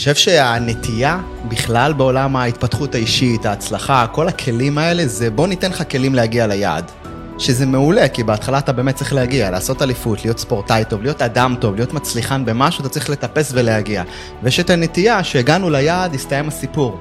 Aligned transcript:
חושב 0.00 0.14
שהנטייה 0.14 1.18
בכלל 1.48 1.92
בעולם 1.92 2.36
ההתפתחות 2.36 2.94
האישית, 2.94 3.46
ההצלחה, 3.46 4.06
כל 4.12 4.28
הכלים 4.28 4.78
האלה, 4.78 5.06
זה 5.06 5.30
בוא 5.30 5.46
ניתן 5.46 5.70
לך 5.70 5.82
כלים 5.90 6.14
להגיע 6.14 6.46
ליעד. 6.46 6.90
שזה 7.38 7.66
מעולה, 7.66 8.08
כי 8.08 8.22
בהתחלה 8.22 8.58
אתה 8.58 8.72
באמת 8.72 8.94
צריך 8.94 9.12
להגיע, 9.12 9.50
לעשות 9.50 9.82
אליפות, 9.82 10.24
להיות 10.24 10.38
ספורטאי 10.38 10.84
טוב, 10.88 11.02
להיות 11.02 11.22
אדם 11.22 11.54
טוב, 11.60 11.74
להיות 11.74 11.92
מצליחן 11.92 12.44
במשהו, 12.44 12.80
אתה 12.80 12.88
צריך 12.88 13.10
לטפס 13.10 13.50
ולהגיע. 13.54 14.02
ויש 14.42 14.60
את 14.60 14.70
הנטייה 14.70 15.24
שהגענו 15.24 15.70
ליעד, 15.70 16.14
הסתיים 16.14 16.48
הסיפור. 16.48 17.00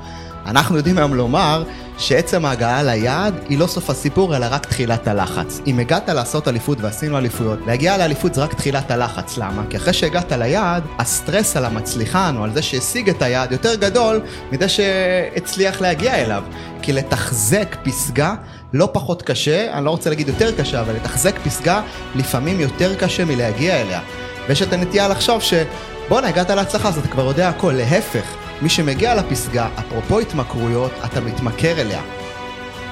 אנחנו 0.49 0.77
יודעים 0.77 0.97
היום 0.97 1.13
לומר 1.13 1.63
שעצם 1.97 2.45
ההגעה 2.45 2.83
ליעד 2.83 3.33
היא 3.49 3.59
לא 3.59 3.67
סוף 3.67 3.89
הסיפור, 3.89 4.35
אלא 4.35 4.45
רק 4.51 4.65
תחילת 4.65 5.07
הלחץ. 5.07 5.59
אם 5.67 5.79
הגעת 5.79 6.09
לעשות 6.09 6.47
אליפות 6.47 6.81
ועשינו 6.81 7.17
אליפויות, 7.17 7.59
להגיע 7.67 7.97
לאליפות 7.97 8.33
זה 8.33 8.43
רק 8.43 8.53
תחילת 8.53 8.91
הלחץ. 8.91 9.37
למה? 9.37 9.63
כי 9.69 9.77
אחרי 9.77 9.93
שהגעת 9.93 10.31
ליעד, 10.31 10.83
הסטרס 10.99 11.57
על 11.57 11.65
המצליחן 11.65 12.35
או 12.37 12.43
על 12.43 12.53
זה 12.53 12.61
שהשיג 12.61 13.09
את 13.09 13.21
היעד 13.21 13.51
יותר 13.51 13.75
גדול 13.75 14.21
מזה 14.51 14.69
שהצליח 14.69 15.81
להגיע 15.81 16.15
אליו. 16.15 16.43
כי 16.81 16.93
לתחזק 16.93 17.75
פסגה 17.83 18.35
לא 18.73 18.89
פחות 18.93 19.21
קשה, 19.21 19.73
אני 19.73 19.85
לא 19.85 19.89
רוצה 19.89 20.09
להגיד 20.09 20.27
יותר 20.27 20.51
קשה, 20.51 20.81
אבל 20.81 20.93
לתחזק 20.93 21.39
פסגה 21.43 21.81
לפעמים 22.15 22.59
יותר 22.59 22.95
קשה 22.95 23.25
מלהגיע 23.25 23.81
אליה. 23.81 23.99
ויש 24.47 24.61
את 24.61 24.73
הנטייה 24.73 25.07
לחשוב 25.07 25.41
שבואנה, 25.41 26.27
הגעת 26.27 26.49
להצלחה, 26.49 26.87
אז 26.87 26.97
אתה 26.97 27.07
כבר 27.07 27.25
יודע 27.25 27.49
הכל. 27.49 27.71
להפך, 27.71 28.35
מי 28.61 28.69
שמגיע 28.69 29.15
לפסגה, 29.15 29.69
אפרופו 29.79 30.19
התמכרויות, 30.19 30.91
אתה 31.05 31.21
מתמכר 31.21 31.81
אליה. 31.81 32.01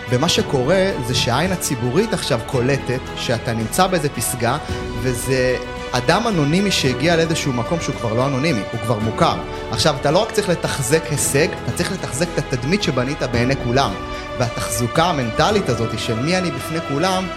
ומה 0.10 0.30
שקורה 0.30 0.92
זה 1.08 1.16
שהעין 1.16 1.52
הציבורית 1.52 2.14
עכשיו 2.14 2.40
קולטת 2.46 3.00
שאתה 3.16 3.54
נמצא 3.54 3.88
באיזה 3.88 4.10
פסגה, 4.10 4.58
וזה 5.02 5.58
אדם 5.92 6.28
אנונימי 6.28 6.72
שהגיע 6.72 7.16
לאיזשהו 7.16 7.54
מקום 7.54 7.80
שהוא 7.82 7.96
כבר 7.96 8.14
לא 8.14 8.28
אנונימי, 8.28 8.60
הוא 8.72 8.80
כבר 8.82 9.00
מוכר. 9.00 9.36
עכשיו, 9.72 9.96
אתה 10.02 10.12
לא 10.12 10.20
רק 10.20 10.32
צריך 10.32 10.50
לתחזק 10.50 11.04
הישג, 11.10 11.48
אתה 11.64 11.72
צריך 11.78 11.92
לתחזק 11.92 12.28
את 12.34 12.54
התדמית 12.54 12.84
שבנית 12.84 13.24
בעיני 13.24 13.56
כולם. 13.64 13.92
והתחזוקה 14.40 15.06
המנטלית 15.06 15.70
הזאת 15.70 16.00
של 16.00 16.20
מי 16.20 16.38
אני 16.38 16.52
בפני 16.52 16.80
כולם, 16.82 17.28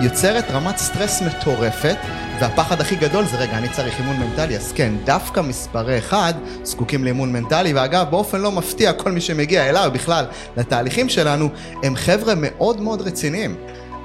יוצרת 0.00 0.44
רמת 0.50 0.78
סטרס 0.78 1.22
מטורפת, 1.22 1.96
והפחד 2.40 2.80
הכי 2.80 2.96
גדול 2.96 3.24
זה, 3.24 3.36
רגע, 3.36 3.58
אני 3.58 3.68
צריך 3.68 4.00
אימון 4.00 4.16
מנטלי, 4.16 4.56
אז 4.56 4.72
כן, 4.72 4.92
דווקא 5.04 5.40
מספרי 5.40 5.98
אחד 5.98 6.34
זקוקים 6.62 7.04
לאימון 7.04 7.32
מנטלי, 7.32 7.72
ואגב, 7.72 8.10
באופן 8.10 8.40
לא 8.40 8.52
מפתיע, 8.52 8.92
כל 8.92 9.12
מי 9.12 9.20
שמגיע 9.20 9.68
אליו 9.68 9.90
בכלל 9.94 10.24
לתהליכים 10.56 11.08
שלנו, 11.08 11.48
הם 11.82 11.96
חבר'ה 11.96 12.34
מאוד 12.36 12.80
מאוד 12.80 13.02
רציניים. 13.02 13.56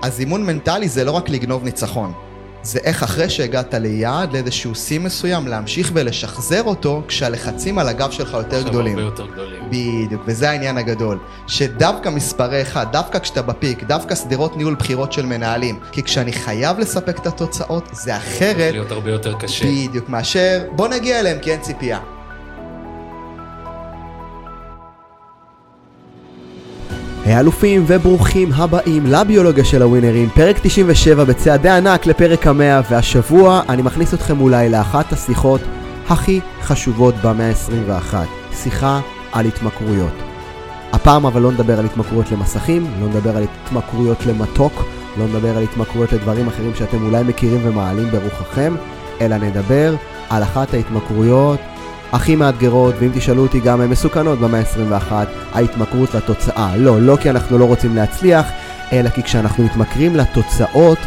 אז 0.01 0.19
אימון 0.19 0.45
מנטלי 0.45 0.89
זה 0.89 1.03
לא 1.03 1.11
רק 1.11 1.29
לגנוב 1.29 1.63
ניצחון. 1.63 2.32
זה 2.63 2.79
איך 2.83 3.03
אחרי 3.03 3.29
שהגעת 3.29 3.73
ליעד, 3.73 4.33
לאיזשהו 4.33 4.75
שיא 4.75 4.99
מסוים, 4.99 5.47
להמשיך 5.47 5.91
ולשחזר 5.93 6.63
אותו 6.63 7.01
כשהלחצים 7.07 7.79
על 7.79 7.87
הגב 7.87 8.11
שלך 8.11 8.33
יותר 8.33 8.61
גדולים. 8.61 8.97
הרבה 8.97 9.01
יותר 9.01 9.25
גדולים. 9.25 9.63
בדיוק, 9.69 10.21
וזה 10.25 10.49
העניין 10.49 10.77
הגדול. 10.77 11.19
שדווקא 11.47 12.09
מספרי 12.09 12.61
אחד, 12.61 12.85
דווקא 12.91 13.19
כשאתה 13.19 13.41
בפיק, 13.41 13.83
דווקא 13.83 14.15
שדרות 14.15 14.57
ניהול 14.57 14.75
בחירות 14.75 15.13
של 15.13 15.25
מנהלים, 15.25 15.79
כי 15.91 16.03
כשאני 16.03 16.33
חייב 16.33 16.79
לספק 16.79 17.19
את 17.19 17.27
התוצאות, 17.27 17.89
זה 17.91 18.17
אחרת. 18.17 18.71
להיות 18.71 18.91
הרבה 18.91 19.11
יותר 19.11 19.33
קשה. 19.39 19.65
בדיוק, 19.65 20.09
מאשר 20.09 20.63
בוא 20.75 20.87
נגיע 20.87 21.19
אליהם 21.19 21.39
כי 21.39 21.51
אין 21.51 21.61
ציפייה. 21.61 21.99
האלופים 27.25 27.83
וברוכים 27.87 28.49
הבאים 28.53 29.05
לביולוגיה 29.05 29.65
של 29.65 29.81
הווינרים, 29.81 30.29
פרק 30.29 30.59
97 30.61 31.23
בצעדי 31.23 31.69
ענק 31.69 32.05
לפרק 32.05 32.47
המאה, 32.47 32.81
והשבוע 32.89 33.61
אני 33.69 33.81
מכניס 33.81 34.13
אתכם 34.13 34.41
אולי 34.41 34.69
לאחת 34.69 35.13
השיחות 35.13 35.61
הכי 36.09 36.39
חשובות 36.61 37.15
במאה 37.23 37.49
ה-21, 37.49 38.15
שיחה 38.55 38.99
על 39.31 39.45
התמכרויות. 39.45 40.13
הפעם 40.93 41.25
אבל 41.25 41.41
לא 41.41 41.51
נדבר 41.51 41.79
על 41.79 41.85
התמכרויות 41.85 42.31
למסכים, 42.31 42.87
לא 43.01 43.07
נדבר 43.07 43.37
על 43.37 43.43
התמכרויות 43.43 44.25
למתוק, 44.25 44.83
לא 45.17 45.27
נדבר 45.27 45.57
על 45.57 45.63
התמכרויות 45.63 46.11
לדברים 46.13 46.47
אחרים 46.47 46.75
שאתם 46.75 47.05
אולי 47.05 47.23
מכירים 47.23 47.59
ומעלים 47.63 48.09
ברוחכם, 48.11 48.75
אלא 49.21 49.37
נדבר 49.37 49.95
על 50.29 50.43
אחת 50.43 50.73
ההתמכרויות 50.73 51.59
הכי 52.13 52.35
מאתגרות, 52.35 52.95
ואם 52.99 53.09
תשאלו 53.13 53.41
אותי 53.41 53.59
גם 53.59 53.81
הן 53.81 53.89
מסוכנות 53.89 54.39
במאה 54.39 54.59
ה-21, 54.59 55.11
ההתמכרות 55.53 56.13
לתוצאה. 56.13 56.77
לא, 56.77 57.01
לא 57.01 57.17
כי 57.21 57.29
אנחנו 57.29 57.57
לא 57.57 57.65
רוצים 57.65 57.95
להצליח, 57.95 58.45
אלא 58.91 59.09
כי 59.09 59.23
כשאנחנו 59.23 59.63
מתמכרים 59.63 60.15
לתוצאות, 60.15 60.97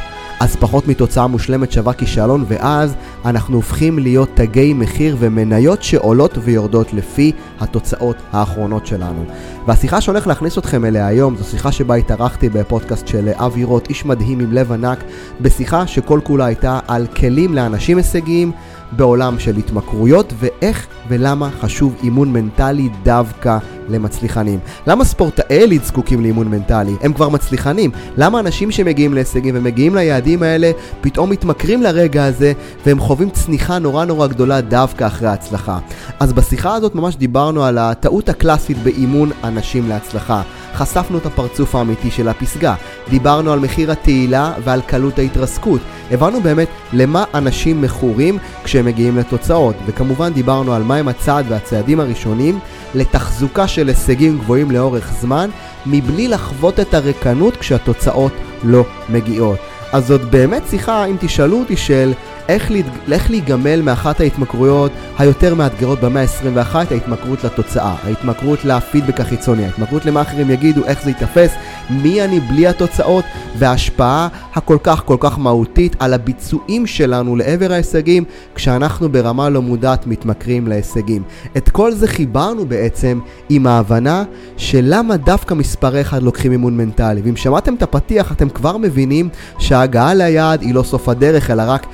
אז 0.40 0.56
פחות 0.56 0.88
מתוצאה 0.88 1.26
מושלמת 1.26 1.72
שווה 1.72 1.92
כישלון, 1.92 2.44
ואז 2.48 2.94
אנחנו 3.24 3.56
הופכים 3.56 3.98
להיות 3.98 4.28
תגי 4.34 4.72
מחיר 4.74 5.16
ומניות 5.18 5.82
שעולות 5.82 6.38
ויורדות 6.42 6.92
לפי 6.92 7.32
התוצאות 7.60 8.16
האחרונות 8.32 8.86
שלנו. 8.86 9.24
והשיחה 9.66 10.00
שהולך 10.00 10.26
להכניס 10.26 10.58
אתכם 10.58 10.84
אליה 10.84 11.06
היום, 11.06 11.36
זו 11.36 11.44
שיחה 11.44 11.72
שבה 11.72 11.94
התארחתי 11.94 12.48
בפודקאסט 12.48 13.08
של 13.08 13.28
אבי 13.34 13.64
רוט, 13.64 13.88
איש 13.88 14.04
מדהים 14.04 14.40
עם 14.40 14.52
לב 14.52 14.72
ענק, 14.72 15.04
בשיחה 15.40 15.86
שכל 15.86 16.20
כולה 16.22 16.44
הייתה 16.44 16.78
על 16.88 17.06
כלים 17.06 17.54
לאנשים 17.54 17.96
הישגיים. 17.96 18.52
בעולם 18.92 19.38
של 19.38 19.56
התמכרויות 19.56 20.32
ואיך 20.38 20.86
ולמה 21.08 21.50
חשוב 21.60 21.94
אימון 22.02 22.32
מנטלי 22.32 22.88
דווקא 23.02 23.58
למצליחנים. 23.88 24.58
למה 24.86 25.04
ספורטאי 25.04 25.56
עילית 25.56 25.84
זקוקים 25.84 26.20
לאימון 26.20 26.48
מנטלי? 26.48 26.92
הם 27.00 27.12
כבר 27.12 27.28
מצליחנים. 27.28 27.90
למה 28.16 28.40
אנשים 28.40 28.70
שמגיעים 28.70 29.14
להישגים 29.14 29.54
ומגיעים 29.58 29.94
ליעדים 29.94 30.42
האלה 30.42 30.70
פתאום 31.00 31.30
מתמכרים 31.30 31.82
לרגע 31.82 32.24
הזה 32.24 32.52
והם 32.86 33.00
חווים 33.00 33.30
צניחה 33.30 33.78
נורא 33.78 34.04
נורא 34.04 34.26
גדולה 34.26 34.60
דווקא 34.60 35.06
אחרי 35.06 35.28
ההצלחה? 35.28 35.78
אז 36.20 36.32
בשיחה 36.32 36.74
הזאת 36.74 36.94
ממש 36.94 37.16
דיברנו 37.16 37.64
על 37.64 37.78
הטעות 37.78 38.28
הקלאסית 38.28 38.78
באימון 38.78 39.30
אנשים 39.44 39.88
להצלחה. 39.88 40.42
חשפנו 40.76 41.18
את 41.18 41.26
הפרצוף 41.26 41.74
האמיתי 41.74 42.10
של 42.10 42.28
הפסגה, 42.28 42.74
דיברנו 43.08 43.52
על 43.52 43.58
מחיר 43.58 43.92
התהילה 43.92 44.52
ועל 44.64 44.80
קלות 44.80 45.18
ההתרסקות, 45.18 45.80
הבנו 46.10 46.40
באמת 46.40 46.68
למה 46.92 47.24
אנשים 47.34 47.82
מכורים 47.82 48.38
כשהם 48.64 48.84
מגיעים 48.84 49.16
לתוצאות, 49.16 49.76
וכמובן 49.86 50.32
דיברנו 50.32 50.74
על 50.74 50.82
מהם 50.82 51.08
הצעד 51.08 51.46
והצעדים 51.48 52.00
הראשונים 52.00 52.58
לתחזוקה 52.94 53.68
של 53.68 53.88
הישגים 53.88 54.38
גבוהים 54.38 54.70
לאורך 54.70 55.12
זמן, 55.20 55.50
מבלי 55.86 56.28
לחוות 56.28 56.80
את 56.80 56.94
הריקנות 56.94 57.56
כשהתוצאות 57.56 58.32
לא 58.64 58.84
מגיעות. 59.08 59.58
אז 59.92 60.06
זאת 60.06 60.24
באמת 60.24 60.62
שיחה, 60.70 61.04
אם 61.04 61.16
תשאלו 61.20 61.58
אותי, 61.58 61.76
של 61.76 62.12
איך, 62.48 62.70
להת... 62.70 62.84
איך 63.12 63.30
להיגמל 63.30 63.82
מאחת 63.82 64.20
ההתמכרויות 64.20 64.92
היותר 65.18 65.54
מאתגרות 65.54 66.00
במאה 66.00 66.22
ה-21, 66.22 66.74
ההתמכרות 66.90 67.44
לתוצאה, 67.44 67.94
ההתמכרות 68.04 68.64
לפידבק 68.64 69.20
החיצוני, 69.20 69.64
ההתמכרות 69.64 70.04
למה 70.06 70.22
אחרים 70.22 70.50
יגידו, 70.50 70.84
איך 70.84 71.02
זה 71.02 71.10
ייתפס, 71.10 71.52
מי 71.90 72.24
אני 72.24 72.40
בלי 72.40 72.66
התוצאות, 72.66 73.24
וההשפעה 73.58 74.28
הכל 74.54 74.78
כך 74.82 75.02
כל 75.04 75.16
כך 75.20 75.38
מהותית 75.38 75.96
על 75.98 76.14
הביצועים 76.14 76.86
שלנו 76.86 77.36
לעבר 77.36 77.72
ההישגים, 77.72 78.24
כשאנחנו 78.54 79.08
ברמה 79.08 79.48
לא 79.48 79.62
מודעת 79.62 80.06
מתמכרים 80.06 80.68
להישגים. 80.68 81.22
את 81.56 81.68
כל 81.68 81.92
זה 81.92 82.08
חיברנו 82.08 82.66
בעצם 82.66 83.20
עם 83.48 83.66
ההבנה 83.66 84.24
של 84.56 84.84
למה 84.84 85.16
דווקא 85.16 85.54
מספרי 85.54 86.00
אחד 86.00 86.22
לוקחים 86.22 86.52
אימון 86.52 86.76
מנטלי. 86.76 87.20
ואם 87.24 87.36
שמעתם 87.36 87.74
את 87.74 87.82
הפתיח, 87.82 88.32
אתם 88.32 88.48
כבר 88.48 88.76
מבינים 88.76 89.28
שההגעה 89.58 90.14
ליעד 90.14 90.62
היא 90.62 90.74
לא 90.74 90.82
סוף 90.82 91.08
הדרך, 91.08 91.50
אלא 91.50 91.62
רק 91.66 91.86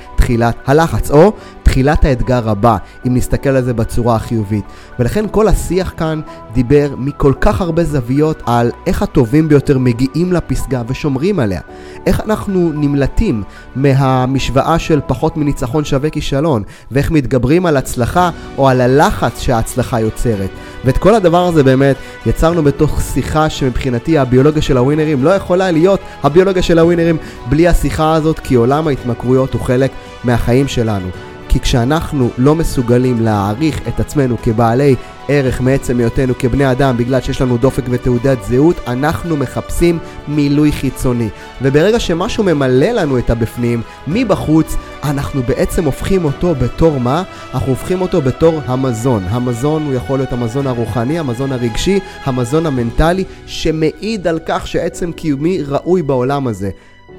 תחילת 0.51 0.69
הלחץ, 0.69 1.11
או 1.11 1.33
תחילת 1.63 2.05
האתגר 2.05 2.49
הבא, 2.49 2.77
אם 3.07 3.15
נסתכל 3.15 3.49
על 3.49 3.63
זה 3.63 3.73
בצורה 3.73 4.15
החיובית. 4.15 4.65
ולכן 4.99 5.25
כל 5.31 5.47
השיח 5.47 5.93
כאן 5.97 6.21
דיבר 6.53 6.93
מכל 6.97 7.33
כך 7.41 7.61
הרבה 7.61 7.83
זוויות 7.83 8.41
על 8.45 8.71
איך 8.87 9.01
הטובים 9.01 9.49
ביותר 9.49 9.77
מגיעים 9.77 10.33
לפסגה 10.33 10.81
ושומרים 10.87 11.39
עליה. 11.39 11.61
איך 12.05 12.21
אנחנו 12.21 12.71
נמלטים 12.73 13.43
מהמשוואה 13.75 14.79
של 14.79 14.99
פחות 15.07 15.37
מניצחון 15.37 15.85
שווה 15.85 16.09
כישלון, 16.09 16.63
ואיך 16.91 17.11
מתגברים 17.11 17.65
על 17.65 17.77
הצלחה 17.77 18.29
או 18.57 18.69
על 18.69 18.81
הלחץ 18.81 19.39
שההצלחה 19.39 19.99
יוצרת. 19.99 20.49
ואת 20.85 20.97
כל 20.97 21.15
הדבר 21.15 21.45
הזה 21.47 21.63
באמת 21.63 21.95
יצרנו 22.25 22.63
בתוך 22.63 23.01
שיחה 23.13 23.49
שמבחינתי 23.49 24.17
הביולוגיה 24.17 24.61
של 24.61 24.77
הווינרים 24.77 25.23
לא 25.23 25.29
יכולה 25.29 25.71
להיות 25.71 25.99
הביולוגיה 26.23 26.61
של 26.63 26.79
הווינרים 26.79 27.17
בלי 27.49 27.67
השיחה 27.67 28.13
הזאת, 28.13 28.39
כי 28.39 28.55
עולם 28.55 28.87
ההתמכרויות 28.87 29.53
הוא 29.53 29.61
חלק 29.61 29.91
מהחיים 30.23 30.67
שלנו. 30.67 31.07
כי 31.53 31.59
כשאנחנו 31.59 32.29
לא 32.37 32.55
מסוגלים 32.55 33.21
להעריך 33.21 33.87
את 33.87 33.99
עצמנו 33.99 34.37
כבעלי 34.43 34.95
ערך 35.27 35.61
מעצם 35.61 35.99
היותנו 35.99 36.33
כבני 36.39 36.71
אדם 36.71 36.97
בגלל 36.97 37.21
שיש 37.21 37.41
לנו 37.41 37.57
דופק 37.57 37.83
ותעודת 37.89 38.43
זהות, 38.43 38.75
אנחנו 38.87 39.37
מחפשים 39.37 39.99
מילוי 40.27 40.71
חיצוני. 40.71 41.29
וברגע 41.61 41.99
שמשהו 41.99 42.43
ממלא 42.43 42.91
לנו 42.91 43.17
את 43.17 43.29
הבפנים, 43.29 43.81
מבחוץ, 44.07 44.75
אנחנו 45.03 45.41
בעצם 45.43 45.85
הופכים 45.85 46.25
אותו 46.25 46.55
בתור 46.55 46.99
מה? 46.99 47.23
אנחנו 47.53 47.67
הופכים 47.69 48.01
אותו 48.01 48.21
בתור 48.21 48.59
המזון. 48.65 49.23
המזון 49.29 49.85
הוא 49.85 49.93
יכול 49.93 50.19
להיות 50.19 50.33
המזון 50.33 50.67
הרוחני, 50.67 51.19
המזון 51.19 51.51
הרגשי, 51.51 51.99
המזון 52.23 52.65
המנטלי, 52.65 53.23
שמעיד 53.45 54.27
על 54.27 54.39
כך 54.45 54.67
שעצם 54.67 55.11
קיומי 55.11 55.61
ראוי 55.67 56.01
בעולם 56.01 56.47
הזה. 56.47 56.69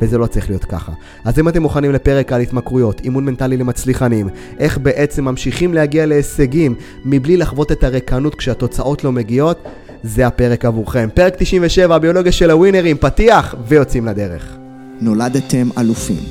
וזה 0.04 0.18
לא 0.18 0.26
צריך 0.26 0.50
להיות 0.50 0.64
ככה. 0.64 0.92
אז 1.24 1.38
אם 1.38 1.48
אתם 1.48 1.62
מוכנים 1.62 1.92
לפרק 1.92 2.32
על 2.32 2.40
התמכרויות, 2.40 3.00
אימון 3.00 3.24
מנטלי 3.24 3.56
למצליחנים, 3.56 4.28
איך 4.58 4.78
בעצם 4.78 5.24
ממשיכים 5.24 5.74
להגיע 5.74 6.06
להישגים 6.06 6.74
מבלי 7.04 7.36
לחוות 7.36 7.72
את 7.72 7.84
הריקנות 7.84 8.34
כשהתוצאות 8.34 9.04
לא 9.04 9.12
מגיעות, 9.12 9.64
זה 10.02 10.26
הפרק 10.26 10.64
עבורכם. 10.64 11.08
פרק 11.14 11.34
97, 11.38 11.94
הביולוגיה 11.96 12.32
של 12.32 12.50
הווינרים, 12.50 12.96
פתיח 12.96 13.54
ויוצאים 13.68 14.06
לדרך. 14.06 14.56
נולדתם 15.00 15.68
אלופים. 15.78 16.22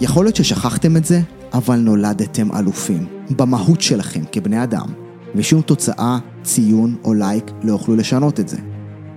יכול 0.00 0.24
להיות 0.24 0.36
ששכחתם 0.36 0.96
את 0.96 1.04
זה, 1.04 1.20
אבל 1.54 1.76
נולדתם 1.76 2.48
אלופים. 2.56 3.06
במהות 3.30 3.80
שלכם 3.80 4.20
כבני 4.32 4.62
אדם. 4.62 4.86
ושום 5.34 5.62
תוצאה, 5.62 6.18
ציון 6.42 6.94
או 7.04 7.14
לייק 7.14 7.50
לא 7.62 7.72
יוכלו 7.72 7.96
לשנות 7.96 8.40
את 8.40 8.48
זה. 8.48 8.56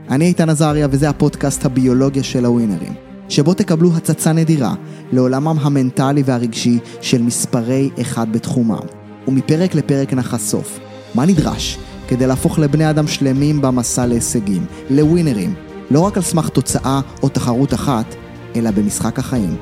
אני 0.09 0.25
איתן 0.25 0.49
עזריה 0.49 0.87
וזה 0.91 1.09
הפודקאסט 1.09 1.65
הביולוגיה 1.65 2.23
של 2.23 2.45
הווינרים, 2.45 2.93
שבו 3.31 3.53
תקבלו 3.53 3.95
הצצה 3.95 4.33
נדירה 4.33 4.73
לעולמם 5.11 5.57
המנטלי 5.61 6.23
והרגשי 6.25 6.79
של 7.01 7.21
מספרי 7.21 7.89
אחד 8.01 8.31
בתחומם. 8.31 8.85
ומפרק 9.27 9.75
לפרק 9.75 10.13
נחשוף 10.13 10.79
מה 11.15 11.25
נדרש 11.25 11.77
כדי 12.07 12.27
להפוך 12.27 12.59
לבני 12.59 12.89
אדם 12.89 13.07
שלמים 13.07 13.61
במסע 13.61 14.05
להישגים, 14.05 14.65
לווינרים, 14.89 15.53
לא 15.91 15.99
רק 15.99 16.17
על 16.17 16.23
סמך 16.23 16.49
תוצאה 16.49 17.01
או 17.23 17.29
תחרות 17.29 17.73
אחת, 17.73 18.15
אלא 18.55 18.71
במשחק 18.71 19.19
החיים. 19.19 19.55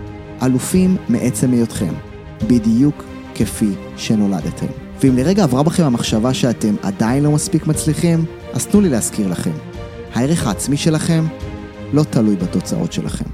אלופים 0.43 0.97
מעצם 1.09 1.51
היותכם, 1.51 1.93
בדיוק 2.47 3.03
כפי 3.35 3.71
שנולדתם. 3.97 4.67
ואם 5.01 5.17
לרגע 5.17 5.43
עברה 5.43 5.63
בכם 5.63 5.83
המחשבה 5.83 6.33
שאתם 6.33 6.75
עדיין 6.83 7.23
לא 7.23 7.31
מספיק 7.31 7.67
מצליחים, 7.67 8.25
אז 8.53 8.67
תנו 8.67 8.81
לי 8.81 8.89
להזכיר 8.89 9.27
לכם. 9.27 9.53
הערך 10.13 10.47
העצמי 10.47 10.77
שלכם 10.77 11.25
לא 11.93 12.03
תלוי 12.03 12.35
בתוצאות 12.35 12.93
שלכם. 12.93 13.25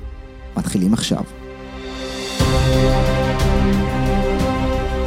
מתחילים 0.58 0.94
עכשיו. 0.94 1.24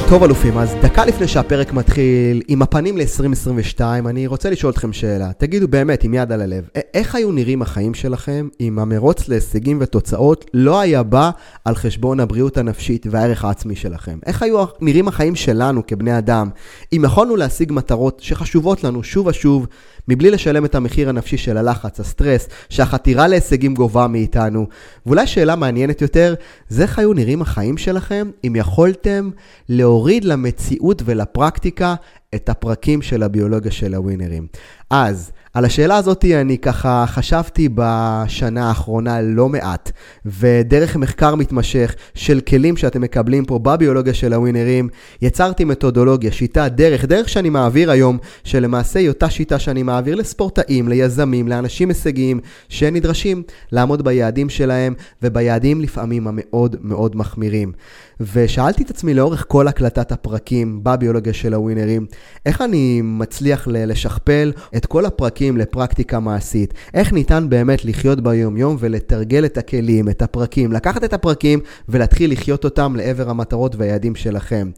טוב 0.09 0.23
אלופים, 0.23 0.57
אז 0.57 0.75
דקה 0.81 1.05
לפני 1.05 1.27
שהפרק 1.27 1.73
מתחיל, 1.73 2.41
עם 2.47 2.61
הפנים 2.61 2.97
ל-2022, 2.97 3.81
אני 3.81 4.27
רוצה 4.27 4.49
לשאול 4.49 4.71
אתכם 4.71 4.93
שאלה. 4.93 5.31
תגידו 5.37 5.67
באמת, 5.67 6.03
עם 6.03 6.13
יד 6.13 6.31
על 6.31 6.41
הלב, 6.41 6.67
איך 6.93 7.15
היו 7.15 7.31
נראים 7.31 7.61
החיים 7.61 7.93
שלכם 7.93 8.47
אם 8.59 8.79
המרוץ 8.79 9.27
להישגים 9.27 9.77
ותוצאות 9.81 10.45
לא 10.53 10.79
היה 10.79 11.03
בא 11.03 11.31
על 11.65 11.75
חשבון 11.75 12.19
הבריאות 12.19 12.57
הנפשית 12.57 13.07
והערך 13.09 13.45
העצמי 13.45 13.75
שלכם? 13.75 14.19
איך 14.25 14.43
היו 14.43 14.65
נראים 14.81 15.07
החיים 15.07 15.35
שלנו 15.35 15.87
כבני 15.87 16.17
אדם 16.17 16.49
אם 16.93 17.01
יכולנו 17.05 17.35
להשיג 17.35 17.71
מטרות 17.71 18.19
שחשובות 18.19 18.83
לנו 18.83 19.03
שוב 19.03 19.27
ושוב, 19.27 19.67
מבלי 20.09 20.31
לשלם 20.31 20.65
את 20.65 20.75
המחיר 20.75 21.09
הנפשי 21.09 21.37
של 21.37 21.57
הלחץ, 21.57 21.99
הסטרס, 21.99 22.47
שהחתירה 22.69 23.27
להישגים 23.27 23.73
גובה 23.73 24.07
מאיתנו? 24.07 24.67
ואולי 25.05 25.27
שאלה 25.27 25.55
מעניינת 25.55 26.01
יותר, 26.01 26.35
זה 26.69 26.83
איך 26.83 26.99
היו 26.99 27.13
נראים 27.13 27.41
החיים 27.41 27.77
שלכם 27.77 28.29
אם 28.47 28.55
יכולתם 28.55 29.29
להוריד 29.69 30.23
למציאות 30.23 31.01
ולפרקטיקה 31.05 31.95
את 32.35 32.49
הפרקים 32.49 33.01
של 33.01 33.23
הביולוגיה 33.23 33.71
של 33.71 33.93
הווינרים. 33.93 34.47
אז, 34.89 35.31
על 35.53 35.65
השאלה 35.65 35.97
הזאת 35.97 36.25
אני 36.25 36.57
ככה 36.57 37.05
חשבתי 37.07 37.69
בשנה 37.75 38.67
האחרונה 38.67 39.21
לא 39.21 39.49
מעט, 39.49 39.91
ודרך 40.25 40.95
מחקר 40.95 41.35
מתמשך 41.35 41.95
של 42.13 42.39
כלים 42.39 42.77
שאתם 42.77 43.01
מקבלים 43.01 43.45
פה 43.45 43.59
בביולוגיה 43.59 44.13
של 44.13 44.33
הווינרים, 44.33 44.89
יצרתי 45.21 45.65
מתודולוגיה, 45.65 46.31
שיטה, 46.31 46.69
דרך, 46.69 47.05
דרך 47.05 47.29
שאני 47.29 47.49
מעביר 47.49 47.91
היום, 47.91 48.17
שלמעשה 48.43 48.99
היא 48.99 49.09
אותה 49.09 49.29
שיטה 49.29 49.59
שאני 49.59 49.83
מעביר 49.83 50.15
לספורטאים, 50.15 50.87
ליזמים, 50.87 51.47
לאנשים 51.47 51.89
הישגיים, 51.89 52.39
שנדרשים 52.69 53.43
לעמוד 53.71 54.01
ביעדים 54.01 54.49
שלהם, 54.49 54.93
וביעדים 55.23 55.81
לפעמים 55.81 56.27
המאוד 56.27 56.75
מאוד 56.81 57.15
מחמירים. 57.15 57.71
ושאלתי 58.21 58.83
את 58.83 58.89
עצמי 58.89 59.13
לאורך 59.13 59.45
כל 59.47 59.67
הקלטת 59.67 60.11
הפרקים 60.11 60.79
בביולוגיה 60.83 61.33
של 61.33 61.53
הווינרים, 61.53 62.05
איך 62.45 62.61
אני 62.61 63.01
מצליח 63.03 63.67
לשכפל 63.67 64.51
את 64.75 64.85
כל 64.85 65.05
הפרקים 65.05 65.57
לפרקטיקה 65.57 66.19
מעשית? 66.19 66.73
איך 66.93 67.13
ניתן 67.13 67.49
באמת 67.49 67.85
לחיות 67.85 68.21
ביום-יום 68.21 68.77
ולתרגל 68.79 69.45
את 69.45 69.57
הכלים, 69.57 70.09
את 70.09 70.21
הפרקים, 70.21 70.71
לקחת 70.71 71.03
את 71.03 71.13
הפרקים 71.13 71.59
ולהתחיל 71.89 72.31
לחיות 72.31 72.65
אותם 72.65 72.95
לעבר 72.95 73.29
המטרות 73.29 73.75
והיעדים 73.75 74.15
שלכם. 74.15 74.69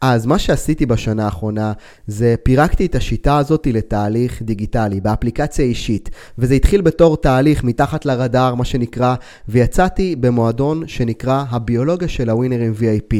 אז 0.00 0.26
מה 0.26 0.38
שעשיתי 0.38 0.86
בשנה 0.86 1.24
האחרונה 1.24 1.72
זה 2.06 2.34
פירקתי 2.42 2.86
את 2.86 2.94
השיטה 2.94 3.38
הזאת 3.38 3.66
לתהליך 3.70 4.42
דיגיטלי, 4.42 5.00
באפליקציה 5.00 5.64
אישית, 5.64 6.10
וזה 6.38 6.54
התחיל 6.54 6.80
בתור 6.80 7.16
תהליך 7.16 7.64
מתחת 7.64 8.06
לרדאר, 8.06 8.54
מה 8.54 8.64
שנקרא, 8.64 9.14
ויצאתי 9.48 10.16
במועדון 10.16 10.82
שנקרא 10.86 11.44
הביולוגיה 11.50 12.08
של 12.08 12.30
הווינרים 12.30 12.72
VIP. 12.88 13.14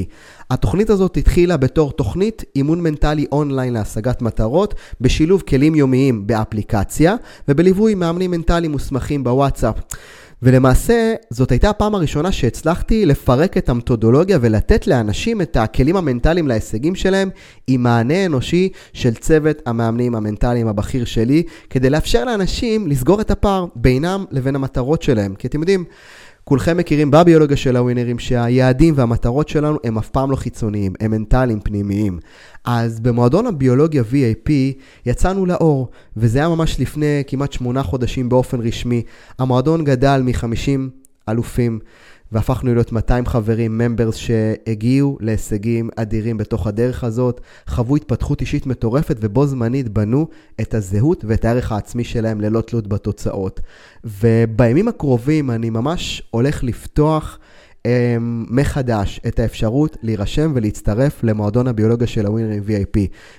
התוכנית 0.50 0.90
הזאת 0.90 1.16
התחילה 1.16 1.56
בתור 1.56 1.92
תוכנית 1.92 2.44
אימון 2.56 2.80
מנטלי 2.80 3.26
אונליין 3.32 3.72
להשגת 3.72 4.22
מטרות, 4.22 4.74
בשילוב 5.00 5.42
כלים 5.42 5.74
יומיים 5.74 6.26
באפליקציה, 6.26 7.16
ובליווי 7.48 7.94
מאמנים 7.94 8.30
מנטליים 8.30 8.72
מוסמכים 8.72 9.24
בוואטסאפ. 9.24 9.74
ולמעשה, 10.42 11.14
זאת 11.30 11.50
הייתה 11.50 11.70
הפעם 11.70 11.94
הראשונה 11.94 12.32
שהצלחתי 12.32 13.06
לפרק 13.06 13.56
את 13.56 13.68
המתודולוגיה 13.68 14.38
ולתת 14.40 14.86
לאנשים 14.86 15.40
את 15.40 15.56
הכלים 15.56 15.96
המנטליים 15.96 16.48
להישגים 16.48 16.94
שלהם 16.94 17.30
עם 17.66 17.82
מענה 17.82 18.26
אנושי 18.26 18.68
של 18.92 19.14
צוות 19.14 19.62
המאמנים 19.66 20.14
המנטליים 20.14 20.68
הבכיר 20.68 21.04
שלי, 21.04 21.42
כדי 21.70 21.90
לאפשר 21.90 22.24
לאנשים 22.24 22.86
לסגור 22.86 23.20
את 23.20 23.30
הפער 23.30 23.66
בינם 23.74 24.24
לבין 24.30 24.54
המטרות 24.54 25.02
שלהם. 25.02 25.34
כי 25.34 25.46
אתם 25.46 25.60
יודעים, 25.60 25.84
כולכם 26.48 26.76
מכירים 26.76 27.10
בביולוגיה 27.10 27.56
של 27.56 27.76
הווינרים 27.76 28.18
שהיעדים 28.18 28.94
והמטרות 28.96 29.48
שלנו 29.48 29.78
הם 29.84 29.98
אף 29.98 30.08
פעם 30.08 30.30
לא 30.30 30.36
חיצוניים, 30.36 30.92
הם 31.00 31.10
מנטליים 31.10 31.60
פנימיים. 31.60 32.18
אז 32.64 33.00
במועדון 33.00 33.46
הביולוגיה 33.46 34.02
VAP 34.02 34.50
יצאנו 35.06 35.46
לאור, 35.46 35.88
וזה 36.16 36.38
היה 36.38 36.48
ממש 36.48 36.80
לפני 36.80 37.22
כמעט 37.26 37.52
שמונה 37.52 37.82
חודשים 37.82 38.28
באופן 38.28 38.60
רשמי. 38.60 39.02
המועדון 39.38 39.84
גדל 39.84 40.22
מ-50 40.24 40.80
אלופים 41.28 41.78
והפכנו 42.32 42.74
להיות 42.74 42.92
200 42.92 43.26
חברים, 43.26 43.78
ממברס 43.78 44.14
שהגיעו 44.16 45.18
להישגים 45.20 45.90
אדירים 45.96 46.36
בתוך 46.36 46.66
הדרך 46.66 47.04
הזאת, 47.04 47.40
חוו 47.66 47.96
התפתחות 47.96 48.40
אישית 48.40 48.66
מטורפת 48.66 49.16
ובו 49.20 49.46
זמנית 49.46 49.88
בנו 49.88 50.26
את 50.60 50.74
הזהות 50.74 51.24
ואת 51.28 51.44
הערך 51.44 51.72
העצמי 51.72 52.04
שלהם 52.04 52.40
ללא 52.40 52.60
תלות 52.60 52.86
בתוצאות. 52.86 53.60
ובימים 54.04 54.88
הקרובים 54.88 55.50
אני 55.50 55.70
ממש 55.70 56.22
הולך 56.30 56.64
לפתוח 56.64 57.38
מחדש 58.50 59.20
את 59.26 59.38
האפשרות 59.38 59.96
להירשם 60.02 60.52
ולהצטרף 60.54 61.24
למועדון 61.24 61.66
הביולוגיה 61.66 62.06
של 62.06 62.26
הווינרים 62.26 62.62
VIP. 62.66 62.98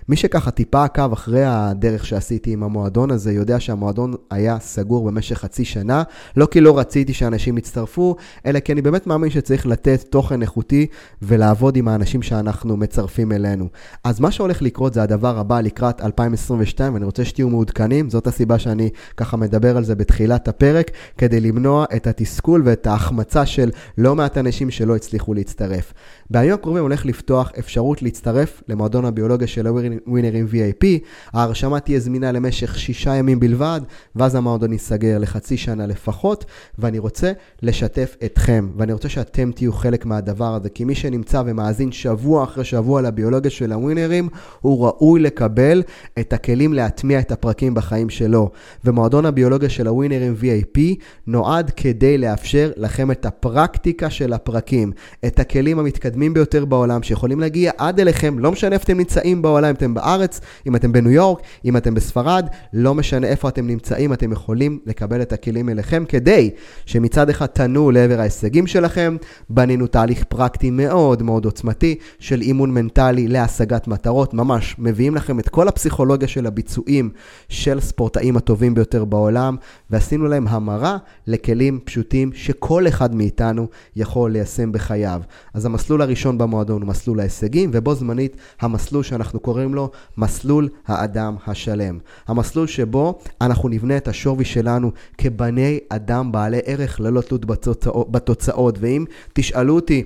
מי 0.09 0.15
שככה 0.15 0.51
טיפה 0.51 0.83
עקב 0.83 1.13
אחרי 1.13 1.43
הדרך 1.45 2.05
שעשיתי 2.05 2.53
עם 2.53 2.63
המועדון 2.63 3.11
הזה, 3.11 3.31
יודע 3.31 3.59
שהמועדון 3.59 4.13
היה 4.31 4.59
סגור 4.59 5.07
במשך 5.07 5.37
חצי 5.37 5.65
שנה, 5.65 6.03
לא 6.37 6.45
כי 6.45 6.61
לא 6.61 6.79
רציתי 6.79 7.13
שאנשים 7.13 7.57
יצטרפו, 7.57 8.15
אלא 8.45 8.59
כי 8.59 8.73
אני 8.73 8.81
באמת 8.81 9.07
מאמין 9.07 9.29
שצריך 9.29 9.67
לתת 9.67 10.05
תוכן 10.09 10.41
איכותי 10.41 10.87
ולעבוד 11.21 11.75
עם 11.75 11.87
האנשים 11.87 12.21
שאנחנו 12.21 12.77
מצרפים 12.77 13.31
אלינו. 13.31 13.67
אז 14.03 14.19
מה 14.19 14.31
שהולך 14.31 14.61
לקרות 14.61 14.93
זה 14.93 15.03
הדבר 15.03 15.39
הבא 15.39 15.61
לקראת 15.61 16.01
2022, 16.01 16.93
ואני 16.93 17.05
רוצה 17.05 17.25
שתהיו 17.25 17.49
מעודכנים, 17.49 18.09
זאת 18.09 18.27
הסיבה 18.27 18.59
שאני 18.59 18.89
ככה 19.17 19.37
מדבר 19.37 19.77
על 19.77 19.83
זה 19.83 19.95
בתחילת 19.95 20.47
הפרק, 20.47 20.91
כדי 21.17 21.39
למנוע 21.39 21.85
את 21.95 22.07
התסכול 22.07 22.61
ואת 22.65 22.87
ההחמצה 22.87 23.45
של 23.45 23.71
לא 23.97 24.15
מעט 24.15 24.37
אנשים 24.39 24.71
שלא 24.71 24.95
הצליחו 24.95 25.33
להצטרף. 25.33 25.93
בימים 26.31 26.53
הקרובים 26.53 26.83
הולך 26.83 27.05
לפתוח 27.05 27.51
אפשרות 27.59 28.01
להצטרף 28.01 28.63
למועדון 28.67 29.05
הביולוגיה 29.05 29.47
של 29.47 29.67
הווינרים 29.67 30.47
VIP. 30.51 30.85
ההרשמה 31.33 31.79
תהיה 31.79 31.99
זמינה 31.99 32.31
למשך 32.31 32.79
שישה 32.79 33.15
ימים 33.15 33.39
בלבד, 33.39 33.81
ואז 34.15 34.35
המועדון 34.35 34.71
ייסגר 34.71 35.17
לחצי 35.17 35.57
שנה 35.57 35.87
לפחות, 35.87 36.45
ואני 36.79 36.99
רוצה 36.99 37.31
לשתף 37.61 38.15
אתכם, 38.25 38.69
ואני 38.77 38.93
רוצה 38.93 39.09
שאתם 39.09 39.51
תהיו 39.51 39.73
חלק 39.73 40.05
מהדבר 40.05 40.55
הזה, 40.55 40.69
כי 40.69 40.83
מי 40.83 40.95
שנמצא 40.95 41.43
ומאזין 41.45 41.91
שבוע 41.91 42.43
אחרי 42.43 42.63
שבוע 42.63 43.01
לביולוגיה 43.01 43.51
של 43.51 43.71
הווינרים, 43.71 44.29
הוא 44.61 44.85
ראוי 44.85 45.19
לקבל 45.19 45.83
את 46.19 46.33
הכלים 46.33 46.73
להטמיע 46.73 47.19
את 47.19 47.31
הפרקים 47.31 47.73
בחיים 47.73 48.09
שלו. 48.09 48.51
ומועדון 48.85 49.25
הביולוגיה 49.25 49.69
של 49.69 49.87
הווינרים 49.87 50.35
VIP 50.41 50.79
נועד 51.27 51.71
כדי 51.75 52.17
לאפשר 52.17 52.71
לכם 52.77 53.11
את 53.11 53.25
הפרקטיקה 53.25 54.09
של 54.09 54.33
הפרקים, 54.33 54.91
את 55.25 55.39
הכלים 55.39 55.79
המתקדמים 55.79 56.18
ביותר 56.27 56.65
בעולם, 56.65 57.03
שיכולים 57.03 57.39
להגיע 57.39 57.71
עד 57.77 57.99
אליכם, 57.99 58.39
לא 58.39 58.51
משנה 58.51 58.75
איפה 58.75 58.83
אתם 58.83 58.97
נמצאים 58.97 59.41
בעולם, 59.41 59.69
אם 59.69 59.75
אתם 59.75 59.93
בארץ, 59.93 60.41
אם 60.67 60.75
אתם 60.75 60.91
בניו 60.91 61.11
יורק, 61.11 61.41
אם 61.65 61.77
אתם 61.77 61.93
בספרד, 61.93 62.47
לא 62.73 62.95
משנה 62.95 63.27
איפה 63.27 63.49
אתם 63.49 63.67
נמצאים, 63.67 64.13
אתם 64.13 64.31
יכולים 64.31 64.79
לקבל 64.85 65.21
את 65.21 65.33
הכלים 65.33 65.69
אליכם, 65.69 66.03
כדי 66.07 66.49
שמצד 66.85 67.29
אחד 67.29 67.45
תנו 67.45 67.91
לעבר 67.91 68.19
ההישגים 68.19 68.67
שלכם, 68.67 69.17
בנינו 69.49 69.87
תהליך 69.87 70.23
פרקטי 70.23 70.69
מאוד 70.69 71.23
מאוד 71.23 71.45
עוצמתי 71.45 71.95
של 72.19 72.41
אימון 72.41 72.73
מנטלי 72.73 73.27
להשגת 73.27 73.87
מטרות, 73.87 74.33
ממש 74.33 74.75
מביאים 74.79 75.15
לכם 75.15 75.39
את 75.39 75.49
כל 75.49 75.67
הפסיכולוגיה 75.67 76.27
של 76.27 76.45
הביצועים 76.45 77.09
של 77.49 77.79
ספורטאים 77.79 78.37
הטובים 78.37 78.75
ביותר 78.75 79.05
בעולם, 79.05 79.55
ועשינו 79.89 80.27
להם 80.27 80.47
המרה 80.47 80.97
לכלים 81.27 81.79
פשוטים 81.83 82.31
שכל 82.33 82.87
אחד 82.87 83.15
מאיתנו 83.15 83.67
יכול 83.95 84.31
ליישם 84.31 84.71
בחייו. 84.71 85.21
אז 85.53 85.65
המסלול 85.65 86.01
הראשון 86.09 86.37
במועדון 86.37 86.81
הוא 86.81 86.89
מסלול 86.89 87.19
ההישגים, 87.19 87.69
ובו 87.73 87.95
זמנית 87.95 88.37
המסלול 88.61 89.03
שאנחנו 89.03 89.39
קוראים 89.39 89.73
לו 89.73 89.91
מסלול 90.17 90.69
האדם 90.87 91.35
השלם. 91.47 91.99
המסלול 92.27 92.67
שבו 92.67 93.19
אנחנו 93.41 93.69
נבנה 93.69 93.97
את 93.97 94.07
השווי 94.07 94.45
שלנו 94.45 94.91
כבני 95.17 95.79
אדם 95.89 96.31
בעלי 96.31 96.59
ערך 96.65 96.99
ללא 96.99 97.21
תלות 97.21 97.45
בתוצאות, 97.45 98.11
בתוצאות. 98.11 98.77
ואם 98.79 99.05
תשאלו 99.33 99.75
אותי, 99.75 100.03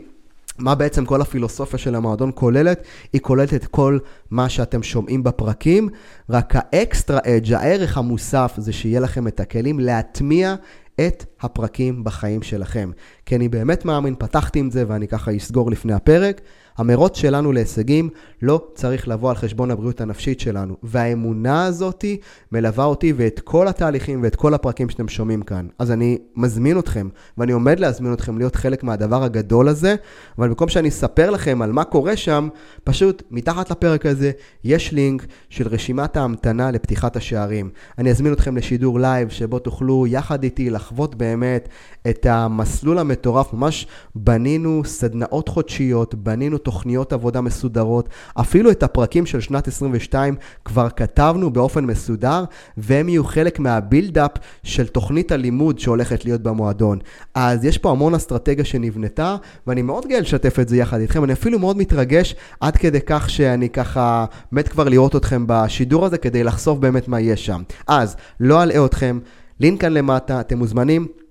מה 0.59 0.75
בעצם 0.75 1.05
כל 1.05 1.21
הפילוסופיה 1.21 1.79
של 1.79 1.95
המועדון 1.95 2.31
כוללת? 2.35 2.83
היא 3.13 3.21
כוללת 3.21 3.53
את 3.53 3.65
כל 3.65 3.99
מה 4.31 4.49
שאתם 4.49 4.83
שומעים 4.83 5.23
בפרקים, 5.23 5.89
רק 6.29 6.53
האקסטרה 6.55 7.19
אדג', 7.25 7.53
הערך 7.53 7.97
המוסף, 7.97 8.53
זה 8.57 8.73
שיהיה 8.73 8.99
לכם 8.99 9.27
את 9.27 9.39
הכלים 9.39 9.79
להטמיע 9.79 10.55
את 10.99 11.25
הפרקים 11.41 12.03
בחיים 12.03 12.41
שלכם. 12.41 12.91
כי 13.25 13.35
אני 13.35 13.49
באמת 13.49 13.85
מאמין, 13.85 14.15
פתחתי 14.19 14.59
עם 14.59 14.71
זה 14.71 14.83
ואני 14.87 15.07
ככה 15.07 15.35
אסגור 15.37 15.71
לפני 15.71 15.93
הפרק, 15.93 16.41
המרוץ 16.77 17.17
שלנו 17.17 17.51
להישגים 17.51 18.09
לא 18.41 18.67
צריך 18.75 19.07
לבוא 19.07 19.29
על 19.29 19.35
חשבון 19.35 19.71
הבריאות 19.71 20.01
הנפשית 20.01 20.39
שלנו. 20.39 20.75
והאמונה 20.83 21.65
הזאתי 21.65 22.17
מלווה 22.51 22.85
אותי 22.85 23.13
ואת 23.17 23.39
כל 23.43 23.67
התהליכים 23.67 24.23
ואת 24.23 24.35
כל 24.35 24.53
הפרקים 24.53 24.89
שאתם 24.89 25.07
שומעים 25.07 25.41
כאן. 25.41 25.67
אז 25.79 25.91
אני 25.91 26.17
מזמין 26.35 26.79
אתכם, 26.79 27.09
ואני 27.37 27.51
עומד 27.51 27.79
להזמין 27.79 28.13
אתכם 28.13 28.37
להיות 28.37 28.55
חלק 28.55 28.83
מהדבר 28.83 29.23
הגדול 29.23 29.67
הזה, 29.67 29.95
אבל 30.37 30.47
במקום 30.47 30.69
שאני 30.69 30.89
אספר 30.89 31.29
לכם 31.29 31.61
על 31.61 31.71
מה 31.71 31.83
קורה 31.83 32.17
שם, 32.17 32.49
פשוט 32.83 33.23
מתחת 33.31 33.71
לפרק 33.71 34.05
הזה 34.05 34.31
יש 34.63 34.91
לינק 34.91 35.25
של 35.49 35.67
רשימת 35.67 36.17
ההמתנה 36.17 36.71
לפתיחת 36.71 37.15
השערים. 37.15 37.69
אני 37.97 38.09
אזמין 38.09 38.33
אתכם 38.33 38.57
לשידור 38.57 38.99
לייב 38.99 39.29
שבו 39.29 39.59
תוכלו 39.59 40.07
יחד 40.07 40.43
איתי 40.43 40.69
לחוות 40.69 41.15
באמת 41.15 41.69
את 42.09 42.25
המסלול 42.25 42.99
המטורף. 42.99 43.53
ממש 43.53 43.87
בנינו 44.15 44.81
סדנאות 44.85 45.49
חודשיות, 45.49 46.15
בנינו 46.15 46.57
תוכניות 46.63 47.13
עבודה 47.13 47.41
מסודרות, 47.41 48.09
אפילו 48.33 48.71
את 48.71 48.83
הפרקים 48.83 49.25
של 49.25 49.39
שנת 49.39 49.67
22 49.67 50.35
כבר 50.65 50.89
כתבנו 50.89 51.53
באופן 51.53 51.85
מסודר, 51.85 52.43
והם 52.77 53.09
יהיו 53.09 53.23
חלק 53.23 53.59
מהבילדאפ 53.59 54.31
של 54.63 54.87
תוכנית 54.87 55.31
הלימוד 55.31 55.79
שהולכת 55.79 56.25
להיות 56.25 56.41
במועדון. 56.41 56.99
אז 57.33 57.65
יש 57.65 57.77
פה 57.77 57.91
המון 57.91 58.15
אסטרטגיה 58.15 58.65
שנבנתה, 58.65 59.35
ואני 59.67 59.81
מאוד 59.81 60.05
גאה 60.07 60.19
לשתף 60.19 60.59
את 60.59 60.69
זה 60.69 60.77
יחד 60.77 60.99
איתכם, 60.99 61.23
אני 61.23 61.33
אפילו 61.33 61.59
מאוד 61.59 61.77
מתרגש 61.77 62.35
עד 62.59 62.77
כדי 62.77 62.99
כך 63.05 63.29
שאני 63.29 63.69
ככה 63.69 64.25
מת 64.51 64.67
כבר 64.67 64.83
לראות 64.83 65.15
אתכם 65.15 65.43
בשידור 65.47 66.05
הזה 66.05 66.17
כדי 66.17 66.43
לחשוף 66.43 66.79
באמת 66.79 67.07
מה 67.07 67.19
יש 67.19 67.45
שם. 67.45 67.61
אז 67.87 68.15
לא 68.39 68.63
אלאה 68.63 68.85
אתכם, 68.85 69.19
לינק 69.59 69.81
כאן 69.81 69.93
למטה, 69.93 70.39
אתם 70.39 70.57
מוזמנים. 70.57 71.22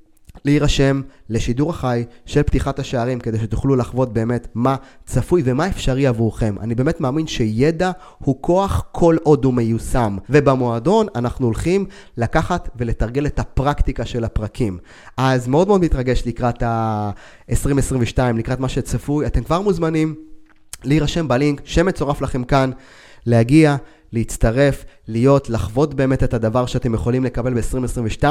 להירשם 0.45 1.01
לשידור 1.29 1.71
החי 1.71 2.05
של 2.27 2.43
פתיחת 2.43 2.79
השערים 2.79 3.21
כדי 3.21 3.39
שתוכלו 3.39 3.77
לחוות 3.77 4.13
באמת 4.13 4.49
מה 4.55 4.77
צפוי 5.07 5.43
ומה 5.45 5.69
אפשרי 5.69 6.07
עבורכם. 6.07 6.55
אני 6.61 6.75
באמת 6.75 7.01
מאמין 7.01 7.27
שידע 7.27 7.91
הוא 8.19 8.37
כוח 8.41 8.85
כל 8.93 9.17
עוד 9.23 9.45
הוא 9.45 9.55
מיושם. 9.55 10.17
ובמועדון 10.31 11.07
אנחנו 11.15 11.47
הולכים 11.47 11.87
לקחת 12.17 12.69
ולתרגל 12.77 13.27
את 13.27 13.39
הפרקטיקה 13.39 14.05
של 14.05 14.25
הפרקים. 14.25 14.79
אז 15.17 15.49
מאוד 15.49 15.69
מאוד 15.69 15.81
מתרגש 15.81 16.23
לקראת 16.27 16.63
ה-2022, 16.63 18.19
לקראת 18.35 18.61
מה 18.61 18.69
שצפוי. 18.69 19.27
אתם 19.27 19.43
כבר 19.45 19.61
מוזמנים 19.61 20.15
להירשם 20.85 21.29
בלינק 21.29 21.61
שמצורף 21.65 22.23
לכם 22.23 22.45
כאן, 22.45 22.71
להגיע, 23.27 23.77
להצטרף, 24.13 24.85
להיות, 25.09 25.51
לחוות 25.51 25.95
באמת 25.95 26.23
את 26.23 26.35
הדבר 26.35 26.67
שאתם 26.67 26.95
יכולים 26.95 27.25
לקבל 27.25 27.55
ב-2022, 27.55 28.25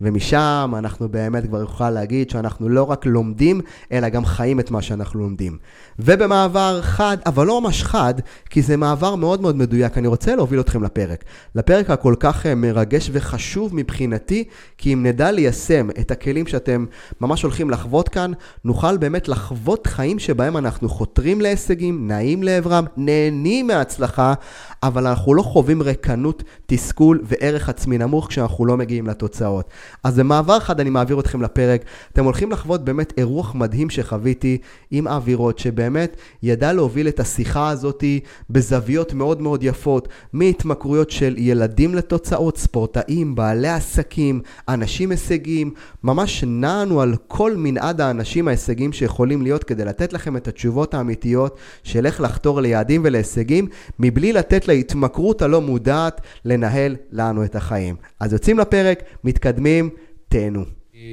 ומשם 0.00 0.72
אנחנו 0.78 1.08
באמת 1.08 1.46
כבר 1.46 1.60
נוכל 1.60 1.90
להגיד 1.90 2.30
שאנחנו 2.30 2.68
לא 2.68 2.90
רק 2.90 3.06
לומדים, 3.06 3.60
אלא 3.92 4.08
גם 4.08 4.24
חיים 4.24 4.60
את 4.60 4.70
מה 4.70 4.82
שאנחנו 4.82 5.20
לומדים. 5.20 5.58
ובמעבר 5.98 6.80
חד, 6.82 7.16
אבל 7.26 7.46
לא 7.46 7.60
ממש 7.60 7.82
חד, 7.82 8.14
כי 8.50 8.62
זה 8.62 8.76
מעבר 8.76 9.14
מאוד 9.14 9.40
מאוד 9.40 9.56
מדויק, 9.56 9.98
אני 9.98 10.08
רוצה 10.08 10.36
להוביל 10.36 10.60
אתכם 10.60 10.82
לפרק. 10.82 11.24
לפרק 11.54 11.90
הכל 11.90 12.14
כך 12.20 12.46
אה, 12.46 12.54
מרגש 12.54 13.10
וחשוב 13.12 13.74
מבחינתי, 13.74 14.44
כי 14.78 14.92
אם 14.92 15.06
נדע 15.06 15.32
ליישם 15.32 15.88
את 16.00 16.10
הכלים 16.10 16.46
שאתם 16.46 16.84
ממש 17.20 17.42
הולכים 17.42 17.70
לחוות 17.70 18.08
כאן, 18.08 18.32
נוכל 18.64 18.96
באמת 18.96 19.28
לחוות 19.28 19.86
חיים 19.86 20.18
שבהם 20.18 20.56
אנחנו 20.56 20.88
חותרים 20.88 21.40
להישגים, 21.40 22.08
נעים 22.08 22.42
לעברם, 22.42 22.84
נהנים 22.96 23.66
מההצלחה, 23.66 24.34
אבל 24.82 25.06
אנחנו 25.06 25.34
לא 25.34 25.42
חווים 25.42 25.82
ריקנות, 26.06 26.42
תסכול 26.66 27.20
וערך 27.24 27.68
עצמי 27.68 27.98
נמוך 27.98 28.28
כשאנחנו 28.28 28.66
לא 28.66 28.76
מגיעים 28.76 29.06
לתוצאות. 29.06 29.70
אז 30.04 30.18
במעבר 30.18 30.58
אחד 30.58 30.80
אני 30.80 30.90
מעביר 30.90 31.20
אתכם 31.20 31.42
לפרק. 31.42 31.84
אתם 32.12 32.24
הולכים 32.24 32.52
לחוות 32.52 32.84
באמת 32.84 33.12
אירוח 33.18 33.54
מדהים 33.54 33.90
שחוויתי 33.90 34.58
עם 34.90 35.08
אווירות, 35.08 35.58
שבאמת 35.58 36.16
ידע 36.42 36.72
להוביל 36.72 37.08
את 37.08 37.20
השיחה 37.20 37.68
הזאת 37.68 38.04
בזוויות 38.50 39.12
מאוד 39.12 39.42
מאוד 39.42 39.62
יפות, 39.62 40.08
מהתמכרויות 40.32 41.10
של 41.10 41.34
ילדים 41.38 41.94
לתוצאות, 41.94 42.58
ספורטאים, 42.58 43.34
בעלי 43.34 43.68
עסקים, 43.68 44.40
אנשים 44.68 45.10
הישגיים, 45.10 45.70
ממש 46.04 46.44
נענו 46.46 47.00
על 47.00 47.14
כל 47.26 47.56
מנעד 47.56 48.00
האנשים 48.00 48.48
ההישגיים 48.48 48.92
שיכולים 48.92 49.42
להיות 49.42 49.64
כדי 49.64 49.84
לתת 49.84 50.12
לכם 50.12 50.36
את 50.36 50.48
התשובות 50.48 50.94
האמיתיות 50.94 51.56
של 51.82 52.06
איך 52.06 52.20
לחתור 52.20 52.60
ליעדים 52.60 53.00
ולהישגים, 53.04 53.66
מבלי 53.98 54.32
לתת 54.32 54.68
להתמכרות 54.68 55.42
הלא 55.42 55.60
מודעת 55.60 55.95
לנהל 56.44 56.96
לנו 57.12 57.44
את 57.44 57.56
החיים. 57.56 57.96
אז 58.20 58.32
יוצאים 58.32 58.58
לפרק, 58.58 59.02
מתקדמים, 59.24 59.90
תהנו. 60.28 60.64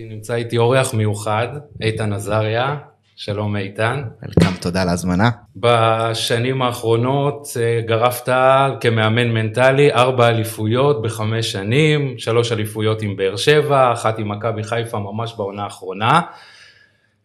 נמצא 0.09 0.35
איתי 0.35 0.57
אורח 0.57 0.93
מיוחד, 0.93 1.47
איתן 1.81 2.13
עזריה. 2.13 2.75
שלום 3.15 3.55
איתן. 3.55 4.03
ולקם, 4.23 4.55
תודה 4.61 4.81
על 4.81 4.89
ההזמנה. 4.89 5.29
בשנים 5.55 6.61
האחרונות 6.61 7.47
אה, 7.59 7.81
גרפת 7.85 8.33
כמאמן 8.81 9.27
מנטלי 9.27 9.93
ארבע 9.93 10.27
אליפויות 10.27 11.01
בחמש 11.01 11.51
שנים, 11.51 12.15
שלוש 12.17 12.51
אליפויות 12.51 13.01
עם 13.01 13.15
באר 13.15 13.35
שבע, 13.35 13.93
אחת 13.93 14.19
עם 14.19 14.31
מכבי 14.31 14.63
חיפה 14.63 14.99
ממש 14.99 15.33
בעונה 15.37 15.63
האחרונה. 15.63 16.21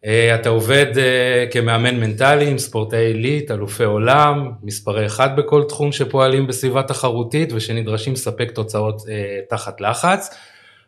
אה, 0.05 0.35
אתה 0.35 0.49
עובד 0.49 0.97
אה, 0.97 1.45
כמאמן 1.51 1.99
מנטלי 1.99 2.49
עם 2.49 2.57
ספורטאי 2.57 3.05
עילית, 3.05 3.51
אלופי 3.51 3.83
עולם, 3.83 4.51
מספרי 4.63 5.05
אחד 5.05 5.35
בכל 5.35 5.63
תחום 5.63 5.91
שפועלים 5.91 6.47
בסביבה 6.47 6.83
תחרותית 6.83 7.53
ושנדרשים 7.53 8.13
לספק 8.13 8.51
תוצאות 8.51 9.01
אה, 9.09 9.39
תחת 9.49 9.81
לחץ. 9.81 10.37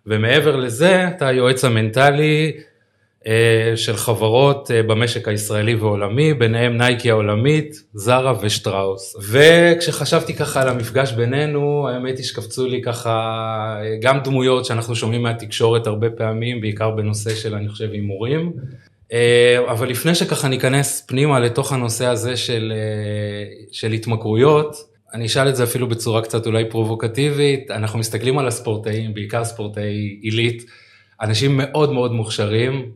ומעבר 0.06 0.56
לזה, 0.56 1.08
אתה 1.08 1.28
היועץ 1.28 1.66
המנטלי 1.66 2.52
של 3.76 3.96
חברות 3.96 4.72
במשק 4.88 5.28
הישראלי 5.28 5.76
ועולמי, 5.76 6.34
ביניהם 6.34 6.78
נייקי 6.78 7.12
העולמית, 7.12 7.84
זרה 7.94 8.34
ושטראוס. 8.42 9.16
וכשחשבתי 9.30 10.34
ככה 10.34 10.62
על 10.62 10.70
המפגש 10.70 11.12
בינינו, 11.12 11.88
האמת 11.88 12.18
היא 12.18 12.26
שקפצו 12.26 12.68
לי 12.68 12.82
ככה 12.82 13.76
גם 14.02 14.20
דמויות 14.20 14.66
שאנחנו 14.66 14.96
שומעים 14.96 15.24
מהתקשורת 15.24 15.88
הרבה 15.88 16.10
פעמים, 16.10 16.62
בעיקר 16.62 16.92
בנושא 16.92 17.36
של 17.36 17.56
אני 17.56 17.70
חושב 17.70 17.92
הימורים. 17.92 18.54
אה, 19.14 19.72
אבל 19.72 19.90
לפני 19.90 20.16
שככה 20.16 20.48
ניכנס 20.48 21.04
פנימה 21.08 21.40
לתוך 21.40 21.74
הנושא 21.74 22.06
הזה 22.06 22.38
של, 22.38 22.74
אה, 22.76 23.66
של 23.72 23.92
התמכרויות, 23.92 24.76
אני 25.14 25.26
אשאל 25.26 25.50
את 25.50 25.56
זה 25.56 25.64
אפילו 25.64 25.88
בצורה 25.88 26.22
קצת 26.22 26.46
אולי 26.46 26.70
פרובוקטיבית, 26.70 27.72
אנחנו 27.72 28.00
מסתכלים 28.00 28.38
על 28.38 28.48
הספורטאים, 28.48 29.14
בעיקר 29.14 29.44
ספורטאי 29.44 30.20
עילית, 30.22 30.66
אנשים 31.22 31.58
מאוד 31.58 31.94
מאוד 31.94 32.12
מוכשרים, 32.12 32.92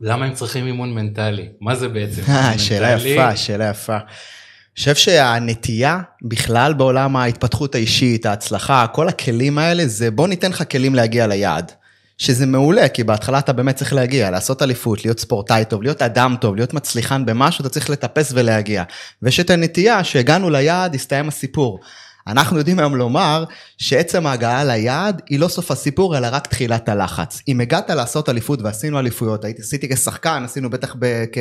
למה 0.00 0.24
הם 0.24 0.32
צריכים 0.32 0.66
אימון 0.66 0.94
מנטלי? 0.94 1.48
מה 1.60 1.74
זה 1.74 1.88
בעצם 1.88 2.22
אימון 2.28 2.58
שאלה 2.58 2.94
מנטלי? 2.94 3.10
יפה, 3.10 3.36
שאלה 3.36 3.70
יפה. 3.70 3.96
אני 3.96 4.78
חושב 4.78 4.94
שהנטייה 4.94 6.00
בכלל 6.22 6.74
בעולם 6.74 7.16
ההתפתחות 7.16 7.74
האישית, 7.74 8.26
ההצלחה, 8.26 8.86
כל 8.92 9.08
הכלים 9.08 9.58
האלה 9.58 9.86
זה 9.86 10.10
בוא 10.10 10.28
ניתן 10.28 10.50
לך 10.50 10.64
כלים 10.70 10.94
להגיע 10.94 11.26
ליעד. 11.26 11.72
שזה 12.18 12.46
מעולה, 12.46 12.88
כי 12.88 13.04
בהתחלה 13.04 13.38
אתה 13.38 13.52
באמת 13.52 13.76
צריך 13.76 13.92
להגיע, 13.92 14.30
לעשות 14.30 14.62
אליפות, 14.62 15.04
להיות 15.04 15.20
ספורטאי 15.20 15.64
טוב, 15.64 15.82
להיות 15.82 16.02
אדם 16.02 16.36
טוב, 16.40 16.56
להיות 16.56 16.74
מצליחן 16.74 17.26
במשהו, 17.26 17.62
אתה 17.62 17.68
צריך 17.68 17.90
לטפס 17.90 18.32
ולהגיע. 18.34 18.82
ויש 19.22 19.40
את 19.40 19.50
הנטייה 19.50 20.04
שהגענו 20.04 20.50
ליעד, 20.50 20.94
הסתיים 20.94 21.28
הסיפור. 21.28 21.80
אנחנו 22.26 22.58
יודעים 22.58 22.78
היום 22.78 22.96
לומר 22.96 23.44
שעצם 23.78 24.26
ההגעה 24.26 24.64
ליעד 24.64 25.22
היא 25.28 25.38
לא 25.38 25.48
סוף 25.48 25.70
הסיפור 25.70 26.18
אלא 26.18 26.28
רק 26.32 26.46
תחילת 26.46 26.88
הלחץ. 26.88 27.42
אם 27.48 27.60
הגעת 27.60 27.90
לעשות 27.90 28.28
אליפות 28.28 28.62
ועשינו 28.62 28.98
אליפויות, 28.98 29.44
עשיתי 29.58 29.88
כשחקן, 29.88 30.42
עשינו 30.44 30.70
בטח 30.70 30.96
ב, 30.98 31.24
כ, 31.32 31.38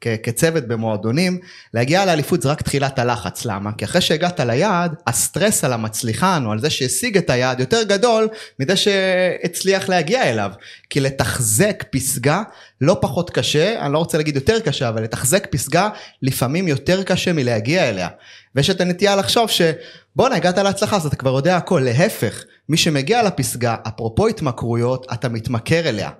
כ, 0.00 0.06
כצוות 0.22 0.64
במועדונים, 0.64 1.38
להגיע 1.74 2.04
לאליפות 2.04 2.42
זה 2.42 2.48
רק 2.48 2.62
תחילת 2.62 2.98
הלחץ. 2.98 3.44
למה? 3.44 3.72
כי 3.72 3.84
אחרי 3.84 4.00
שהגעת 4.00 4.40
ליעד, 4.40 4.94
הסטרס 5.06 5.64
על 5.64 5.72
המצליחן 5.72 6.42
או 6.46 6.52
על 6.52 6.60
זה 6.60 6.70
שהשיג 6.70 7.16
את 7.16 7.30
היעד 7.30 7.60
יותר 7.60 7.82
גדול 7.82 8.28
מזה 8.60 8.76
שהצליח 8.76 9.88
להגיע 9.88 10.30
אליו. 10.30 10.50
כי 10.90 11.00
לתחזק 11.00 11.84
פסגה 11.90 12.42
לא 12.80 12.96
פחות 13.00 13.30
קשה, 13.30 13.80
אני 13.80 13.92
לא 13.92 13.98
רוצה 13.98 14.18
להגיד 14.18 14.34
יותר 14.34 14.60
קשה, 14.60 14.88
אבל 14.88 15.02
לתחזק 15.02 15.46
פסגה 15.50 15.88
לפעמים 16.22 16.68
יותר 16.68 17.02
קשה 17.02 17.32
מלהגיע 17.32 17.88
אליה. 17.88 18.08
ויש 18.54 18.70
את 18.70 18.80
הנטייה 18.80 19.16
לחשוב 19.16 19.50
שבואנה 19.50 20.36
הגעת 20.36 20.58
להצלחה 20.58 20.96
אז 20.96 21.06
אתה 21.06 21.16
כבר 21.16 21.30
יודע 21.30 21.56
הכל, 21.56 21.80
להפך, 21.84 22.44
מי 22.68 22.76
שמגיע 22.76 23.22
לפסגה, 23.22 23.76
אפרופו 23.88 24.28
התמכרויות, 24.28 25.06
אתה 25.12 25.28
מתמכר 25.28 25.88
אליה. 25.88 26.10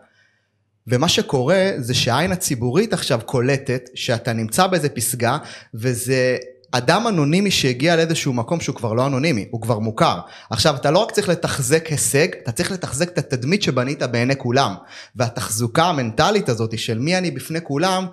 ומה 0.86 1.08
שקורה 1.08 1.70
זה 1.76 1.94
שהעין 1.94 2.32
הציבורית 2.32 2.92
עכשיו 2.92 3.20
קולטת 3.24 3.90
שאתה 3.94 4.32
נמצא 4.32 4.66
באיזה 4.66 4.88
פסגה 4.88 5.38
וזה 5.74 6.36
אדם 6.76 7.06
אנונימי 7.08 7.50
שהגיע 7.50 7.96
לאיזשהו 7.96 8.32
מקום 8.32 8.60
שהוא 8.60 8.76
כבר 8.76 8.92
לא 8.92 9.06
אנונימי, 9.06 9.48
הוא 9.50 9.62
כבר 9.62 9.78
מוכר. 9.78 10.20
עכשיו, 10.50 10.74
אתה 10.76 10.90
לא 10.90 10.98
רק 10.98 11.10
צריך 11.10 11.28
לתחזק 11.28 11.86
הישג, 11.86 12.28
אתה 12.42 12.52
צריך 12.52 12.72
לתחזק 12.72 13.08
את 13.08 13.18
התדמית 13.18 13.62
שבנית 13.62 14.02
בעיני 14.02 14.36
כולם. 14.36 14.74
והתחזוקה 15.16 15.84
המנטלית 15.84 16.48
הזאת 16.48 16.78
של 16.78 16.98
מי 16.98 17.18
אני 17.18 17.30
בפני 17.30 17.58
כולם, 17.62 18.06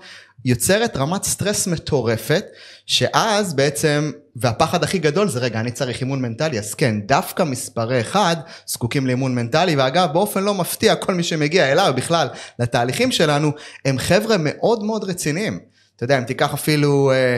יוצרת 0.45 0.97
רמת 0.97 1.23
סטרס 1.23 1.67
מטורפת, 1.67 2.45
שאז 2.85 3.53
בעצם, 3.53 4.11
והפחד 4.35 4.83
הכי 4.83 4.99
גדול 4.99 5.29
זה 5.29 5.39
רגע, 5.39 5.59
אני 5.59 5.71
צריך 5.71 6.01
אימון 6.01 6.21
מנטלי, 6.21 6.59
אז 6.59 6.73
כן, 6.73 7.01
דווקא 7.01 7.43
מספרי 7.43 8.01
אחד 8.01 8.35
זקוקים 8.67 9.07
לאימון 9.07 9.35
מנטלי, 9.35 9.75
ואגב, 9.75 10.13
באופן 10.13 10.43
לא 10.43 10.53
מפתיע, 10.53 10.95
כל 10.95 11.13
מי 11.13 11.23
שמגיע 11.23 11.71
אליו 11.71 11.93
בכלל 11.95 12.27
לתהליכים 12.59 13.11
שלנו, 13.11 13.51
הם 13.85 13.97
חבר'ה 13.97 14.35
מאוד 14.39 14.83
מאוד 14.83 15.03
רציניים. 15.03 15.59
אתה 15.95 16.03
יודע, 16.03 16.17
אם 16.17 16.23
תיקח 16.23 16.53
אפילו, 16.53 17.11
אה, 17.11 17.37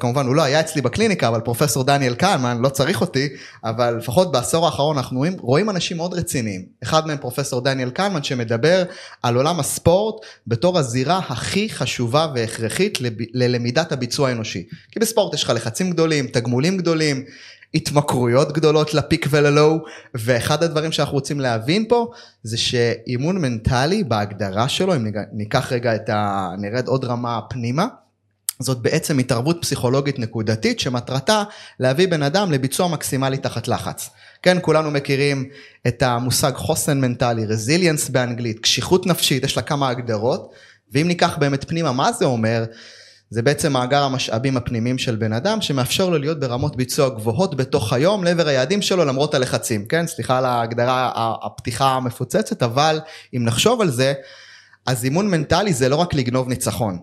כמובן 0.00 0.26
הוא 0.26 0.34
לא 0.34 0.42
היה 0.42 0.60
אצלי 0.60 0.82
בקליניקה, 0.82 1.28
אבל 1.28 1.40
פרופסור 1.40 1.84
דניאל 1.84 2.14
קלמן, 2.14 2.58
לא 2.60 2.68
צריך 2.68 3.00
אותי, 3.00 3.28
אבל 3.64 3.96
לפחות 3.96 4.32
בעשור 4.32 4.66
האחרון 4.66 4.96
אנחנו 4.96 5.18
רואים, 5.18 5.36
רואים 5.40 5.70
אנשים 5.70 5.96
מאוד 5.96 6.14
רציניים. 6.14 6.64
אחד 6.82 7.06
מהם 7.06 7.18
פרופסור 7.18 7.60
דניאל 7.60 7.90
קלמן, 7.90 8.22
שמדבר 8.22 8.82
על 9.22 9.36
עולם 9.36 9.60
הספורט 9.60 10.24
בתור 10.46 10.78
הזירה 10.78 11.20
הכי 11.28 11.70
חשובה 11.70 12.26
והכרחית 12.34 12.98
ללמידת 13.34 13.92
הביצוע 13.92 14.28
האנושי. 14.28 14.66
כי 14.90 15.00
בספורט 15.00 15.34
יש 15.34 15.44
לך 15.44 15.50
לחצים 15.50 15.90
גדולים, 15.90 16.26
תגמולים 16.26 16.76
גדולים, 16.76 17.24
התמכרויות 17.74 18.52
גדולות 18.52 18.94
לפיק 18.94 19.26
וללואו, 19.30 19.78
ואחד 20.14 20.62
הדברים 20.62 20.92
שאנחנו 20.92 21.14
רוצים 21.14 21.40
להבין 21.40 21.84
פה, 21.88 22.10
זה 22.42 22.56
שאימון 22.56 23.38
מנטלי 23.38 24.04
בהגדרה 24.04 24.68
שלו, 24.68 24.96
אם 24.96 25.06
ניקח 25.32 25.72
רגע 25.72 25.94
את 25.94 26.08
ה... 26.08 26.50
נרד 26.58 26.88
עוד 26.88 27.04
רמה 27.04 27.40
פנימה, 27.50 27.86
זאת 28.58 28.78
בעצם 28.78 29.18
התערבות 29.18 29.58
פסיכולוגית 29.60 30.18
נקודתית 30.18 30.80
שמטרתה 30.80 31.42
להביא 31.80 32.08
בן 32.08 32.22
אדם 32.22 32.52
לביצוע 32.52 32.88
מקסימלי 32.88 33.36
תחת 33.36 33.68
לחץ. 33.68 34.10
כן, 34.42 34.58
כולנו 34.60 34.90
מכירים 34.90 35.48
את 35.86 36.02
המושג 36.02 36.52
חוסן 36.54 37.00
מנטלי, 37.00 37.46
רזיליאנס 37.46 38.08
באנגלית, 38.08 38.58
קשיחות 38.58 39.06
נפשית, 39.06 39.44
יש 39.44 39.56
לה 39.56 39.62
כמה 39.62 39.88
הגדרות, 39.88 40.52
ואם 40.92 41.08
ניקח 41.08 41.36
באמת 41.38 41.68
פנימה 41.68 41.92
מה 41.92 42.12
זה 42.12 42.24
אומר, 42.24 42.64
זה 43.30 43.42
בעצם 43.42 43.72
מאגר 43.72 44.02
המשאבים 44.02 44.56
הפנימיים 44.56 44.98
של 44.98 45.16
בן 45.16 45.32
אדם 45.32 45.60
שמאפשר 45.60 46.08
לו 46.08 46.18
להיות 46.18 46.40
ברמות 46.40 46.76
ביצוע 46.76 47.08
גבוהות 47.08 47.56
בתוך 47.56 47.92
היום 47.92 48.24
לעבר 48.24 48.48
היעדים 48.48 48.82
שלו 48.82 49.04
למרות 49.04 49.34
הלחצים, 49.34 49.86
כן? 49.86 50.06
סליחה 50.06 50.38
על 50.38 50.44
ההגדרה, 50.44 51.12
הפתיחה 51.42 51.86
המפוצצת, 51.90 52.62
אבל 52.62 53.00
אם 53.36 53.44
נחשוב 53.44 53.80
על 53.80 53.90
זה, 53.90 54.12
אז 54.86 55.04
אימון 55.04 55.30
מנטלי 55.30 55.72
זה 55.72 55.88
לא 55.88 55.96
רק 55.96 56.14
לגנוב 56.14 56.48
ניצחון. 56.48 56.98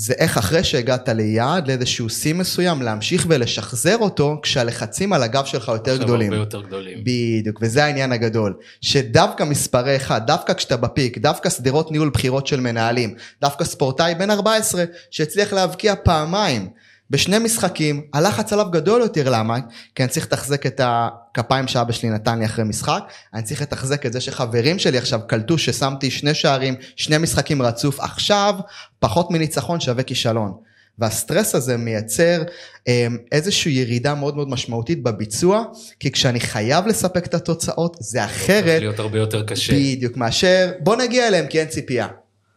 זה 0.00 0.14
איך 0.18 0.38
אחרי 0.38 0.64
שהגעת 0.64 1.08
ליעד, 1.08 1.68
לאיזשהו 1.68 2.08
שיא 2.08 2.34
מסוים, 2.34 2.82
להמשיך 2.82 3.26
ולשחזר 3.28 3.96
אותו 3.96 4.40
כשהלחצים 4.42 5.12
על 5.12 5.22
הגב 5.22 5.44
שלך 5.44 5.68
יותר 5.68 5.96
גדולים. 5.96 6.32
הרבה 6.32 6.42
יותר 6.42 6.62
גדולים. 6.62 6.98
בדיוק, 7.04 7.58
וזה 7.62 7.84
העניין 7.84 8.12
הגדול. 8.12 8.54
שדווקא 8.80 9.44
מספרי 9.44 9.96
אחד, 9.96 10.26
דווקא 10.26 10.52
כשאתה 10.52 10.76
בפיק, 10.76 11.18
דווקא 11.18 11.50
שדרות 11.50 11.92
ניהול 11.92 12.10
בחירות 12.10 12.46
של 12.46 12.60
מנהלים, 12.60 13.14
דווקא 13.40 13.64
ספורטאי 13.64 14.14
בן 14.14 14.30
14 14.30 14.84
שהצליח 15.10 15.52
להבקיע 15.52 15.94
פעמיים. 16.04 16.68
בשני 17.10 17.38
משחקים, 17.38 18.02
הלחץ 18.14 18.52
עליו 18.52 18.66
גדול 18.70 19.00
יותר, 19.00 19.30
למה? 19.30 19.58
כי 19.94 20.02
אני 20.02 20.10
צריך 20.10 20.26
לתחזק 20.26 20.66
את 20.66 20.80
הכפיים 20.84 21.68
שאבא 21.68 21.92
שלי 21.92 22.10
נתן 22.10 22.38
לי 22.38 22.44
אחרי 22.44 22.64
משחק, 22.64 23.02
אני 23.34 23.42
צריך 23.42 23.62
לתחזק 23.62 24.06
את 24.06 24.12
זה 24.12 24.20
שחברים 24.20 24.78
שלי 24.78 24.98
עכשיו 24.98 25.20
קלטו 25.26 25.58
ששמתי 25.58 26.10
שני 26.10 26.34
שערים, 26.34 26.74
שני 26.96 27.18
משחקים 27.18 27.62
רצוף, 27.62 28.00
עכשיו 28.00 28.54
פחות 28.98 29.30
מניצחון 29.30 29.80
שווה 29.80 30.02
כישלון. 30.02 30.52
והסטרס 30.98 31.54
הזה 31.54 31.76
מייצר 31.76 32.42
אמ, 32.88 33.16
איזושהי 33.32 33.72
ירידה 33.72 34.14
מאוד 34.14 34.36
מאוד 34.36 34.48
משמעותית 34.48 35.02
בביצוע, 35.02 35.62
כי 36.00 36.10
כשאני 36.10 36.40
חייב 36.40 36.86
לספק 36.86 37.26
את 37.26 37.34
התוצאות, 37.34 37.96
זה 38.00 38.24
אחרת. 38.24 38.64
זה 38.64 38.78
להיות 38.78 38.98
הרבה 38.98 39.18
יותר 39.18 39.46
קשה. 39.46 39.72
בדיוק, 39.72 40.16
מאשר 40.16 40.70
בוא 40.80 40.96
נגיע 40.96 41.28
אליהם 41.28 41.46
כי 41.46 41.60
אין 41.60 41.68
ציפייה. 41.68 42.06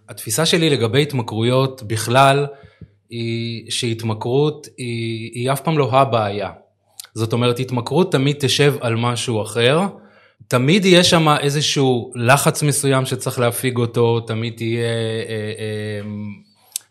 התפיסה 0.09 0.45
שלי 0.45 0.69
לגבי 0.69 1.01
התמכרויות 1.01 1.83
בכלל, 1.83 2.45
היא 3.11 3.71
שהתמכרות 3.71 4.67
היא, 4.77 5.31
היא 5.33 5.51
אף 5.51 5.61
פעם 5.61 5.77
לא 5.77 5.89
הבעיה. 5.91 6.49
זאת 7.13 7.33
אומרת, 7.33 7.59
התמכרות 7.59 8.11
תמיד 8.11 8.35
תשב 8.39 8.75
על 8.81 8.95
משהו 8.95 9.41
אחר, 9.41 9.79
תמיד 10.47 10.85
יהיה 10.85 11.03
שם 11.03 11.27
איזשהו 11.39 12.11
לחץ 12.15 12.63
מסוים 12.63 13.05
שצריך 13.05 13.39
להפיג 13.39 13.77
אותו, 13.77 14.19
תמיד 14.19 14.53
תהיה 14.55 14.85
אה, 14.85 14.91
אה, 15.29 16.09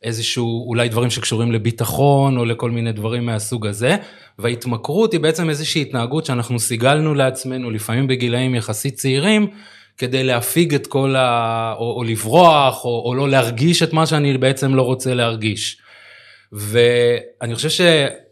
איזשהו, 0.03 0.69
אולי 0.69 0.89
דברים 0.89 1.11
שקשורים 1.11 1.53
לביטחון 1.53 2.37
או 2.37 2.45
לכל 2.45 2.71
מיני 2.71 2.93
דברים 2.93 3.27
מהסוג 3.27 3.67
הזה, 3.67 3.97
וההתמכרות 4.39 5.13
היא 5.13 5.21
בעצם 5.21 5.51
איזושהי 5.51 5.83
התנהגות 5.83 6.25
שאנחנו 6.25 6.59
סיגלנו 6.59 7.15
לעצמנו, 7.15 7.71
לפעמים 7.71 8.07
בגילאים 8.07 8.55
יחסית 8.55 8.95
צעירים, 8.95 9.47
כדי 9.99 10.25
להפיג 10.25 10.75
את 10.75 10.87
כל 10.87 11.17
ה... 11.17 11.75
או, 11.79 11.93
או 11.97 12.05
לברוח, 12.05 12.85
או, 12.85 13.03
או 13.07 13.15
לא 13.15 13.29
להרגיש 13.29 13.83
את 13.83 13.93
מה 13.93 14.07
שאני 14.07 14.39
בעצם 14.39 14.75
לא 14.75 14.83
רוצה 14.83 15.15
להרגיש. 15.15 15.81
ואני 16.53 17.55
חושב 17.55 17.69
ש... 17.69 17.81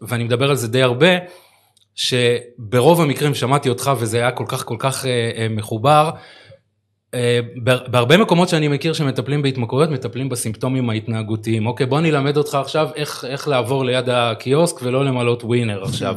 ואני 0.03 0.25
מדבר 0.25 0.51
על 0.51 0.57
זה 0.57 0.69
די 0.69 0.83
הרבה, 0.83 1.09
שברוב 1.95 3.01
המקרים 3.01 3.35
שמעתי 3.35 3.69
אותך 3.69 3.91
וזה 3.99 4.19
היה 4.19 4.31
כל 4.31 4.45
כך 4.49 4.65
כל 4.65 4.77
כך 4.79 5.07
אה, 5.07 5.31
אה, 5.37 5.47
מחובר. 5.51 6.11
אה, 7.15 7.41
בהרבה 7.65 8.17
מקומות 8.17 8.49
שאני 8.49 8.69
מכיר 8.69 8.93
שמטפלים 8.93 9.43
בהתמכרויות, 9.43 9.91
מטפלים 9.91 10.29
בסימפטומים 10.29 10.91
ההתנהגותיים. 10.91 11.67
אוקיי, 11.67 11.87
בוא 11.87 11.99
אני 11.99 12.11
אלמד 12.11 12.37
אותך 12.37 12.55
עכשיו 12.55 12.89
איך, 12.97 13.25
איך 13.29 13.49
לעבור 13.49 13.85
ליד 13.85 14.09
הקיוסק 14.09 14.83
ולא 14.83 15.05
למלות 15.05 15.45
ווינר 15.45 15.85
עכשיו. 15.85 16.17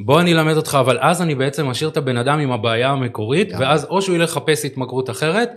בוא 0.00 0.20
אני 0.20 0.32
אלמד 0.32 0.56
אותך, 0.56 0.78
אבל 0.80 0.98
אז 1.00 1.22
אני 1.22 1.34
בעצם 1.34 1.66
משאיר 1.66 1.90
את 1.90 1.96
הבן 1.96 2.16
אדם 2.16 2.38
עם 2.38 2.52
הבעיה 2.52 2.90
המקורית, 2.90 3.52
ואז 3.58 3.84
או 3.84 4.02
שהוא 4.02 4.16
ילך 4.16 4.30
לחפש 4.30 4.64
התמכרות 4.64 5.10
אחרת, 5.10 5.50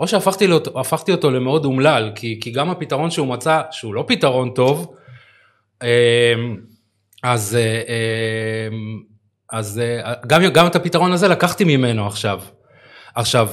או 0.00 0.08
שהפכתי 0.08 0.52
אותו, 0.52 0.82
אותו 1.08 1.30
למאוד 1.30 1.64
אומלל, 1.64 2.10
כי, 2.14 2.38
כי 2.40 2.50
גם 2.50 2.70
הפתרון 2.70 3.10
שהוא 3.10 3.26
מצא, 3.26 3.60
שהוא 3.70 3.94
לא 3.94 4.04
פתרון 4.08 4.50
טוב, 4.50 4.94
אז, 7.22 7.56
אה, 7.56 7.82
אמ, 8.68 9.00
אז 9.52 9.80
אה, 9.84 10.14
גם, 10.26 10.42
גם 10.46 10.66
את 10.66 10.76
הפתרון 10.76 11.12
הזה 11.12 11.28
לקחתי 11.28 11.64
ממנו 11.64 12.06
עכשיו. 12.06 12.40
עכשיו, 13.14 13.48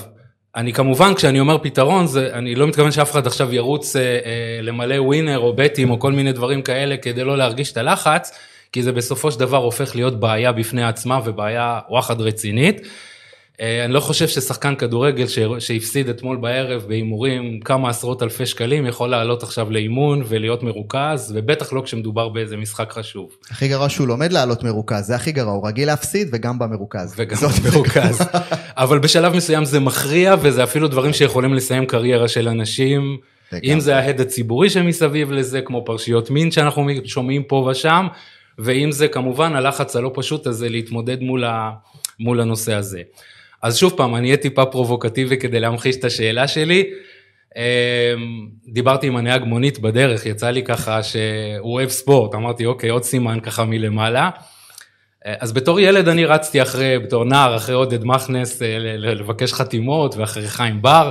אני 0.55 0.73
כמובן 0.73 1.13
כשאני 1.13 1.39
אומר 1.39 1.57
פתרון 1.57 2.07
זה 2.07 2.29
אני 2.33 2.55
לא 2.55 2.67
מתכוון 2.67 2.91
שאף 2.91 3.11
אחד 3.11 3.27
עכשיו 3.27 3.53
ירוץ 3.53 3.95
אה, 3.95 4.01
אה, 4.01 4.59
למלא 4.61 5.01
ווינר 5.01 5.39
או 5.39 5.53
בטים 5.55 5.89
או 5.89 5.99
כל 5.99 6.11
מיני 6.11 6.31
דברים 6.31 6.61
כאלה 6.61 6.97
כדי 6.97 7.23
לא 7.23 7.38
להרגיש 7.38 7.71
את 7.71 7.77
הלחץ 7.77 8.39
כי 8.71 8.83
זה 8.83 8.91
בסופו 8.91 9.31
של 9.31 9.39
דבר 9.39 9.57
הופך 9.57 9.95
להיות 9.95 10.19
בעיה 10.19 10.51
בפני 10.51 10.83
עצמה 10.83 11.19
ובעיה 11.25 11.79
וואחד 11.89 12.21
רצינית. 12.21 12.81
אה, 13.61 13.85
אני 13.85 13.93
לא 13.93 13.99
חושב 13.99 14.27
ששחקן 14.27 14.75
כדורגל 14.75 15.25
שהפסיד 15.59 16.09
אתמול 16.09 16.37
בערב 16.37 16.85
בהימורים 16.87 17.59
כמה 17.59 17.89
עשרות 17.89 18.23
אלפי 18.23 18.45
שקלים 18.45 18.85
יכול 18.85 19.09
לעלות 19.09 19.43
עכשיו 19.43 19.71
לאימון 19.71 20.23
ולהיות 20.27 20.63
מרוכז 20.63 21.33
ובטח 21.35 21.73
לא 21.73 21.81
כשמדובר 21.81 22.29
באיזה 22.29 22.57
משחק 22.57 22.91
חשוב. 22.91 23.29
הכי 23.51 23.67
גרוע 23.67 23.89
שהוא 23.89 24.07
לומד 24.07 24.31
לעלות 24.31 24.63
מרוכז 24.63 25.05
זה 25.05 25.15
הכי 25.15 25.31
גרוע 25.31 25.53
הוא 25.53 25.67
רגיל 25.67 25.87
להפסיד 25.87 26.29
וגם 26.31 26.59
במרוכז. 26.59 27.13
וגם 27.17 27.37
במרוכז. 27.63 28.19
אבל 28.77 28.99
בשלב 28.99 29.35
מסוים 29.35 29.65
זה 29.65 29.79
מכריע 29.79 30.35
וזה 30.41 30.63
אפילו 30.63 30.87
דברים 30.87 31.13
שיכולים 31.13 31.53
לסיים 31.53 31.85
קריירה 31.85 32.27
של 32.27 32.47
אנשים. 32.47 33.17
אם 33.63 33.79
זה 33.79 33.97
ההד 33.97 34.21
הציבורי 34.21 34.69
שמסביב 34.69 35.31
לזה 35.31 35.61
כמו 35.61 35.85
פרשיות 35.85 36.29
מין 36.29 36.51
שאנחנו 36.51 36.87
שומעים 37.05 37.43
פה 37.43 37.67
ושם 37.71 38.07
ואם 38.59 38.91
זה 38.91 39.07
כמובן 39.07 39.55
הלחץ 39.55 39.95
הלא 39.95 40.11
פשוט 40.13 40.47
הזה 40.47 40.69
להתמודד 40.69 41.21
מול, 41.21 41.43
ה, 41.43 41.71
מול 42.19 42.41
הנושא 42.41 42.73
הזה. 42.73 43.01
אז 43.65 43.78
שוב 43.78 43.93
פעם, 43.97 44.15
אני 44.15 44.28
אהיה 44.28 44.38
טיפה 44.38 44.65
פרובוקטיבי 44.65 45.38
כדי 45.38 45.60
להמחיש 45.60 45.95
את 45.95 46.04
השאלה 46.04 46.47
שלי. 46.47 46.84
אמ, 47.56 47.62
דיברתי 48.73 49.08
עם 49.08 49.17
הנהג 49.17 49.43
מונית 49.43 49.80
בדרך, 49.80 50.25
יצא 50.25 50.49
לי 50.49 50.63
ככה 50.63 51.04
שהוא 51.04 51.73
אוהב 51.73 51.89
ספורט, 51.89 52.36
אמרתי 52.36 52.65
אוקיי, 52.65 52.89
עוד 52.89 53.04
סימן 53.04 53.39
ככה 53.39 53.65
מלמעלה. 53.65 54.30
אז 55.25 55.54
בתור 55.54 55.80
ילד 55.80 56.08
אני 56.08 56.25
רצתי 56.25 56.62
אחרי, 56.62 56.99
בתור 56.99 57.23
נער, 57.23 57.56
אחרי 57.56 57.75
עודד 57.75 58.04
מכנס, 58.04 58.62
אה, 58.62 58.78
לבקש 58.97 59.54
חתימות 59.54 60.15
ואחרי 60.15 60.47
חיים 60.47 60.82
בר. 60.82 61.10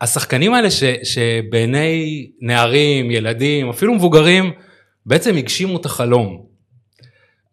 השחקנים 0.00 0.54
האלה 0.54 0.70
ש, 0.70 0.82
שבעיני 1.02 2.26
נערים, 2.40 3.10
ילדים, 3.10 3.68
אפילו 3.68 3.94
מבוגרים, 3.94 4.52
בעצם 5.06 5.36
הגשימו 5.36 5.76
את 5.76 5.84
החלום. 5.84 6.51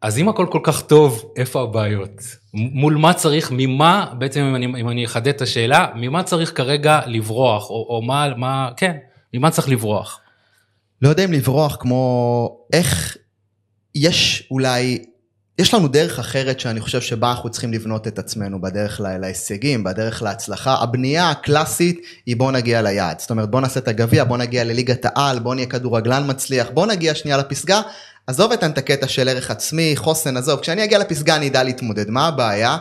אז 0.01 0.17
אם 0.17 0.29
הכל 0.29 0.45
כל 0.51 0.59
כך 0.63 0.81
טוב, 0.81 1.31
איפה 1.35 1.61
הבעיות? 1.61 2.21
מול 2.53 2.95
מה 2.95 3.13
צריך, 3.13 3.51
ממה, 3.51 4.13
בעצם 4.17 4.41
אם 4.41 4.55
אני, 4.55 4.65
אם 4.65 4.89
אני 4.89 5.05
אחדד 5.05 5.27
את 5.27 5.41
השאלה, 5.41 5.87
ממה 5.95 6.23
צריך 6.23 6.57
כרגע 6.57 6.99
לברוח, 7.05 7.69
או, 7.69 7.87
או 7.89 8.01
מה, 8.01 8.35
מה, 8.37 8.69
כן, 8.77 8.97
ממה 9.33 9.51
צריך 9.51 9.69
לברוח? 9.69 10.19
לא 11.01 11.09
יודע 11.09 11.25
אם 11.25 11.33
לברוח 11.33 11.77
כמו 11.79 12.57
איך 12.73 13.17
יש 13.95 14.47
אולי 14.51 15.05
יש 15.59 15.73
לנו 15.73 15.87
דרך 15.87 16.19
אחרת 16.19 16.59
שאני 16.59 16.81
חושב 16.81 17.01
שבה 17.01 17.31
אנחנו 17.31 17.49
צריכים 17.49 17.73
לבנות 17.73 18.07
את 18.07 18.19
עצמנו, 18.19 18.61
בדרך 18.61 19.01
לה, 19.01 19.17
להישגים, 19.17 19.83
בדרך 19.83 20.21
להצלחה. 20.21 20.75
הבנייה 20.81 21.29
הקלאסית 21.29 22.01
היא 22.25 22.37
בוא 22.37 22.51
נגיע 22.51 22.81
ליעד. 22.81 23.19
זאת 23.19 23.29
אומרת 23.29 23.51
בוא 23.51 23.61
נעשה 23.61 23.79
את 23.79 23.87
הגביע, 23.87 24.23
בוא 24.23 24.37
נגיע 24.37 24.63
לליגת 24.63 25.05
העל, 25.05 25.39
בוא 25.39 25.55
נהיה 25.55 25.67
כדורגלן 25.67 26.23
מצליח, 26.29 26.67
בוא 26.73 26.85
נגיע 26.85 27.15
שנייה 27.15 27.37
לפסגה. 27.37 27.81
עזוב 28.29 28.51
את 28.51 28.77
הקטע 28.77 29.07
של 29.07 29.29
ערך 29.29 29.51
עצמי, 29.51 29.93
חוסן, 29.95 30.37
עזוב, 30.37 30.59
כשאני 30.59 30.83
אגיע 30.83 30.99
לפסגה 30.99 31.35
אני 31.35 31.47
אדע 31.47 31.63
להתמודד. 31.63 32.09
מה 32.09 32.27
הבעיה? 32.27 32.77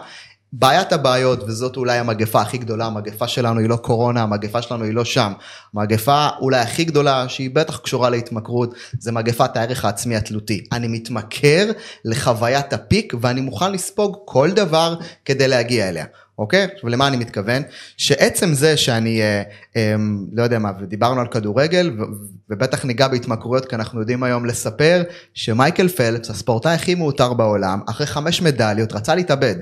בעיית 0.52 0.92
הבעיות, 0.92 1.42
וזאת 1.42 1.76
אולי 1.76 1.98
המגפה 1.98 2.40
הכי 2.40 2.58
גדולה, 2.58 2.86
המגפה 2.86 3.28
שלנו 3.28 3.60
היא 3.60 3.68
לא 3.68 3.76
קורונה, 3.76 4.22
המגפה 4.22 4.62
שלנו 4.62 4.84
היא 4.84 4.94
לא 4.94 5.04
שם. 5.04 5.32
המגפה 5.74 6.28
אולי 6.40 6.60
הכי 6.60 6.84
גדולה, 6.84 7.28
שהיא 7.28 7.50
בטח 7.52 7.76
קשורה 7.76 8.10
להתמכרות, 8.10 8.74
זה 8.98 9.12
מגפת 9.12 9.56
הערך 9.56 9.84
העצמי 9.84 10.16
התלותי. 10.16 10.64
אני 10.72 10.88
מתמכר 10.88 11.70
לחוויית 12.04 12.72
הפיק 12.72 13.14
ואני 13.20 13.40
מוכן 13.40 13.72
לספוג 13.72 14.16
כל 14.24 14.50
דבר 14.50 14.96
כדי 15.24 15.48
להגיע 15.48 15.88
אליה. 15.88 16.04
אוקיי? 16.38 16.68
עכשיו 16.74 16.90
למה 16.90 17.08
אני 17.08 17.16
מתכוון? 17.16 17.62
שעצם 17.96 18.54
זה 18.54 18.76
שאני, 18.76 19.22
אה, 19.22 19.42
אה, 19.76 19.94
לא 20.32 20.42
יודע 20.42 20.58
מה, 20.58 20.72
ודיברנו 20.80 21.20
על 21.20 21.26
כדורגל, 21.26 21.90
ו- 21.98 22.02
ובטח 22.50 22.84
ניגע 22.84 23.08
בהתמכרויות, 23.08 23.64
כי 23.64 23.74
אנחנו 23.74 24.00
יודעים 24.00 24.22
היום 24.22 24.46
לספר 24.46 25.02
שמייקל 25.34 25.88
פלפס, 25.88 26.30
הספורטאי 26.30 26.74
הכי 26.74 26.94
מעוטר 26.94 27.32
בעולם, 27.32 27.80
אחרי 27.88 28.06
חמש 28.06 28.42
מדליות, 28.42 28.92
רצה 28.92 29.14
להתאבד. 29.14 29.54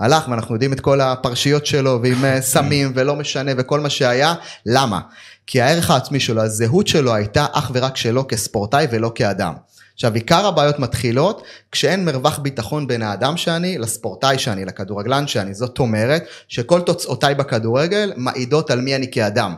הלך 0.00 0.28
ואנחנו 0.28 0.54
יודעים 0.54 0.72
את 0.72 0.80
כל 0.80 1.00
הפרשיות 1.00 1.66
שלו 1.66 2.00
ועם 2.02 2.24
אה, 2.24 2.40
סמים 2.40 2.92
ולא 2.94 3.16
משנה 3.16 3.52
וכל 3.56 3.80
מה 3.80 3.90
שהיה, 3.90 4.34
למה? 4.66 5.00
כי 5.46 5.60
הערך 5.60 5.90
העצמי 5.90 6.20
שלו, 6.20 6.42
הזהות 6.42 6.86
שלו 6.86 7.14
הייתה 7.14 7.46
אך 7.52 7.70
ורק 7.74 7.96
שלו 7.96 8.28
כספורטאי 8.28 8.86
ולא 8.90 9.12
כאדם. 9.14 9.54
עכשיו 10.00 10.14
עיקר 10.14 10.46
הבעיות 10.46 10.78
מתחילות 10.78 11.42
כשאין 11.72 12.04
מרווח 12.04 12.38
ביטחון 12.38 12.86
בין 12.86 13.02
האדם 13.02 13.36
שאני 13.36 13.78
לספורטאי 13.78 14.38
שאני, 14.38 14.64
לכדורגלן 14.64 15.26
שאני, 15.26 15.54
זאת 15.54 15.78
אומרת 15.78 16.24
שכל 16.48 16.80
תוצאותיי 16.80 17.34
בכדורגל 17.34 18.12
מעידות 18.16 18.70
על 18.70 18.80
מי 18.80 18.96
אני 18.96 19.10
כאדם. 19.10 19.54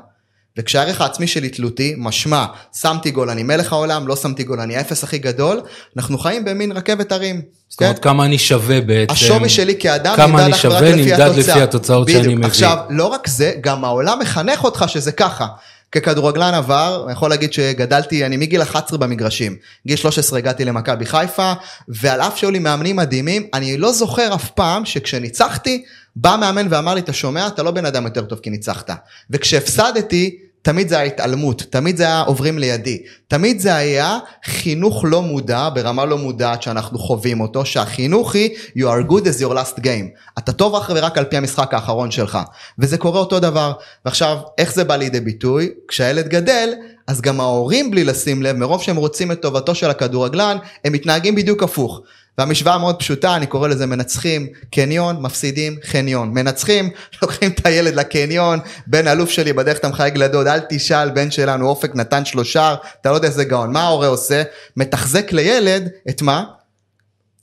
וכשהערך 0.57 1.00
העצמי 1.00 1.26
שלי 1.26 1.48
תלותי, 1.48 1.94
משמע, 1.98 2.44
שמתי 2.81 3.11
גול 3.11 3.31
אני 3.31 3.42
מלך 3.42 3.72
העולם, 3.72 4.09
לא 4.09 4.16
שמתי 4.16 4.44
גול 4.44 4.61
אני 4.61 4.76
האפס 4.76 5.05
הכי 5.05 5.18
גדול, 5.18 5.61
אנחנו 5.96 6.18
חיים 6.18 6.44
במין 6.44 6.72
רכבת 6.72 7.12
הרים. 7.12 7.42
זאת 7.68 7.81
אומרת, 7.81 7.96
כן? 7.96 8.02
כמה 8.02 8.24
אני 8.24 8.38
שווה 8.38 8.81
בעצם. 8.81 9.12
השווי 9.12 9.48
שלי 9.48 9.74
כאדם 9.78 10.14
נמדד 10.20 10.50
אך 10.52 10.64
ורק 10.64 10.83
לפי 10.83 10.92
התוצאה. 10.92 11.07
כמה 11.07 11.07
אני 11.07 11.09
שווה 11.09 11.26
נמדד 11.26 11.38
לפי 11.38 11.61
התוצאות. 11.62 12.09
שאני 12.09 12.35
מביא. 12.35 12.46
עכשיו, 12.46 12.76
לא 12.90 13.07
רק 13.07 13.28
זה, 13.28 13.52
גם 13.61 13.85
העולם 13.85 14.18
מחנך 14.18 14.64
אותך 14.64 14.85
שזה 14.88 15.12
ככה. 15.12 15.46
ככדורגלן 15.92 16.55
עבר, 16.55 17.02
אני 17.05 17.12
יכול 17.12 17.31
להגיד 17.31 17.52
שגדלתי, 17.52 18.26
אני 18.26 18.37
מגיל 18.37 18.62
11 18.62 18.98
במגרשים. 18.98 19.57
גיל 19.87 19.96
13 19.96 20.38
הגעתי 20.38 20.64
למכבי 20.64 21.07
חיפה, 21.07 21.52
ועל 21.88 22.20
אף 22.20 22.37
שהיו 22.37 22.50
לי 22.50 22.59
מאמנים 22.59 22.96
מדהימים, 22.96 23.46
אני 23.55 23.76
לא 23.76 23.92
זוכר 23.92 24.35
אף 24.35 24.50
פעם 24.50 24.85
שכשניצחתי, 24.85 25.85
בא 26.16 26.37
מאמן 26.40 26.66
ואמר 26.70 26.94
לי, 26.94 27.00
אתה 27.00 27.12
שומע, 27.12 27.46
אתה 27.46 27.62
לא 27.62 27.70
בן 27.70 27.87
אדם 27.87 28.05
יותר 28.05 28.24
טוב 28.24 28.38
כי 28.38 28.50
ניצחת. 28.50 28.90
וכשהפסדתי, 29.31 30.38
תמיד 30.62 30.88
זה 30.88 30.98
היה 30.98 31.05
התעלמות, 31.05 31.62
תמיד 31.70 31.96
זה 31.96 32.03
היה 32.03 32.20
עוברים 32.20 32.59
לידי, 32.59 33.03
תמיד 33.29 33.61
זה 33.61 33.75
היה 33.75 34.18
חינוך 34.44 35.05
לא 35.09 35.22
מודע, 35.22 35.68
ברמה 35.75 36.05
לא 36.05 36.18
מודעת 36.18 36.62
שאנחנו 36.62 36.98
חווים 36.98 37.40
אותו, 37.40 37.66
שהחינוך 37.66 38.35
היא 38.35 38.51
you 38.79 38.83
are 38.83 39.11
good 39.11 39.25
as 39.25 39.42
your 39.42 39.53
last 39.53 39.81
game, 39.81 40.38
אתה 40.38 40.53
טוב 40.53 40.75
אך 40.75 40.90
ורק 40.94 41.18
על 41.18 41.25
פי 41.25 41.37
המשחק 41.37 41.75
האחרון 41.75 42.11
שלך, 42.11 42.38
וזה 42.79 42.98
קורה 42.98 43.20
אותו 43.20 43.40
דבר, 43.40 43.72
ועכשיו 44.05 44.38
איך 44.59 44.75
זה 44.75 44.85
בא 44.85 44.96
לידי 44.96 45.20
ביטוי? 45.20 45.70
כשהילד 45.88 46.29
גדל, 46.29 46.68
אז 47.07 47.20
גם 47.20 47.40
ההורים 47.40 47.90
בלי 47.90 48.05
לשים 48.05 48.42
לב, 48.42 48.57
מרוב 48.57 48.83
שהם 48.83 48.96
רוצים 48.96 49.33
את 49.33 49.42
טובתו 49.42 49.75
של 49.75 49.90
הכדורגלן, 49.90 50.57
הם 50.85 50.92
מתנהגים 50.92 51.35
בדיוק 51.35 51.62
הפוך. 51.62 52.01
והמשוואה 52.38 52.79
מאוד 52.79 52.99
פשוטה, 52.99 53.37
אני 53.37 53.47
קורא 53.47 53.68
לזה 53.68 53.87
מנצחים 53.87 54.47
קניון, 54.71 55.23
מפסידים 55.23 55.77
חניון. 55.85 56.31
מנצחים, 56.31 56.90
לוקחים 57.23 57.51
את 57.51 57.66
הילד 57.66 57.95
לקניון, 57.95 58.59
בן 58.87 59.09
אלוף 59.09 59.31
שלי 59.31 59.53
בדרך 59.53 59.79
אתה 59.79 59.88
מחייג 59.88 60.16
לדוד, 60.16 60.47
אל 60.47 60.61
תשאל, 60.68 61.11
בן 61.11 61.31
שלנו 61.31 61.68
אופק 61.68 61.95
נתן 61.95 62.25
שלושה, 62.25 62.75
אתה 63.01 63.11
לא 63.11 63.14
יודע 63.14 63.29
איזה 63.29 63.45
גאון. 63.45 63.73
מה 63.73 63.83
ההורה 63.83 64.07
עושה? 64.07 64.42
מתחזק 64.77 65.33
לילד 65.33 65.88
את 66.09 66.23
מה? 66.23 66.45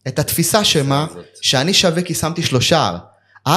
את 0.07 0.19
התפיסה 0.19 0.63
שמה? 0.63 1.05
שאני 1.41 1.73
שווה 1.73 2.01
כי 2.01 2.13
שמתי 2.13 2.43
שלושה. 2.43 2.97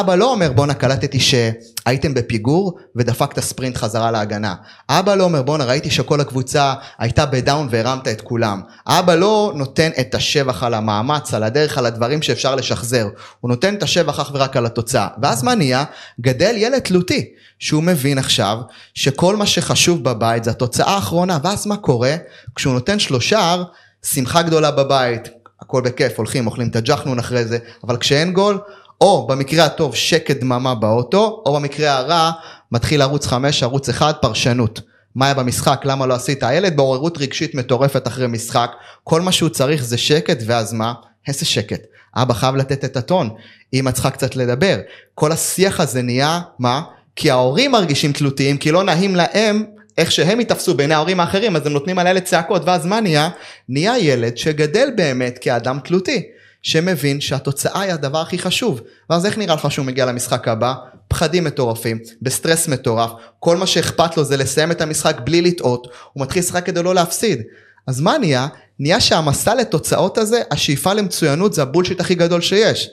אבא 0.01 0.15
לא 0.15 0.33
אומר 0.33 0.53
בואנה 0.53 0.75
קלטתי 0.75 1.21
שהייתם 1.21 2.15
בפיגור 2.15 2.79
ודפקת 2.97 3.41
ספרינט 3.41 3.77
חזרה 3.77 4.11
להגנה. 4.11 4.55
אבא 4.89 5.15
לא 5.15 5.25
אומר 5.25 5.43
בואנה 5.43 5.65
ראיתי 5.65 5.91
שכל 5.91 6.21
הקבוצה 6.21 6.75
הייתה 6.99 7.27
בדאון 7.27 7.69
והרמת 7.71 8.09
את 8.09 8.21
כולם. 8.21 8.61
אבא 8.87 9.15
לא 9.15 9.53
נותן 9.57 9.91
את 10.01 10.15
השבח 10.15 10.63
על 10.63 10.75
המאמץ, 10.75 11.35
על 11.35 11.43
הדרך, 11.43 11.79
על 11.79 11.87
הדברים 11.87 12.23
שאפשר 12.23 12.55
לשחזר. 12.55 13.09
הוא 13.41 13.49
נותן 13.49 13.75
את 13.75 13.83
השבח 13.83 14.21
אך 14.21 14.31
ורק 14.35 14.57
על 14.57 14.67
התוצאה. 14.67 15.09
ואז 15.23 15.43
מה 15.43 15.55
נהיה? 15.55 15.85
גדל 16.21 16.55
ילד 16.57 16.79
תלותי. 16.79 17.29
שהוא 17.59 17.83
מבין 17.83 18.19
עכשיו 18.19 18.59
שכל 18.95 19.37
מה 19.37 19.47
שחשוב 19.47 20.05
בבית 20.05 20.45
זה 20.45 20.51
התוצאה 20.51 20.95
האחרונה. 20.95 21.39
ואז 21.43 21.67
מה 21.67 21.77
קורה? 21.77 22.15
כשהוא 22.55 22.75
נותן 22.75 22.99
שלושה, 22.99 23.63
שמחה 24.03 24.43
גדולה 24.43 24.71
בבית, 24.71 25.29
הכל 25.61 25.81
בכיף, 25.81 26.19
הולכים, 26.19 26.47
אוכלים 26.47 26.69
את 26.69 26.77
הג'חנון 26.77 27.19
אחרי 27.19 27.45
זה, 27.45 27.59
אבל 27.85 27.97
כשאין 27.97 28.33
גול, 28.33 28.59
או 29.03 29.27
במקרה 29.27 29.65
הטוב 29.65 29.95
שקט 29.95 30.37
דממה 30.37 30.75
באוטו, 30.75 31.43
או 31.47 31.55
במקרה 31.55 31.97
הרע 31.97 32.31
מתחיל 32.73 33.03
ערוץ 33.03 33.27
5, 33.27 33.63
ערוץ 33.63 33.89
1, 33.89 34.19
פרשנות. 34.21 34.81
מה 35.15 35.25
היה 35.25 35.35
במשחק, 35.35 35.81
למה 35.85 36.07
לא 36.07 36.15
עשית? 36.15 36.43
הילד 36.43 36.77
בעוררות 36.77 37.19
רגשית 37.19 37.55
מטורפת 37.55 38.07
אחרי 38.07 38.27
משחק, 38.27 38.71
כל 39.05 39.21
מה 39.21 39.33
שהוא 39.33 39.49
צריך 39.49 39.85
זה 39.85 39.99
שקט, 39.99 40.39
ואז 40.47 40.73
מה? 40.73 40.93
איזה 41.29 41.45
שקט. 41.45 41.81
אבא 42.17 42.35
חייב 42.35 42.57
לתת 42.57 42.85
את 42.85 42.97
הטון, 42.97 43.31
אמא 43.75 43.91
צריכה 43.91 44.11
קצת 44.11 44.37
לדבר. 44.37 44.79
כל 45.15 45.33
השיח 45.33 45.81
הזה 45.81 46.03
נהיה, 46.03 46.41
מה? 46.59 46.83
כי 47.17 47.31
ההורים 47.31 47.73
מרגישים 47.73 48.13
תלותיים, 48.13 48.59
כי 48.59 48.71
לא 48.71 48.85
נעים 48.85 49.17
להם 49.17 49.65
איך 49.99 50.13
שהם 50.13 50.41
ייתפסו 50.41 50.75
בעיני 50.75 50.95
ההורים 50.95 51.21
האחרים, 51.21 51.57
אז 51.57 51.67
הם 51.67 51.73
נותנים 51.73 51.99
על 51.99 52.07
הילד 52.07 52.23
צעקות, 52.23 52.63
ואז 52.65 52.87
מה 52.87 53.01
נהיה? 53.01 53.29
נהיה 53.69 53.99
ילד 53.99 54.37
שגדל 54.37 54.89
באמת 54.97 55.39
כאדם 55.41 55.79
תלותי. 55.85 56.23
שמבין 56.63 57.21
שהתוצאה 57.21 57.81
היא 57.81 57.93
הדבר 57.93 58.21
הכי 58.21 58.39
חשוב. 58.39 58.81
ואז 59.11 59.27
איך 59.27 59.39
נראה 59.39 59.55
לך 59.55 59.71
שהוא 59.71 59.87
מגיע 59.87 60.07
למשחק 60.07 60.49
הבא? 60.49 60.75
פחדים 61.09 61.45
מטורפים, 61.45 61.99
בסטרס 62.23 62.69
מטורף, 62.69 63.11
כל 63.39 63.57
מה 63.57 63.67
שאכפת 63.67 64.17
לו 64.17 64.25
זה 64.25 64.37
לסיים 64.37 64.71
את 64.71 64.81
המשחק 64.81 65.17
בלי 65.25 65.43
לטעות, 65.43 65.87
הוא 66.13 66.23
מתחיל 66.23 66.43
לשחק 66.43 66.67
כדי 66.67 66.83
לא 66.83 66.95
להפסיד. 66.95 67.43
אז 67.87 68.01
מה 68.01 68.19
נהיה? 68.19 68.47
נהיה 68.79 69.01
שהמסע 69.01 69.55
לתוצאות 69.55 70.19
הזה, 70.19 70.43
השאיפה 70.51 70.93
למצוינות 70.93 71.55
זה 71.55 71.63
הבולשיט 71.63 72.01
הכי 72.01 72.15
גדול 72.15 72.41
שיש. 72.41 72.91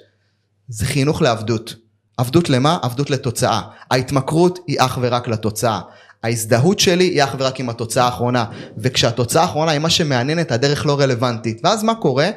זה 0.70 0.86
חינוך 0.86 1.22
לעבדות. 1.22 1.76
עבדות 2.18 2.50
למה? 2.50 2.78
עבדות 2.82 3.10
לתוצאה. 3.10 3.62
ההתמכרות 3.92 4.60
היא 4.68 4.78
אך 4.80 4.98
ורק 5.02 5.28
לתוצאה. 5.28 5.80
ההזדהות 6.24 6.80
שלי 6.80 7.04
היא 7.04 7.24
אך 7.24 7.36
ורק 7.40 7.60
עם 7.60 7.70
התוצאה 7.70 8.06
האחרונה. 8.06 8.46
וכשהתוצאה 8.78 9.42
האחרונה 9.42 9.72
היא 9.72 9.80
מה 9.80 9.90
שמעניין 9.90 10.40
את 10.40 10.52
הדרך 10.52 10.86
לא 10.86 11.00
רלוונטית. 11.00 11.62
ואז 11.64 11.84
מה 11.84 11.96
קורה? 11.96 12.30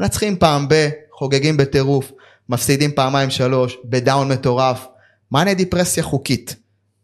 מנצחים 0.00 0.36
פעם 0.36 0.68
ב, 0.68 0.88
חוגגים 1.12 1.56
בטירוף, 1.56 2.12
מפסידים 2.48 2.92
פעמיים 2.92 3.30
שלוש, 3.30 3.76
בדאון 3.84 4.32
מטורף. 4.32 4.86
מאניה 5.32 5.54
דיפרסיה 5.54 6.02
חוקית. 6.02 6.56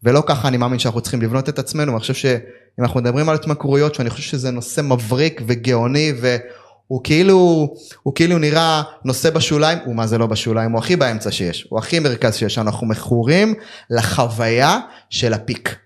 ולא 0.02 0.22
ככה 0.26 0.48
אני 0.48 0.56
מאמין 0.56 0.78
שאנחנו 0.78 1.00
צריכים 1.00 1.22
לבנות 1.22 1.48
את 1.48 1.59
עצמנו, 1.59 1.92
אני 1.92 2.00
חושב 2.00 2.14
שאם 2.14 2.38
אנחנו 2.85 3.00
מדברים 3.00 3.28
על 3.28 3.35
התמכרויות, 3.35 3.94
שאני 3.94 4.11
חושב 4.11 4.22
שזה 4.22 4.50
נושא 4.50 4.80
מבריק 4.80 5.42
וגאוני 5.46 6.12
והוא 6.20 7.00
כאילו, 7.04 7.68
הוא 8.02 8.14
כאילו 8.14 8.38
נראה 8.38 8.82
נושא 9.04 9.30
בשוליים, 9.30 9.78
הוא 9.85 9.94
מה 9.94 10.06
זה 10.06 10.18
לא 10.18 10.26
בשוליים, 10.26 10.72
הוא 10.72 10.78
הכי 10.78 10.96
באמצע 10.96 11.30
שיש, 11.30 11.66
הוא 11.70 11.78
הכי 11.78 11.98
מרכז 11.98 12.37
שיש, 12.37 12.59
אנחנו 12.59 12.87
מכורים 12.87 13.54
לחוויה 13.90 14.78
של 15.11 15.35
הפיק. 15.35 15.76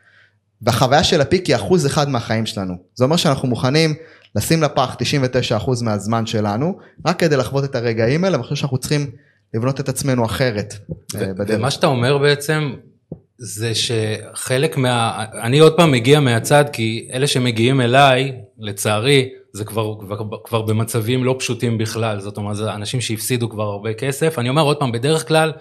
והחוויה 0.62 1.04
של 1.04 1.20
הפיק 1.20 1.46
היא 1.46 1.56
אחוז 1.56 1.86
אחד 1.86 2.08
מהחיים 2.08 2.46
שלנו. 2.46 2.74
זה 2.94 3.04
אומר 3.04 3.16
שאנחנו 3.16 3.48
מוכנים 3.48 3.94
לשים 4.36 4.62
לפח 4.62 4.96
99% 5.58 5.84
מהזמן 5.84 6.26
שלנו, 6.26 6.78
רק 7.06 7.18
כדי 7.18 7.36
לחוות 7.36 7.64
את 7.64 7.74
הרגעים 7.74 8.24
האלה, 8.24 8.36
ואני 8.36 8.42
חושב 8.42 8.56
שאנחנו 8.56 8.78
צריכים 8.78 9.10
לבנות 9.54 9.80
את 9.80 9.88
עצמנו 9.88 10.24
אחרת. 10.24 10.74
אה, 11.14 11.26
ומה 11.48 11.70
שאתה 11.70 11.86
אומר 11.86 12.18
בעצם, 12.18 12.72
זה 13.38 13.72
שחלק 13.74 14.76
מה... 14.76 15.24
אני 15.42 15.58
עוד 15.58 15.76
פעם 15.76 15.90
מגיע 15.90 16.20
מהצד, 16.20 16.64
כי 16.72 17.08
אלה 17.12 17.26
שמגיעים 17.26 17.80
אליי, 17.80 18.32
לצערי, 18.58 19.28
זה 19.52 19.64
כבר, 19.64 19.94
כבר, 20.00 20.16
כבר 20.44 20.62
במצבים 20.62 21.24
לא 21.24 21.36
פשוטים 21.38 21.78
בכלל, 21.78 22.20
זאת 22.20 22.36
אומרת, 22.36 22.56
זה 22.56 22.74
אנשים 22.74 23.00
שהפסידו 23.00 23.48
כבר 23.48 23.62
הרבה 23.62 23.92
כסף. 23.94 24.38
אני 24.38 24.48
אומר 24.48 24.62
עוד 24.62 24.76
פעם, 24.76 24.92
בדרך 24.92 25.28
כלל, 25.28 25.52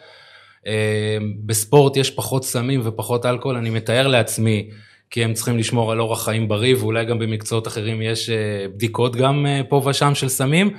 אה, 0.68 1.18
בספורט 1.46 1.98
יש 1.98 2.12
פחות 2.12 2.46
סמים 2.46 2.82
ופחות 2.84 3.26
אלכוהול, 3.26 3.58
אני 3.58 3.70
מתאר 3.70 4.08
לעצמי 4.08 4.70
כי 5.10 5.24
הם 5.24 5.34
צריכים 5.34 5.58
לשמור 5.58 5.92
על 5.92 6.00
אורח 6.00 6.26
חיים 6.26 6.48
בריא, 6.48 6.76
ואולי 6.76 7.06
גם 7.06 7.20
במקצועות 7.20 7.68
אחרים 7.68 8.02
יש 8.02 8.30
אה, 8.30 8.36
בדיקות 8.76 9.16
גם 9.16 9.46
אה, 9.46 9.62
פה 9.70 9.82
ושם 9.86 10.16
של 10.16 10.30
סמים. 10.30 10.74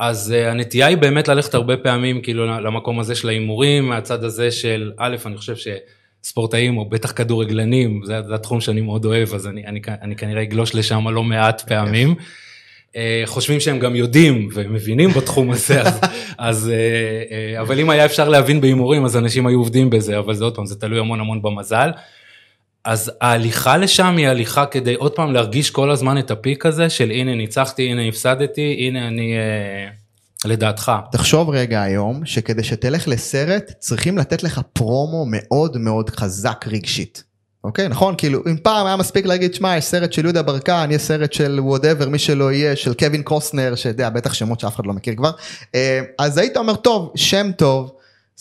אז 0.00 0.34
uh, 0.36 0.50
הנטייה 0.50 0.86
היא 0.86 0.96
באמת 0.96 1.28
ללכת 1.28 1.54
הרבה 1.54 1.76
פעמים 1.76 2.20
כאילו 2.20 2.46
למקום 2.46 3.00
הזה 3.00 3.14
של 3.14 3.28
ההימורים, 3.28 3.88
מהצד 3.88 4.24
הזה 4.24 4.50
של 4.50 4.92
א', 4.96 5.16
אני 5.26 5.36
חושב 5.36 5.54
שספורטאים 6.22 6.78
או 6.78 6.84
בטח 6.84 7.12
כדורגלנים, 7.12 8.00
זה, 8.04 8.22
זה 8.22 8.34
התחום 8.34 8.60
שאני 8.60 8.80
מאוד 8.80 9.04
אוהב, 9.04 9.34
אז 9.34 9.46
אני, 9.46 9.66
אני, 9.66 9.80
אני 10.02 10.16
כנראה 10.16 10.42
אגלוש 10.42 10.74
לשם 10.74 11.08
לא 11.08 11.22
מעט 11.22 11.60
פעמים. 11.68 12.14
אה, 12.96 13.22
חושבים 13.26 13.60
שהם 13.60 13.78
גם 13.78 13.96
יודעים 13.96 14.48
ומבינים 14.54 15.10
בתחום 15.10 15.50
הזה, 15.50 15.80
אז, 15.82 16.00
אז 16.38 16.70
אה, 16.70 17.54
אה, 17.54 17.60
אבל 17.60 17.80
אם 17.80 17.90
היה 17.90 18.04
אפשר 18.04 18.28
להבין 18.28 18.60
בהימורים 18.60 19.04
אז 19.04 19.16
אנשים 19.16 19.46
היו 19.46 19.58
עובדים 19.58 19.90
בזה, 19.90 20.18
אבל 20.18 20.34
זה 20.34 20.44
עוד 20.44 20.54
פעם, 20.54 20.66
זה 20.66 20.80
תלוי 20.80 21.00
המון 21.00 21.20
המון 21.20 21.42
במזל. 21.42 21.90
אז 22.84 23.12
ההליכה 23.20 23.76
לשם 23.76 24.14
היא 24.16 24.28
הליכה 24.28 24.66
כדי 24.66 24.94
עוד 24.94 25.12
פעם 25.12 25.32
להרגיש 25.32 25.70
כל 25.70 25.90
הזמן 25.90 26.18
את 26.18 26.30
ה 26.30 26.37
peak 26.37 26.66
הזה 26.66 26.90
של 26.90 27.10
הנה 27.10 27.34
ניצחתי, 27.34 27.90
הנה 27.90 28.08
הפסדתי, 28.08 28.76
הנה 28.78 29.08
אני, 29.08 29.34
אה, 29.36 29.90
לדעתך. 30.44 30.92
תחשוב 31.12 31.50
רגע 31.50 31.82
היום 31.82 32.26
שכדי 32.26 32.64
שתלך 32.64 33.08
לסרט 33.08 33.72
צריכים 33.78 34.18
לתת 34.18 34.42
לך 34.42 34.60
פרומו 34.72 35.24
מאוד 35.28 35.76
מאוד 35.76 36.10
חזק 36.10 36.64
רגשית. 36.68 37.30
אוקיי 37.64 37.88
נכון 37.88 38.14
כאילו 38.18 38.42
אם 38.46 38.56
פעם 38.62 38.86
היה 38.86 38.96
מספיק 38.96 39.26
להגיד 39.26 39.54
שמע 39.54 39.76
יש 39.76 39.84
סרט 39.84 40.12
של 40.12 40.24
יהודה 40.24 40.42
ברקן 40.42 40.88
יש 40.92 41.02
סרט 41.02 41.32
של 41.32 41.60
whatever 41.62 42.08
מי 42.08 42.18
שלא 42.18 42.52
יהיה 42.52 42.76
של 42.76 42.94
קווין 42.94 43.22
קוסטנר 43.22 43.74
שיודע 43.74 44.10
בטח 44.10 44.34
שמות 44.34 44.60
שאף 44.60 44.74
אחד 44.74 44.86
לא 44.86 44.92
מכיר 44.92 45.14
כבר 45.16 45.30
אה, 45.74 46.00
אז 46.18 46.38
היית 46.38 46.56
אומר 46.56 46.76
טוב 46.76 47.12
שם 47.14 47.50
טוב 47.56 47.92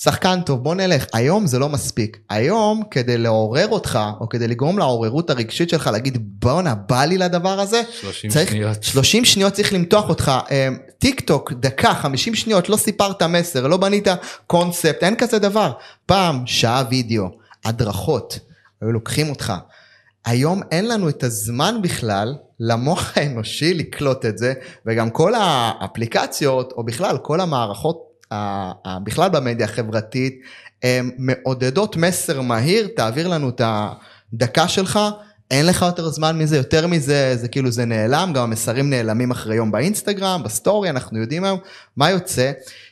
שחקן 0.02 0.42
טוב 0.42 0.64
בוא 0.64 0.76
נלך 0.76 1.06
היום 1.14 1.48
זה 1.48 1.60
לא 1.60 1.70
מספיק 1.70 2.18
היום 2.30 2.84
כדי 2.92 3.18
לעורר 3.18 3.68
אותך 3.68 4.00
או 4.20 4.30
כדי 4.30 4.48
לגרום 4.48 4.80
לעוררות 4.80 5.30
הרגשית 5.30 5.70
שלך 5.70 5.88
להגיד 5.88 6.18
בואנה 6.42 6.76
בא 6.76 7.06
לי 7.06 7.18
לדבר 7.18 7.60
הזה 7.60 7.82
30 8.02 8.32
צריך, 8.32 8.50
שניות. 8.50 8.84
30 8.84 9.26
שניות 9.26 9.54
צריך 9.54 9.74
למתוח 9.74 10.10
אותך 10.10 10.32
אה, 10.52 10.70
טיק 11.00 11.22
טוק 11.22 11.54
דקה 11.54 11.94
50 11.94 12.36
שניות 12.36 12.70
לא 12.70 12.78
סיפרת 12.78 13.24
מסר 13.24 13.68
לא 13.68 13.78
בנית 13.78 14.08
קונספט 14.48 15.04
אין 15.04 15.16
כזה 15.16 15.40
דבר 15.40 15.72
פעם 16.06 16.48
שעה 16.48 16.84
וידאו 16.90 17.26
הדרכות 17.66 18.40
היו 18.82 18.92
לוקחים 18.92 19.30
אותך. 19.30 19.54
היום 20.26 20.62
אין 20.72 20.88
לנו 20.88 21.10
את 21.10 21.24
הזמן 21.24 21.76
בכלל 21.82 22.36
למוח 22.60 23.14
האנושי 23.16 23.74
לקלוט 23.74 24.26
את 24.26 24.38
זה 24.38 24.54
וגם 24.86 25.10
כל 25.10 25.34
האפליקציות 25.36 26.72
או 26.72 26.84
בכלל 26.84 27.18
כל 27.18 27.42
המערכות 27.42 28.09
בכלל 29.04 29.30
במדיה 29.30 29.65
החברתית 29.65 30.42
הן 30.84 31.12
מעודדות 31.18 31.98
מסר 31.98 32.42
מהיר 32.42 32.88
תעביר 32.96 33.28
לנו 33.28 33.50
את 33.50 33.62
הדקה 33.63 34.68
שלך 34.68 35.00
אין 35.52 35.65
לך 35.65 35.82
יותר 35.82 36.10
זמן 36.10 36.38
מזה 36.38 36.58
יותר 36.58 36.88
מזה 36.88 37.36
זה 37.36 37.48
כאילו 37.48 37.72
זה 37.72 37.86
נעלם 37.86 38.32
גם 38.34 38.44
המסרים 38.44 38.89
נעלמים 38.89 39.32
אחרי 39.32 39.56
יום 39.56 39.72
באינסטגרם 39.72 40.44
בסטורי 40.44 40.89
אנחנו 40.89 41.20
יודעים 41.20 41.44
היום. 41.44 41.60
מה 41.98 42.10
יוצא? 42.10 42.52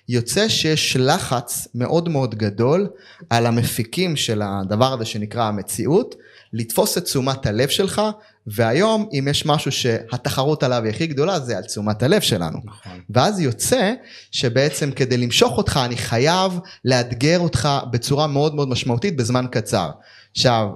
יוצא 0.09 0.47
שיש 0.47 0.97
לחץ 0.99 1.67
מאוד 1.75 2.09
מאוד 2.09 2.35
גדול 2.35 2.87
על 3.29 3.45
המפיקים 3.45 4.15
של 4.15 4.41
הדבר 4.45 4.93
הזה 4.93 5.05
שנקרא 5.05 5.43
המציאות 5.43 6.15
לתפוס 6.53 6.97
את 6.97 7.03
תשומת 7.03 7.45
הלב 7.45 7.69
שלך 7.69 8.01
והיום 8.47 9.09
אם 9.13 9.27
יש 9.29 9.45
משהו 9.45 9.71
שהתחרות 9.71 10.63
עליו 10.63 10.83
היא 10.83 10.89
הכי 10.89 11.07
גדולה 11.07 11.39
זה 11.39 11.57
על 11.57 11.63
תשומת 11.63 12.03
הלב 12.03 12.21
שלנו. 12.21 12.59
נכון. 12.65 12.99
ואז 13.09 13.39
יוצא 13.39 13.93
שבעצם 14.31 14.91
כדי 14.91 15.17
למשוך 15.17 15.57
אותך 15.57 15.79
אני 15.85 15.97
חייב 15.97 16.59
לאתגר 16.85 17.39
אותך 17.39 17.69
בצורה 17.91 18.27
מאוד 18.27 18.55
מאוד 18.55 18.69
משמעותית 18.69 19.17
בזמן 19.17 19.45
קצר. 19.51 19.89
עכשיו 20.31 20.67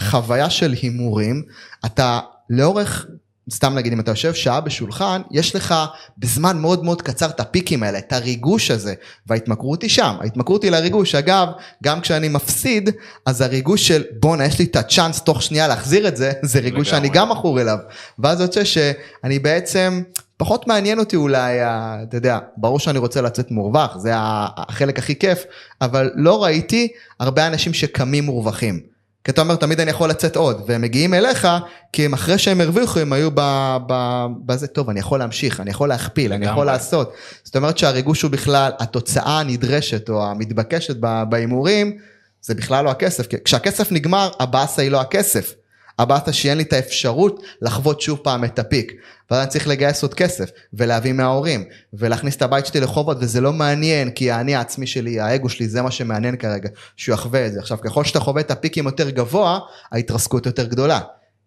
חוויה 0.00 0.50
של 0.50 0.72
הימורים 0.82 1.42
אתה 1.86 2.20
לאורך 2.50 3.06
סתם 3.50 3.74
נגיד 3.74 3.92
אם 3.92 4.00
אתה 4.00 4.10
יושב 4.10 4.34
שעה 4.34 4.60
בשולחן 4.60 5.22
יש 5.30 5.56
לך 5.56 5.74
בזמן 6.18 6.58
מאוד 6.58 6.84
מאוד 6.84 7.02
קצר 7.02 7.26
את 7.26 7.40
הפיקים 7.40 7.82
האלה 7.82 7.98
את 7.98 8.12
הריגוש 8.12 8.70
הזה 8.70 8.94
וההתמכרות 9.26 9.82
היא 9.82 9.90
שם 9.90 10.14
ההתמכרות 10.20 10.62
היא 10.62 10.70
לריגוש 10.70 11.14
אגב 11.14 11.48
גם 11.82 12.00
כשאני 12.00 12.28
מפסיד 12.28 12.90
אז 13.26 13.40
הריגוש 13.40 13.88
של 13.88 14.04
בואנה 14.20 14.44
יש 14.44 14.58
לי 14.58 14.64
את 14.64 14.76
הצ'אנס 14.76 15.20
תוך 15.20 15.42
שנייה 15.42 15.68
להחזיר 15.68 16.08
את 16.08 16.16
זה 16.16 16.32
זה 16.42 16.60
ריגוש 16.60 16.90
שאני. 16.90 17.08
גם 17.08 17.28
מכור 17.28 17.60
אליו 17.60 17.78
ואז 18.18 18.40
יוצא 18.40 18.64
שאני 18.64 19.38
בעצם 19.38 20.02
פחות 20.36 20.66
מעניין 20.66 20.98
אותי 20.98 21.16
אולי 21.16 21.58
אתה 21.62 22.16
יודע 22.16 22.38
ברור 22.56 22.78
שאני 22.78 22.98
רוצה 22.98 23.20
לצאת 23.20 23.50
מורווח 23.50 23.96
זה 23.98 24.12
החלק 24.16 24.98
הכי 24.98 25.18
כיף 25.18 25.44
אבל 25.80 26.10
לא 26.14 26.44
ראיתי 26.44 26.88
הרבה 27.20 27.46
אנשים 27.46 27.74
שקמים 27.74 28.24
מורווחים. 28.24 28.91
כי 29.24 29.30
אתה 29.30 29.40
אומר 29.40 29.56
תמיד 29.56 29.80
אני 29.80 29.90
יכול 29.90 30.10
לצאת 30.10 30.36
עוד 30.36 30.62
והם 30.66 30.82
מגיעים 30.82 31.14
אליך 31.14 31.48
כי 31.92 32.04
הם 32.04 32.12
אחרי 32.12 32.38
שהם 32.38 32.60
הרוויחו 32.60 33.00
הם 33.00 33.12
היו 33.12 33.30
ב- 33.34 33.76
ב- 33.86 34.26
בזה 34.46 34.66
טוב 34.66 34.90
אני 34.90 35.00
יכול 35.00 35.18
להמשיך 35.18 35.60
אני 35.60 35.70
יכול 35.70 35.88
להכפיל 35.88 36.32
אני 36.32 36.46
יכול. 36.46 36.66
לעשות 36.66 37.12
זאת 37.44 37.56
אומרת 37.56 37.78
שהריגוש 37.78 38.22
הוא 38.22 38.30
בכלל 38.30 38.72
התוצאה 38.78 39.40
הנדרשת 39.40 40.08
או 40.08 40.26
המתבקשת 40.26 40.96
בהימורים 41.28 41.98
זה 42.42 42.54
בכלל 42.54 42.84
לא 42.84 42.90
הכסף 42.90 43.26
כשהכסף 43.44 43.92
נגמר 43.92 44.30
הבאסה 44.40 44.82
היא 44.82 44.90
לא 44.90 45.00
הכסף. 45.00 45.54
הבאסה 45.98 46.32
שאין 46.32 46.58
לי 46.58 46.64
את 46.64 46.72
האפשרות 46.72 47.42
לחוות 47.62 48.00
שוב 48.00 48.18
פעם 48.22 48.44
את 48.44 48.58
הפיק. 48.58 48.92
ואז 49.30 49.42
אני 49.42 49.50
צריך 49.50 49.68
לגייס 49.68 50.02
עוד 50.02 50.14
כסף 50.14 50.50
ולהביא 50.72 51.12
מההורים 51.12 51.64
ולהכניס 51.92 52.36
את 52.36 52.42
הבית 52.42 52.66
שלי 52.66 52.80
לחובות 52.80 53.16
וזה 53.20 53.40
לא 53.40 53.52
מעניין 53.52 54.10
כי 54.10 54.30
האני 54.30 54.54
העצמי 54.54 54.86
שלי 54.86 55.20
האגו 55.20 55.48
שלי 55.48 55.68
זה 55.68 55.82
מה 55.82 55.90
שמעניין 55.90 56.36
כרגע 56.36 56.68
שהוא 56.96 57.14
יחווה 57.14 57.46
את 57.46 57.52
זה. 57.52 57.60
עכשיו 57.60 57.78
ככל 57.80 58.04
שאתה 58.04 58.20
חווה 58.20 58.40
את 58.40 58.50
הפיקים 58.50 58.86
יותר 58.86 59.10
גבוה 59.10 59.58
ההתרסקות 59.92 60.46
יותר 60.46 60.66
גדולה. 60.66 61.00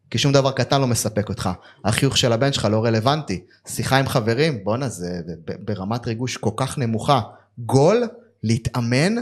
כי 0.09 0.17
שום 0.17 0.31
דבר 0.31 0.51
קטן 0.51 0.81
לא 0.81 0.87
מספק 0.87 1.29
אותך. 1.29 1.49
החיוך 1.85 2.17
של 2.17 2.33
הבן 2.33 2.53
שלך 2.53 2.67
לא 2.71 2.85
רלוונטי. 2.85 3.43
שיחה 3.67 3.97
עם 3.97 4.07
חברים 4.07 4.63
בואנה 4.63 4.89
זה 4.89 5.19
ברמת 5.59 6.07
ריגוש 6.07 6.37
כל 6.37 6.49
כך 6.55 6.77
נמוכה. 6.77 7.21
גול 7.57 8.03
להתאמן 8.43 9.15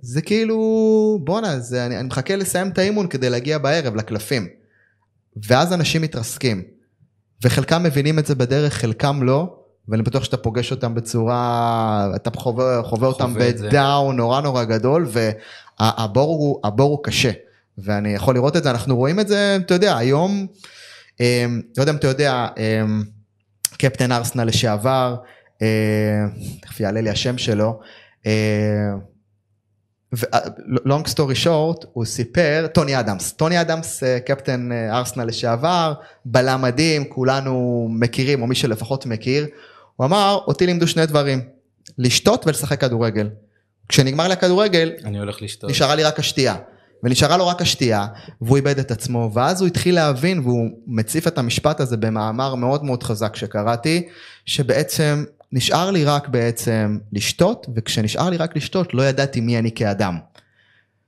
זה 0.00 0.22
כאילו 0.22 0.58
בואנה 1.24 1.58
זה 1.58 1.86
אני, 1.86 1.98
אני 1.98 2.08
מחכה 2.08 2.36
לסיים 2.36 2.68
את 2.68 2.78
האימון 2.78 3.08
כדי 3.08 3.30
להגיע 3.30 3.58
בערב 3.58 3.96
לקלפים. 3.96 4.48
ואז 5.46 5.72
אנשים 5.72 6.02
מתרסקים 6.02 6.62
וחלקם 7.42 7.82
מבינים 7.82 8.18
את 8.18 8.26
זה 8.26 8.34
בדרך 8.34 8.74
חלקם 8.74 9.22
לא 9.22 9.56
ואני 9.88 10.02
בטוח 10.02 10.24
שאתה 10.24 10.36
פוגש 10.36 10.70
אותם 10.70 10.94
בצורה 10.94 12.12
אתה 12.16 12.30
חווה, 12.36 12.82
חווה 12.82 13.08
אותם. 13.08 13.34
בדאון 13.68 14.16
נורא 14.16 14.40
נורא 14.40 14.64
גדול 14.64 15.06
והבור 15.08 16.38
הוא, 16.38 16.60
הבור 16.64 16.90
הוא 16.90 17.04
קשה 17.04 17.30
ואני 17.78 18.14
יכול 18.14 18.34
לראות 18.34 18.56
את 18.56 18.62
זה 18.62 18.70
אנחנו 18.70 18.96
רואים 18.96 19.20
את 19.20 19.28
זה 19.28 19.56
אתה 19.56 19.74
יודע 19.74 19.96
היום 19.96 20.46
אמ, 21.20 21.62
לא 21.76 21.82
יודע 21.82 21.92
אם 21.92 21.96
אתה 21.96 22.06
יודע 22.06 22.46
אמ, 22.56 23.02
קפטן 23.78 24.12
ארסנל 24.12 24.44
לשעבר 24.44 25.16
אה, 25.62 26.24
תכף 26.62 26.80
יעלה 26.80 27.00
לי 27.00 27.10
השם 27.10 27.38
שלו. 27.38 27.80
long 30.84 31.06
story 31.06 31.34
short 31.34 31.84
הוא 31.92 32.04
סיפר 32.04 32.66
טוני 32.74 33.00
אדמס 33.00 33.32
טוני 33.32 33.60
אדמס 33.60 34.02
אה, 34.02 34.20
קפטן 34.20 34.72
אה, 34.72 34.98
ארסנל 34.98 35.24
לשעבר 35.24 35.94
בלם 36.24 36.62
מדהים 36.62 37.04
כולנו 37.04 37.86
מכירים 37.90 38.42
או 38.42 38.46
מי 38.46 38.54
שלפחות 38.54 39.06
מכיר 39.06 39.46
הוא 39.96 40.04
אמר 40.04 40.38
אותי 40.46 40.66
לימדו 40.66 40.86
שני 40.86 41.06
דברים 41.06 41.40
לשתות 41.98 42.46
ולשחק 42.46 42.80
כדורגל 42.80 43.28
כשנגמר 43.88 44.26
לי 44.26 44.32
הכדורגל 44.32 44.92
אני 45.04 45.18
הולך 45.18 45.42
לשתות. 45.42 45.70
נשארה 45.70 45.94
לי 45.94 46.04
רק 46.04 46.18
השתייה. 46.18 46.56
ונשארה 47.02 47.36
לו 47.36 47.46
רק 47.46 47.62
השתייה, 47.62 48.06
והוא 48.40 48.56
איבד 48.56 48.78
את 48.78 48.90
עצמו, 48.90 49.30
ואז 49.34 49.60
הוא 49.60 49.66
התחיל 49.66 49.94
להבין, 49.94 50.38
והוא 50.38 50.68
מציף 50.86 51.26
את 51.26 51.38
המשפט 51.38 51.80
הזה 51.80 51.96
במאמר 51.96 52.54
מאוד 52.54 52.84
מאוד 52.84 53.02
חזק 53.02 53.36
שקראתי, 53.36 54.08
שבעצם 54.46 55.24
נשאר 55.52 55.90
לי 55.90 56.04
רק 56.04 56.28
בעצם 56.28 56.98
לשתות, 57.12 57.66
וכשנשאר 57.76 58.30
לי 58.30 58.36
רק 58.36 58.56
לשתות 58.56 58.94
לא 58.94 59.02
ידעתי 59.02 59.40
מי 59.40 59.58
אני 59.58 59.72
כאדם. 59.72 60.18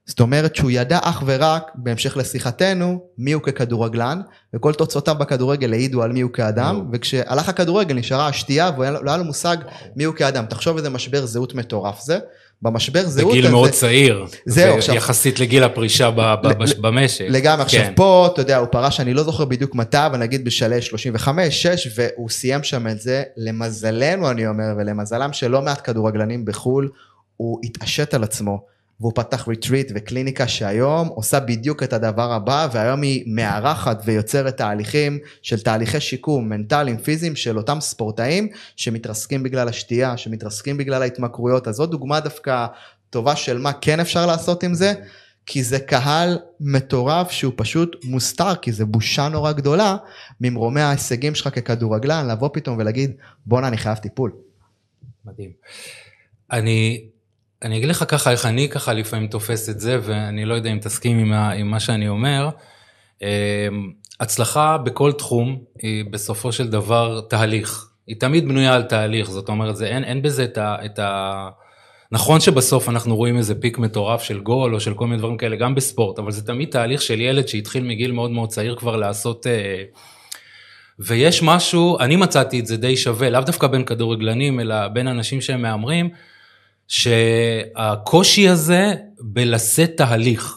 זאת 0.06 0.20
אומרת 0.20 0.56
שהוא 0.56 0.70
ידע 0.70 0.98
אך 1.02 1.22
ורק, 1.26 1.70
בהמשך 1.74 2.16
לשיחתנו, 2.16 3.02
מי 3.18 3.32
הוא 3.32 3.42
ככדורגלן, 3.42 4.20
וכל 4.54 4.74
תוצאותיו 4.74 5.14
בכדורגל 5.14 5.72
העידו 5.72 6.02
על 6.02 6.12
מי 6.12 6.20
הוא 6.20 6.30
כאדם. 6.32 6.88
וכשהלך 6.92 7.48
הכדורגל 7.48 7.94
נשארה 7.94 8.28
השתייה, 8.28 8.70
ולא 8.78 9.10
היה 9.10 9.16
לו 9.16 9.24
מושג 9.24 9.56
מי 9.96 10.04
הוא 10.04 10.14
כאדם. 10.14 10.46
תחשוב 10.46 10.76
איזה 10.76 10.90
משבר 10.90 11.26
זהות 11.26 11.54
מטורף 11.54 12.00
זה. 12.00 12.18
במשבר 12.62 13.02
זהות 13.06 13.30
בגיל 13.30 13.44
הזה, 13.44 13.52
מאוד 13.52 13.70
צעיר. 13.70 14.26
זהו, 14.46 14.72
זה 14.72 14.74
עכשיו- 14.74 14.94
יחסית 14.94 15.40
לגיל 15.40 15.64
הפרישה 15.64 16.10
ב- 16.10 16.16
ב- 16.16 16.46
ל- 16.62 16.80
במשק. 16.80 17.24
לגמרי, 17.28 17.62
עכשיו 17.62 17.80
כן. 17.84 17.92
פה, 17.96 18.28
אתה 18.32 18.40
יודע, 18.40 18.56
הוא 18.56 18.68
פרש, 18.70 19.00
אני 19.00 19.14
לא 19.14 19.22
זוכר 19.22 19.44
בדיוק 19.44 19.74
מתי, 19.74 19.96
אבל 20.06 20.18
נגיד 20.18 20.44
בשלהי 20.44 20.82
35, 20.82 21.62
6, 21.62 21.88
והוא 21.96 22.28
סיים 22.30 22.62
שם 22.62 22.86
את 22.88 23.00
זה, 23.00 23.22
למזלנו 23.36 24.30
אני 24.30 24.46
אומר, 24.46 24.64
ולמזלם 24.78 25.32
של 25.32 25.48
לא 25.50 25.62
מעט 25.62 25.80
כדורגלנים 25.84 26.44
בחו"ל, 26.44 26.88
הוא 27.36 27.60
התעשת 27.64 28.14
על 28.14 28.22
עצמו, 28.24 28.64
והוא 29.00 29.12
פתח 29.14 29.48
ריטריט 29.48 29.92
וקליניקה 29.94 30.48
שהיום 30.48 31.08
עושה 31.08 31.40
בדיוק 31.40 31.82
את 31.82 31.92
הדבר 31.92 32.32
הבא, 32.32 32.68
והיום 32.72 33.02
היא 33.02 33.24
מארחת 33.26 34.02
ויוצרת 34.04 34.56
תהליכים 34.56 35.18
של 35.42 35.60
תהליכי 35.60 36.00
שיקום 36.00 36.48
מנטליים, 36.48 36.98
פיזיים, 36.98 37.36
של 37.36 37.56
אותם 37.56 37.80
ספורטאים 37.80 38.48
שמתרסקים 38.76 39.42
בגלל 39.42 39.68
השתייה, 39.68 40.16
שמתרסקים 40.16 40.76
בגלל 40.76 41.02
ההתמכרויות, 41.02 41.68
אז 41.68 41.74
זו 41.74 41.86
דוגמה 41.86 42.20
דווקא 42.20 42.66
טובה 43.10 43.36
של 43.36 43.58
מה 43.58 43.72
כן 43.72 44.00
אפשר 44.00 44.26
לעשות 44.26 44.62
עם 44.62 44.74
זה. 44.74 44.92
כי 45.46 45.62
זה 45.62 45.78
קהל 45.78 46.38
מטורף 46.60 47.30
שהוא 47.30 47.52
פשוט 47.56 47.96
מוסתר, 48.04 48.54
כי 48.54 48.72
זה 48.72 48.84
בושה 48.84 49.28
נורא 49.28 49.52
גדולה 49.52 49.96
ממרומי 50.40 50.80
ההישגים 50.80 51.34
שלך 51.34 51.48
ככדורגלן, 51.48 52.28
לבוא 52.30 52.48
פתאום 52.52 52.78
ולהגיד 52.78 53.12
בואנה 53.46 53.68
אני 53.68 53.76
חייב 53.76 53.96
טיפול. 53.96 54.32
מדהים. 55.24 55.50
אני, 56.52 57.04
אני 57.62 57.76
אגיד 57.76 57.88
לך 57.88 58.04
ככה 58.08 58.30
איך 58.30 58.46
אני 58.46 58.68
ככה 58.68 58.92
לפעמים 58.92 59.28
תופס 59.28 59.68
את 59.68 59.80
זה 59.80 59.98
ואני 60.02 60.44
לא 60.44 60.54
יודע 60.54 60.72
אם 60.72 60.78
תסכים 60.78 61.18
עם, 61.18 61.32
ה, 61.32 61.50
עם 61.50 61.70
מה 61.70 61.80
שאני 61.80 62.08
אומר. 62.08 62.48
אמ, 63.22 63.28
הצלחה 64.20 64.78
בכל 64.78 65.12
תחום 65.12 65.58
היא 65.82 66.04
בסופו 66.10 66.52
של 66.52 66.68
דבר 66.68 67.20
תהליך. 67.20 67.86
היא 68.06 68.16
תמיד 68.20 68.48
בנויה 68.48 68.74
על 68.74 68.82
תהליך, 68.82 69.30
זאת 69.30 69.48
אומרת, 69.48 69.76
זה, 69.76 69.86
אין, 69.86 70.04
אין 70.04 70.22
בזה 70.22 70.44
את 70.44 70.58
ה, 70.58 70.76
את 70.84 70.98
ה... 70.98 71.48
נכון 72.12 72.40
שבסוף 72.40 72.88
אנחנו 72.88 73.16
רואים 73.16 73.36
איזה 73.36 73.60
פיק 73.60 73.78
מטורף 73.78 74.22
של 74.22 74.40
גול 74.40 74.74
או 74.74 74.80
של 74.80 74.94
כל 74.94 75.06
מיני 75.06 75.18
דברים 75.18 75.36
כאלה, 75.36 75.56
גם 75.56 75.74
בספורט, 75.74 76.18
אבל 76.18 76.32
זה 76.32 76.46
תמיד 76.46 76.68
תהליך 76.70 77.02
של 77.02 77.20
ילד 77.20 77.48
שהתחיל 77.48 77.84
מגיל 77.84 78.12
מאוד 78.12 78.30
מאוד 78.30 78.48
צעיר 78.48 78.76
כבר 78.76 78.96
לעשות... 78.96 79.46
אה, 79.46 79.82
ויש 80.98 81.42
משהו, 81.42 81.98
אני 81.98 82.16
מצאתי 82.16 82.60
את 82.60 82.66
זה 82.66 82.76
די 82.76 82.96
שווה, 82.96 83.30
לאו 83.30 83.40
דווקא 83.40 83.66
בין 83.66 83.84
כדורגלנים, 83.84 84.60
אלא 84.60 84.88
בין 84.88 85.08
אנשים 85.08 85.40
שהם 85.40 85.62
מהמרים, 85.62 86.10
שהקושי 86.90 88.48
הזה 88.48 88.92
בלשאת 89.20 89.96
תהליך. 89.96 90.56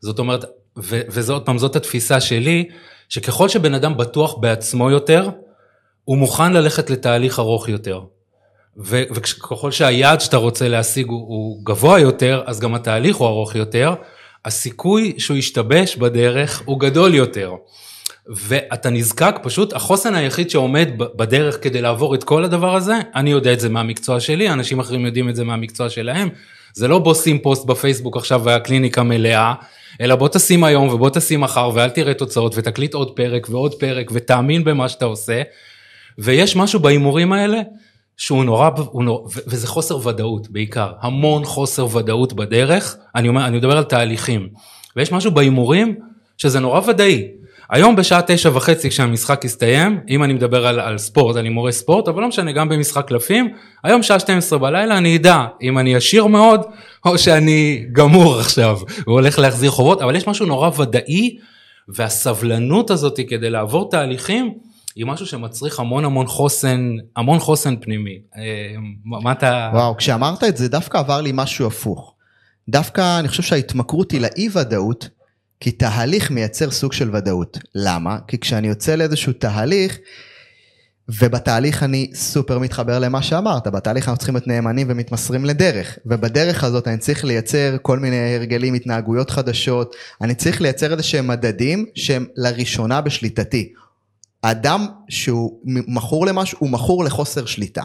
זאת 0.00 0.18
אומרת, 0.18 0.44
וזה 0.76 1.32
עוד 1.32 1.46
פעם, 1.46 1.58
זאת 1.58 1.76
התפיסה 1.76 2.20
שלי, 2.20 2.68
שככל 3.08 3.48
שבן 3.48 3.74
אדם 3.74 3.96
בטוח 3.96 4.34
בעצמו 4.34 4.90
יותר, 4.90 5.30
הוא 6.04 6.18
מוכן 6.18 6.52
ללכת 6.52 6.90
לתהליך 6.90 7.38
ארוך 7.38 7.68
יותר. 7.68 8.00
וככל 8.76 9.70
שהיעד 9.70 10.20
שאתה 10.20 10.36
רוצה 10.36 10.68
להשיג 10.68 11.06
הוא, 11.06 11.20
הוא 11.28 11.64
גבוה 11.64 12.00
יותר, 12.00 12.42
אז 12.46 12.60
גם 12.60 12.74
התהליך 12.74 13.16
הוא 13.16 13.28
ארוך 13.28 13.54
יותר, 13.54 13.94
הסיכוי 14.44 15.14
שהוא 15.18 15.36
ישתבש 15.36 15.96
בדרך 15.96 16.62
הוא 16.64 16.80
גדול 16.80 17.14
יותר. 17.14 17.52
ואתה 18.28 18.90
נזקק 18.90 19.36
פשוט, 19.42 19.72
החוסן 19.72 20.14
היחיד 20.14 20.50
שעומד 20.50 20.88
בדרך 20.96 21.62
כדי 21.62 21.80
לעבור 21.80 22.14
את 22.14 22.24
כל 22.24 22.44
הדבר 22.44 22.74
הזה, 22.76 22.94
אני 23.14 23.30
יודע 23.30 23.52
את 23.52 23.60
זה 23.60 23.68
מהמקצוע 23.68 24.20
שלי, 24.20 24.50
אנשים 24.50 24.80
אחרים 24.80 25.06
יודעים 25.06 25.28
את 25.28 25.36
זה 25.36 25.44
מהמקצוע 25.44 25.90
שלהם, 25.90 26.28
זה 26.74 26.88
לא 26.88 26.98
בוא 26.98 27.14
שים 27.14 27.38
פוסט 27.38 27.66
בפייסבוק 27.66 28.16
עכשיו 28.16 28.40
והקליניקה 28.44 29.02
מלאה, 29.02 29.54
אלא 30.00 30.14
בוא 30.14 30.28
תשים 30.28 30.64
היום 30.64 30.88
ובוא 30.88 31.10
תשים 31.10 31.40
מחר 31.40 31.70
ואל 31.74 31.90
תראה 31.90 32.14
תוצאות 32.14 32.54
ותקליט 32.56 32.94
עוד 32.94 33.16
פרק 33.16 33.46
ועוד 33.50 33.74
פרק 33.74 34.10
ותאמין 34.12 34.64
במה 34.64 34.88
שאתה 34.88 35.04
עושה. 35.04 35.42
ויש 36.18 36.56
משהו 36.56 36.80
בהימורים 36.80 37.32
האלה 37.32 37.60
שהוא 38.16 38.44
נורא, 38.44 38.70
נורא 38.94 39.28
וזה 39.46 39.66
חוסר 39.66 40.08
ודאות 40.08 40.50
בעיקר, 40.50 40.92
המון 41.00 41.44
חוסר 41.44 41.96
ודאות 41.96 42.32
בדרך, 42.32 42.96
אני 43.14 43.28
אומר, 43.28 43.46
אני 43.46 43.56
מדבר 43.56 43.76
על 43.76 43.84
תהליכים. 43.84 44.48
ויש 44.96 45.12
משהו 45.12 45.30
בהימורים 45.30 45.94
שזה 46.38 46.60
נורא 46.60 46.80
ודאי. 46.86 47.28
היום 47.74 47.96
בשעה 47.96 48.20
תשע 48.26 48.50
וחצי 48.54 48.90
כשהמשחק 48.90 49.44
יסתיים, 49.44 50.00
אם 50.08 50.24
אני 50.24 50.32
מדבר 50.32 50.66
על, 50.66 50.80
על 50.80 50.98
ספורט, 50.98 51.36
אני 51.36 51.48
מורה 51.48 51.72
ספורט, 51.72 52.08
אבל 52.08 52.22
לא 52.22 52.28
משנה, 52.28 52.52
גם 52.52 52.68
במשחק 52.68 53.08
קלפים, 53.08 53.48
היום 53.84 54.02
שעה 54.02 54.18
12 54.18 54.58
בלילה 54.58 54.98
אני 54.98 55.16
אדע 55.16 55.44
אם 55.62 55.78
אני 55.78 55.96
עשיר 55.96 56.26
מאוד, 56.26 56.60
או 57.04 57.18
שאני 57.18 57.86
גמור 57.92 58.40
עכשיו, 58.40 58.78
והולך 59.06 59.38
להחזיר 59.38 59.70
חובות, 59.70 60.02
אבל 60.02 60.16
יש 60.16 60.28
משהו 60.28 60.46
נורא 60.46 60.70
ודאי, 60.78 61.36
והסבלנות 61.88 62.90
הזאת 62.90 63.20
כדי 63.28 63.50
לעבור 63.50 63.90
תהליכים, 63.90 64.54
היא 64.96 65.06
משהו 65.06 65.26
שמצריך 65.26 65.80
המון 65.80 66.04
המון 66.04 66.26
חוסן, 66.26 66.96
המון 67.16 67.38
חוסן 67.38 67.76
פנימי. 67.76 68.18
אה, 68.36 68.74
מה 69.04 69.32
אתה... 69.32 69.70
וואו, 69.74 69.96
כשאמרת 69.96 70.44
את 70.44 70.56
זה 70.56 70.68
דווקא 70.68 70.98
עבר 70.98 71.20
לי 71.20 71.30
משהו 71.34 71.66
הפוך. 71.66 72.14
דווקא 72.68 73.18
אני 73.18 73.28
חושב 73.28 73.42
שההתמכרות 73.42 74.10
היא 74.10 74.20
לאי 74.20 74.48
ודאות, 74.52 75.08
כי 75.64 75.70
תהליך 75.70 76.30
מייצר 76.30 76.70
סוג 76.70 76.92
של 76.92 77.16
ודאות. 77.16 77.58
למה? 77.74 78.18
כי 78.28 78.38
כשאני 78.38 78.68
יוצא 78.68 78.94
לאיזשהו 78.94 79.32
תהליך, 79.32 79.98
ובתהליך 81.08 81.82
אני 81.82 82.10
סופר 82.14 82.58
מתחבר 82.58 82.98
למה 82.98 83.22
שאמרת, 83.22 83.66
בתהליך 83.66 84.08
אנחנו 84.08 84.18
צריכים 84.18 84.34
להיות 84.34 84.46
נאמנים 84.46 84.86
ומתמסרים 84.90 85.44
לדרך, 85.44 85.98
ובדרך 86.06 86.64
הזאת 86.64 86.88
אני 86.88 86.98
צריך 86.98 87.24
לייצר 87.24 87.76
כל 87.82 87.98
מיני 87.98 88.34
הרגלים, 88.34 88.74
התנהגויות 88.74 89.30
חדשות, 89.30 89.96
אני 90.20 90.34
צריך 90.34 90.60
לייצר 90.60 90.92
איזה 90.92 91.02
שהם 91.02 91.28
מדדים 91.28 91.86
שהם 91.94 92.26
לראשונה 92.36 93.00
בשליטתי. 93.00 93.72
אדם 94.42 94.86
שהוא 95.08 95.60
מכור 95.64 96.26
למשהו, 96.26 96.58
הוא 96.60 96.70
מכור 96.70 97.04
לחוסר 97.04 97.46
שליטה. 97.46 97.84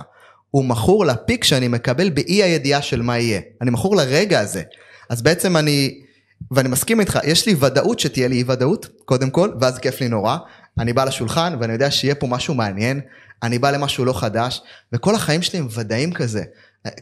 הוא 0.52 0.66
מכור 0.66 1.06
לפיק 1.06 1.44
שאני 1.44 1.68
מקבל 1.68 2.10
באי 2.10 2.44
הידיעה 2.44 2.82
של 2.82 3.02
מה 3.02 3.20
יהיה. 3.20 3.42
אני 3.62 3.72
מכור 3.72 3.96
לרגע 3.96 4.40
הזה. 4.40 4.64
אז 5.10 5.22
בעצם 5.22 5.58
אני 5.58 6.09
ואני 6.52 6.70
מסכים 6.70 7.00
איתך, 7.00 7.20
יש 7.24 7.48
לי 7.48 7.56
ודאות 7.60 8.00
שתהיה 8.00 8.28
לי 8.28 8.36
אי 8.36 8.44
ודאות, 8.48 8.88
קודם 9.06 9.30
כל, 9.30 9.52
ואז 9.62 9.78
כיף 9.78 10.02
לי 10.02 10.08
נורא. 10.08 10.38
אני 10.80 10.94
בא 10.94 11.04
לשולחן 11.04 11.56
ואני 11.60 11.74
יודע 11.74 11.92
שיהיה 11.92 12.16
פה 12.16 12.28
משהו 12.28 12.54
מעניין, 12.54 13.02
אני 13.44 13.60
בא 13.60 13.72
למשהו 13.72 14.06
לא 14.06 14.14
חדש, 14.14 14.62
וכל 14.94 15.16
החיים 15.16 15.42
שלי 15.42 15.60
הם 15.60 15.68
ודאים 15.76 16.14
כזה. 16.14 16.44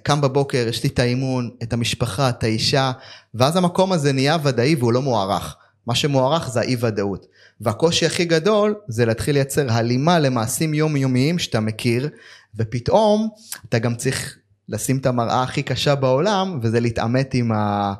קם 0.03 0.21
בבוקר, 0.21 0.65
יש 0.69 0.83
לי 0.83 0.89
את 0.89 0.99
האימון, 0.99 1.49
את 1.63 1.73
המשפחה, 1.73 2.29
את 2.29 2.43
האישה, 2.43 2.91
ואז 3.33 3.55
המקום 3.55 3.91
הזה 3.91 4.13
נהיה 4.13 4.37
ודאי 4.43 4.75
והוא 4.75 4.93
לא 4.93 5.01
מוערך. 5.01 5.55
מה 5.87 5.95
שמוערך 5.95 6.49
זה 6.49 6.59
האי 6.59 6.75
ודאות. 6.79 7.25
והקושי 7.61 8.05
הכי 8.05 8.25
גדול 8.25 8.75
זה 8.87 9.05
להתחיל 9.05 9.35
לייצר 9.35 9.71
הלימה 9.71 10.19
למעשים 10.19 10.73
יומיומיים 10.73 11.39
שאתה 11.39 11.59
מכיר, 11.59 12.09
ופתאום 12.55 13.29
אתה 13.69 13.79
גם 13.79 13.95
צריך 13.95 14.37
לשים 14.69 14.97
את 14.97 15.05
המראה 15.05 15.43
הכי 15.43 15.63
קשה 15.63 15.95
בעולם, 15.95 16.59
וזה 16.61 16.79
להתעמת 16.79 17.33
עם 17.33 17.51
ה... 17.51 17.93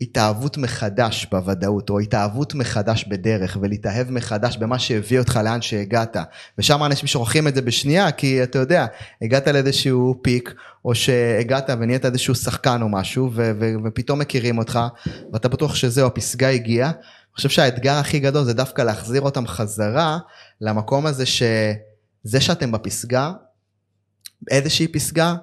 התאהבות 0.00 0.56
מחדש 0.56 1.26
בוודאות, 1.30 1.90
או 1.90 1.98
התאהבות 1.98 2.54
מחדש 2.54 3.04
בדרך, 3.04 3.58
ולהתאהב 3.60 4.10
מחדש 4.10 4.56
במה 4.56 4.78
שהביא 4.78 5.18
אותך 5.18 5.40
לאן 5.44 5.62
שהגעת. 5.62 6.16
ושם 6.58 6.84
אנשים 6.84 7.06
שוכחים 7.06 7.48
את 7.48 7.54
זה 7.54 7.62
בשנייה, 7.62 8.12
כי 8.12 8.42
אתה 8.42 8.58
יודע, 8.58 8.86
הגעת 9.22 9.48
לאיזשהו 9.48 10.18
פיק, 10.22 10.54
או 10.84 10.94
שהגעת 10.94 11.70
ונהיית 11.80 12.04
איזשהו 12.04 12.34
שחקן 12.34 12.82
או 12.82 12.88
משהו, 12.88 13.30
ו- 13.32 13.52
ו- 13.60 13.74
ופתאום 13.84 14.18
מכירים 14.18 14.58
אותך, 14.58 14.78
ואתה 15.32 15.48
בטוח 15.48 15.74
שזהו, 15.74 16.06
הפסגה 16.06 16.48
הגיעה. 16.48 16.88
אני 16.90 17.36
חושב 17.36 17.48
שהאתגר 17.48 17.94
הכי 17.94 18.18
גדול 18.18 18.44
זה 18.44 18.54
דווקא 18.54 18.82
להחזיר 18.82 19.20
אותם 19.20 19.46
חזרה 19.46 20.18
למקום 20.60 21.06
הזה 21.06 21.26
שזה 21.26 22.40
שאתם 22.40 22.72
בפסגה, 22.72 23.32
איזושהי 24.50 24.88
פסגה, 24.88 25.34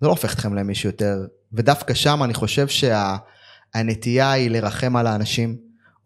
זה 0.00 0.06
לא 0.06 0.10
הופך 0.12 0.34
אתכם 0.34 0.54
למישהו 0.54 0.88
יותר, 0.88 1.26
ודווקא 1.52 1.94
שם 1.94 2.22
אני 2.22 2.34
חושב 2.34 2.68
שה... 2.68 3.16
הנטייה 3.74 4.32
היא 4.32 4.50
לרחם 4.50 4.96
על 4.96 5.06
האנשים, 5.06 5.56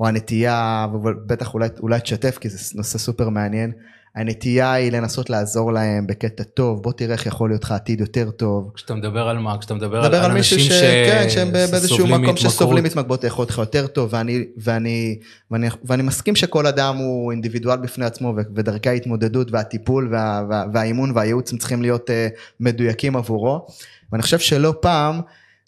או 0.01 0.09
הנטייה, 0.09 0.87
ובטח 0.95 1.55
אולי, 1.55 1.69
אולי 1.81 2.01
תשתף 2.01 2.39
כי 2.39 2.49
זה 2.49 2.59
נושא 2.75 2.99
סופר 2.99 3.29
מעניין, 3.29 3.73
הנטייה 4.15 4.73
היא 4.73 4.93
לנסות 4.93 5.31
לעזור 5.31 5.73
להם 5.73 6.07
בקטע 6.07 6.43
טוב, 6.45 6.83
בוא 6.83 6.93
תראה 6.93 7.13
איך 7.13 7.27
יכול 7.27 7.51
להיות 7.51 7.65
לך 7.65 7.73
עתיד 7.73 8.01
יותר 8.01 8.31
טוב. 8.31 8.71
כשאתה 8.75 8.95
מדבר 8.95 9.29
על 9.29 9.39
מה? 9.39 9.59
כשאתה 9.59 9.75
מדבר 9.75 10.05
על, 10.05 10.15
על 10.15 10.31
אנשים 10.31 10.59
ש... 10.59 10.63
ש... 10.63 10.83
כן, 10.83 11.27
שהם 11.29 11.53
באיזשהו 11.53 12.07
מקום 12.07 12.37
שסובלים 12.37 12.85
מהתמכרות, 12.85 13.07
בוא 13.09 13.17
תאכול 13.17 13.45
אותך 13.45 13.59
יותר 13.59 13.87
טוב, 13.87 14.09
ואני, 14.13 14.45
ואני, 14.57 15.19
ואני, 15.51 15.69
ואני 15.85 16.03
מסכים 16.03 16.37
שכל 16.37 16.67
אדם 16.67 16.97
הוא 16.97 17.33
אינדיבידואל 17.33 17.77
בפני 17.77 18.05
עצמו, 18.05 18.35
ודרכי 18.55 18.89
ההתמודדות 18.89 19.51
והטיפול 19.51 20.09
וה, 20.13 20.45
וה, 20.51 20.65
והאימון 20.73 21.13
והייעוץ 21.15 21.53
הם 21.53 21.59
צריכים 21.59 21.83
להיות 21.83 22.11
uh, 22.11 22.13
מדויקים 22.61 23.17
עבורו, 23.17 23.67
ואני 24.13 24.23
חושב 24.23 24.39
שלא 24.39 24.75
פעם, 24.81 25.21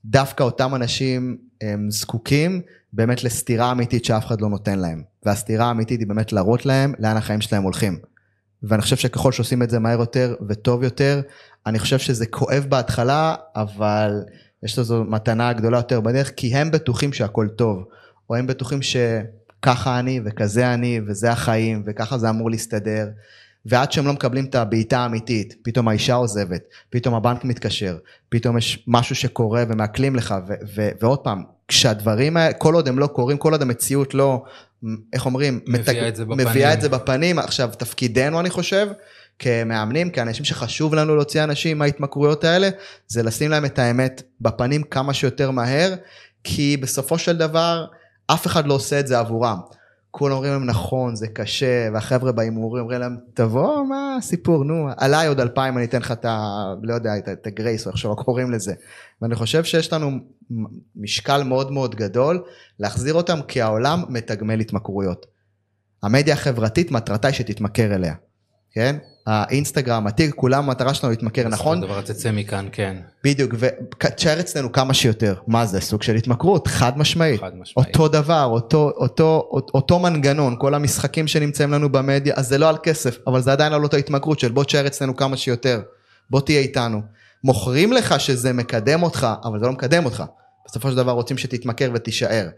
דווקא 0.04 0.42
אותם 0.42 0.74
אנשים 0.74 1.36
הם 1.60 1.90
זקוקים 1.90 2.60
באמת 2.92 3.24
לסתירה 3.24 3.72
אמיתית 3.72 4.04
שאף 4.04 4.26
אחד 4.26 4.40
לא 4.40 4.48
נותן 4.48 4.78
להם. 4.78 5.02
והסתירה 5.26 5.66
האמיתית 5.66 6.00
היא 6.00 6.08
באמת 6.08 6.32
להראות 6.32 6.66
להם 6.66 6.94
לאן 6.98 7.16
החיים 7.16 7.40
שלהם 7.40 7.62
הולכים. 7.62 7.98
ואני 8.62 8.82
חושב 8.82 8.96
שככל 8.96 9.32
שעושים 9.32 9.62
את 9.62 9.70
זה 9.70 9.78
מהר 9.78 10.00
יותר 10.00 10.34
וטוב 10.48 10.82
יותר, 10.82 11.20
אני 11.66 11.78
חושב 11.78 11.98
שזה 11.98 12.26
כואב 12.26 12.66
בהתחלה, 12.68 13.34
אבל 13.56 14.22
יש 14.62 14.78
לזו 14.78 15.04
מתנה 15.04 15.52
גדולה 15.52 15.78
יותר 15.78 16.00
בדרך, 16.00 16.32
כי 16.36 16.54
הם 16.54 16.70
בטוחים 16.70 17.12
שהכל 17.12 17.48
טוב, 17.56 17.84
או 18.30 18.36
הם 18.36 18.46
בטוחים 18.46 18.80
שככה 18.82 19.98
אני 19.98 20.20
וכזה 20.24 20.74
אני 20.74 21.00
וזה 21.06 21.30
החיים 21.30 21.82
וככה 21.86 22.18
זה 22.18 22.30
אמור 22.30 22.50
להסתדר. 22.50 23.08
ועד 23.68 23.92
שהם 23.92 24.06
לא 24.06 24.12
מקבלים 24.12 24.44
את 24.44 24.54
הבעיטה 24.54 24.98
האמיתית, 24.98 25.54
פתאום 25.62 25.88
האישה 25.88 26.14
עוזבת, 26.14 26.62
פתאום 26.90 27.14
הבנק 27.14 27.44
מתקשר, 27.44 27.96
פתאום 28.28 28.58
יש 28.58 28.84
משהו 28.86 29.14
שקורה 29.14 29.64
ומעכלים 29.68 30.16
לך, 30.16 30.34
ו- 30.48 30.52
ו- 30.74 30.90
ועוד 31.00 31.18
פעם, 31.18 31.42
כשהדברים 31.68 32.36
האלה, 32.36 32.52
כל 32.52 32.74
עוד 32.74 32.88
הם 32.88 32.98
לא 32.98 33.06
קורים, 33.06 33.38
כל 33.38 33.52
עוד 33.52 33.62
המציאות 33.62 34.14
לא, 34.14 34.44
איך 35.12 35.26
אומרים, 35.26 35.60
מביאה, 35.66 35.80
מתג... 35.80 35.96
את, 35.96 36.16
זה 36.16 36.24
מביאה 36.24 36.72
את 36.72 36.80
זה 36.80 36.88
בפנים, 36.88 37.38
עכשיו 37.38 37.70
תפקידנו 37.78 38.40
אני 38.40 38.50
חושב, 38.50 38.88
כמאמנים, 39.38 40.10
כאנשים 40.10 40.44
שחשוב 40.44 40.94
לנו 40.94 41.16
להוציא 41.16 41.44
אנשים 41.44 41.78
מההתמכרויות 41.78 42.44
האלה, 42.44 42.68
זה 43.06 43.22
לשים 43.22 43.50
להם 43.50 43.64
את 43.64 43.78
האמת 43.78 44.22
בפנים 44.40 44.82
כמה 44.82 45.14
שיותר 45.14 45.50
מהר, 45.50 45.94
כי 46.44 46.76
בסופו 46.76 47.18
של 47.18 47.36
דבר, 47.36 47.86
אף 48.26 48.46
אחד 48.46 48.66
לא 48.66 48.74
עושה 48.74 49.00
את 49.00 49.06
זה 49.06 49.18
עבורם. 49.18 49.58
כולם 50.18 50.34
אומרים 50.34 50.52
להם 50.52 50.64
נכון, 50.64 51.16
זה 51.16 51.28
קשה, 51.28 51.88
והחבר'ה 51.92 52.32
בהימורים 52.32 52.82
אומרים 52.82 53.00
להם, 53.00 53.16
תבוא, 53.34 53.84
מה 53.84 54.16
הסיפור, 54.18 54.64
נו, 54.64 54.88
עליי 54.96 55.28
עוד 55.28 55.40
אלפיים 55.40 55.78
אני 55.78 55.84
אתן 55.84 55.98
לך 55.98 56.12
את 56.12 56.24
ה... 56.24 56.64
לא 56.82 56.94
יודע, 56.94 57.10
את 57.32 57.46
הגרייס, 57.46 57.86
או 57.86 57.90
איך 57.90 57.98
שלא 57.98 58.14
קוראים 58.14 58.50
לזה. 58.50 58.74
ואני 59.22 59.34
חושב 59.34 59.64
שיש 59.64 59.92
לנו 59.92 60.10
משקל 60.96 61.42
מאוד 61.42 61.72
מאוד 61.72 61.94
גדול 61.94 62.42
להחזיר 62.78 63.14
אותם, 63.14 63.38
כי 63.48 63.60
העולם 63.60 64.04
מתגמל 64.08 64.60
התמכרויות. 64.60 65.26
המדיה 66.02 66.34
החברתית, 66.34 66.90
מטרתה 66.90 67.28
היא 67.28 67.34
שתתמכר 67.34 67.94
אליה, 67.94 68.14
כן? 68.70 68.96
האינסטגרם, 69.26 70.06
הטיק, 70.06 70.34
כולם 70.34 70.64
המטרה 70.64 70.94
שלנו 70.94 71.10
להתמכר, 71.10 71.48
נכון? 71.48 71.80
בסופו 71.80 71.94
של 71.94 72.00
דבר 72.00 72.14
תצא 72.14 72.30
מכאן, 72.32 72.68
כן. 72.72 72.96
בדיוק, 73.24 73.54
ותשאר 73.58 74.40
אצלנו 74.40 74.72
כמה 74.72 74.94
שיותר. 74.94 75.34
מה 75.46 75.66
זה? 75.66 75.80
סוג 75.80 76.02
של 76.02 76.14
התמכרות, 76.14 76.66
חד 76.68 76.98
משמעית. 76.98 77.40
חד 77.40 77.56
משמעית. 77.56 77.88
אותו 77.88 78.08
דבר, 78.08 78.44
אותו, 78.44 78.92
אותו, 78.96 79.50
אותו 79.74 79.98
מנגנון, 79.98 80.56
כל 80.58 80.74
המשחקים 80.74 81.26
שנמצאים 81.26 81.72
לנו 81.72 81.92
במדיה, 81.92 82.34
אז 82.36 82.48
זה 82.48 82.58
לא 82.58 82.68
על 82.68 82.76
כסף, 82.82 83.18
אבל 83.26 83.40
זה 83.40 83.52
עדיין 83.52 83.72
על 83.72 83.82
אותו 83.82 83.96
התמכרות 83.96 84.38
של 84.38 84.52
בוא 84.52 84.64
תשאר 84.64 84.86
אצלנו 84.86 85.16
כמה 85.16 85.36
שיותר, 85.36 85.80
בוא 86.30 86.40
תהיה 86.40 86.60
איתנו. 86.60 87.02
מוכרים 87.44 87.92
לך 87.92 88.20
שזה 88.20 88.52
מקדם 88.52 89.02
אותך, 89.02 89.26
אבל 89.44 89.58
זה 89.58 89.66
לא 89.66 89.72
מקדם 89.72 90.04
אותך. 90.04 90.24
בסופו 90.66 90.90
של 90.90 90.96
דבר 90.96 91.12
רוצים 91.12 91.38
שתתמכר 91.38 91.90
ותישאר. 91.94 92.48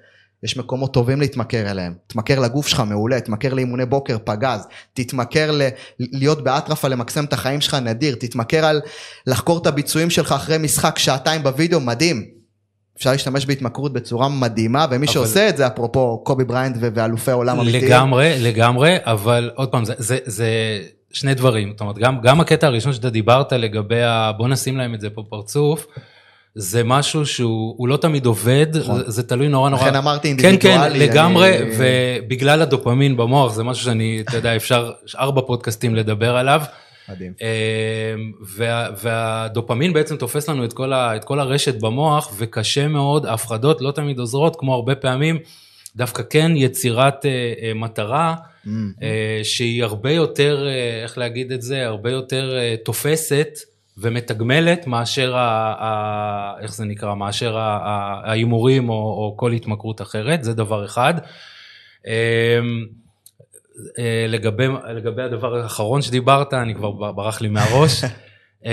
יש 0.42 0.56
מקומות 0.56 0.94
טובים 0.94 1.20
להתמכר 1.20 1.70
אליהם. 1.70 1.94
תתמכר 2.06 2.40
לגוף 2.40 2.68
שלך 2.68 2.82
מעולה, 2.86 3.20
תתמכר 3.20 3.54
לאימוני 3.54 3.86
בוקר 3.86 4.16
פגז, 4.24 4.66
תתמכר 4.94 5.50
ל- 5.50 5.68
להיות 5.98 6.44
בהטרפה 6.44 6.88
למקסם 6.88 7.24
את 7.24 7.32
החיים 7.32 7.60
שלך 7.60 7.74
נדיר, 7.74 8.14
תתמכר 8.14 8.64
על 8.64 8.80
לחקור 9.26 9.58
את 9.58 9.66
הביצועים 9.66 10.10
שלך 10.10 10.32
אחרי 10.32 10.58
משחק 10.58 10.98
שעתיים 10.98 11.42
בווידאו, 11.42 11.80
מדהים. 11.80 12.24
אפשר 12.96 13.12
להשתמש 13.12 13.46
בהתמכרות 13.46 13.92
בצורה 13.92 14.28
מדהימה, 14.28 14.86
ומי 14.90 15.06
אבל... 15.06 15.12
שעושה 15.14 15.48
את 15.48 15.56
זה, 15.56 15.66
אפרופו 15.66 16.22
קובי 16.24 16.44
בריינט 16.44 16.76
ואלופי 16.80 17.30
עולם 17.30 17.60
אמיתיים. 17.60 17.84
לגמרי, 17.84 18.34
לגמרי, 18.40 18.96
אבל 19.00 19.50
עוד 19.54 19.68
פעם, 19.68 19.84
זה, 19.84 19.94
זה, 19.98 20.18
זה 20.24 20.48
שני 21.12 21.34
דברים. 21.34 21.70
זאת 21.70 21.80
אומרת, 21.80 21.98
גם, 21.98 22.20
גם 22.22 22.40
הקטע 22.40 22.66
הראשון 22.66 22.92
שאתה 22.92 23.10
דיברת 23.10 23.52
לגבי 23.52 24.02
ה... 24.02 24.32
בוא 24.36 24.48
נשים 24.48 24.76
להם 24.76 24.94
את 24.94 25.00
זה 25.00 25.10
פה 25.10 25.22
פרצוף. 25.28 25.86
זה 26.60 26.84
משהו 26.84 27.26
שהוא 27.26 27.88
לא 27.88 27.96
תמיד 27.96 28.26
עובד, 28.26 28.66
נכון. 28.76 28.98
זה, 28.98 29.10
זה 29.10 29.22
תלוי 29.22 29.48
נורא 29.48 29.70
נורא. 29.70 29.82
לכן 29.82 29.94
אמרתי 29.96 30.28
אינדיבידואלי. 30.28 30.58
כן, 30.58 30.88
כן, 30.88 30.98
לגמרי, 30.98 31.58
אני... 31.58 31.70
ובגלל 32.24 32.62
הדופמין 32.62 33.16
במוח, 33.16 33.54
זה 33.54 33.64
משהו 33.64 33.84
שאני, 33.84 34.22
אתה 34.28 34.36
יודע, 34.36 34.56
אפשר 34.56 34.90
ארבע 35.18 35.40
פודקאסטים 35.46 35.94
לדבר 35.94 36.36
עליו. 36.36 36.62
מדהים. 37.08 37.32
וה, 38.56 38.88
והדופמין 39.02 39.92
בעצם 39.92 40.16
תופס 40.16 40.48
לנו 40.48 40.64
את 40.64 40.72
כל, 40.72 40.92
ה, 40.92 41.16
את 41.16 41.24
כל 41.24 41.40
הרשת 41.40 41.80
במוח, 41.80 42.32
וקשה 42.38 42.88
מאוד, 42.88 43.26
ההפחדות 43.26 43.80
לא 43.80 43.90
תמיד 43.90 44.18
עוזרות, 44.18 44.56
כמו 44.56 44.74
הרבה 44.74 44.94
פעמים, 44.94 45.38
דווקא 45.96 46.22
כן 46.30 46.52
יצירת 46.56 47.24
uh, 47.24 47.74
מטרה, 47.74 48.34
mm-hmm. 48.34 48.68
uh, 48.68 49.00
שהיא 49.42 49.84
הרבה 49.84 50.12
יותר, 50.12 50.66
uh, 50.66 51.02
איך 51.02 51.18
להגיד 51.18 51.52
את 51.52 51.62
זה, 51.62 51.86
הרבה 51.86 52.10
יותר 52.10 52.56
uh, 52.56 52.84
תופסת. 52.84 53.48
ומתגמלת 54.00 54.86
מאשר, 54.86 55.36
ה, 55.36 55.74
ה, 55.78 56.60
איך 56.60 56.74
זה 56.74 56.84
נקרא, 56.84 57.14
מאשר 57.14 57.56
ההימורים 57.58 58.88
או, 58.88 58.94
או 58.94 59.34
כל 59.36 59.52
התמכרות 59.52 60.02
אחרת, 60.02 60.44
זה 60.44 60.54
דבר 60.54 60.84
אחד. 60.84 61.14
אמ, 62.06 62.12
אה, 63.98 64.26
לגבי, 64.28 64.66
לגבי 64.94 65.22
הדבר 65.22 65.56
האחרון 65.56 66.02
שדיברת, 66.02 66.54
אני 66.54 66.74
כבר 66.74 66.90
ברח 66.90 67.40
לי 67.40 67.48
מהראש. 67.48 68.04
אמ, 68.64 68.70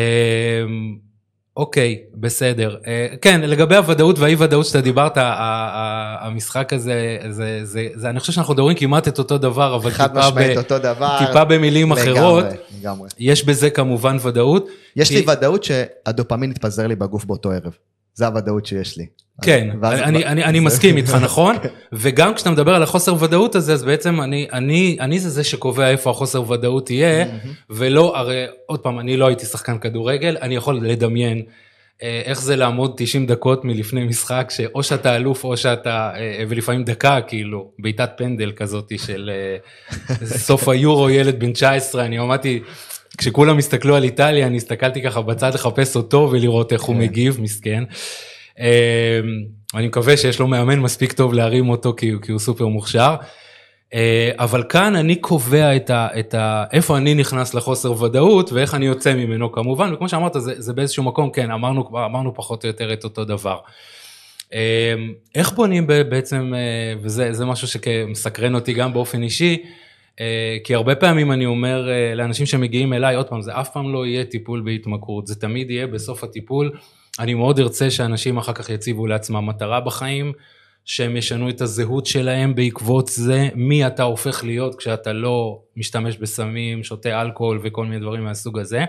אוקיי, 1.58 2.00
בסדר. 2.14 2.78
אה, 2.88 3.08
כן, 3.22 3.42
לגבי 3.42 3.76
הוודאות 3.76 4.20
והאי 4.20 4.36
ודאות 4.40 4.66
שאתה 4.66 4.82
דיברת, 4.82 5.14
המשחק 5.18 6.74
הזה, 6.74 7.18
זה, 7.30 7.60
זה, 7.64 7.88
זה, 7.94 8.10
אני 8.10 8.20
חושב 8.20 8.34
שאנחנו 8.34 8.54
מדברים 8.54 8.78
כמעט 8.78 9.08
את 9.08 9.20
אותו 9.20 9.38
דבר, 9.38 9.76
אבל 9.76 9.92
טיפה, 9.92 10.32
ב, 10.32 10.58
אותו 10.58 10.80
דבר, 10.80 11.26
טיפה 11.26 11.44
במילים 11.44 11.92
לגמרי, 11.92 12.12
אחרות. 12.12 12.46
לגמרי. 12.80 13.10
יש 13.20 13.46
בזה 13.46 13.70
כמובן 13.70 14.18
ודאות. 14.22 14.68
יש 14.96 15.10
כי... 15.10 15.16
לי 15.16 15.32
ודאות 15.32 15.64
שהדופמין 15.64 16.52
יתפזר 16.52 16.88
לי 16.88 16.96
בגוף 16.96 17.26
באותו 17.26 17.52
ערב. 17.52 17.74
זה 18.14 18.28
הוודאות 18.28 18.66
שיש 18.66 18.98
לי. 18.98 19.06
כן, 19.42 19.70
אני, 19.84 20.04
אני, 20.04 20.26
אני, 20.26 20.44
אני 20.44 20.60
מסכים 20.60 20.98
איתך, 20.98 21.18
נכון? 21.24 21.56
וגם 21.94 22.34
כשאתה 22.34 22.52
מדבר 22.52 22.76
על 22.76 22.84
החוסר 22.84 23.24
ודאות 23.24 23.56
הזה, 23.56 23.74
אז 23.74 23.84
בעצם 23.84 24.22
אני, 24.22 24.48
אני, 24.54 24.98
אני 25.00 25.20
זה 25.20 25.30
זה 25.30 25.44
שקובע 25.44 25.90
איפה 25.90 26.10
החוסר 26.10 26.52
ודאות 26.52 26.90
יהיה, 26.90 27.26
ולא, 27.70 28.18
הרי 28.18 28.46
עוד 28.66 28.80
פעם, 28.80 29.00
אני 29.00 29.18
לא 29.18 29.28
הייתי 29.28 29.46
שחקן 29.46 29.78
כדורגל, 29.78 30.38
אני 30.42 30.56
יכול 30.56 30.80
לדמיין 30.88 31.42
איך 32.02 32.42
זה 32.42 32.56
לעמוד 32.56 32.94
90 32.98 33.26
דקות 33.26 33.66
מלפני 33.66 34.04
משחק, 34.04 34.52
שאו 34.56 34.84
שאתה 34.84 35.16
אלוף 35.16 35.44
או 35.44 35.58
שאתה, 35.58 36.12
אה, 36.16 36.44
ולפעמים 36.50 36.84
דקה, 36.84 37.22
כאילו, 37.22 37.72
בעיטת 37.80 38.10
פנדל 38.18 38.52
כזאת 38.56 38.92
של 38.98 39.32
אה, 39.34 39.58
סוף 40.48 40.70
היורו, 40.70 41.10
ילד 41.10 41.40
בן 41.40 41.52
19, 41.52 42.06
אני 42.06 42.20
אמרתי, 42.20 42.60
כשכולם 43.18 43.58
הסתכלו 43.58 43.96
על 43.96 44.04
איטליה, 44.04 44.48
אני 44.48 44.58
הסתכלתי 44.58 45.02
ככה 45.04 45.22
בצד 45.22 45.54
לחפש 45.54 45.96
אותו 45.96 46.30
ולראות 46.32 46.74
איך 46.74 46.82
הוא 46.82 46.96
כן. 46.96 47.02
מגיב, 47.02 47.42
מסכן. 47.42 47.84
אני 49.76 49.88
מקווה 49.88 50.18
שיש 50.18 50.40
לו 50.40 50.48
מאמן 50.48 50.80
מספיק 50.80 51.14
טוב 51.14 51.34
להרים 51.34 51.70
אותו 51.70 51.94
כי, 51.98 52.12
כי 52.22 52.32
הוא 52.32 52.40
סופר 52.40 52.68
מוכשר. 52.68 53.16
אה, 53.94 54.32
אבל 54.40 54.64
כאן 54.70 54.96
אני 54.96 55.16
קובע 55.16 55.76
את 55.76 55.90
ה, 55.90 56.08
את 56.20 56.34
ה, 56.34 56.64
איפה 56.72 56.98
אני 56.98 57.14
נכנס 57.14 57.54
לחוסר 57.54 58.04
ודאות 58.04 58.52
ואיך 58.52 58.74
אני 58.74 58.86
יוצא 58.86 59.14
ממנו 59.14 59.52
כמובן, 59.52 59.94
וכמו 59.94 60.10
שאמרת 60.10 60.34
זה, 60.38 60.54
זה 60.62 60.74
באיזשהו 60.74 61.04
מקום, 61.04 61.32
כן, 61.32 61.52
אמרנו, 61.52 61.90
אמרנו 62.06 62.34
פחות 62.34 62.64
או 62.64 62.68
יותר 62.68 62.94
את 62.94 63.04
אותו 63.04 63.26
דבר. 63.26 63.58
אמ, 64.54 64.58
איך 65.36 65.54
בונים 65.54 65.88
בעצם, 65.88 66.54
אה, 66.56 66.94
וזה 67.02 67.46
משהו 67.46 67.68
שמסקרן 67.68 68.56
אותי 68.56 68.74
גם 68.74 68.94
באופן 68.94 69.24
אישי, 69.24 69.64
אה, 70.20 70.58
כי 70.64 70.76
הרבה 70.76 70.96
פעמים 70.96 71.32
אני 71.32 71.46
אומר 71.46 71.90
לאנשים 72.16 72.46
שמגיעים 72.46 72.94
אליי, 72.94 73.16
עוד 73.16 73.28
פעם, 73.28 73.42
זה 73.42 73.60
אף 73.60 73.70
פעם 73.70 73.94
לא 73.94 74.06
יהיה 74.06 74.26
טיפול 74.26 74.62
בהתמכרות, 74.66 75.28
זה 75.28 75.36
תמיד 75.36 75.72
יהיה 75.72 75.88
בסוף 75.88 76.24
הטיפול 76.24 76.72
אני 77.20 77.34
מאוד 77.34 77.60
ארצה 77.60 77.92
שאנשים 77.92 78.38
אחר 78.38 78.54
כך 78.54 78.70
יציבו 78.70 79.08
לעצמם 79.08 79.46
מטרה 79.46 79.80
בחיים, 79.80 80.34
שהם 80.86 81.18
ישנו 81.18 81.50
את 81.50 81.62
הזהות 81.62 82.06
שלהם 82.06 82.56
בעקבות 82.56 83.08
זה, 83.08 83.50
מי 83.56 83.88
אתה 83.88 84.04
הופך 84.04 84.44
להיות 84.44 84.76
כשאתה 84.76 85.14
לא 85.14 85.60
משתמש 85.78 86.18
בסמים, 86.18 86.84
שותה 86.84 87.22
אלכוהול 87.22 87.60
וכל 87.64 87.86
מיני 87.86 88.00
דברים 88.00 88.24
מהסוג 88.24 88.60
הזה. 88.60 88.86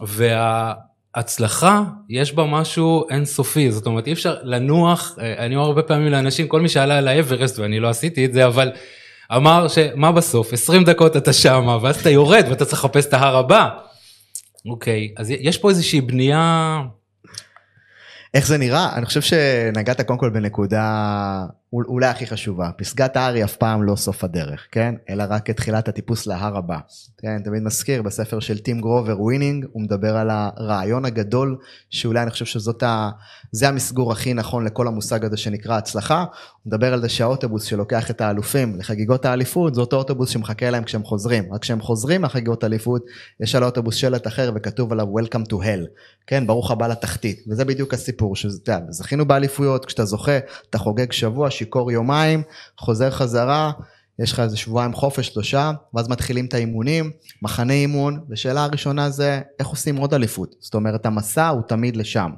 וההצלחה, 0.00 1.82
יש 2.08 2.32
בה 2.34 2.44
משהו 2.44 3.08
אינסופי, 3.10 3.70
זאת 3.70 3.86
אומרת 3.86 4.06
אי 4.06 4.12
אפשר 4.12 4.36
לנוח, 4.42 5.18
אני 5.38 5.56
אומר 5.56 5.66
הרבה 5.66 5.82
פעמים 5.82 6.12
לאנשים, 6.12 6.48
כל 6.48 6.60
מי 6.60 6.68
שעלה 6.68 6.98
על 6.98 7.08
האברסט, 7.08 7.58
ואני 7.58 7.80
לא 7.80 7.88
עשיתי 7.88 8.24
את 8.24 8.32
זה, 8.32 8.46
אבל 8.46 8.72
אמר 9.36 9.68
שמה 9.68 10.12
בסוף, 10.12 10.52
20 10.52 10.84
דקות 10.84 11.16
אתה 11.16 11.32
שמה, 11.32 11.78
ואז 11.82 12.00
אתה 12.00 12.10
יורד 12.10 12.44
ואתה 12.48 12.64
צריך 12.64 12.84
לחפש 12.84 13.06
את 13.06 13.14
ההר 13.14 13.36
הבא. 13.36 13.68
אוקיי, 14.66 15.14
אז 15.16 15.30
יש 15.30 15.58
פה 15.58 15.68
איזושהי 15.68 16.00
בנייה 16.00 16.80
איך 18.34 18.46
זה 18.46 18.58
נראה? 18.58 18.96
אני 18.96 19.06
חושב 19.06 19.20
שנגעת 19.20 20.00
קודם 20.00 20.18
כל 20.18 20.30
בנקודה 20.30 21.46
אולי 21.72 22.06
הכי 22.06 22.26
חשובה. 22.26 22.70
פסגת 22.76 23.16
ההר 23.16 23.34
היא 23.34 23.44
אף 23.44 23.56
פעם 23.56 23.82
לא 23.82 23.96
סוף 23.96 24.24
הדרך, 24.24 24.66
כן? 24.72 24.94
אלא 25.10 25.24
רק 25.28 25.50
את 25.50 25.56
תחילת 25.56 25.88
הטיפוס 25.88 26.26
להר 26.26 26.56
הבא. 26.56 26.78
כן, 27.18 27.42
תמיד 27.44 27.62
מזכיר 27.62 28.02
בספר 28.02 28.40
של 28.40 28.58
טים 28.58 28.80
גרובר 28.80 29.20
Winning, 29.20 29.66
הוא 29.72 29.82
מדבר 29.82 30.16
על 30.16 30.30
הרעיון 30.30 31.04
הגדול, 31.04 31.56
שאולי 31.90 32.22
אני 32.22 32.30
חושב 32.30 32.44
שזאת 32.44 32.82
ה... 32.82 33.10
זה 33.52 33.68
המסגור 33.68 34.12
הכי 34.12 34.34
נכון 34.34 34.64
לכל 34.64 34.86
המושג 34.86 35.24
הזה 35.24 35.36
שנקרא 35.36 35.76
הצלחה. 35.76 36.18
הוא 36.18 36.26
מדבר 36.66 36.92
על 36.92 37.00
זה 37.00 37.08
שהאוטובוס 37.08 37.64
שלוקח 37.64 38.10
את 38.10 38.20
האלופים 38.20 38.78
לחגיגות 38.78 39.24
האליפות, 39.24 39.74
זה 39.74 39.80
אותו 39.80 39.96
אוטובוס 39.96 40.30
שמחכה 40.30 40.70
להם 40.70 40.84
כשהם 40.84 41.04
חוזרים. 41.04 41.54
רק 41.54 41.62
כשהם 41.62 41.80
חוזרים 41.80 42.20
מהחגיגות 42.20 42.62
האליפות, 42.62 43.04
יש 43.40 43.54
על 43.54 43.62
האוטובוס 43.62 43.94
שלט 43.94 44.26
אחר 44.26 44.52
וכתוב 44.54 44.92
עליו 44.92 45.06
Welcome 45.18 45.52
to 45.52 45.54
hell. 45.54 45.86
כן, 46.26 46.46
ברוך 46.46 46.70
הבא 46.70 46.86
לתחתית. 46.86 47.44
וזה 47.50 47.64
בדיוק 47.64 47.94
הסיפור, 47.94 48.36
שזכינו 48.36 49.26
באליפויות, 49.26 49.84
כשאתה 49.84 50.04
זוכה, 50.04 50.38
אתה 50.70 50.78
חוגג 50.78 51.12
שבוע, 51.12 51.50
שיכור 51.60 51.92
יומיים, 51.92 52.42
חוזר 52.78 53.10
חזרה, 53.10 53.72
יש 54.18 54.32
לך 54.32 54.40
איזה 54.40 54.56
שבועיים 54.56 54.92
חופש, 54.92 55.26
שלושה, 55.26 55.72
ואז 55.94 56.08
מתחילים 56.08 56.46
את 56.46 56.54
האימונים, 56.54 57.10
מחנה 57.42 57.72
אימון, 57.72 58.20
ושאלה 58.30 58.64
הראשונה 58.64 59.10
זה 59.10 59.40
איך 59.58 59.68
עושים 59.68 59.96
עוד 59.96 60.14
אליפות. 60.14 60.54
זאת 60.60 60.74
אומרת, 60.74 61.06
המסע 61.06 61.48
הוא 61.48 61.62
תמיד 61.68 61.96
לשם. 61.96 62.30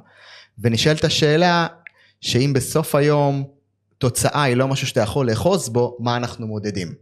ונשאלת 0.59 1.03
השאלה, 1.03 1.67
שאם 2.21 2.51
בסוף 2.55 2.95
היום 2.95 3.43
תוצאה 3.97 4.43
היא 4.43 4.55
לא 4.55 4.67
משהו 4.67 4.87
שאתה 4.87 5.01
יכול 5.01 5.29
לאחוז 5.29 5.69
בו, 5.69 5.97
מה 5.99 6.17
אנחנו 6.17 6.47
מודדים? 6.47 6.93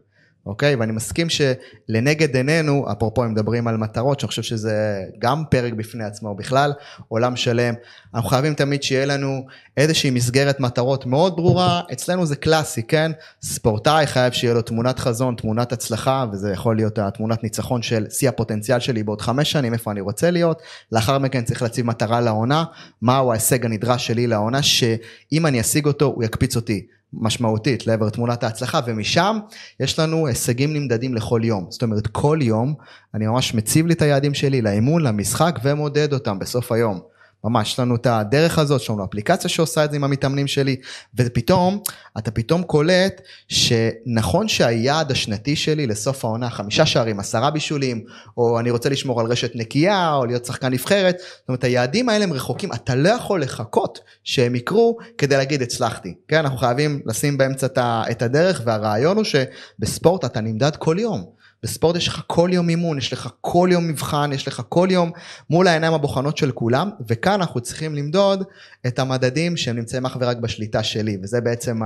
אוקיי? 0.46 0.76
ואני 0.76 0.92
מסכים 0.92 1.28
שלנגד 1.30 2.36
עינינו, 2.36 2.86
אפרופו 2.92 3.24
אם 3.24 3.32
מדברים 3.32 3.68
על 3.68 3.78
מטרות, 3.78 4.20
שאני 4.20 4.28
חושב 4.28 4.42
שזה 4.42 5.04
גם 5.20 5.44
פרק 5.50 5.74
בפני 5.74 6.04
עצמו, 6.04 6.36
בכלל 6.36 6.74
עולם 7.08 7.36
שלם, 7.36 7.74
אנחנו 8.16 8.30
חייבים 8.30 8.54
תמיד 8.54 8.84
שיהיה 8.84 9.06
לנו 9.06 9.46
איזושהי 9.78 10.10
מסגרת 10.10 10.60
מטרות 10.60 11.06
מאוד 11.06 11.36
ברורה, 11.36 11.82
אצלנו 11.94 12.26
זה 12.26 12.36
קלאסי, 12.36 12.84
כן? 12.84 13.12
ספורטאי 13.42 14.08
חייב 14.08 14.34
שיהיה 14.34 14.54
לו 14.54 14.62
תמונת 14.62 15.00
חזון, 15.00 15.36
תמונת 15.36 15.72
הצלחה, 15.72 16.26
וזה 16.32 16.52
יכול 16.52 16.76
להיות 16.76 17.00
התמונת 17.00 17.44
ניצחון 17.44 17.82
של 17.82 18.06
שיא 18.10 18.30
הפוטנציאל 18.30 18.80
שלי 18.80 19.04
בעוד 19.04 19.22
חמש 19.22 19.52
שנים, 19.52 19.74
איפה 19.74 19.92
אני 19.92 20.02
רוצה 20.02 20.32
להיות, 20.32 20.62
לאחר 20.92 21.18
מכן 21.18 21.44
צריך 21.44 21.62
להציב 21.62 21.86
מטרה 21.86 22.22
לעונה, 22.22 22.64
מהו 23.02 23.32
ההישג 23.32 23.66
הנדרש 23.66 24.08
שלי 24.08 24.28
לעונה, 24.28 24.62
שאם 24.62 25.46
אני 25.46 25.62
אשיג 25.62 25.86
אותו, 25.86 26.06
הוא 26.06 26.24
יקפיץ 26.24 26.56
אותי. 26.56 26.88
משמעותית 27.14 27.88
לעבר 27.88 28.10
תמונת 28.10 28.44
ההצלחה 28.44 28.80
ומשם 28.86 29.40
יש 29.80 30.00
לנו 30.00 30.28
הישגים 30.28 30.74
נמדדים 30.74 31.16
לכל 31.16 31.42
יום. 31.44 31.66
זאת 31.70 31.84
אומרת 31.84 32.08
כל 32.08 32.40
יום 32.42 32.74
אני 33.14 33.28
ממש 33.28 33.54
מציב 33.54 33.88
לי 33.88 33.94
את 33.94 34.02
היעדים 34.02 34.34
שלי 34.34 34.62
לאימון 34.62 35.02
למשחק 35.02 35.60
ומודד 35.64 36.14
אותם 36.14 36.40
בסוף 36.40 36.72
היום 36.72 37.00
ממש, 37.44 37.80
לנו 37.80 37.96
את 37.96 38.08
הדרך 38.08 38.60
הזאת, 38.60 38.82
יש 38.82 38.90
לנו 38.90 39.06
אפליקציה 39.06 39.50
שעושה 39.50 39.86
את 39.86 39.92
זה 39.92 39.96
עם 39.96 40.04
המתאמנים 40.04 40.48
שלי, 40.48 40.76
ופתאום, 41.16 41.82
אתה 42.18 42.32
פתאום 42.32 42.64
קולט 42.64 43.22
שנכון 43.48 44.48
שהיעד 44.48 45.12
השנתי 45.12 45.56
שלי 45.56 45.88
לסוף 45.88 46.26
העונה, 46.26 46.50
חמישה 46.50 46.86
שערים, 46.86 47.20
עשרה 47.20 47.52
בישולים, 47.52 48.04
או 48.38 48.60
אני 48.60 48.72
רוצה 48.72 48.90
לשמור 48.90 49.20
על 49.20 49.26
רשת 49.26 49.52
נקייה, 49.56 50.14
או 50.14 50.26
להיות 50.26 50.46
שחקן 50.46 50.74
נבחרת, 50.74 51.18
זאת 51.20 51.48
אומרת, 51.48 51.64
היעדים 51.64 52.10
האלה 52.10 52.24
הם 52.24 52.34
רחוקים, 52.34 52.74
אתה 52.74 52.96
לא 52.96 53.10
יכול 53.10 53.42
לחכות 53.42 54.00
שהם 54.24 54.56
יקרו 54.56 54.98
כדי 55.18 55.38
להגיד 55.38 55.62
הצלחתי, 55.62 56.14
כן, 56.28 56.38
אנחנו 56.38 56.58
חייבים 56.58 57.02
לשים 57.06 57.38
באמצע 57.38 57.68
את 58.12 58.22
הדרך, 58.22 58.62
והרעיון 58.66 59.18
הוא 59.18 59.26
שבספורט 59.26 60.26
אתה 60.26 60.42
נמדד 60.42 60.76
כל 60.76 60.96
יום. 61.00 61.41
בספורט 61.64 61.96
יש 61.96 62.08
לך 62.08 62.22
כל 62.28 62.50
יום 62.54 62.70
אימון, 62.70 62.98
יש 62.98 63.14
לך 63.14 63.30
כל 63.42 63.70
יום 63.72 63.88
מבחן, 63.88 64.32
יש 64.34 64.48
לך 64.48 64.62
כל 64.70 64.88
יום 64.92 65.12
מול 65.50 65.68
העיניים 65.68 65.94
הבוחנות 65.94 66.38
של 66.38 66.52
כולם, 66.52 66.90
וכאן 67.08 67.34
אנחנו 67.34 67.62
צריכים 67.62 67.96
למדוד 67.96 68.44
את 68.88 69.00
המדדים 69.00 69.58
שהם 69.58 69.76
נמצאים 69.76 70.06
אך 70.06 70.18
ורק 70.20 70.38
בשליטה 70.38 70.84
שלי, 70.84 71.18
וזה 71.24 71.42
בעצם 71.42 71.80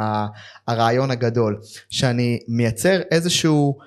הרעיון 0.68 1.12
הגדול, 1.12 1.60
שאני 1.90 2.40
מייצר 2.48 3.02
איזשהו 3.12 3.78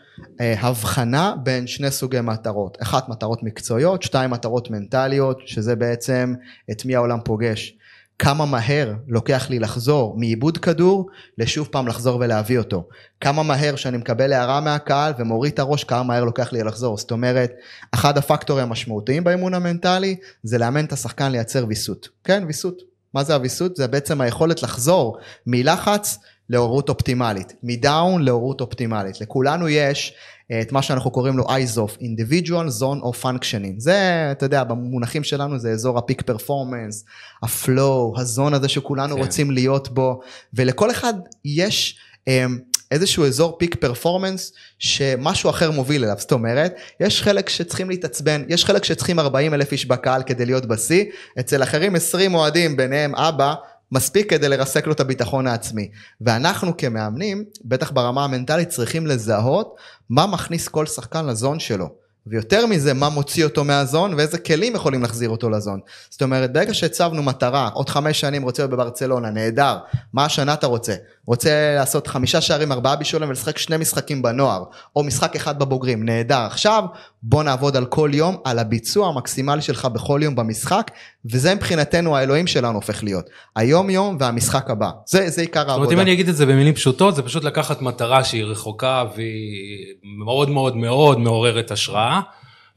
אה, 0.41 0.55
הבחנה 0.61 1.34
בין 1.43 1.66
שני 1.66 1.91
סוגי 1.91 2.20
מטרות, 2.20 2.78
אחת 2.82 3.09
מטרות 3.09 3.43
מקצועיות, 3.43 4.03
שתיים 4.03 4.30
מטרות 4.30 4.70
מנטליות, 4.70 5.41
שזה 5.47 5.76
בעצם 5.76 6.34
את 6.70 6.84
מי 6.84 6.97
העולם 6.97 7.18
פוגש. 7.24 7.78
כמה 8.19 8.47
מהר 8.47 8.93
לוקח 9.09 9.51
לי 9.51 9.59
לחזור 9.59 10.16
מעיבוד 10.16 10.59
כדור 10.59 11.09
לשוב 11.39 11.69
פעם 11.71 11.89
לחזור 11.89 12.21
ולהביא 12.21 12.59
אותו. 12.59 12.89
כמה 13.21 13.43
מהר 13.43 13.77
שאני 13.77 13.97
מקבל 13.97 14.33
הערה 14.33 14.61
מהקהל 14.61 15.12
ומוריד 15.19 15.53
את 15.53 15.59
הראש, 15.59 15.85
כמה 15.85 16.03
מהר 16.03 16.25
לוקח 16.25 16.53
לי 16.53 16.62
לחזור. 16.62 16.99
זאת 16.99 17.11
אומרת, 17.11 17.53
אחד 17.93 18.19
הפקטורים 18.19 18.66
המשמעותיים 18.66 19.25
באימון 19.25 19.55
המנטלי 19.55 20.16
זה 20.43 20.59
לאמן 20.59 20.85
את 20.85 20.93
השחקן 20.93 21.33
לייצר 21.33 21.64
ויסות. 21.69 22.09
כן, 22.25 22.45
ויסות. 22.47 22.83
מה 23.14 23.25
זה 23.25 23.35
הוויסות? 23.35 23.77
זה 23.77 23.87
בעצם 23.87 24.21
היכולת 24.21 24.62
לחזור 24.62 25.19
מלחץ 25.47 26.19
להורות 26.51 26.88
אופטימלית, 26.88 27.53
מדאון 27.62 28.22
להורות 28.22 28.61
אופטימלית. 28.61 29.20
לכולנו 29.20 29.68
יש 29.68 30.14
את 30.62 30.72
מה 30.72 30.82
שאנחנו 30.82 31.11
קוראים 31.11 31.36
לו 31.36 31.44
IZOF, 31.44 32.01
individual 32.01 32.80
zone 32.80 33.03
of 33.03 33.22
functioning. 33.22 33.74
זה, 33.78 34.28
אתה 34.32 34.46
יודע, 34.46 34.64
במונחים 34.64 35.24
שלנו 35.24 35.59
זה 35.59 35.70
אזור 35.70 35.99
הפיק 35.99 36.22
פרפורמנס, 36.22 37.05
הפלואו, 37.42 38.14
הזון 38.16 38.55
הזה 38.55 38.68
שכולנו 38.68 39.14
כן. 39.14 39.20
רוצים 39.20 39.51
להיות 39.51 39.88
בו, 39.88 40.20
ולכל 40.55 40.90
אחד 40.90 41.14
יש 41.44 41.99
אמ, 42.28 42.59
איזשהו 42.90 43.24
אזור 43.24 43.59
פיק 43.59 43.74
פרפורמנס 43.74 44.53
שמשהו 44.78 45.51
אחר 45.51 45.70
מוביל 45.70 46.05
אליו, 46.05 46.16
זאת 46.18 46.32
אומרת, 46.32 46.74
יש 47.01 47.22
חלק 47.22 47.49
שצריכים 47.49 47.90
להתעצבן, 47.90 48.44
יש 48.49 48.64
חלק 48.64 48.84
שצריכים 48.84 49.18
40 49.18 49.55
אלף 49.55 49.72
איש 49.72 49.86
בקהל 49.86 50.22
כדי 50.22 50.46
להיות 50.46 50.66
בשיא, 50.66 51.05
אצל 51.40 51.62
אחרים 51.62 51.94
20 51.94 52.34
אוהדים, 52.34 52.76
ביניהם 52.76 53.14
אבא, 53.14 53.55
מספיק 53.93 54.30
כדי 54.30 54.49
לרסק 54.49 54.86
לו 54.86 54.93
את 54.93 55.01
הביטחון 55.01 55.47
העצמי. 55.47 55.89
ואנחנו 56.20 56.76
כמאמנים, 56.76 57.45
בטח 57.64 57.91
ברמה 57.91 58.24
המנטלית, 58.24 58.68
צריכים 58.68 59.07
לזהות 59.07 59.76
מה 60.11 60.26
מכניס 60.26 60.68
כל 60.68 60.86
שחקן 60.86 61.26
לזון 61.26 61.59
שלו. 61.59 61.89
ויותר 62.26 62.66
מזה, 62.66 62.95
מה 62.95 63.09
מוציא 63.09 63.45
אותו 63.45 63.64
מהזון 63.64 64.14
ואיזה 64.14 64.39
כלים 64.39 64.74
יכולים 64.74 65.03
להחזיר 65.03 65.30
אותו 65.30 65.51
לזון. 65.51 65.80
זאת 66.11 66.22
אומרת, 66.22 66.53
ברגע 66.53 66.74
שהצבנו 66.74 67.22
מטרה, 67.22 67.68
עוד 67.74 67.89
חמש 67.89 68.20
שנים 68.20 68.43
רוצה 68.43 68.62
להיות 68.62 68.70
בברצלונה, 68.70 69.30
נהדר, 69.30 69.78
מה 70.12 70.24
השנה 70.24 70.55
אתה 70.55 70.66
רוצה? 70.66 70.95
רוצה 71.29 71.74
לעשות 71.74 72.07
חמישה 72.07 72.41
שערים, 72.41 72.72
ארבעה 72.72 72.97
בישולים 72.97 73.29
ולשחק 73.29 73.59
שני 73.59 73.76
משחקים 73.76 74.22
בנוער, 74.22 74.64
או 74.97 75.05
משחק 75.05 75.37
אחד 75.37 75.59
בבוגרים, 75.59 76.05
נהדר. 76.05 76.41
עכשיו, 76.41 76.85
בוא 77.22 77.43
נעבוד 77.43 77.76
על 77.76 77.87
כל 77.87 78.11
יום, 78.12 78.37
על 78.45 78.59
הביצוע 78.59 79.09
המקסימלי 79.09 79.62
שלך 79.62 79.85
בכל 79.85 80.20
יום 80.22 80.37
במשחק, 80.37 80.91
וזה 81.33 81.55
מבחינתנו 81.55 82.16
האלוהים 82.16 82.47
שלנו 82.47 82.74
הופך 82.74 83.05
להיות. 83.05 83.31
היום 83.57 83.91
יום 83.91 84.16
והמשחק 84.20 84.70
הבא. 84.70 84.91
זה, 85.07 85.31
זה 85.31 85.41
עיקר 85.41 85.61
העבודה. 85.61 85.74
זאת 85.74 85.79
אומרת, 85.79 85.93
אם 85.93 86.01
אני 86.01 86.12
אגיד 86.12 86.29
את 86.29 86.37
זה 86.37 86.47
במילים 86.47 86.74
פשוטות, 86.74 87.16
זה 87.16 87.22
פשוט 87.22 87.45
לקחת 87.45 87.83
מטרה 87.83 88.24
שהיא 88.24 88.45
רחוקה 88.45 89.05
והיא 89.16 89.95
מאוד 90.18 90.51
מאוד 90.51 90.76
מאוד 90.76 91.18
מעוררת 91.18 91.70
השראה. 91.70 92.20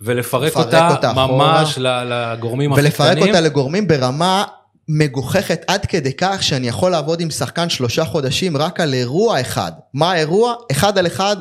ולפרק 0.02 0.56
אותה, 0.56 0.90
אותה 0.90 1.14
ממש 1.14 1.78
לגורמים 1.80 2.74
הכי 2.74 2.92
קטנים. 2.92 3.10
ולפרק 3.12 3.28
אותה 3.28 3.42
לגורמים 3.42 3.88
ברמה 3.88 4.44
מגוחכת 4.88 5.62
עד 5.68 5.86
כדי 5.86 6.14
כך 6.18 6.44
שאני 6.44 6.68
יכול 6.68 6.92
לעבוד 6.92 7.22
עם 7.22 7.30
שחקן 7.30 7.70
שלושה 7.70 8.06
חודשים 8.06 8.58
רק 8.58 8.80
על 8.80 8.94
אירוע 8.94 9.42
אחד. 9.42 9.72
מה 9.94 10.12
האירוע? 10.12 10.54
אחד 10.72 10.98
על 10.98 11.08
אחד 11.08 11.38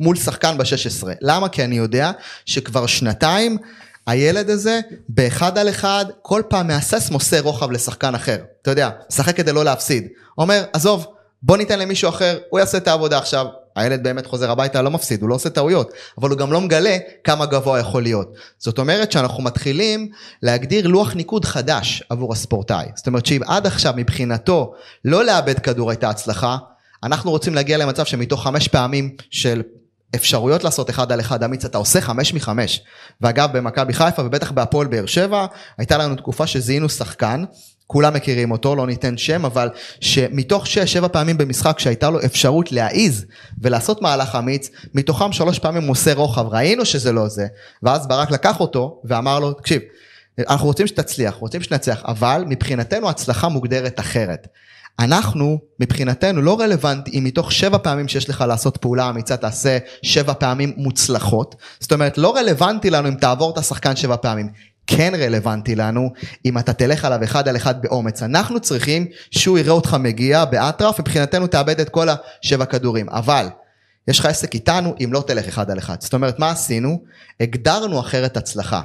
מול 0.00 0.16
שחקן 0.16 0.58
ב-16. 0.58 1.06
למה? 1.20 1.48
כי 1.48 1.64
אני 1.64 1.76
יודע 1.76 2.10
שכבר 2.46 2.86
שנתיים 2.86 3.58
הילד 4.06 4.50
הזה 4.50 4.80
באחד 5.08 5.58
על 5.58 5.68
אחד 5.68 6.04
כל 6.22 6.42
פעם 6.48 6.66
מהסס 6.66 7.10
מוסר 7.10 7.40
רוחב 7.40 7.70
לשחקן 7.70 8.14
אחר. 8.14 8.36
אתה 8.62 8.70
יודע, 8.70 8.90
משחק 9.10 9.36
כדי 9.36 9.52
לא 9.52 9.64
להפסיד. 9.64 10.08
אומר, 10.38 10.64
עזוב, 10.72 11.06
בוא 11.42 11.56
ניתן 11.56 11.78
למישהו 11.78 12.08
אחר, 12.08 12.38
הוא 12.50 12.60
יעשה 12.60 12.78
את 12.78 12.88
העבודה 12.88 13.18
עכשיו. 13.18 13.46
הילד 13.76 14.02
באמת 14.02 14.26
חוזר 14.26 14.50
הביתה, 14.50 14.82
לא 14.82 14.90
מפסיד, 14.90 15.22
הוא 15.22 15.28
לא 15.28 15.34
עושה 15.34 15.50
טעויות, 15.50 15.92
אבל 16.18 16.30
הוא 16.30 16.38
גם 16.38 16.52
לא 16.52 16.60
מגלה 16.60 16.96
כמה 17.24 17.46
גבוה 17.46 17.78
יכול 17.78 18.02
להיות. 18.02 18.34
זאת 18.58 18.78
אומרת 18.78 19.12
שאנחנו 19.12 19.42
מתחילים 19.42 20.08
להגדיר 20.42 20.86
לוח 20.86 21.14
ניקוד 21.14 21.44
חדש 21.44 22.02
עבור 22.08 22.32
הספורטאי. 22.32 22.86
זאת 22.94 23.06
אומרת 23.06 23.26
שאם 23.26 23.40
עד 23.46 23.66
עכשיו 23.66 23.94
מבחינתו 23.96 24.74
לא 25.04 25.24
לאבד 25.24 25.58
כדור 25.58 25.90
הייתה 25.90 26.10
הצלחה, 26.10 26.56
אנחנו 27.02 27.30
רוצים 27.30 27.54
להגיע 27.54 27.78
למצב 27.78 28.04
שמתוך 28.04 28.42
חמש 28.42 28.68
פעמים 28.68 29.16
של 29.30 29.62
אפשרויות 30.14 30.64
לעשות 30.64 30.90
אחד 30.90 31.12
על 31.12 31.20
אחד 31.20 31.42
אמיץ, 31.42 31.64
אתה 31.64 31.78
עושה 31.78 32.00
חמש 32.00 32.34
מחמש. 32.34 32.82
ואגב, 33.20 33.56
במכבי 33.56 33.92
חיפה 33.92 34.22
ובטח 34.22 34.50
בהפועל 34.50 34.86
באר 34.86 35.06
שבע, 35.06 35.46
הייתה 35.78 35.98
לנו 35.98 36.16
תקופה 36.16 36.46
שזיהינו 36.46 36.88
שחקן 36.88 37.44
כולם 37.92 38.14
מכירים 38.14 38.50
אותו, 38.50 38.76
לא 38.76 38.86
ניתן 38.86 39.16
שם, 39.16 39.44
אבל 39.44 39.68
שמתוך 40.00 40.64
6-7 41.02 41.08
פעמים 41.08 41.38
במשחק 41.38 41.78
שהייתה 41.78 42.10
לו 42.10 42.24
אפשרות 42.24 42.72
להעיז 42.72 43.26
ולעשות 43.60 44.02
מהלך 44.02 44.34
אמיץ, 44.38 44.70
מתוכם 44.94 45.32
שלוש 45.32 45.58
פעמים 45.58 45.82
מוסר 45.82 46.12
רוחב, 46.12 46.46
ראינו 46.48 46.84
שזה 46.84 47.12
לא 47.12 47.28
זה, 47.28 47.46
ואז 47.82 48.08
ברק 48.08 48.30
לקח 48.30 48.60
אותו 48.60 49.00
ואמר 49.04 49.38
לו, 49.38 49.52
תקשיב, 49.52 49.82
אנחנו 50.48 50.66
רוצים 50.66 50.86
שתצליח, 50.86 51.34
רוצים 51.34 51.62
שנצליח, 51.62 52.02
אבל 52.04 52.44
מבחינתנו 52.48 53.10
הצלחה 53.10 53.48
מוגדרת 53.48 54.00
אחרת. 54.00 54.46
אנחנו, 54.98 55.58
מבחינתנו, 55.80 56.42
לא 56.42 56.60
רלוונטי 56.60 57.18
אם 57.18 57.24
מתוך 57.24 57.52
שבע 57.52 57.78
פעמים 57.78 58.08
שיש 58.08 58.30
לך 58.30 58.44
לעשות 58.48 58.76
פעולה 58.76 59.10
אמיצה, 59.10 59.36
תעשה 59.36 59.78
שבע 60.02 60.32
פעמים 60.32 60.72
מוצלחות. 60.76 61.56
זאת 61.80 61.92
אומרת, 61.92 62.18
לא 62.18 62.36
רלוונטי 62.36 62.90
לנו 62.90 63.08
אם 63.08 63.14
תעבור 63.14 63.50
את 63.52 63.58
השחקן 63.58 63.96
שבע 63.96 64.16
פעמים. 64.16 64.48
כן 64.96 65.12
רלוונטי 65.18 65.74
לנו 65.74 66.12
אם 66.44 66.58
אתה 66.58 66.72
תלך 66.72 67.04
עליו 67.04 67.24
אחד 67.24 67.48
על 67.48 67.56
אחד 67.56 67.82
באומץ. 67.82 68.22
אנחנו 68.22 68.60
צריכים 68.60 69.06
שהוא 69.30 69.58
יראה 69.58 69.72
אותך 69.72 69.96
מגיע 70.00 70.44
באטרף, 70.44 71.00
מבחינתנו 71.00 71.46
תאבד 71.46 71.80
את 71.80 71.88
כל 71.88 72.08
השבע 72.08 72.64
כדורים. 72.64 73.08
אבל 73.08 73.46
יש 74.08 74.18
לך 74.18 74.26
עסק 74.26 74.54
איתנו 74.54 74.94
אם 75.04 75.12
לא 75.12 75.24
תלך 75.26 75.48
אחד 75.48 75.70
על 75.70 75.78
אחד. 75.78 76.00
זאת 76.00 76.14
אומרת, 76.14 76.38
מה 76.38 76.50
עשינו? 76.50 77.02
הגדרנו 77.40 78.00
אחרת 78.00 78.36
הצלחה. 78.36 78.80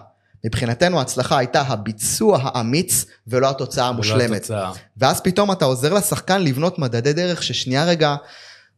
מבחינתנו 0.46 1.00
ההצלחה 1.00 1.38
הייתה 1.38 1.62
הביצוע 1.62 2.40
האמיץ 2.44 3.06
ולא 3.28 3.50
התוצאה 3.50 3.88
המושלמת. 3.88 4.52
ואז 4.98 5.22
פתאום 5.22 5.52
אתה 5.52 5.66
עוזר 5.66 5.94
לשחקן 5.94 6.42
לבנות 6.42 6.80
מדדי 6.80 7.14
דרך 7.14 7.44
ששנייה 7.44 7.86
רגע, 7.86 8.16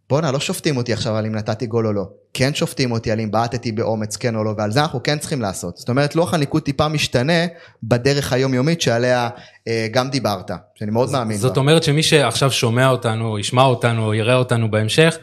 בואנה, 0.09 0.31
לא 0.31 0.39
שופטים 0.39 0.77
אותי 0.77 0.93
עכשיו 0.93 1.15
על 1.15 1.25
אם 1.25 1.35
נתתי 1.35 1.65
גול 1.65 1.87
או 1.87 1.93
לא. 1.93 2.07
כן 2.37 2.53
שופטים 2.53 2.91
אותי 2.91 3.11
על 3.11 3.19
אם 3.19 3.31
בעטתי 3.31 3.71
באומץ, 3.71 4.15
כן 4.15 4.35
או 4.35 4.43
לא, 4.43 4.53
ועל 4.57 4.71
זה 4.71 4.81
אנחנו 4.81 5.03
כן 5.03 5.17
צריכים 5.17 5.41
לעשות. 5.41 5.77
זאת 5.77 5.89
אומרת, 5.89 6.15
לוח 6.15 6.33
הניקוד 6.33 6.63
טיפה 6.63 6.87
משתנה 6.87 7.45
בדרך 7.83 8.33
היומיומית 8.33 8.81
שעליה 8.81 9.29
אה, 9.67 9.87
גם 9.91 10.09
דיברת, 10.09 10.51
שאני 10.75 10.91
מאוד 10.91 11.11
מאמין 11.11 11.37
זאת 11.37 11.53
בה. 11.53 11.59
אומרת 11.59 11.83
שמי 11.83 12.03
שעכשיו 12.03 12.51
שומע 12.51 12.89
אותנו, 12.89 13.39
ישמע 13.39 13.63
אותנו, 13.63 14.13
יראה 14.13 14.35
אותנו 14.35 14.71
בהמשך, 14.71 15.17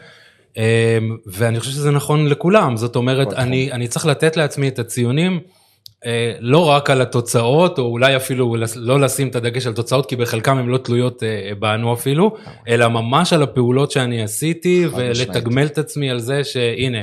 אה, 0.58 0.98
ואני 1.26 1.60
חושב 1.60 1.72
שזה 1.72 1.90
נכון 1.90 2.26
לכולם, 2.26 2.76
זאת 2.76 2.96
אומרת, 2.96 3.32
אני, 3.32 3.72
אני 3.72 3.88
צריך 3.88 4.06
לתת 4.06 4.36
לעצמי 4.36 4.68
את 4.68 4.78
הציונים. 4.78 5.40
אה, 6.06 6.32
לא 6.40 6.68
רק 6.68 6.90
על 6.90 7.00
התוצאות, 7.00 7.78
או 7.78 7.84
אולי 7.84 8.16
אפילו 8.16 8.56
לא 8.76 9.00
לשים 9.00 9.28
את 9.28 9.36
הדגש 9.36 9.66
על 9.66 9.72
תוצאות, 9.72 10.06
כי 10.06 10.16
בחלקם 10.16 10.58
הן 10.58 10.66
לא 10.66 10.78
תלויות 10.78 11.22
אה, 11.22 11.54
בנו 11.58 11.94
אפילו, 11.94 12.36
אלא 12.68 12.88
ממש 12.88 13.32
על 13.32 13.42
הפעולות 13.42 13.90
שאני 13.90 14.22
עשיתי, 14.22 14.86
ולתגמל 14.96 15.66
את 15.66 15.78
עצמי 15.78 16.10
על 16.10 16.18
זה 16.18 16.44
שהנה, 16.44 17.02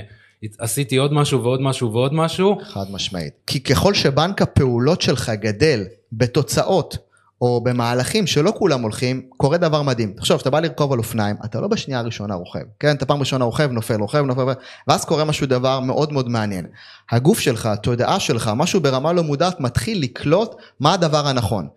עשיתי 0.59 0.97
עוד 0.97 1.13
משהו 1.13 1.43
ועוד 1.43 1.61
משהו 1.61 1.93
ועוד 1.93 2.13
משהו. 2.13 2.57
חד 2.63 2.85
משמעית. 2.91 3.33
כי 3.47 3.59
ככל 3.59 3.93
שבנק 3.93 4.41
הפעולות 4.41 5.01
שלך 5.01 5.31
גדל 5.39 5.83
בתוצאות, 6.13 6.97
או 7.41 7.61
במהלכים 7.63 8.27
שלא 8.27 8.53
כולם 8.57 8.81
הולכים, 8.81 9.21
קורה 9.37 9.57
דבר 9.57 9.81
מדהים. 9.81 10.13
תחשוב, 10.13 10.37
כשאתה 10.37 10.49
בא 10.49 10.59
לרכוב 10.59 10.93
על 10.93 10.99
אופניים, 10.99 11.35
אתה 11.45 11.61
לא 11.61 11.67
בשנייה 11.67 11.99
הראשונה 11.99 12.35
רוכב, 12.35 12.59
כן? 12.79 12.95
אתה 12.95 13.05
פעם 13.05 13.19
ראשונה 13.19 13.45
רוכב, 13.45 13.71
נופל, 13.71 13.95
רוכב, 13.95 14.17
נופל, 14.19 14.41
ואז 14.87 15.05
קורה 15.05 15.25
משהו 15.25 15.47
דבר 15.47 15.79
מאוד 15.79 16.13
מאוד 16.13 16.29
מעניין. 16.29 16.65
הגוף 17.11 17.39
שלך, 17.39 17.65
התודעה 17.65 18.19
שלך, 18.19 18.51
משהו 18.55 18.81
ברמה 18.81 19.13
לא 19.13 19.23
מודעת, 19.23 19.59
מתחיל 19.59 20.01
לקלוט 20.03 20.55
מה 20.79 20.93
הדבר 20.93 21.27
הנכון. 21.27 21.67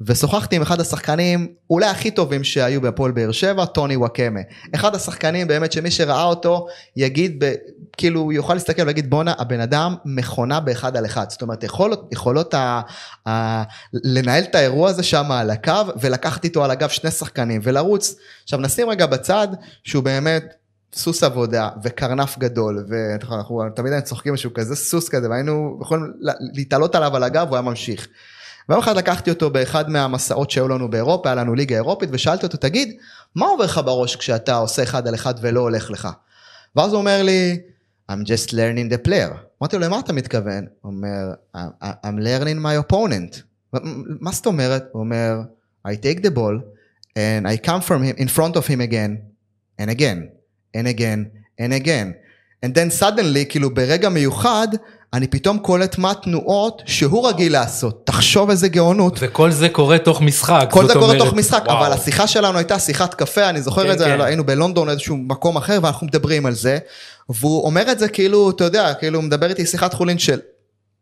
ושוחחתי 0.00 0.56
עם 0.56 0.62
אחד 0.62 0.80
השחקנים 0.80 1.48
אולי 1.70 1.86
הכי 1.86 2.10
טובים 2.10 2.44
שהיו 2.44 2.80
בהפועל 2.80 3.12
באר 3.12 3.32
שבע, 3.32 3.64
טוני 3.64 3.96
וואקמה. 3.96 4.40
אחד 4.74 4.94
השחקנים 4.94 5.48
באמת 5.48 5.72
שמי 5.72 5.90
שראה 5.90 6.24
אותו 6.24 6.66
יגיד, 6.96 7.44
ב, 7.44 7.52
כאילו 7.96 8.32
יוכל 8.32 8.54
להסתכל 8.54 8.82
ולהגיד 8.82 9.10
בואנה 9.10 9.34
הבן 9.38 9.60
אדם 9.60 9.94
מכונה 10.04 10.60
באחד 10.60 10.96
על 10.96 11.06
אחד. 11.06 11.30
זאת 11.30 11.42
אומרת 11.42 11.64
יכולות, 11.64 12.08
יכולות 12.12 12.54
ה, 12.54 12.80
ה, 13.28 13.62
לנהל 13.92 14.42
את 14.42 14.54
האירוע 14.54 14.90
הזה 14.90 15.02
שם 15.02 15.32
על 15.32 15.50
הקו 15.50 15.72
ולקחת 16.00 16.44
איתו 16.44 16.64
על 16.64 16.70
הגב 16.70 16.88
שני 16.88 17.10
שחקנים 17.10 17.60
ולרוץ. 17.64 18.14
עכשיו 18.42 18.60
נשים 18.60 18.90
רגע 18.90 19.06
בצד 19.06 19.48
שהוא 19.84 20.04
באמת 20.04 20.54
סוס 20.94 21.22
עבודה 21.22 21.68
וקרנף 21.82 22.38
גדול 22.38 22.86
ואנחנו 22.88 23.62
תמיד 23.76 23.92
היינו 23.92 24.06
צוחקים 24.06 24.34
משהו 24.34 24.54
כזה 24.54 24.76
סוס 24.76 25.08
כזה 25.08 25.30
והיינו 25.30 25.78
יכולים 25.82 26.12
להתעלות 26.54 26.94
עליו 26.94 27.16
על 27.16 27.22
הגב 27.22 27.46
והוא 27.46 27.56
היה 27.56 27.62
ממשיך. 27.62 28.08
ויום 28.68 28.80
אחד 28.80 28.96
לקחתי 28.96 29.30
אותו 29.30 29.50
באחד 29.50 29.90
מהמסעות 29.90 30.50
שהיו 30.50 30.68
לנו 30.68 30.90
באירופה, 30.90 31.28
היה 31.28 31.34
לנו 31.34 31.54
ליגה 31.54 31.76
אירופית, 31.76 32.08
ושאלתי 32.12 32.46
אותו, 32.46 32.56
תגיד, 32.56 32.96
מה 33.34 33.46
עובר 33.46 33.64
לך 33.64 33.80
בראש 33.84 34.16
כשאתה 34.16 34.56
עושה 34.56 34.82
אחד 34.82 35.08
על 35.08 35.14
אחד 35.14 35.34
ולא 35.40 35.60
הולך 35.60 35.90
לך? 35.90 36.08
ואז 36.76 36.92
הוא 36.92 36.98
אומר 37.00 37.22
לי, 37.22 37.60
I'm 38.12 38.24
just 38.24 38.50
learning 38.50 38.92
the 38.92 39.08
player. 39.08 39.34
אמרתי 39.62 39.76
לו, 39.76 39.82
למה 39.82 39.98
אתה 39.98 40.12
מתכוון? 40.12 40.66
הוא 40.80 40.92
אומר, 40.92 41.34
I'm 41.82 42.18
learning 42.18 42.64
my 42.64 42.92
opponent. 42.92 43.40
מה 44.20 44.32
זאת 44.32 44.46
אומרת? 44.46 44.84
הוא 44.92 45.00
אומר, 45.00 45.40
I 45.88 45.90
take 45.90 46.20
the 46.20 46.30
ball 46.30 46.60
and 47.16 47.46
I 47.46 47.66
come 47.66 47.88
from 47.88 48.02
him, 48.02 48.16
in 48.18 48.28
front 48.28 48.56
of 48.56 48.66
him 48.66 48.80
again, 48.80 49.12
and 49.80 49.90
again, 49.90 50.18
and 50.76 50.86
again, 50.86 51.20
and 51.60 51.72
again. 51.72 52.12
And 52.64 52.74
then 52.74 53.00
suddenly, 53.00 53.44
כאילו 53.48 53.74
ברגע 53.74 54.08
מיוחד, 54.08 54.68
אני 55.14 55.26
פתאום 55.26 55.58
קולט 55.58 55.98
מה 55.98 56.10
התנועות 56.10 56.82
שהוא 56.86 57.28
רגיל 57.28 57.52
לעשות. 57.52 58.06
תחשוב 58.06 58.50
איזה 58.50 58.68
גאונות. 58.68 59.18
וכל 59.20 59.50
זה 59.50 59.68
קורה 59.68 59.98
תוך 59.98 60.20
משחק. 60.20 60.68
כל 60.70 60.86
זה 60.86 60.92
קורה 60.92 61.04
אומרת, 61.04 61.18
תוך 61.18 61.34
משחק, 61.34 61.62
וואו. 61.66 61.78
אבל 61.78 61.92
השיחה 61.92 62.26
שלנו 62.26 62.58
הייתה 62.58 62.78
שיחת 62.78 63.14
קפה, 63.14 63.48
אני 63.48 63.62
זוכר 63.62 63.84
כן, 63.84 63.90
את 63.90 63.98
זה, 63.98 64.04
כן. 64.04 64.20
היינו 64.20 64.46
בלונדון 64.46 64.88
איזשהו 64.88 65.16
מקום 65.16 65.56
אחר 65.56 65.78
ואנחנו 65.82 66.06
מדברים 66.06 66.46
על 66.46 66.54
זה. 66.54 66.78
והוא 67.28 67.64
אומר 67.64 67.92
את 67.92 67.98
זה 67.98 68.08
כאילו, 68.08 68.50
אתה 68.50 68.64
יודע, 68.64 68.94
כאילו 68.94 69.18
הוא 69.18 69.24
מדבר 69.24 69.50
איתי 69.50 69.66
שיחת 69.66 69.94
חולין 69.94 70.18
של 70.18 70.38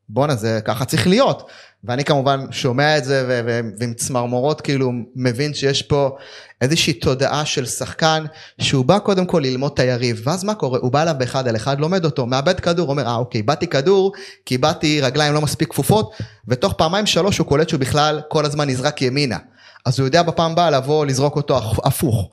בואנה 0.09 0.35
זה 0.35 0.61
ככה 0.65 0.85
צריך 0.85 1.07
להיות. 1.07 1.43
ואני 1.85 2.05
כמובן 2.05 2.47
שומע 2.51 2.99
את 2.99 3.05
זה 3.05 3.43
ועם 3.79 3.95
צמרמורות 3.95 4.61
כאילו 4.61 4.93
מבין 5.17 5.55
שיש 5.55 5.83
פה 5.83 6.17
איזושהי 6.61 6.93
תודעה 6.93 7.45
של 7.45 7.67
שחקן 7.67 8.25
שהוא 8.61 8.85
בא 8.85 8.99
קודם 8.99 9.27
כל 9.27 9.41
ללמוד 9.45 9.73
את 9.75 9.79
היריב 9.79 10.23
ואז 10.25 10.45
מה 10.45 10.55
קורה 10.55 10.79
הוא 10.83 10.93
בא 10.93 11.03
אליו 11.03 11.15
באחד 11.19 11.49
על 11.49 11.57
אחד 11.57 11.81
לומד 11.81 12.05
אותו 12.05 12.27
מאבד 12.27 12.61
כדור 12.61 12.91
אומר 12.91 13.07
אה 13.07 13.17
אוקיי 13.17 13.43
באתי 13.43 13.67
כדור 13.67 14.13
כי 14.47 14.59
באתי 14.59 15.01
רגליים 15.01 15.35
לא 15.35 15.41
מספיק 15.41 15.69
כפופות 15.71 16.13
ותוך 16.49 16.73
פעמיים 16.73 17.07
שלוש 17.07 17.39
הוא 17.39 17.47
קולט 17.47 17.69
שהוא 17.69 17.81
בכלל 17.81 18.21
כל 18.29 18.45
הזמן 18.45 18.69
נזרק 18.69 19.03
ימינה 19.03 19.39
אז 19.87 19.99
הוא 19.99 20.07
יודע 20.07 20.23
בפעם 20.23 20.53
הבאה 20.53 20.71
לבוא 20.71 21.07
לזרוק 21.07 21.37
אותו 21.37 21.61
הפוך. 21.85 22.31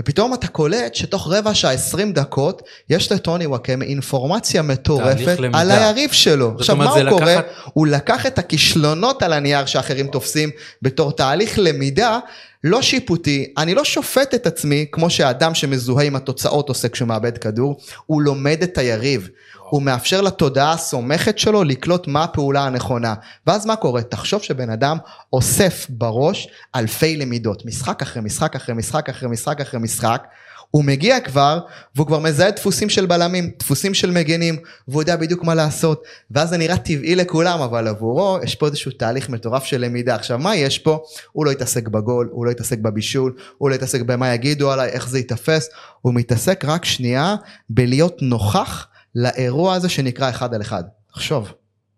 ופתאום 0.00 0.34
אתה 0.34 0.48
קולט 0.48 0.94
שתוך 0.94 1.28
רבע 1.32 1.54
שעה 1.54 1.72
20 1.72 2.12
דקות 2.12 2.62
יש 2.90 3.12
לטוני 3.12 3.46
וואקמה 3.46 3.84
אינפורמציה 3.84 4.62
מטורפת 4.62 5.36
על 5.52 5.70
היריב 5.70 6.12
שלו. 6.12 6.54
עכשיו 6.58 6.76
מה 6.76 6.90
הוא 6.90 7.08
קורא? 7.10 7.24
לקחת... 7.24 7.44
הוא 7.72 7.86
לקח 7.86 8.26
את 8.26 8.38
הכישלונות 8.38 9.22
על 9.22 9.32
הנייר 9.32 9.66
שאחרים 9.66 10.06
תופסים 10.06 10.50
בתור 10.82 11.12
תהליך 11.12 11.58
למידה 11.58 12.18
לא 12.64 12.82
שיפוטי, 12.82 13.52
אני 13.58 13.74
לא 13.74 13.84
שופט 13.84 14.34
את 14.34 14.46
עצמי 14.46 14.86
כמו 14.92 15.10
שהאדם 15.10 15.54
שמזוהה 15.54 16.06
עם 16.06 16.16
התוצאות 16.16 16.68
עושה 16.68 16.88
כשהוא 16.88 17.08
מאבד 17.08 17.38
כדור, 17.38 17.80
הוא 18.06 18.22
לומד 18.22 18.62
את 18.62 18.78
היריב. 18.78 19.28
הוא 19.72 19.82
מאפשר 19.82 20.20
לתודעה 20.20 20.72
הסומכת 20.72 21.38
שלו 21.38 21.64
לקלוט 21.64 22.08
מה 22.08 22.24
הפעולה 22.24 22.64
הנכונה. 22.64 23.14
ואז 23.46 23.66
מה 23.66 23.76
קורה? 23.76 24.02
תחשוב 24.02 24.42
שבן 24.42 24.70
אדם 24.70 24.98
אוסף 25.32 25.86
בראש 25.88 26.48
אלפי 26.74 27.16
למידות, 27.16 27.66
משחק 27.66 28.02
אחרי 28.02 28.22
משחק 28.22 28.56
אחרי 28.56 28.74
משחק 28.74 29.08
אחרי 29.08 29.28
משחק 29.28 29.60
אחרי 29.60 29.80
משחק. 29.80 30.26
הוא 30.72 30.84
מגיע 30.84 31.20
כבר, 31.20 31.60
והוא 31.94 32.06
כבר 32.06 32.18
מזהה 32.18 32.50
דפוסים 32.50 32.88
של 32.88 33.06
בלמים, 33.06 33.50
דפוסים 33.58 33.94
של 33.94 34.10
מגנים, 34.10 34.56
והוא 34.88 35.02
יודע 35.02 35.16
בדיוק 35.16 35.44
מה 35.44 35.54
לעשות. 35.54 36.02
ואז 36.30 36.48
זה 36.48 36.56
נראה 36.56 36.76
טבעי 36.76 37.16
לכולם, 37.16 37.60
אבל 37.60 37.88
עבורו 37.88 38.38
יש 38.42 38.54
פה 38.54 38.66
איזשהו 38.66 38.90
תהליך 38.90 39.28
מטורף 39.28 39.64
של 39.64 39.80
למידה. 39.80 40.14
עכשיו, 40.14 40.38
מה 40.38 40.56
יש 40.56 40.78
פה? 40.78 40.98
הוא 41.32 41.46
לא 41.46 41.50
יתעסק 41.50 41.88
בגול, 41.88 42.28
הוא 42.32 42.46
לא 42.46 42.50
יתעסק 42.50 42.78
בבישול, 42.78 43.36
הוא 43.58 43.70
לא 43.70 43.74
יתעסק 43.74 44.00
במה 44.00 44.34
יגידו 44.34 44.72
עליי, 44.72 44.88
איך 44.88 45.08
זה 45.08 45.18
ייתפס, 45.18 45.68
הוא 46.00 46.14
מתעסק 46.14 46.64
רק 46.64 46.84
שנייה 46.84 47.34
בלהיות 47.70 48.22
נוכח 48.22 48.86
לאירוע 49.14 49.74
הזה 49.74 49.88
שנקרא 49.88 50.30
אחד 50.30 50.54
על 50.54 50.62
אחד. 50.62 50.84
תחשוב, 51.12 51.52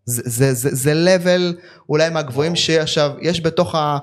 זה, 0.05 0.23
זה, 0.25 0.55
זה, 0.55 0.69
זה 0.73 0.93
level 0.93 1.61
אולי 1.89 2.11
מהגבוהים 2.11 2.57
שעכשיו 2.57 3.13
יש 3.21 3.41
בתוך 3.41 3.75
ה... 3.75 3.99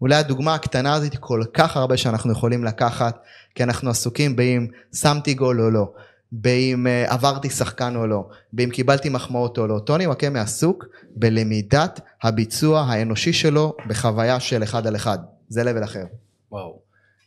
אולי 0.00 0.14
הדוגמה 0.14 0.54
הקטנה 0.54 0.94
הזאת 0.94 1.16
כל 1.20 1.42
כך 1.54 1.76
הרבה 1.76 1.96
שאנחנו 1.96 2.32
יכולים 2.32 2.64
לקחת, 2.64 3.18
כי 3.56 3.62
אנחנו 3.62 3.90
עסוקים 3.90 4.36
באם 4.36 4.66
שמתי 4.94 5.34
גול 5.34 5.60
או 5.60 5.70
לא, 5.70 5.86
באם 6.32 6.86
uh, 6.86 7.12
עברתי 7.12 7.50
שחקן 7.50 7.96
או 7.96 8.06
לא, 8.06 8.28
באם 8.52 8.70
קיבלתי 8.70 9.08
מחמאות 9.08 9.58
או 9.58 9.66
לא. 9.66 9.78
טוני 9.78 10.06
וואקמה 10.06 10.40
עסוק 10.40 10.84
בלמידת 11.16 12.00
הביצוע 12.22 12.80
האנושי 12.80 13.32
שלו 13.32 13.76
בחוויה 13.86 14.40
של 14.40 14.62
אחד 14.62 14.86
על 14.86 14.96
אחד. 14.96 15.18
זה 15.48 15.62
level 15.62 15.84
אחר. 15.84 16.04
וואו. 16.52 16.80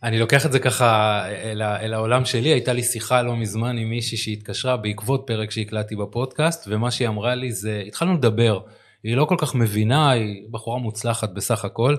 אני 0.04 0.20
לוקח 0.20 0.46
את 0.46 0.52
זה 0.52 0.60
ככה 0.60 1.22
אל, 1.28 1.62
אל 1.62 1.94
העולם 1.94 2.26
שלי, 2.26 2.50
הייתה 2.50 2.74
לי 2.74 2.84
שיחה 2.84 3.22
לא 3.22 3.36
מזמן 3.36 3.78
עם 3.78 3.90
מישהי 3.90 4.18
שהתקשרה 4.18 4.78
בעקבות 4.78 5.24
פרק 5.28 5.52
שהקלטתי 5.52 5.96
בפודקאסט, 5.96 6.68
ומה 6.68 6.92
שהיא 6.92 7.08
אמרה 7.08 7.36
לי 7.36 7.52
זה, 7.52 7.84
התחלנו 7.88 8.14
לדבר, 8.14 8.60
היא 9.04 9.16
לא 9.16 9.26
כל 9.26 9.36
כך 9.38 9.56
מבינה, 9.56 10.12
היא 10.12 10.44
בחורה 10.52 10.80
מוצלחת 10.80 11.30
בסך 11.30 11.66
הכל, 11.66 11.96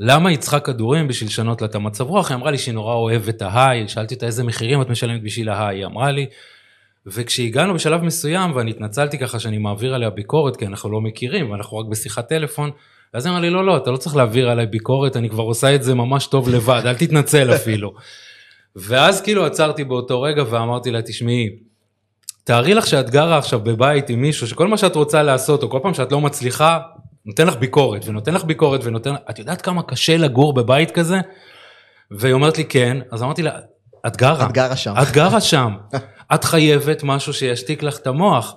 למה 0.00 0.28
היא 0.28 0.38
צריכה 0.38 0.60
כדורים 0.60 1.08
בשביל 1.08 1.28
לשנות 1.28 1.62
לה 1.62 1.68
את 1.68 1.74
המצב 1.74 2.04
רוח, 2.04 2.30
היא 2.30 2.36
אמרה 2.36 2.50
לי 2.50 2.58
שהיא 2.58 2.74
נורא 2.74 2.94
אוהבת 2.94 3.42
ההיי, 3.42 3.88
שאלתי 3.88 4.14
אותה 4.14 4.26
איזה 4.26 4.44
מחירים 4.44 4.82
את 4.82 4.88
משלמת 4.88 5.22
בשביל 5.22 5.48
ההיי, 5.48 5.78
היא 5.78 5.86
אמרה 5.86 6.10
לי, 6.10 6.26
וכשהגענו 7.06 7.74
בשלב 7.74 8.02
מסוים 8.02 8.56
ואני 8.56 8.70
התנצלתי 8.70 9.18
ככה 9.18 9.38
שאני 9.38 9.58
מעביר 9.58 9.94
עליה 9.94 10.10
ביקורת 10.10 10.56
כי 10.56 10.66
אנחנו 10.66 10.90
לא 10.90 11.00
מכירים 11.00 11.50
ואנחנו 11.50 11.78
רק 11.78 11.86
בשיחת 11.86 12.28
טלפון, 12.28 12.70
ואז 13.14 13.26
היא 13.26 13.30
אמרה 13.30 13.40
לי, 13.40 13.50
לא, 13.50 13.66
לא, 13.66 13.76
אתה 13.76 13.90
לא 13.90 13.96
צריך 13.96 14.16
להעביר 14.16 14.50
עליי 14.50 14.66
ביקורת, 14.66 15.16
אני 15.16 15.30
כבר 15.30 15.42
עושה 15.42 15.74
את 15.74 15.82
זה 15.82 15.94
ממש 15.94 16.26
טוב 16.26 16.48
לבד, 16.48 16.82
אל 16.86 16.94
תתנצל 16.94 17.54
אפילו. 17.54 17.94
ואז 18.76 19.22
כאילו 19.22 19.46
עצרתי 19.46 19.84
באותו 19.84 20.22
רגע 20.22 20.42
ואמרתי 20.50 20.90
לה, 20.90 21.02
תשמעי, 21.02 21.48
תארי 22.44 22.74
לך 22.74 22.86
שאת 22.86 23.10
גרה 23.10 23.38
עכשיו 23.38 23.60
בבית 23.60 24.10
עם 24.10 24.20
מישהו 24.20 24.46
שכל 24.46 24.68
מה 24.68 24.76
שאת 24.76 24.96
רוצה 24.96 25.22
לעשות, 25.22 25.62
או 25.62 25.70
כל 25.70 25.78
פעם 25.82 25.94
שאת 25.94 26.12
לא 26.12 26.20
מצליחה, 26.20 26.78
נותן 27.26 27.46
לך 27.46 27.56
ביקורת, 27.56 28.08
ונותן 28.08 28.34
לך 28.34 28.44
ביקורת, 28.44 28.80
ונותן, 28.84 29.14
את 29.30 29.38
יודעת 29.38 29.62
כמה 29.62 29.82
קשה 29.82 30.16
לגור 30.16 30.52
בבית 30.52 30.90
כזה? 30.90 31.20
והיא 32.10 32.32
אומרת 32.32 32.58
לי 32.58 32.64
כן, 32.64 32.98
אז 33.10 33.22
אמרתי 33.22 33.42
לה, 33.42 33.58
את 34.06 34.16
גרה. 34.16 34.46
את 34.46 34.52
גרה 34.52 34.76
שם. 34.76 34.94
את 35.02 35.10
גרה 35.12 35.40
שם. 35.40 35.76
את 36.34 36.44
חייבת 36.44 37.02
משהו 37.04 37.32
שישתיק 37.32 37.82
לך 37.82 37.98
את 37.98 38.06
המוח. 38.06 38.54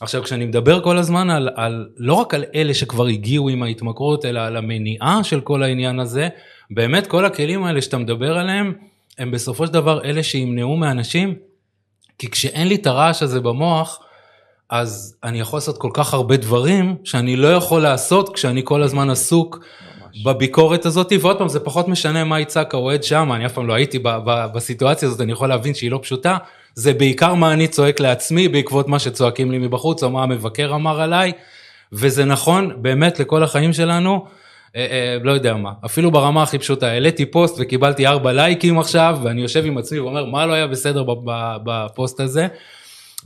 עכשיו 0.00 0.22
כשאני 0.22 0.44
מדבר 0.44 0.82
כל 0.82 0.98
הזמן 0.98 1.30
על, 1.30 1.48
על 1.54 1.88
לא 1.96 2.14
רק 2.14 2.34
על 2.34 2.44
אלה 2.54 2.74
שכבר 2.74 3.06
הגיעו 3.06 3.48
עם 3.48 3.62
ההתמכרות 3.62 4.24
אלא 4.24 4.40
על 4.40 4.56
המניעה 4.56 5.24
של 5.24 5.40
כל 5.40 5.62
העניין 5.62 6.00
הזה 6.00 6.28
באמת 6.70 7.06
כל 7.06 7.24
הכלים 7.24 7.64
האלה 7.64 7.82
שאתה 7.82 7.98
מדבר 7.98 8.38
עליהם 8.38 8.72
הם 9.18 9.30
בסופו 9.30 9.66
של 9.66 9.72
דבר 9.72 10.04
אלה 10.04 10.22
שימנעו 10.22 10.76
מאנשים 10.76 11.34
כי 12.18 12.30
כשאין 12.30 12.68
לי 12.68 12.74
את 12.74 12.86
הרעש 12.86 13.22
הזה 13.22 13.40
במוח 13.40 14.00
אז 14.70 15.16
אני 15.24 15.40
יכול 15.40 15.56
לעשות 15.56 15.78
כל 15.78 15.90
כך 15.92 16.14
הרבה 16.14 16.36
דברים 16.36 16.96
שאני 17.04 17.36
לא 17.36 17.48
יכול 17.48 17.82
לעשות 17.82 18.34
כשאני 18.34 18.60
כל 18.64 18.82
הזמן 18.82 19.10
עסוק 19.10 19.58
ממש. 19.58 20.24
בביקורת 20.24 20.86
הזאת 20.86 21.12
ועוד 21.20 21.38
פעם 21.38 21.48
זה 21.48 21.60
פחות 21.60 21.88
משנה 21.88 22.24
מה 22.24 22.40
יצעק 22.40 22.74
האוהד 22.74 23.02
שם 23.02 23.32
אני 23.32 23.46
אף 23.46 23.52
פעם 23.52 23.66
לא 23.66 23.72
הייתי 23.74 23.98
ב, 23.98 24.08
ב, 24.08 24.46
בסיטואציה 24.54 25.08
הזאת 25.08 25.20
אני 25.20 25.32
יכול 25.32 25.48
להבין 25.48 25.74
שהיא 25.74 25.90
לא 25.90 25.98
פשוטה 26.02 26.36
זה 26.76 26.94
בעיקר 26.94 27.34
מה 27.34 27.52
אני 27.52 27.68
צועק 27.68 28.00
לעצמי 28.00 28.48
בעקבות 28.48 28.88
מה 28.88 28.98
שצועקים 28.98 29.50
לי 29.50 29.58
מבחוץ 29.58 30.02
או 30.02 30.10
מה 30.10 30.22
המבקר 30.22 30.74
אמר 30.74 31.00
עליי, 31.00 31.32
וזה 31.92 32.24
נכון 32.24 32.82
באמת 32.82 33.20
לכל 33.20 33.42
החיים 33.42 33.72
שלנו. 33.72 34.26
אה, 34.76 34.86
אה, 34.90 35.18
לא 35.22 35.32
יודע 35.32 35.54
מה, 35.54 35.70
אפילו 35.84 36.10
ברמה 36.10 36.42
הכי 36.42 36.58
פשוטה, 36.58 36.86
העליתי 36.86 37.26
פוסט 37.26 37.56
וקיבלתי 37.58 38.06
ארבע 38.06 38.32
לייקים 38.32 38.78
עכשיו, 38.78 39.18
ואני 39.22 39.42
יושב 39.42 39.66
עם 39.66 39.78
עצמי 39.78 39.98
ואומר 39.98 40.24
מה 40.24 40.46
לא 40.46 40.52
היה 40.52 40.66
בסדר 40.66 41.04
בפוסט 41.64 42.20
הזה. 42.20 42.48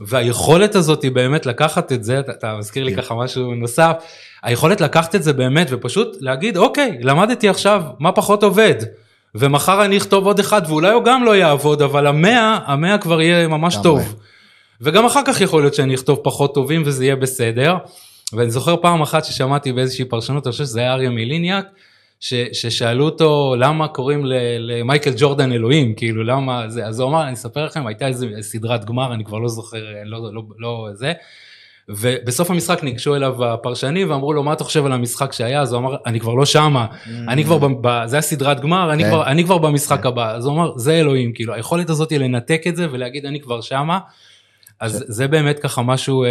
והיכולת 0.05 0.75
הזאת 0.75 1.03
היא 1.03 1.11
באמת 1.11 1.45
לקחת 1.45 1.91
את 1.91 2.03
זה, 2.03 2.19
אתה, 2.19 2.31
אתה 2.31 2.55
מזכיר 2.59 2.83
לי 2.83 2.95
כן. 2.95 3.01
ככה 3.01 3.15
משהו 3.15 3.55
נוסף, 3.55 3.91
היכולת 4.43 4.81
לקחת 4.81 5.15
את 5.15 5.23
זה 5.23 5.33
באמת 5.33 5.67
ופשוט 5.69 6.17
להגיד 6.19 6.57
אוקיי, 6.57 6.97
למדתי 7.01 7.49
עכשיו 7.49 7.83
מה 7.99 8.11
פחות 8.11 8.43
עובד. 8.43 8.75
ומחר 9.35 9.85
אני 9.85 9.97
אכתוב 9.97 10.25
עוד 10.25 10.39
אחד 10.39 10.61
ואולי 10.67 10.91
הוא 10.91 11.03
גם 11.03 11.23
לא 11.23 11.35
יעבוד 11.35 11.81
אבל 11.81 12.07
המאה 12.07 12.59
המאה 12.65 12.97
כבר 12.97 13.21
יהיה 13.21 13.47
ממש 13.47 13.77
טוב. 13.83 14.15
וגם 14.81 15.05
אחר 15.05 15.21
כך 15.25 15.41
יכול 15.41 15.61
להיות 15.61 15.73
שאני 15.73 15.95
אכתוב 15.95 16.19
פחות 16.23 16.53
טובים 16.53 16.83
וזה 16.85 17.05
יהיה 17.05 17.15
בסדר. 17.15 17.75
ואני 18.33 18.51
זוכר 18.51 18.75
פעם 18.81 19.01
אחת 19.01 19.25
ששמעתי 19.25 19.73
באיזושהי 19.73 20.05
פרשנות 20.05 20.47
אני 20.47 20.51
חושב 20.51 20.63
שזה 20.63 20.79
היה 20.79 20.93
אריה 20.93 21.09
מיליניאק 21.09 21.65
ש, 22.21 22.33
ששאלו 22.53 23.05
אותו 23.05 23.55
למה 23.59 23.87
קוראים 23.87 24.25
למייקל 24.59 25.11
ג'ורדן 25.17 25.51
אלוהים? 25.51 25.95
כאילו 25.95 26.23
למה 26.23 26.69
זה? 26.69 26.85
אז 26.85 26.99
הוא 26.99 27.09
אמר 27.09 27.23
אני 27.23 27.33
אספר 27.33 27.65
לכם 27.65 27.87
הייתה 27.87 28.07
איזה 28.07 28.27
סדרת 28.41 28.85
גמר 28.85 29.13
אני 29.13 29.25
כבר 29.25 29.37
לא 29.37 29.47
זוכר 29.47 29.77
לא 30.05 30.21
לא 30.21 30.33
לא, 30.33 30.41
לא 30.57 30.87
זה. 30.93 31.13
ובסוף 31.89 32.51
המשחק 32.51 32.83
ניגשו 32.83 33.15
אליו 33.15 33.45
הפרשנים 33.45 34.11
ואמרו 34.11 34.33
לו 34.33 34.43
מה 34.43 34.53
אתה 34.53 34.63
חושב 34.63 34.85
על 34.85 34.91
המשחק 34.91 35.33
שהיה? 35.33 35.61
אז 35.61 35.73
הוא 35.73 35.79
אמר 35.79 35.95
אני 36.05 36.19
כבר 36.19 36.33
לא 36.33 36.45
שמה. 36.45 36.85
אני 37.27 37.43
כבר 37.43 37.67
ב- 37.81 38.05
זה 38.05 38.17
הסדרת 38.17 38.59
גמר 38.59 38.93
אני 38.93 39.03
כן. 39.03 39.09
כבר 39.09 39.27
אני 39.27 39.43
כבר 39.43 39.57
במשחק 39.57 40.05
הבא. 40.05 40.31
אז 40.35 40.45
הוא 40.45 40.53
אמר 40.53 40.77
זה 40.77 40.93
אלוהים. 40.93 41.33
כאילו 41.33 41.53
היכולת 41.53 41.89
הזאת 41.89 42.09
היא 42.09 42.19
לנתק 42.19 42.61
את 42.67 42.75
זה 42.75 42.87
ולהגיד 42.91 43.25
אני 43.25 43.39
כבר 43.41 43.61
שמה. 43.61 43.99
אז 44.79 45.05
זה 45.07 45.27
באמת 45.27 45.59
ככה 45.59 45.81
משהו 45.81 46.23
אה, 46.23 46.29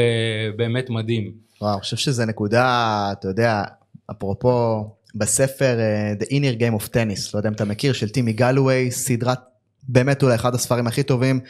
באמת 0.56 0.90
מדהים. 0.90 1.30
וואו, 1.60 1.72
אני 1.72 1.80
חושב 1.80 1.96
שזו 1.96 2.24
נקודה, 2.24 3.08
אתה 3.12 3.28
יודע, 3.28 3.62
אפרופו 4.10 4.84
בספר 5.14 5.78
אה, 5.78 6.12
The 6.20 6.26
Inner 6.26 6.60
Game 6.60 6.82
of 6.82 6.88
Tennis, 6.88 7.30
לא 7.34 7.38
יודע 7.38 7.48
אם 7.48 7.54
אתה 7.54 7.64
מכיר, 7.64 7.92
של 7.92 8.08
טימי 8.08 8.32
גלווי, 8.32 8.90
סדרת, 8.90 9.38
באמת 9.88 10.22
אולי 10.22 10.34
אחד 10.34 10.54
הספרים 10.54 10.86
הכי 10.86 11.02
טובים. 11.02 11.40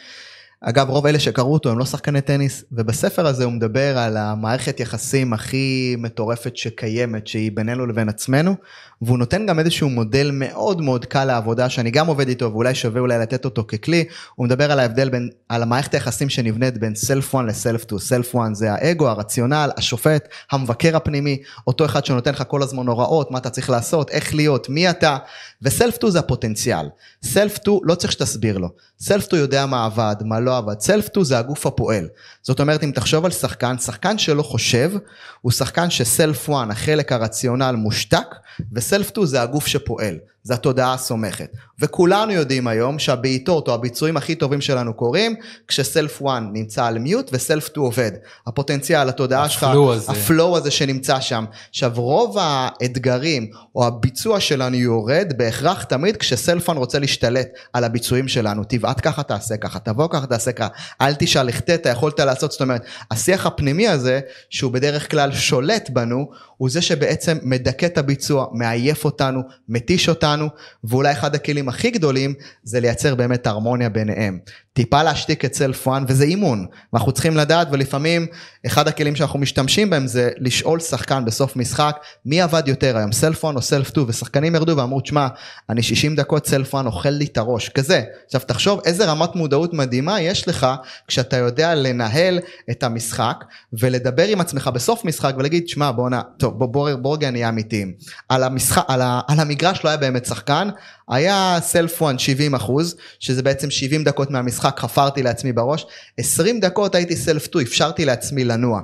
אגב, 0.63 0.89
רוב 0.89 1.05
אלה 1.05 1.19
שקראו 1.19 1.53
אותו 1.53 1.71
הם 1.71 1.79
לא 1.79 1.85
שחקני 1.85 2.21
טניס, 2.21 2.63
ובספר 2.71 3.27
הזה 3.27 3.43
הוא 3.43 3.53
מדבר 3.53 3.97
על 3.97 4.17
המערכת 4.17 4.79
יחסים 4.79 5.33
הכי 5.33 5.95
מטורפת 5.99 6.57
שקיימת, 6.57 7.27
שהיא 7.27 7.51
בינינו 7.53 7.85
לבין 7.85 8.09
עצמנו, 8.09 8.55
והוא 9.01 9.17
נותן 9.17 9.45
גם 9.45 9.59
איזשהו 9.59 9.89
מודל 9.89 10.29
מאוד 10.33 10.81
מאוד 10.81 11.05
קל 11.05 11.25
לעבודה, 11.25 11.69
שאני 11.69 11.91
גם 11.91 12.07
עובד 12.07 12.27
איתו, 12.27 12.51
ואולי 12.51 12.75
שווה 12.75 13.01
אולי 13.01 13.19
לתת 13.19 13.45
אותו 13.45 13.63
ככלי, 13.67 14.03
הוא 14.35 14.45
מדבר 14.45 14.71
על 14.71 14.79
ההבדל 14.79 15.09
בין, 15.09 15.29
על 15.49 15.63
המערכת 15.63 15.93
היחסים 15.93 16.29
שנבנית 16.29 16.77
בין 16.77 16.95
סלף 16.95 17.35
1 17.35 17.45
לסלף 17.47 17.81
2, 17.81 17.99
סלף 17.99 18.35
1 18.35 18.55
זה 18.55 18.71
האגו, 18.71 19.09
הרציונל, 19.09 19.69
השופט, 19.77 20.27
המבקר 20.51 20.95
הפנימי, 20.95 21.41
אותו 21.67 21.85
אחד 21.85 22.05
שנותן 22.05 22.31
לך 22.31 22.43
כל 22.47 22.63
הזמן 22.63 22.87
הוראות, 22.87 23.31
מה 23.31 23.37
אתה 23.37 23.49
צריך 23.49 23.69
לעשות, 23.69 24.09
איך 24.09 24.35
להיות, 24.35 24.69
מי 24.69 24.89
אתה, 24.89 25.17
וסלף 25.61 25.95
2 25.95 26.11
זה 26.11 26.19
הפוטנציאל. 26.19 26.85
סלף 27.23 27.55
2 27.55 27.77
לא 27.83 27.95
צריך 27.95 28.11
שתסביר 28.11 28.57
לו, 28.57 28.69
סלף 28.99 29.23
2 29.23 29.41
יודע 29.41 29.65
מה 29.65 29.85
עבד, 29.85 30.15
מה 30.25 30.39
לא 30.39 30.50
עבד, 30.57 30.79
סלף 30.79 31.05
2 31.05 31.23
זה 31.23 31.37
הגוף 31.37 31.65
הפועל. 31.65 32.07
זאת 32.41 32.59
אומרת, 32.59 32.83
אם 32.83 32.91
תחשוב 32.91 33.25
על 33.25 33.31
שחקן, 33.31 33.77
שחקן 33.77 34.17
שלא 34.17 34.43
חושב, 34.43 34.91
הוא 35.41 35.51
שחקן 35.51 35.87
1, 36.31 36.53
החלק 36.69 37.11
הרציונל 37.11 37.75
מושתק, 37.77 38.35
ו 38.73 38.80
self 38.80 39.07
2 39.07 39.27
זה 39.27 39.41
הגוף 39.41 39.67
שפועל, 39.67 40.17
זה 40.43 40.53
התודעה 40.53 40.93
הסומכת. 40.93 41.51
וכולנו 41.79 42.31
יודעים 42.31 42.67
היום 42.67 42.99
שהבעיטות 42.99 43.67
או 43.67 43.73
הביצועים 43.73 44.17
הכי 44.17 44.35
טובים 44.35 44.61
שלנו 44.61 44.93
קורים, 44.93 45.35
כש 45.67 45.94
self 45.94 46.21
1 46.21 46.41
נמצא 46.53 46.85
על 46.85 46.99
mute 46.99 47.29
ו 47.33 47.39
self 47.39 47.65
2 47.65 47.85
עובד. 47.85 48.11
הפוטנציאל, 48.47 49.09
התודעה 49.09 49.49
שלך, 49.49 49.63
ה 49.63 49.69
flow 49.69 49.93
הזה. 49.93 50.11
ה 50.11 50.20
flow 50.20 50.57
הזה 50.57 50.71
שנמצא 50.71 51.19
שם. 51.19 51.45
עכשיו 51.69 51.91
רוב 51.95 52.37
האתגרים 52.39 53.51
או 53.75 53.87
הביצוע 53.87 54.39
שלנו 54.39 54.75
יורד 54.75 55.33
בהכרח 55.37 55.83
תמיד 55.83 56.17
כש 56.17 56.43
self 56.43 56.69
1 56.69 56.77
רוצה 56.77 56.99
להשתלט 56.99 57.47
על 57.73 57.83
הביצועים 57.83 58.27
שלנו. 58.27 58.63
תבעט 58.67 58.99
ככה 59.03 59.23
תעשה 59.23 59.57
ככה, 59.57 59.79
תבוא 59.79 60.07
ככה 60.11 60.27
תעשה 60.27 60.51
ככה, 60.51 60.67
אל 61.01 61.13
תשאל 61.13 61.49
אתה 61.73 61.89
יכולת 61.89 62.19
לעשות, 62.19 62.51
זאת 62.51 62.61
אומרת, 62.61 62.81
השיח 63.11 63.45
הפנימי 63.45 63.87
הזה, 63.87 64.19
שהוא 64.49 64.71
בדרך 64.71 65.11
כלל 65.11 65.33
שולט 65.33 65.89
בנו, 65.89 66.29
הוא 66.57 66.69
זה 66.69 66.81
שבעצם 66.81 67.37
מדכא 67.43 67.85
את 67.85 67.97
הביצוע, 67.97 68.45
מעייף 68.51 69.05
אותנו, 69.05 69.41
מתיש 69.69 70.09
אותנו, 70.09 70.30
ואולי 70.83 71.11
אחד 71.11 71.35
הכלים 71.35 71.69
הכי 71.69 71.91
גדולים 71.91 72.33
זה 72.63 72.79
לייצר 72.79 73.15
באמת 73.15 73.47
הרמוניה 73.47 73.89
ביניהם. 73.89 74.39
טיפה 74.73 75.03
להשתיק 75.03 75.45
את 75.45 75.53
סלף 75.53 75.87
1 75.87 76.01
וזה 76.07 76.23
אימון, 76.23 76.65
ואנחנו 76.93 77.11
צריכים 77.11 77.37
לדעת 77.37 77.67
ולפעמים 77.71 78.27
אחד 78.65 78.87
הכלים 78.87 79.15
שאנחנו 79.15 79.39
משתמשים 79.39 79.89
בהם 79.89 80.07
זה 80.07 80.29
לשאול 80.37 80.79
שחקן 80.79 81.25
בסוף 81.25 81.55
משחק 81.55 81.97
מי 82.25 82.41
עבד 82.41 82.63
יותר 82.67 82.97
היום 82.97 83.11
סלף 83.11 83.45
1 83.45 83.55
או 83.55 83.61
סלף 83.61 83.87
2 83.87 84.05
ושחקנים 84.09 84.55
ירדו 84.55 84.77
ואמרו 84.77 85.01
תשמע 85.01 85.27
אני 85.69 85.83
60 85.83 86.15
דקות 86.15 86.47
סלף 86.47 86.75
1 86.75 86.85
אוכל 86.85 87.09
לי 87.09 87.25
את 87.25 87.37
הראש 87.37 87.69
כזה. 87.69 88.01
עכשיו 88.25 88.41
תחשוב 88.47 88.81
איזה 88.85 89.05
רמת 89.05 89.35
מודעות 89.35 89.73
מדהימה 89.73 90.21
יש 90.21 90.47
לך 90.47 90.67
כשאתה 91.07 91.37
יודע 91.37 91.75
לנהל 91.75 92.39
את 92.71 92.83
המשחק 92.83 93.43
ולדבר 93.73 94.27
עם 94.27 94.41
עצמך 94.41 94.69
בסוף 94.73 95.05
משחק 95.05 95.33
ולהגיד 95.37 95.67
שמע 95.67 95.91
בואנה 95.91 96.21
טוב 96.37 96.59
בוא 96.59 96.67
בוא 96.67 96.95
בוא 96.95 97.15
רגע 97.15 97.31
נהיה 97.31 97.49
אמיתיים 97.49 97.93
על 98.29 98.43
המשחק 98.43 98.83
על, 98.87 99.01
ה, 99.01 99.21
על 99.27 99.39
המגרש 99.39 99.83
לא 99.83 99.89
היה 99.89 99.97
באמת 99.97 100.20
שחקן 100.25 100.69
היה 101.09 101.57
סלף 101.61 102.03
1 102.03 102.19
70 102.19 102.55
אחוז 102.55 102.95
שזה 103.19 103.43
בעצם 103.43 103.71
70 103.71 104.03
דקות 104.03 104.31
מהמשחק 104.31 104.79
חפרתי 104.79 105.23
לעצמי 105.23 105.53
בראש. 105.53 105.85
20 106.17 106.59
דקות 106.59 106.95
הייתי 106.95 107.15
סלף 107.15 107.45
2 107.45 107.65
אפשרתי 107.65 108.05
לעצמי 108.05 108.43
לנוע. 108.43 108.81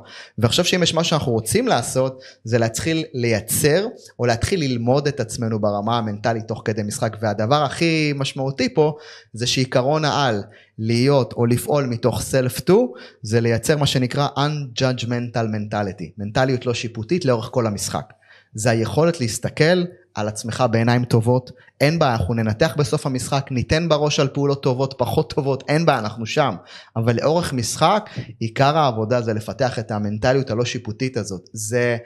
חושב 0.47 0.63
שאם 0.63 0.83
יש 0.83 0.93
משהו 0.93 1.09
שאנחנו 1.09 1.31
רוצים 1.31 1.67
לעשות 1.67 2.21
זה 2.43 2.57
להתחיל 2.57 3.05
לייצר 3.13 3.85
או 4.19 4.25
להתחיל 4.25 4.59
ללמוד 4.59 5.07
את 5.07 5.19
עצמנו 5.19 5.59
ברמה 5.59 5.97
המנטלית 5.97 6.47
תוך 6.47 6.61
כדי 6.65 6.83
משחק. 6.83 7.17
והדבר 7.21 7.63
הכי 7.63 8.13
משמעותי 8.15 8.73
פה 8.73 8.95
זה 9.33 9.47
שעיקרון 9.47 10.05
העל 10.05 10.43
להיות 10.79 11.33
או 11.33 11.45
לפעול 11.45 11.85
מתוך 11.85 12.21
סלף 12.21 12.57
2 12.57 12.79
זה 13.21 13.41
לייצר 13.41 13.77
מה 13.77 13.85
שנקרא 13.85 14.27
unjudgmental 14.38 15.47
mentality. 15.55 16.11
מנטליות 16.17 16.65
לא 16.65 16.73
שיפוטית 16.73 17.25
לאורך 17.25 17.49
כל 17.51 17.67
המשחק. 17.67 18.13
זה 18.53 18.69
היכולת 18.69 19.21
להסתכל 19.21 19.83
על 20.18 20.28
עצמך 20.28 20.63
בעיניים 20.72 21.05
טובות, 21.05 21.51
אין 21.82 21.99
בעיה, 21.99 22.13
אנחנו 22.13 22.34
ננתח 22.34 22.76
בסוף 22.78 23.05
המשחק, 23.05 23.47
ניתן 23.51 23.89
בראש 23.89 24.20
על 24.20 24.28
פעולות 24.28 24.63
טובות, 24.63 24.93
פחות 24.97 25.34
טובות, 25.34 25.63
אין 25.68 25.86
בעיה, 25.86 25.99
אנחנו 25.99 26.26
שם. 26.26 26.55
אבל 26.95 27.15
לאורך 27.15 27.53
משחק, 27.53 28.09
עיקר 28.39 28.78
העבודה 28.78 29.22
זה 29.22 29.34
לפתח 29.34 29.80
את 29.80 29.91
המנטליות 29.91 30.49
הלא 30.49 30.65
שיפוטית 30.65 31.18
הזאת. 31.18 31.41
זה 31.53 31.97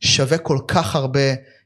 שווה 0.00 0.38
כל 0.38 0.58
כך 0.68 0.96
הרבה 0.96 1.20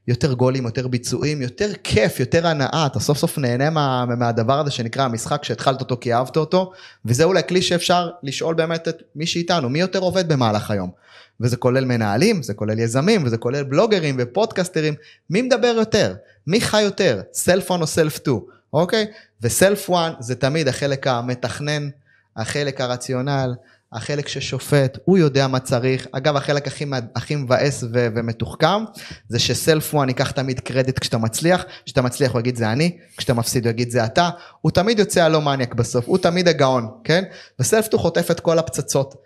יותר 0.07 0.33
גולים, 0.33 0.65
יותר 0.65 0.87
ביצועים, 0.87 1.41
יותר 1.41 1.71
כיף, 1.83 2.19
יותר 2.19 2.47
הנאה, 2.47 2.85
אתה 2.85 2.99
סוף 2.99 3.17
סוף 3.17 3.37
נהנה 3.37 3.69
מה, 3.69 4.05
מהדבר 4.05 4.59
הזה 4.59 4.71
שנקרא 4.71 5.03
המשחק 5.03 5.43
שהתחלת 5.43 5.81
אותו 5.81 5.97
כי 6.01 6.13
אהבת 6.13 6.37
אותו, 6.37 6.71
וזה 7.05 7.23
אולי 7.23 7.41
כלי 7.47 7.61
שאפשר 7.61 8.09
לשאול 8.23 8.55
באמת 8.55 8.87
את 8.87 9.01
מי 9.15 9.25
שאיתנו, 9.25 9.69
מי 9.69 9.79
יותר 9.79 9.99
עובד 9.99 10.27
במהלך 10.27 10.71
היום. 10.71 11.04
וזה 11.41 11.57
כולל 11.57 11.85
מנהלים, 11.85 12.43
זה 12.43 12.53
כולל 12.53 12.79
יזמים, 12.79 13.23
וזה 13.25 13.37
כולל 13.37 13.63
בלוגרים 13.63 14.15
ופודקסטרים, 14.19 14.93
מי 15.29 15.41
מדבר 15.41 15.75
יותר? 15.77 16.15
מי 16.47 16.61
חי 16.61 16.81
יותר? 16.81 17.21
סלף 17.33 17.71
1 17.71 17.81
או 17.81 17.87
סלף 17.87 18.15
2, 18.15 18.37
אוקיי? 18.73 19.05
וסלף 19.41 19.89
1 19.89 20.15
זה 20.19 20.35
תמיד 20.35 20.67
החלק 20.67 21.07
המתכנן, 21.07 21.89
החלק 22.37 22.81
הרציונל, 22.81 23.53
החלק 23.93 24.27
ששופט, 24.27 24.97
הוא 25.05 25.17
יודע 25.17 25.47
מה 25.47 25.59
צריך. 25.59 26.07
אגב, 26.11 26.35
החלק 26.35 26.67
הכי, 26.67 26.85
הכי 27.15 27.35
מבאס 27.35 27.83
ו- 27.83 28.07
ומתוחכם, 28.15 28.83
זה 29.29 29.39
שסלף 29.39 29.95
1 29.95 30.07
ייקח 30.07 30.31
תמיד 30.31 30.59
קרדיט 30.59 30.99
כשאתה 30.99 31.17
מצליח, 31.17 31.65
כשאתה 31.85 32.01
מצליח 32.01 32.31
הוא 32.31 32.39
יגיד 32.39 32.55
זה 32.55 32.71
אני, 32.71 32.97
כשאתה 33.17 33.33
מפסיד 33.33 33.65
הוא 33.65 33.69
יגיד 33.71 33.89
זה 33.89 34.05
אתה, 34.05 34.29
הוא 34.61 34.71
תמיד 34.71 34.99
יוצא 34.99 35.23
הלא 35.23 35.41
מניאק 35.41 35.73
בסוף, 35.73 36.05
הוא 36.07 36.17
תמיד 36.17 36.47
הגאון, 36.47 36.87
כן? 37.03 37.23
וסלף 37.59 37.85
2 37.85 38.01
חוטף 38.01 38.31
את 38.31 38.39
כל 38.39 38.59
הפצצות. 38.59 39.24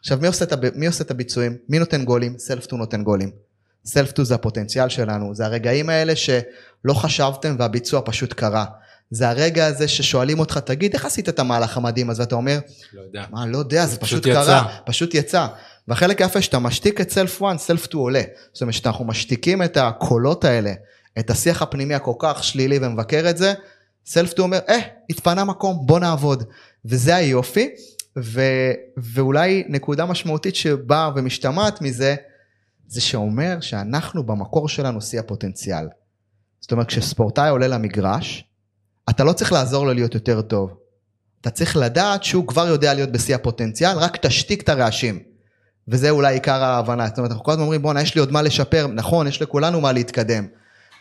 עכשיו 0.00 0.18
מי 0.20 0.26
עושה, 0.26 0.44
את, 0.44 0.52
הב- 0.52 0.74
מי 0.76 0.86
עושה 0.86 1.04
את 1.04 1.10
הביצועים? 1.10 1.56
מי 1.68 1.78
נותן 1.78 2.04
גולים? 2.04 2.38
סלף 2.38 2.64
2 2.64 2.78
נותן 2.80 3.02
גולים. 3.02 3.30
סלף 3.84 4.08
2 4.10 4.24
זה 4.26 4.34
הפוטנציאל 4.34 4.88
שלנו, 4.88 5.34
זה 5.34 5.44
הרגעים 5.46 5.88
האלה 5.88 6.16
שלא 6.16 6.94
חשבתם 6.94 7.56
והביצוע 7.58 8.00
פשוט 8.04 8.32
קרה. 8.32 8.64
זה 9.10 9.28
הרגע 9.28 9.66
הזה 9.66 9.88
ששואלים 9.88 10.38
אותך, 10.38 10.58
תגיד, 10.58 10.94
איך 10.94 11.04
עשית 11.04 11.28
את 11.28 11.38
המהלך 11.38 11.76
המדהים 11.76 12.10
הזה? 12.10 12.22
ואתה 12.22 12.34
אומר, 12.34 12.58
לא 12.92 13.02
יודע. 13.02 13.24
מה, 13.30 13.46
לא 13.46 13.58
יודע, 13.58 13.86
זה 13.86 13.96
פשוט 13.96 14.22
פשוט 14.22 14.26
יצא. 14.26 14.44
קרה, 14.44 14.76
פשוט 14.86 15.14
יצא. 15.14 15.46
והחלק 15.88 16.22
היפה 16.22 16.42
שאתה 16.42 16.58
משתיק 16.58 17.00
את 17.00 17.10
סלף 17.10 17.42
1, 17.42 17.58
סלף 17.58 17.84
2 17.84 18.02
עולה. 18.02 18.22
זאת 18.52 18.62
אומרת 18.62 18.74
שאנחנו 18.74 19.04
משתיקים 19.04 19.62
את 19.62 19.76
הקולות 19.76 20.44
האלה, 20.44 20.72
את 21.18 21.30
השיח 21.30 21.62
הפנימי 21.62 21.94
הכל 21.94 22.12
כך 22.18 22.44
שלילי 22.44 22.78
ומבקר 22.82 23.30
את 23.30 23.36
זה, 23.38 23.54
סלף 24.06 24.30
2 24.30 24.42
אומר, 24.44 24.58
אה, 24.68 24.78
התפנה 25.10 25.44
מקום, 25.44 25.86
בוא 25.86 25.98
נעבוד. 25.98 26.44
וזה 26.84 27.16
היופי, 27.16 27.68
ו, 28.22 28.42
ואולי 28.96 29.64
נקודה 29.68 30.06
משמעותית 30.06 30.56
שבאה 30.56 31.10
ומשתמעת 31.16 31.80
מזה, 31.80 32.14
זה 32.86 33.00
שאומר 33.00 33.60
שאנחנו 33.60 34.22
במקור 34.22 34.68
שלנו 34.68 35.00
שיא 35.00 35.20
הפוטנציאל. 35.20 35.88
זאת 36.60 36.72
אומרת, 36.72 36.86
כשספורטאי 36.86 37.50
עולה 37.50 37.68
למגרש, 37.68 38.44
אתה 39.10 39.24
לא 39.24 39.32
צריך 39.32 39.52
לעזור 39.52 39.86
לו 39.86 39.92
להיות 39.92 40.14
יותר 40.14 40.42
טוב. 40.42 40.76
אתה 41.40 41.50
צריך 41.50 41.76
לדעת 41.76 42.24
שהוא 42.24 42.46
כבר 42.46 42.66
יודע 42.66 42.94
להיות 42.94 43.12
בשיא 43.12 43.34
הפוטנציאל, 43.34 43.98
רק 43.98 44.26
תשתיק 44.26 44.62
את 44.62 44.68
הרעשים. 44.68 45.22
וזה 45.88 46.10
אולי 46.10 46.34
עיקר 46.34 46.64
ההבנה. 46.64 47.06
זאת 47.06 47.18
אומרת, 47.18 47.30
אנחנו 47.30 47.44
כל 47.44 47.52
הזמן 47.52 47.62
אומרים, 47.62 47.82
בואנה, 47.82 48.02
יש 48.02 48.14
לי 48.14 48.20
עוד 48.20 48.32
מה 48.32 48.42
לשפר. 48.42 48.86
נכון, 48.86 49.26
יש 49.26 49.42
לכולנו 49.42 49.80
מה 49.80 49.92
להתקדם. 49.92 50.46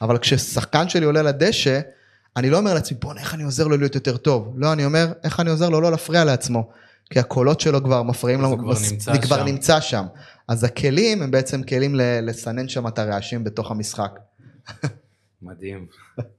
אבל 0.02 0.18
כששחקן 0.18 0.90
שלי 0.90 1.06
עולה 1.06 1.22
לדשא, 1.22 1.80
אני 2.38 2.50
לא 2.50 2.58
אומר 2.58 2.74
לעצמי, 2.74 2.98
בואנה, 3.02 3.22
איך 3.22 3.34
אני 3.34 3.44
עוזר 3.44 3.68
לו 3.68 3.78
להיות 3.78 3.96
יותר 3.96 4.18
טוב. 4.18 4.54
לא, 4.58 4.74
אני 4.74 4.86
אומר, 4.86 5.08
איך 5.24 5.40
אני 5.40 5.50
עוזר 5.50 5.70
לו 5.70 5.82
לא 5.82 5.92
להפריע 5.92 6.26
לעצמו. 6.26 6.70
כי 7.10 7.20
הקולות 7.20 7.60
שלו 7.60 7.84
כבר 7.84 8.04
מפריעים 8.04 8.42
לנו, 8.42 8.58
כבר 8.58 8.74
נמצא 8.92 9.18
כבר 9.18 9.38
שם. 9.38 9.46
נמצא 9.46 9.80
שם. 9.80 10.06
אז 10.48 10.64
הכלים 10.64 11.22
הם 11.22 11.32
בעצם 11.32 11.64
כלים 11.64 11.96
לסנן 12.22 12.68
שם 12.70 12.88
את 12.88 13.00
הרעשים 13.00 13.44
בתוך 13.44 13.72
המשחק. 13.72 14.20
מדהים, 15.42 15.86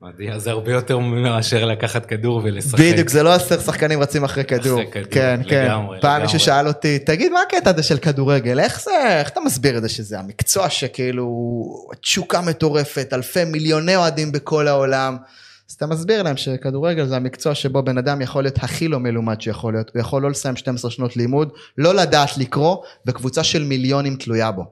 מדהים, 0.02 0.32
אז 0.32 0.42
זה 0.42 0.50
הרבה 0.50 0.72
יותר 0.72 0.98
מאשר 0.98 1.64
לקחת 1.64 2.06
כדור 2.06 2.40
ולשחק. 2.44 2.80
בדיוק, 2.80 3.08
זה 3.08 3.22
לא 3.22 3.32
עשר 3.32 3.60
שחקנים 3.60 4.00
רצים 4.00 4.24
אחרי 4.24 4.44
כדור. 4.44 4.80
אחרי 4.82 4.92
כדור, 4.92 5.04
כן, 5.10 5.40
כן. 5.48 5.64
לגמרי, 5.64 6.00
פעם 6.00 6.10
לגמרי. 6.10 6.22
מישהו 6.22 6.40
שאל 6.40 6.68
אותי, 6.68 6.98
תגיד, 6.98 7.32
מה 7.32 7.40
הקטע 7.48 7.70
הזה 7.70 7.82
של 7.82 7.98
כדורגל? 7.98 8.60
איך 8.60 8.80
זה, 8.80 8.90
איך 9.18 9.28
אתה 9.28 9.40
מסביר 9.40 9.76
את 9.76 9.82
זה 9.82 9.88
שזה 9.88 10.18
המקצוע 10.18 10.70
שכאילו, 10.70 11.26
תשוקה 12.00 12.40
מטורפת, 12.40 13.12
אלפי 13.12 13.44
מיליוני 13.44 13.96
אוהדים 13.96 14.32
בכל 14.32 14.68
העולם. 14.68 15.16
אז 15.70 15.74
אתה 15.74 15.86
מסביר 15.86 16.22
להם 16.22 16.36
שכדורגל 16.36 17.06
זה 17.06 17.16
המקצוע 17.16 17.54
שבו 17.54 17.82
בן 17.82 17.98
אדם 17.98 18.20
יכול 18.20 18.44
להיות 18.44 18.58
הכי 18.58 18.88
לא 18.88 19.00
מלומד 19.00 19.40
שיכול 19.40 19.72
להיות, 19.72 19.90
הוא 19.94 20.00
יכול 20.00 20.22
לא 20.22 20.30
לסיים 20.30 20.56
12 20.56 20.90
שנות 20.90 21.16
לימוד, 21.16 21.52
לא 21.78 21.94
לדעת 21.94 22.38
לקרוא, 22.38 22.76
וקבוצה 23.06 23.44
של 23.44 23.64
מיליונים 23.64 24.16
תלויה 24.16 24.50
בו. 24.50 24.64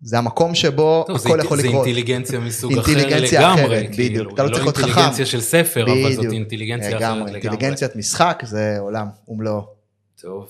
זה 0.00 0.18
המקום 0.18 0.54
שבו 0.54 1.04
טוב, 1.06 1.16
הכל 1.16 1.40
זה, 1.40 1.44
יכול 1.44 1.60
זה 1.60 1.68
לקרות. 1.68 1.86
אינטליגנציה 1.86 2.40
מסוג 2.40 2.78
אחר 2.78 2.92
אינטליגנציה 2.92 3.40
לגמרי, 3.40 3.64
אחרת, 3.64 3.94
כאילו, 3.94 4.08
בדיוק. 4.10 4.34
אתה 4.34 4.44
לא 4.44 4.48
צריך 4.48 4.62
להיות 4.64 4.78
לא 4.78 4.82
חכם. 4.82 4.88
אינטליגנציה 4.88 5.26
של 5.26 5.40
ספר, 5.40 5.82
אבל 5.84 6.10
זאת 6.10 6.18
בדיוק. 6.18 6.34
אינטליגנציה 6.34 6.88
אחרת 6.88 7.00
לגמרי, 7.00 7.32
לגמרי. 7.32 7.40
אינטליגנציית 7.40 7.96
משחק 7.96 8.42
זה 8.46 8.76
עולם 8.78 9.06
ומלואו. 9.28 9.66
טוב, 10.20 10.48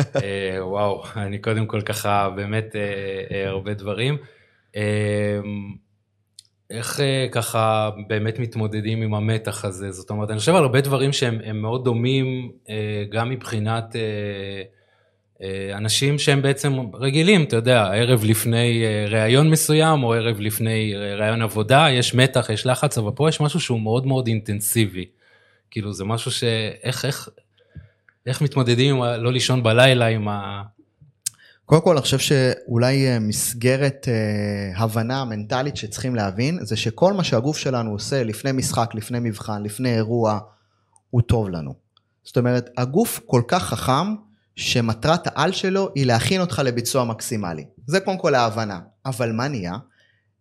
אה, 0.00 0.58
וואו, 0.60 1.04
אני 1.16 1.38
קודם 1.38 1.66
כל 1.66 1.80
ככה 1.80 2.30
באמת 2.36 2.76
אה, 2.76 2.80
אה, 3.36 3.48
הרבה 3.48 3.74
דברים. 3.74 4.16
אה, 4.76 4.82
איך 6.74 7.00
אה, 7.00 7.26
ככה 7.32 7.90
באמת 8.08 8.38
מתמודדים 8.38 9.02
עם 9.02 9.14
המתח 9.14 9.64
הזה? 9.64 9.90
זאת 9.90 10.10
אומרת, 10.10 10.30
אני 10.30 10.38
חושב 10.38 10.54
על 10.54 10.62
הרבה 10.62 10.80
דברים 10.80 11.12
שהם 11.12 11.38
הם 11.44 11.62
מאוד 11.62 11.84
דומים, 11.84 12.52
אה, 12.68 13.04
גם 13.10 13.30
מבחינת 13.30 13.96
אה, 13.96 14.62
אנשים 15.76 16.18
שהם 16.18 16.42
בעצם 16.42 16.72
רגילים, 16.94 17.44
אתה 17.44 17.56
יודע, 17.56 17.82
ערב 17.84 18.24
לפני 18.24 18.84
ראיון 19.08 19.50
מסוים, 19.50 20.02
או 20.02 20.14
ערב 20.14 20.40
לפני 20.40 20.94
ראיון 21.18 21.42
עבודה, 21.42 21.86
יש 21.90 22.14
מתח, 22.14 22.50
יש 22.50 22.66
לחץ, 22.66 22.98
אבל 22.98 23.10
פה 23.14 23.28
יש 23.28 23.40
משהו 23.40 23.60
שהוא 23.60 23.80
מאוד 23.80 24.06
מאוד 24.06 24.26
אינטנסיבי. 24.26 25.04
כאילו, 25.70 25.92
זה 25.92 26.04
משהו 26.04 26.30
ש... 26.30 26.44
איך, 26.82 27.04
איך, 27.04 27.28
איך 28.26 28.42
מתמודדים 28.42 28.96
עם 28.96 29.02
ה... 29.02 29.16
לא 29.16 29.32
לישון 29.32 29.62
בלילה 29.62 30.06
עם 30.06 30.28
ה... 30.28 30.62
קודם 31.66 31.82
כל 31.82 31.90
אני 31.90 32.00
חושב 32.02 32.18
שאולי 32.18 33.08
אה, 33.08 33.18
מסגרת 33.18 34.08
אה, 34.08 34.82
הבנה 34.82 35.24
מנטלית 35.24 35.76
שצריכים 35.76 36.14
להבין 36.14 36.58
זה 36.62 36.76
שכל 36.76 37.12
מה 37.12 37.24
שהגוף 37.24 37.56
שלנו 37.56 37.90
עושה 37.90 38.24
לפני 38.24 38.52
משחק, 38.52 38.90
לפני 38.94 39.18
מבחן, 39.20 39.62
לפני 39.62 39.94
אירוע, 39.94 40.38
הוא 41.10 41.22
טוב 41.22 41.48
לנו. 41.48 41.74
זאת 42.24 42.36
אומרת, 42.36 42.70
הגוף 42.76 43.20
כל 43.26 43.42
כך 43.48 43.62
חכם 43.62 44.14
שמטרת 44.56 45.26
העל 45.26 45.52
שלו 45.52 45.88
היא 45.94 46.06
להכין 46.06 46.40
אותך 46.40 46.62
לביצוע 46.64 47.04
מקסימלי. 47.04 47.64
זה 47.86 48.00
קודם 48.00 48.18
כל 48.18 48.34
ההבנה. 48.34 48.80
אבל 49.06 49.32
מה 49.32 49.48
נהיה? 49.48 49.72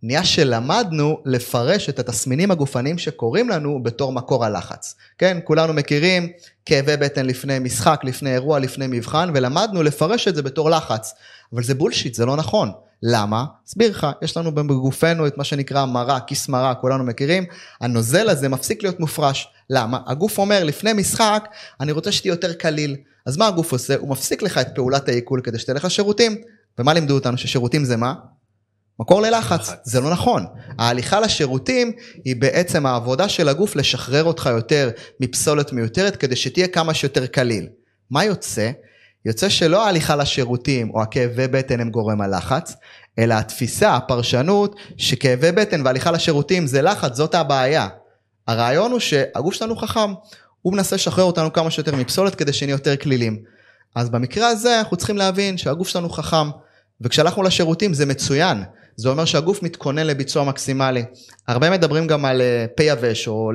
נהיה 0.04 0.24
שלמדנו 0.24 1.18
לפרש 1.26 1.90
את 1.90 2.00
התסמינים 2.00 2.52
הגופניים 2.52 2.98
שקורים 2.98 3.50
לנו 3.50 3.84
בתור 3.84 4.12
מקור 4.12 4.46
הלחץ. 4.46 4.96
כן, 5.18 5.38
כולנו 5.44 5.74
מכירים 5.74 6.30
כאבי 6.66 6.98
בטן 6.98 7.26
לפני 7.26 7.60
משחק, 7.60 8.02
לפני 8.04 8.34
אירוע, 8.34 8.60
לפני 8.60 8.86
מבחן, 8.90 9.30
ולמדנו 9.34 9.84
לפרש 9.84 10.28
את 10.28 10.36
זה 10.36 10.42
בתור 10.42 10.70
לחץ. 10.70 11.14
אבל 11.54 11.64
זה 11.64 11.76
בולשיט, 11.76 12.14
זה 12.14 12.26
לא 12.26 12.36
נכון. 12.36 12.72
למה? 13.04 13.46
אסביר 13.68 13.90
לך, 13.90 14.08
יש 14.22 14.38
לנו 14.38 14.56
בגופנו 14.56 15.28
את 15.28 15.38
מה 15.38 15.44
שנקרא 15.44 15.86
מרה, 15.86 16.20
כיס 16.20 16.50
מרה, 16.50 16.76
כולנו 16.76 17.04
מכירים, 17.04 17.46
הנוזל 17.82 18.30
הזה 18.30 18.50
מפסיק 18.50 18.84
להיות 18.84 19.00
מופרש. 19.00 19.48
למה? 19.70 20.00
הגוף 20.08 20.38
אומר, 20.38 20.64
לפני 20.64 20.94
משחק, 20.94 21.48
אני 21.80 21.92
רוצה 21.92 22.12
שתהיה 22.12 22.32
יותר 22.32 22.54
קליל. 22.54 22.96
אז 23.26 23.38
מה 23.38 23.48
הגוף 23.48 23.72
עושה? 23.72 23.96
הוא 23.98 24.10
מפסיק 24.10 24.42
לך 24.42 24.58
את 24.58 24.68
פעולת 24.76 25.10
העיכול 25.10 25.42
כדי 25.44 25.60
שתלך 25.60 25.86
לשירותים. 25.86 26.36
ומה 26.80 26.94
לימדו 26.94 27.14
אותנו? 27.14 27.38
ששירותים 27.38 27.86
זה 27.86 27.98
מה? 27.98 28.14
מקור 29.00 29.22
ללחץ, 29.22 29.70
לחץ. 29.70 29.80
זה 29.84 30.02
לא 30.02 30.12
נכון. 30.12 30.46
ההליכה 30.80 31.20
לשירותים 31.20 31.92
היא 32.26 32.36
בעצם 32.36 32.86
העבודה 32.86 33.30
של 33.30 33.50
הגוף 33.50 33.76
לשחרר 33.76 34.24
אותך 34.24 34.50
יותר 34.52 34.90
מפסולת 35.20 35.74
מיותרת 35.74 36.16
כדי 36.16 36.36
שתהיה 36.36 36.68
כמה 36.68 36.94
שיותר 36.94 37.26
קליל. 37.26 37.68
מה 38.12 38.26
יוצא? 38.26 38.72
יוצא 39.26 39.50
שלא 39.50 39.86
ההליכה 39.86 40.16
לשירותים 40.16 40.90
או 40.90 41.02
הכאבי 41.02 41.48
בטן 41.48 41.80
הם 41.80 41.90
גורם 41.90 42.22
הלחץ, 42.22 42.76
אלא 43.20 43.34
התפיסה, 43.34 43.96
הפרשנות, 43.96 44.76
שכאבי 44.98 45.52
בטן 45.52 45.82
והליכה 45.86 46.12
לשירותים 46.12 46.68
זה 46.68 46.82
לחץ, 46.82 47.16
זאת 47.16 47.36
הבעיה. 47.36 47.88
הרעיון 48.48 48.92
הוא 48.92 49.00
שהגוף 49.00 49.54
שלנו 49.54 49.76
חכם, 49.76 50.14
הוא 50.62 50.74
מנסה 50.74 50.96
לשחרר 50.96 51.24
אותנו 51.24 51.54
כמה 51.54 51.72
שיותר 51.72 51.96
מפסולת 51.96 52.36
כדי 52.36 52.54
שנהיה 52.54 52.74
יותר 52.74 52.96
כלילים. 52.96 53.40
אז 53.96 54.10
במקרה 54.10 54.48
הזה 54.48 54.80
אנחנו 54.80 54.98
צריכים 54.98 55.18
להבין 55.18 55.58
שהגוף 55.58 55.88
שלנו 55.88 56.10
חכם, 56.10 56.50
וכשהלכנו 57.02 57.44
לשירותים 57.44 57.94
זה 57.94 58.06
מצוין, 58.06 58.64
זה 58.96 59.10
אומר 59.10 59.26
שהגוף 59.26 59.64
מתכונן 59.64 60.08
לביצוע 60.08 60.44
מקסימלי. 60.44 61.04
הרבה 61.48 61.70
מדברים 61.70 62.08
גם 62.08 62.26
על 62.26 62.42
אה, 62.42 62.66
פה 62.78 62.84
יבש 62.84 63.28
או 63.28 63.52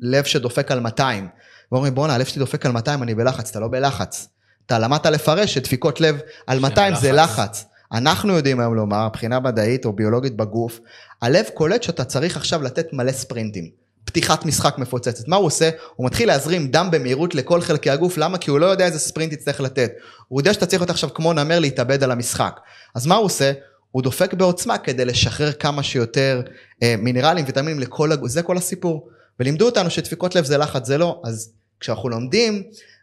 לב, 0.00 0.24
שדופק 0.24 0.70
על 0.70 0.80
200. 0.80 1.28
ואומרים 1.72 1.94
בואנה 1.94 2.14
הלב 2.14 2.26
שלי 2.26 2.38
דופק 2.40 2.66
על 2.66 2.72
200 2.72 3.02
אני 3.02 3.14
בלחץ, 3.14 3.50
אתה 3.50 3.60
לא 3.60 3.68
בלחץ. 3.68 4.28
אתה 4.66 4.78
למדת 4.78 5.06
לפרש 5.06 5.54
שדפיקות 5.54 6.00
לב 6.00 6.20
על 6.46 6.58
200 6.58 6.94
זה. 6.94 7.12
לחץ. 7.12 7.64
אנחנו 7.92 8.36
יודעים 8.36 8.60
היום 8.60 8.74
לומר, 8.74 9.06
מבחינה 9.06 9.40
מדעית 9.40 9.84
או 9.84 9.92
ביולוגית 9.92 10.36
בגוף, 10.36 10.80
הלב 11.22 11.44
קולט 11.54 11.82
שאתה 11.82 12.04
צריך 12.04 12.36
עכשיו 12.36 12.62
לתת 12.62 12.92
מלא 12.92 13.12
ספרינטים. 13.12 13.70
פתיחת 14.04 14.44
משחק 14.44 14.78
מפוצצת. 14.78 15.28
מה 15.28 15.36
הוא 15.36 15.46
עושה? 15.46 15.70
הוא 15.96 16.06
מתחיל 16.06 16.28
להזרים 16.28 16.68
דם 16.68 16.88
במהירות 16.90 17.34
לכל 17.34 17.60
חלקי 17.60 17.90
הגוף, 17.90 18.18
למה? 18.18 18.38
כי 18.38 18.50
הוא 18.50 18.58
לא 18.58 18.66
יודע 18.66 18.86
איזה 18.86 18.98
ספרינט 18.98 19.32
יצטרך 19.32 19.60
לתת. 19.60 19.92
הוא 20.28 20.40
יודע 20.40 20.54
שאתה 20.54 20.66
צריך 20.66 20.82
להיות 20.82 20.90
עכשיו 20.90 21.14
כמו 21.14 21.32
נמר 21.32 21.58
להתאבד 21.58 22.02
על 22.02 22.10
המשחק. 22.10 22.60
אז 22.94 23.06
מה 23.06 23.14
הוא 23.14 23.24
עושה? 23.24 23.52
הוא 23.96 24.02
דופק 24.02 24.34
בעוצמה 24.34 24.78
כדי 24.78 25.04
לשחרר 25.04 25.52
כמה 25.52 25.82
שיותר 25.82 26.42
אה, 26.82 26.94
מינרלים, 26.98 27.44
ויטמינים 27.44 27.80
לכל 27.80 28.12
הגוף, 28.12 28.28
זה 28.28 28.42
כל 28.42 28.56
הסיפור. 28.56 29.08
ולימדו 29.40 29.66
אותנו 29.66 29.90
שדפיקות 29.90 30.34
לב 30.34 30.44
זה 30.44 30.58
לחץ, 30.58 30.86
זה 30.86 30.98
לא. 30.98 31.20
אז 31.24 31.52
כשאנחנו 31.80 32.08
לומדים, 32.08 32.54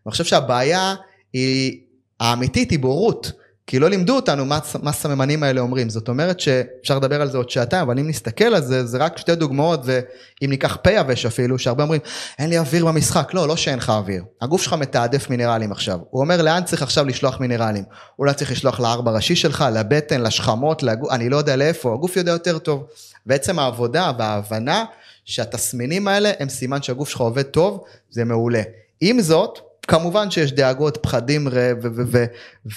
אני 0.05 0.11
חושב 0.11 0.23
שהבעיה 0.23 0.95
היא, 1.33 1.81
האמיתית 2.19 2.71
היא 2.71 2.79
בורות. 2.79 3.31
כי 3.67 3.79
לא 3.79 3.89
לימדו 3.89 4.15
אותנו 4.15 4.45
מה, 4.45 4.59
מה 4.81 4.89
הסממנים 4.89 5.43
האלה 5.43 5.61
אומרים. 5.61 5.89
זאת 5.89 6.07
אומרת 6.07 6.39
שאפשר 6.39 6.97
לדבר 6.97 7.21
על 7.21 7.31
זה 7.31 7.37
עוד 7.37 7.49
שעתיים, 7.49 7.81
אבל 7.81 7.99
אם 7.99 8.09
נסתכל 8.09 8.43
על 8.43 8.61
זה, 8.61 8.85
זה 8.85 8.97
רק 8.97 9.17
שתי 9.17 9.35
דוגמאות, 9.35 9.79
ואם 9.83 10.49
ניקח 10.49 10.77
פה 10.81 10.91
יבש 10.91 11.25
אפילו, 11.25 11.59
שהרבה 11.59 11.83
אומרים, 11.83 12.01
אין 12.39 12.49
לי 12.49 12.57
אוויר 12.57 12.85
במשחק. 12.85 13.33
לא, 13.33 13.47
לא 13.47 13.55
שאין 13.55 13.77
לך 13.77 13.89
אוויר. 13.89 14.23
הגוף 14.41 14.61
שלך 14.61 14.73
מתעדף 14.73 15.29
מינרלים 15.29 15.71
עכשיו. 15.71 15.99
הוא 16.09 16.21
אומר, 16.21 16.41
לאן 16.41 16.63
צריך 16.63 16.81
עכשיו 16.81 17.05
לשלוח 17.05 17.39
מינרלים? 17.39 17.83
אולי 18.19 18.33
צריך 18.33 18.51
לשלוח 18.51 18.79
לארבע 18.79 19.11
ראשי 19.11 19.35
שלך, 19.35 19.65
לבטן, 19.73 20.21
לשכמות, 20.21 20.83
לגוף, 20.83 21.11
אני 21.11 21.29
לא 21.29 21.37
יודע 21.37 21.55
לאיפה, 21.55 21.93
הגוף 21.93 22.17
יודע 22.17 22.31
יותר 22.31 22.57
טוב. 22.57 22.83
בעצם 23.25 23.59
העבודה 23.59 24.11
וההבנה 24.17 24.85
שהתסמינים 25.25 26.07
האלה 26.07 26.31
הם 26.39 26.49
סימן 26.49 26.81
שהגוף 26.81 27.09
שלך 27.09 27.21
עובד 27.21 27.41
טוב, 27.41 27.83
זה 28.09 28.25
מעולה. 28.25 28.61
עם 29.01 29.21
זאת, 29.21 29.59
כמובן 29.87 30.31
שיש 30.31 30.51
דאגות, 30.51 30.97
פחדים, 31.01 31.47
ו- 31.51 31.71
ו- 31.81 31.87
ו- 31.95 32.03
ו- 32.11 32.25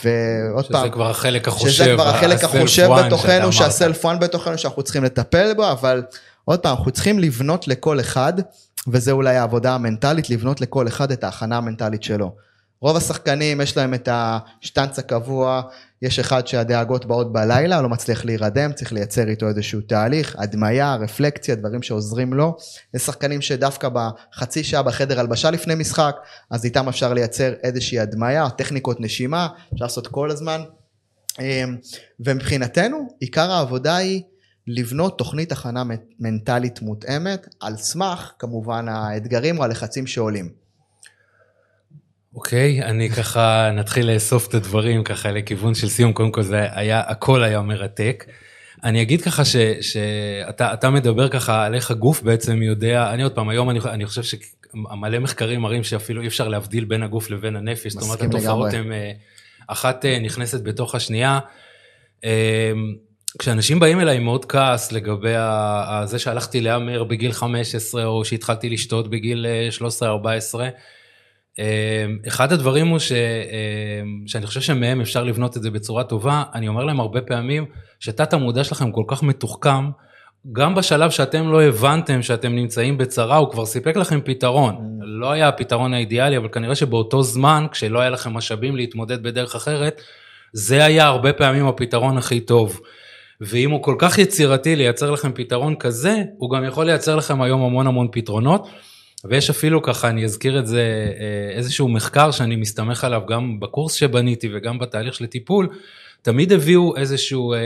ועוד 0.04 0.64
שזה 0.64 0.72
פעם, 0.72 0.90
כבר 0.90 1.10
החלק 1.10 1.48
החושב, 1.48 1.70
שזה 1.70 1.92
כבר 1.94 2.08
החלק 2.08 2.44
החושב 2.44 2.88
בתוכנו. 3.06 3.52
שהסלף 3.52 4.04
וואן 4.04 4.18
בתוכנו, 4.18 4.58
שאנחנו 4.58 4.82
צריכים 4.82 5.04
לטפל 5.04 5.54
בו, 5.54 5.70
אבל 5.70 6.02
עוד 6.44 6.58
פעם, 6.58 6.76
אנחנו 6.76 6.90
צריכים 6.90 7.18
לבנות 7.18 7.68
לכל 7.68 8.00
אחד, 8.00 8.32
וזה 8.88 9.12
אולי 9.12 9.36
העבודה 9.36 9.74
המנטלית, 9.74 10.30
לבנות 10.30 10.60
לכל 10.60 10.88
אחד 10.88 11.12
את 11.12 11.24
ההכנה 11.24 11.56
המנטלית 11.56 12.02
שלו. 12.02 12.32
רוב 12.80 12.96
השחקנים 12.96 13.60
יש 13.60 13.76
להם 13.76 13.94
את 13.94 14.08
השטנץ 14.12 14.98
הקבוע, 14.98 15.62
יש 16.02 16.18
אחד 16.18 16.46
שהדאגות 16.46 17.04
באות 17.04 17.32
בלילה, 17.32 17.82
לא 17.82 17.88
מצליח 17.88 18.24
להירדם, 18.24 18.72
צריך 18.72 18.92
לייצר 18.92 19.28
איתו 19.28 19.48
איזשהו 19.48 19.80
תהליך, 19.80 20.36
הדמיה, 20.38 20.94
רפלקציה, 20.94 21.54
דברים 21.54 21.82
שעוזרים 21.82 22.32
לו. 22.32 22.56
יש 22.94 23.02
שחקנים 23.02 23.40
שדווקא 23.40 23.88
בחצי 23.88 24.64
שעה 24.64 24.82
בחדר 24.82 25.20
הלבשה 25.20 25.50
לפני 25.50 25.74
משחק, 25.74 26.16
אז 26.50 26.64
איתם 26.64 26.88
אפשר 26.88 27.12
לייצר 27.12 27.52
איזושהי 27.62 28.00
הדמיה, 28.00 28.50
טכניקות 28.50 29.00
נשימה, 29.00 29.48
אפשר 29.74 29.84
לעשות 29.84 30.06
כל 30.06 30.30
הזמן. 30.30 30.60
אמ, 31.40 31.76
ומבחינתנו, 32.20 33.08
עיקר 33.20 33.50
העבודה 33.50 33.96
היא 33.96 34.22
לבנות 34.66 35.18
תוכנית 35.18 35.52
הכנה 35.52 35.82
מנטלית 36.20 36.82
מותאמת, 36.82 37.46
על 37.60 37.76
סמך 37.76 38.32
כמובן 38.38 38.88
האתגרים 38.88 39.58
או 39.58 39.64
הלחצים 39.64 40.06
שעולים. 40.06 40.65
אוקיי, 42.36 42.82
אני 42.82 43.10
ככה 43.10 43.70
נתחיל 43.74 44.10
לאסוף 44.14 44.48
את 44.48 44.54
הדברים 44.54 45.04
ככה 45.04 45.30
לכיוון 45.30 45.74
של 45.74 45.88
סיום, 45.88 46.12
קודם 46.12 46.30
כל 46.32 46.42
זה 46.42 46.66
היה, 46.72 47.02
הכל 47.06 47.42
היה 47.42 47.60
מרתק. 47.60 48.24
אני 48.84 49.02
אגיד 49.02 49.22
ככה 49.22 49.44
ש- 49.44 49.56
שאתה 49.80 50.72
אתה 50.72 50.90
מדבר 50.90 51.28
ככה 51.28 51.64
על 51.64 51.74
איך 51.74 51.90
הגוף 51.90 52.22
בעצם 52.22 52.62
יודע, 52.62 53.10
אני 53.12 53.22
עוד 53.22 53.32
פעם, 53.32 53.48
היום 53.48 53.70
אני, 53.70 53.80
אני 53.84 54.06
חושב 54.06 54.22
שמלא 54.22 55.18
מחקרים 55.18 55.60
מראים 55.60 55.84
שאפילו 55.84 56.22
אי 56.22 56.26
אפשר 56.26 56.48
להבדיל 56.48 56.84
בין 56.84 57.02
הגוף 57.02 57.30
לבין 57.30 57.56
הנפש, 57.56 57.92
זאת 57.92 58.02
אומרת 58.02 58.20
התופעות. 58.36 58.72
הן, 58.74 58.92
אה, 58.92 59.12
אחת 59.66 60.04
אה, 60.04 60.18
נכנסת 60.18 60.62
בתוך 60.62 60.94
השנייה. 60.94 61.38
אה, 62.24 62.72
כשאנשים 63.38 63.78
באים 63.80 64.00
אליי 64.00 64.16
עם 64.16 64.24
מאוד 64.24 64.44
כעס 64.44 64.92
לגבי 64.92 65.34
זה 66.04 66.18
שהלכתי 66.18 66.60
להמר 66.60 67.04
בגיל 67.04 67.32
15 67.32 68.04
או 68.04 68.24
שהתחלתי 68.24 68.68
לשתות 68.68 69.10
בגיל 69.10 69.46
אה, 69.46 69.68
13-14, 70.50 70.58
אחד 72.28 72.52
הדברים 72.52 72.86
הוא 72.86 72.98
ש, 72.98 73.12
שאני 74.26 74.46
חושב 74.46 74.60
שמהם 74.60 75.00
אפשר 75.00 75.24
לבנות 75.24 75.56
את 75.56 75.62
זה 75.62 75.70
בצורה 75.70 76.04
טובה, 76.04 76.42
אני 76.54 76.68
אומר 76.68 76.84
להם 76.84 77.00
הרבה 77.00 77.20
פעמים 77.20 77.64
שתת 78.00 78.32
המודע 78.32 78.64
שלכם 78.64 78.92
כל 78.92 79.04
כך 79.08 79.22
מתוחכם, 79.22 79.90
גם 80.52 80.74
בשלב 80.74 81.10
שאתם 81.10 81.52
לא 81.52 81.62
הבנתם 81.62 82.22
שאתם 82.22 82.54
נמצאים 82.54 82.98
בצרה, 82.98 83.36
הוא 83.36 83.50
כבר 83.50 83.66
סיפק 83.66 83.96
לכם 83.96 84.20
פתרון. 84.24 84.98
לא 85.00 85.30
היה 85.30 85.48
הפתרון 85.48 85.94
האידיאלי, 85.94 86.36
אבל 86.36 86.48
כנראה 86.48 86.74
שבאותו 86.74 87.22
זמן, 87.22 87.66
כשלא 87.72 88.00
היה 88.00 88.10
לכם 88.10 88.34
משאבים 88.34 88.76
להתמודד 88.76 89.22
בדרך 89.22 89.54
אחרת, 89.54 90.00
זה 90.52 90.84
היה 90.84 91.06
הרבה 91.06 91.32
פעמים 91.32 91.66
הפתרון 91.66 92.18
הכי 92.18 92.40
טוב. 92.40 92.80
ואם 93.40 93.70
הוא 93.70 93.82
כל 93.82 93.94
כך 93.98 94.18
יצירתי 94.18 94.76
לייצר 94.76 95.10
לכם 95.10 95.32
פתרון 95.34 95.74
כזה, 95.76 96.22
הוא 96.38 96.50
גם 96.50 96.64
יכול 96.64 96.86
לייצר 96.86 97.16
לכם 97.16 97.42
היום 97.42 97.62
המון 97.62 97.86
המון 97.86 98.08
פתרונות. 98.12 98.68
ויש 99.30 99.50
אפילו 99.50 99.82
ככה, 99.82 100.08
אני 100.08 100.24
אזכיר 100.24 100.58
את 100.58 100.66
זה, 100.66 101.12
אה, 101.20 101.56
איזשהו 101.56 101.88
מחקר 101.88 102.30
שאני 102.30 102.56
מסתמך 102.56 103.04
עליו 103.04 103.22
גם 103.28 103.60
בקורס 103.60 103.92
שבניתי 103.92 104.48
וגם 104.54 104.78
בתהליך 104.78 105.14
של 105.14 105.26
טיפול, 105.26 105.68
תמיד 106.22 106.52
הביאו 106.52 106.96
איזשהו 106.96 107.52
אה, 107.52 107.58
אה, 107.58 107.62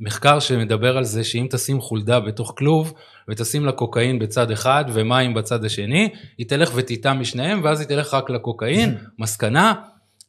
מחקר 0.00 0.40
שמדבר 0.40 0.96
על 0.96 1.04
זה 1.04 1.24
שאם 1.24 1.46
תשים 1.50 1.80
חולדה 1.80 2.20
בתוך 2.20 2.54
כלוב 2.58 2.94
ותשים 3.28 3.64
לה 3.64 3.72
קוקאין 3.72 4.18
בצד 4.18 4.50
אחד 4.50 4.84
ומים 4.92 5.34
בצד 5.34 5.64
השני, 5.64 6.08
היא 6.38 6.46
תלך 6.48 6.72
ותיטע 6.74 7.12
משניהם 7.12 7.60
ואז 7.64 7.80
היא 7.80 7.88
תלך 7.88 8.14
רק 8.14 8.30
לקוקאין. 8.30 8.96
מסקנה, 9.18 9.74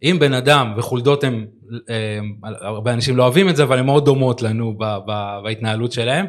אם 0.03 0.17
בן 0.19 0.33
אדם 0.33 0.73
וחולדות 0.77 1.23
הם, 1.23 1.45
אה, 1.89 2.19
הרבה 2.43 2.93
אנשים 2.93 3.17
לא 3.17 3.23
אוהבים 3.23 3.49
את 3.49 3.55
זה, 3.55 3.63
אבל 3.63 3.79
הן 3.79 3.85
מאוד 3.85 4.05
דומות 4.05 4.41
לנו 4.41 4.77
בהתנהלות 5.43 5.91
שלהם, 5.91 6.25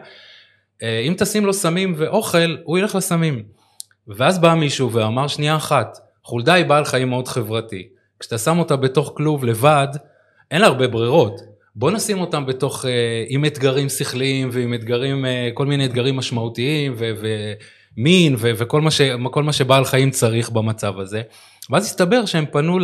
אה, 0.82 1.00
אם 1.00 1.14
תשים 1.18 1.46
לו 1.46 1.52
סמים 1.52 1.94
ואוכל, 1.96 2.56
הוא 2.64 2.78
ילך 2.78 2.94
לסמים. 2.94 3.57
ואז 4.08 4.38
בא 4.38 4.54
מישהו 4.54 4.92
ואמר 4.92 5.26
שנייה 5.26 5.56
אחת, 5.56 5.98
חולדה 6.24 6.54
היא 6.54 6.64
בעל 6.64 6.84
חיים 6.84 7.08
מאוד 7.08 7.28
חברתי. 7.28 7.88
כשאתה 8.20 8.38
שם 8.38 8.58
אותה 8.58 8.76
בתוך 8.76 9.12
כלוב 9.16 9.44
לבד, 9.44 9.88
אין 10.50 10.60
לה 10.60 10.66
הרבה 10.66 10.88
ברירות. 10.88 11.40
בוא 11.76 11.90
נשים 11.90 12.20
אותם 12.20 12.46
בתוך, 12.46 12.84
אה, 12.84 13.24
עם 13.28 13.44
אתגרים 13.44 13.88
שכליים 13.88 14.48
ועם 14.52 14.74
אתגרים, 14.74 15.24
אה, 15.24 15.48
כל 15.54 15.66
מיני 15.66 15.84
אתגרים 15.84 16.16
משמעותיים 16.16 16.94
ומין 16.96 18.34
ו, 18.38 18.50
וכל 18.56 18.80
מה, 18.80 18.90
ש, 18.90 19.00
מה 19.36 19.52
שבעל 19.52 19.84
חיים 19.84 20.10
צריך 20.10 20.50
במצב 20.50 20.98
הזה. 20.98 21.22
ואז 21.70 21.84
הסתבר 21.86 22.26
שהם 22.26 22.44
פנו 22.52 22.78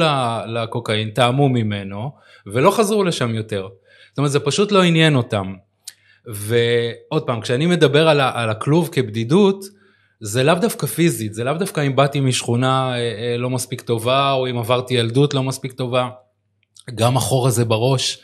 לקוקאין, 0.46 1.10
טעמו 1.10 1.48
ממנו 1.48 2.10
ולא 2.46 2.70
חזרו 2.70 3.04
לשם 3.04 3.34
יותר. 3.34 3.68
זאת 4.08 4.18
אומרת 4.18 4.32
זה 4.32 4.40
פשוט 4.40 4.72
לא 4.72 4.82
עניין 4.82 5.16
אותם. 5.16 5.54
ועוד 6.26 7.26
פעם, 7.26 7.40
כשאני 7.40 7.66
מדבר 7.66 8.08
על, 8.08 8.20
על 8.20 8.50
הכלוב 8.50 8.88
כבדידות, 8.92 9.64
זה 10.26 10.42
לאו 10.42 10.54
דווקא 10.54 10.86
פיזית, 10.86 11.34
זה 11.34 11.44
לאו 11.44 11.54
דווקא 11.54 11.86
אם 11.86 11.96
באתי 11.96 12.20
משכונה 12.20 12.92
אה, 12.92 12.98
אה, 12.98 13.36
לא 13.38 13.50
מספיק 13.50 13.80
טובה, 13.80 14.32
או 14.32 14.50
אם 14.50 14.58
עברתי 14.58 14.94
ילדות 14.94 15.34
לא 15.34 15.42
מספיק 15.42 15.72
טובה. 15.72 16.08
גם 16.94 17.16
החור 17.16 17.46
הזה 17.46 17.64
בראש 17.64 18.18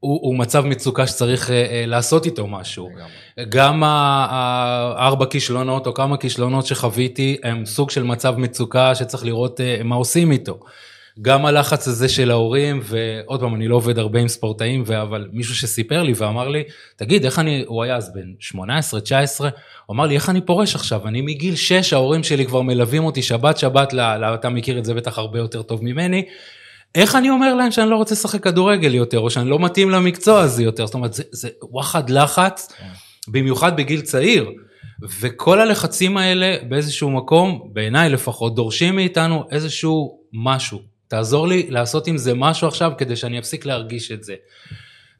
הוא, 0.00 0.18
הוא 0.22 0.36
מצב 0.38 0.66
מצוקה 0.66 1.06
שצריך 1.06 1.50
אה, 1.50 1.84
לעשות 1.86 2.26
איתו 2.26 2.46
משהו. 2.46 2.88
גם 3.48 3.82
הארבע 3.84 5.26
כישלונות 5.26 5.86
או 5.86 5.94
כמה 5.94 6.16
כישלונות 6.16 6.66
שחוויתי 6.66 7.36
הם 7.44 7.66
סוג 7.66 7.90
של 7.90 8.02
מצב 8.02 8.34
מצוקה 8.38 8.94
שצריך 8.94 9.24
לראות 9.24 9.60
מה 9.84 9.94
עושים 9.94 10.32
איתו. 10.32 10.60
גם 11.22 11.46
הלחץ 11.46 11.88
הזה 11.88 12.08
של 12.08 12.30
ההורים, 12.30 12.80
ועוד 12.82 13.40
פעם, 13.40 13.54
אני 13.54 13.68
לא 13.68 13.76
עובד 13.76 13.98
הרבה 13.98 14.20
עם 14.20 14.28
ספורטאים, 14.28 14.84
אבל 15.02 15.28
מישהו 15.32 15.54
שסיפר 15.54 16.02
לי 16.02 16.12
ואמר 16.16 16.48
לי, 16.48 16.62
תגיד, 16.96 17.24
איך 17.24 17.38
אני, 17.38 17.64
הוא 17.66 17.82
היה 17.82 17.96
אז 17.96 18.12
בן 18.14 18.32
18, 18.38 19.00
19, 19.00 19.48
הוא 19.86 19.94
אמר 19.94 20.06
לי, 20.06 20.14
איך 20.14 20.30
אני 20.30 20.40
פורש 20.40 20.74
עכשיו? 20.74 21.08
אני 21.08 21.20
מגיל 21.20 21.56
6, 21.56 21.92
ההורים 21.92 22.22
שלי 22.22 22.46
כבר 22.46 22.62
מלווים 22.62 23.04
אותי 23.04 23.22
שבת 23.22 23.58
שבת, 23.58 23.92
ל, 23.92 24.00
ל, 24.00 24.24
אתה 24.34 24.48
מכיר 24.48 24.78
את 24.78 24.84
זה 24.84 24.94
בטח 24.94 25.18
הרבה 25.18 25.38
יותר 25.38 25.62
טוב 25.62 25.84
ממני. 25.84 26.24
איך 26.94 27.16
אני 27.16 27.30
אומר 27.30 27.54
להם 27.54 27.70
שאני 27.70 27.90
לא 27.90 27.96
רוצה 27.96 28.14
לשחק 28.14 28.42
כדורגל 28.42 28.94
יותר, 28.94 29.18
או 29.18 29.30
שאני 29.30 29.50
לא 29.50 29.58
מתאים 29.58 29.90
למקצוע 29.90 30.40
הזה 30.40 30.62
יותר? 30.62 30.86
זאת 30.86 30.94
אומרת, 30.94 31.14
זה, 31.14 31.22
זה 31.32 31.48
וואחד 31.62 32.10
לחץ, 32.10 32.72
במיוחד 33.28 33.76
בגיל 33.76 34.00
צעיר. 34.00 34.50
וכל 35.20 35.60
הלחצים 35.60 36.16
האלה 36.16 36.56
באיזשהו 36.68 37.10
מקום, 37.10 37.70
בעיניי 37.72 38.08
לפחות, 38.08 38.54
דורשים 38.54 38.96
מאיתנו 38.96 39.44
איזשהו 39.50 40.18
משהו. 40.32 40.97
תעזור 41.08 41.48
לי 41.48 41.66
לעשות 41.68 42.06
עם 42.06 42.16
זה 42.16 42.34
משהו 42.34 42.68
עכשיו 42.68 42.92
כדי 42.98 43.16
שאני 43.16 43.38
אפסיק 43.38 43.66
להרגיש 43.66 44.12
את 44.12 44.24
זה. 44.24 44.34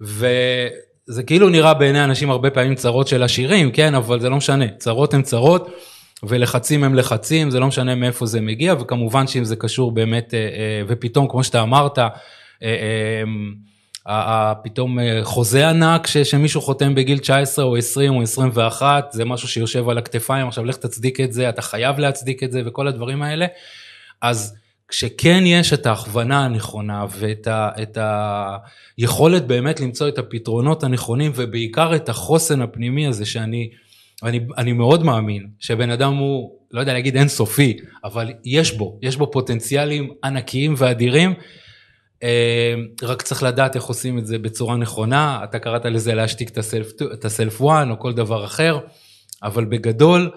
וזה 0.01 1.23
כאילו 1.23 1.49
נראה 1.49 1.75
בעיני 1.75 2.05
אנשים 2.05 2.31
הרבה 2.31 2.51
פעמים 2.51 2.75
צרות 2.75 3.09
של 3.09 3.23
עשירים, 3.23 3.73
כן, 3.73 3.95
אבל 3.95 4.21
זה 4.21 4.29
לא 4.29 4.37
משנה, 4.37 4.65
צרות 4.79 5.15
הן 5.15 5.23
צרות. 5.23 5.71
ולחצים 6.23 6.85
הם 6.85 6.95
לחצים, 6.95 7.51
זה 7.51 7.61
לא 7.61 7.67
משנה 7.67 7.95
מאיפה 7.95 8.27
זה 8.27 8.41
מגיע, 8.41 8.75
וכמובן 8.81 9.27
שאם 9.27 9.45
זה 9.45 9.57
קשור 9.57 9.93
באמת, 9.93 10.35
אה, 10.35 10.39
אה, 10.39 10.83
ופתאום, 10.89 11.29
כמו 11.29 11.45
שאתה 11.45 11.63
אמרת, 11.63 11.99
אה, 12.63 14.53
פתאום 14.65 14.99
חוזה 15.23 15.69
ענק 15.69 16.07
שמישהו 16.07 16.61
חותם 16.61 16.95
בגיל 16.95 17.19
19 17.19 17.65
או 17.65 17.77
20 17.77 18.15
או 18.15 18.23
21, 18.23 19.09
זה 19.13 19.25
משהו 19.25 19.49
שיושב 19.49 19.89
על 19.89 19.99
הכתפיים, 19.99 20.49
עכשיו 20.49 20.65
לך 20.65 20.77
תצדיק 20.77 21.21
את 21.21 21.33
זה, 21.33 21.49
אתה 21.49 21.63
חייב 21.63 21.99
להצדיק 21.99 22.43
את 22.43 22.53
זה 22.53 22.63
וכל 22.67 22.89
הדברים 22.89 23.23
האלה. 23.23 23.47
אז 24.23 24.57
כשכן 24.89 25.43
יש 25.47 25.73
את 25.73 25.87
ההכוונה 25.87 26.45
הנכונה 26.45 27.07
ואת 27.19 27.47
ה, 27.47 27.71
את 27.83 27.99
היכולת 28.99 29.47
באמת 29.47 29.81
למצוא 29.81 30.09
את 30.09 30.19
הפתרונות 30.19 30.85
הנכונים 30.85 31.33
ובעיקר 31.35 31.97
את 31.97 32.09
החוסן 32.09 32.63
הפנימי 32.63 33.07
הזה 33.07 33.27
שאני 33.27 33.71
אני, 34.23 34.41
אני 34.57 34.73
מאוד 34.73 35.03
מאמין 35.03 35.47
שבן 35.59 35.91
אדם 35.91 36.15
הוא, 36.15 36.59
לא 36.71 36.81
יודע 36.81 36.93
להגיד 36.93 37.17
אינסופי, 37.17 37.77
אבל 38.05 38.33
יש 38.45 38.73
בו, 38.73 38.99
יש 39.03 39.17
בו 39.17 39.31
פוטנציאלים 39.31 40.11
ענקיים 40.25 40.75
ואדירים, 40.77 41.35
אה, 42.23 42.75
רק 43.03 43.23
צריך 43.23 43.43
לדעת 43.43 43.77
איך 43.77 43.85
עושים 43.85 44.19
את 44.19 44.27
זה 44.27 44.39
בצורה 44.39 44.77
נכונה, 44.77 45.41
אתה 45.45 45.59
קראת 45.59 45.85
לזה 45.85 46.15
להשתיק 46.15 46.51
את 47.13 47.25
הסלף 47.25 47.61
וואן 47.61 47.91
או 47.91 47.99
כל 47.99 48.13
דבר 48.13 48.45
אחר, 48.45 48.79
אבל 49.43 49.65
בגדול, 49.65 50.31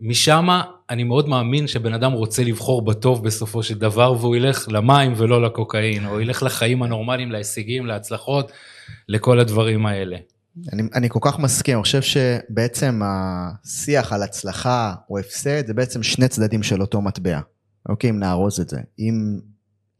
משם 0.00 0.48
אני 0.92 1.04
מאוד 1.04 1.28
מאמין 1.28 1.66
שבן 1.66 1.94
אדם 1.94 2.12
רוצה 2.12 2.44
לבחור 2.44 2.82
בטוב 2.82 3.24
בסופו 3.24 3.62
של 3.62 3.78
דבר 3.78 4.14
והוא 4.20 4.36
ילך 4.36 4.68
למים 4.68 5.12
ולא 5.16 5.42
לקוקאין, 5.42 6.06
או 6.06 6.20
ילך 6.20 6.42
לחיים 6.42 6.82
הנורמליים, 6.82 7.32
להישגים, 7.32 7.86
להצלחות, 7.86 8.52
לכל 9.08 9.40
הדברים 9.40 9.86
האלה. 9.86 10.16
אני, 10.72 10.82
אני 10.94 11.08
כל 11.08 11.18
כך 11.22 11.38
מסכים, 11.38 11.74
אני 11.76 11.82
חושב 11.82 12.02
שבעצם 12.02 13.00
השיח 13.04 14.12
על 14.12 14.22
הצלחה 14.22 14.94
או 15.10 15.18
הפסד 15.18 15.66
זה 15.66 15.74
בעצם 15.74 16.02
שני 16.02 16.28
צדדים 16.28 16.62
של 16.62 16.80
אותו 16.80 17.00
מטבע. 17.00 17.40
אוקיי, 17.88 18.10
אם 18.10 18.18
נארוז 18.18 18.60
את 18.60 18.68
זה. 18.68 18.78
אם 18.98 19.38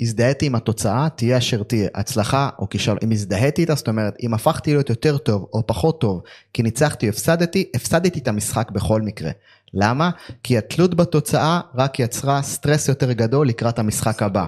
הזדהיתי 0.01 0.47
עם 0.47 0.55
התוצאה, 0.55 1.09
תהיה 1.17 1.39
אשר 1.39 1.63
תהיה, 1.63 1.89
הצלחה 1.95 2.49
או 2.59 2.69
כישלון. 2.69 2.99
אם 3.05 3.11
הזדהיתי 3.11 3.61
איתה, 3.61 3.75
זאת 3.75 3.89
אומרת, 3.89 4.15
אם 4.23 4.35
הפכתי 4.35 4.73
להיות 4.73 4.91
יותר 4.91 5.19
טוב 5.19 5.47
או 5.53 5.67
פחות 5.67 6.01
טוב, 6.01 6.23
כי 6.53 6.63
ניצחתי 6.63 7.07
או 7.07 7.11
הפסדתי, 7.11 7.71
הפסדתי 7.75 8.19
את 8.19 8.29
המשחק 8.29 8.71
בכל 8.71 9.03
מקרה. 9.03 9.31
למה? 9.75 10.11
כי 10.43 10.59
התלות 10.59 10.95
בתוצאה 10.95 11.61
רק 11.75 12.01
יצרה 12.01 12.43
סטרס 12.43 12.89
יותר 12.89 13.13
גדול 13.13 13.49
לקראת 13.49 13.79
המשחק 13.79 14.23
הבא. 14.23 14.47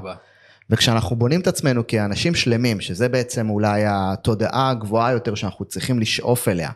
וכשאנחנו 0.71 1.17
בונים 1.17 1.41
את 1.41 1.47
עצמנו 1.47 1.87
כאנשים 1.87 2.35
שלמים, 2.35 2.81
שזה 2.81 3.09
בעצם 3.09 3.51
אולי 3.51 3.83
התודעה 3.87 4.71
הגבוהה 4.71 5.13
יותר 5.13 5.35
שאנחנו 5.35 5.65
צריכים 5.65 6.01
לשאוף 6.01 6.49
אליה, 6.49 6.71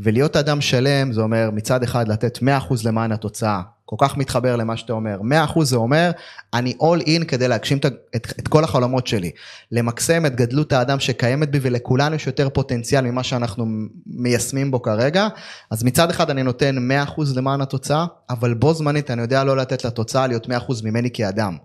ולהיות 0.00 0.36
אדם 0.36 0.60
שלם 0.60 1.12
זה 1.12 1.20
אומר 1.20 1.50
מצד 1.52 1.82
אחד 1.82 2.08
לתת 2.08 2.38
100% 2.38 2.40
למען 2.84 3.12
התוצאה, 3.12 3.60
כל 3.90 3.96
כך 3.98 4.16
מתחבר 4.16 4.56
למה 4.56 4.76
שאתה 4.76 4.92
אומר, 4.92 5.20
100% 5.54 5.64
זה 5.64 5.76
אומר 5.76 6.10
אני 6.54 6.72
all 6.80 7.02
in 7.02 7.24
כדי 7.24 7.48
להגשים 7.48 7.78
את, 7.78 7.86
את, 8.16 8.32
את 8.38 8.48
כל 8.48 8.64
החלומות 8.64 9.06
שלי, 9.06 9.30
למקסם 9.72 10.26
את 10.26 10.36
גדלות 10.36 10.72
האדם 10.72 11.00
שקיימת 11.00 11.50
בי 11.50 11.58
ולכולנו 11.62 12.14
יש 12.14 12.26
יותר 12.26 12.48
פוטנציאל 12.48 13.04
ממה 13.04 13.22
שאנחנו 13.22 13.66
מיישמים 14.06 14.70
בו 14.70 14.82
כרגע, 14.82 15.28
אז 15.70 15.84
מצד 15.84 16.10
אחד 16.10 16.30
אני 16.30 16.42
נותן 16.42 16.76
100% 17.16 17.20
למען 17.36 17.60
התוצאה, 17.60 18.06
אבל 18.30 18.54
בו 18.54 18.74
זמנית 18.74 19.10
אני 19.10 19.22
יודע 19.22 19.44
לא 19.44 19.56
לתת 19.56 19.84
לתוצאה 19.84 20.26
להיות 20.26 20.46
100% 20.46 20.50
ממני 20.84 21.10
כאדם. 21.10 21.56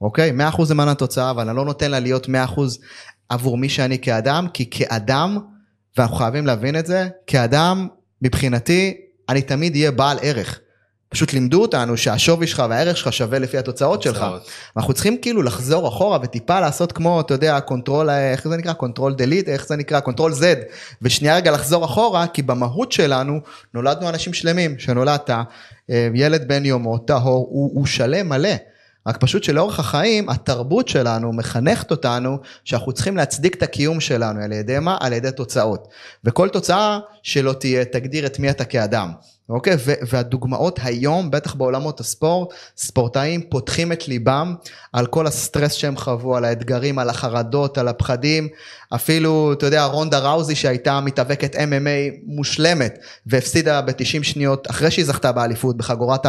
אוקיי? 0.00 0.32
100% 0.50 0.62
למען 0.70 0.88
התוצאה, 0.88 1.30
אבל 1.30 1.48
אני 1.48 1.56
לא 1.56 1.64
נותן 1.64 1.90
לה 1.90 2.00
להיות 2.00 2.26
100% 2.26 2.30
עבור 3.28 3.58
מי 3.58 3.68
שאני 3.68 3.98
כאדם, 3.98 4.46
כי 4.54 4.70
כאדם, 4.70 5.38
ואנחנו 5.96 6.16
חייבים 6.16 6.46
להבין 6.46 6.76
את 6.76 6.86
זה, 6.86 7.08
כאדם, 7.26 7.88
מבחינתי, 8.22 8.96
אני 9.28 9.42
תמיד 9.42 9.74
אהיה 9.74 9.90
בעל 9.90 10.18
ערך. 10.22 10.60
פשוט 11.08 11.32
לימדו 11.32 11.62
אותנו 11.62 11.96
שהשווי 11.96 12.46
שלך 12.46 12.62
והערך 12.70 12.96
שלך 12.96 13.12
שווה 13.12 13.38
לפי 13.38 13.58
התוצאות 13.58 14.02
שלך. 14.02 14.26
אנחנו 14.76 14.94
צריכים 14.94 15.18
כאילו 15.22 15.42
לחזור 15.42 15.88
אחורה 15.88 16.18
וטיפה 16.22 16.60
לעשות 16.60 16.92
כמו, 16.92 17.20
אתה 17.20 17.34
יודע, 17.34 17.60
control, 17.60 18.10
איך 18.10 18.48
זה 18.48 18.56
נקרא? 18.56 18.72
control 18.72 19.14
delete, 19.14 19.48
איך 19.48 19.66
זה 19.66 19.76
נקרא? 19.76 20.00
control 20.00 20.32
Z. 20.32 20.42
ושנייה 21.02 21.36
רגע 21.36 21.50
לחזור 21.50 21.84
אחורה, 21.84 22.26
כי 22.26 22.42
במהות 22.42 22.92
שלנו 22.92 23.40
נולדנו 23.74 24.08
אנשים 24.08 24.32
שלמים. 24.32 24.78
שנולדת, 24.78 25.30
אה, 25.30 25.42
ילד 26.14 26.48
בן 26.48 26.64
יומו, 26.64 26.98
טהור, 26.98 27.48
הוא, 27.50 27.70
הוא 27.74 27.86
שלם 27.86 28.28
מלא. 28.28 28.54
רק 29.06 29.16
פשוט 29.16 29.44
שלאורך 29.44 29.80
החיים 29.80 30.28
התרבות 30.28 30.88
שלנו 30.88 31.32
מחנכת 31.32 31.90
אותנו 31.90 32.38
שאנחנו 32.64 32.92
צריכים 32.92 33.16
להצדיק 33.16 33.54
את 33.54 33.62
הקיום 33.62 34.00
שלנו 34.00 34.40
על 34.40 34.52
ידי 34.52 34.78
מה? 34.78 34.96
על 35.00 35.12
ידי 35.12 35.30
תוצאות. 35.30 35.88
וכל 36.24 36.48
תוצאה 36.48 36.98
שלא 37.22 37.52
תהיה 37.52 37.84
תגדיר 37.84 38.26
את 38.26 38.38
מי 38.38 38.50
אתה 38.50 38.64
כאדם. 38.64 39.12
אוקיי? 39.48 39.76
והדוגמאות 40.08 40.78
היום, 40.82 41.30
בטח 41.30 41.54
בעולמות 41.54 42.00
הספורט, 42.00 42.48
ספורטאים 42.76 43.40
פותחים 43.48 43.92
את 43.92 44.08
ליבם 44.08 44.54
על 44.92 45.06
כל 45.06 45.26
הסטרס 45.26 45.72
שהם 45.72 45.96
חוו, 45.96 46.36
על 46.36 46.44
האתגרים, 46.44 46.98
על 46.98 47.10
החרדות, 47.10 47.78
על 47.78 47.88
הפחדים. 47.88 48.48
אפילו, 48.94 49.52
אתה 49.52 49.66
יודע, 49.66 49.84
רונדה 49.84 50.18
ראוזי 50.18 50.54
שהייתה 50.54 51.00
מתאבקת 51.00 51.54
MMA 51.54 52.20
מושלמת 52.26 52.98
והפסידה 53.26 53.80
ב-90 53.80 54.22
שניות, 54.22 54.70
אחרי 54.70 54.90
שהיא 54.90 55.04
זכתה 55.04 55.32
באליפות, 55.32 55.76
בחגורת 55.76 56.26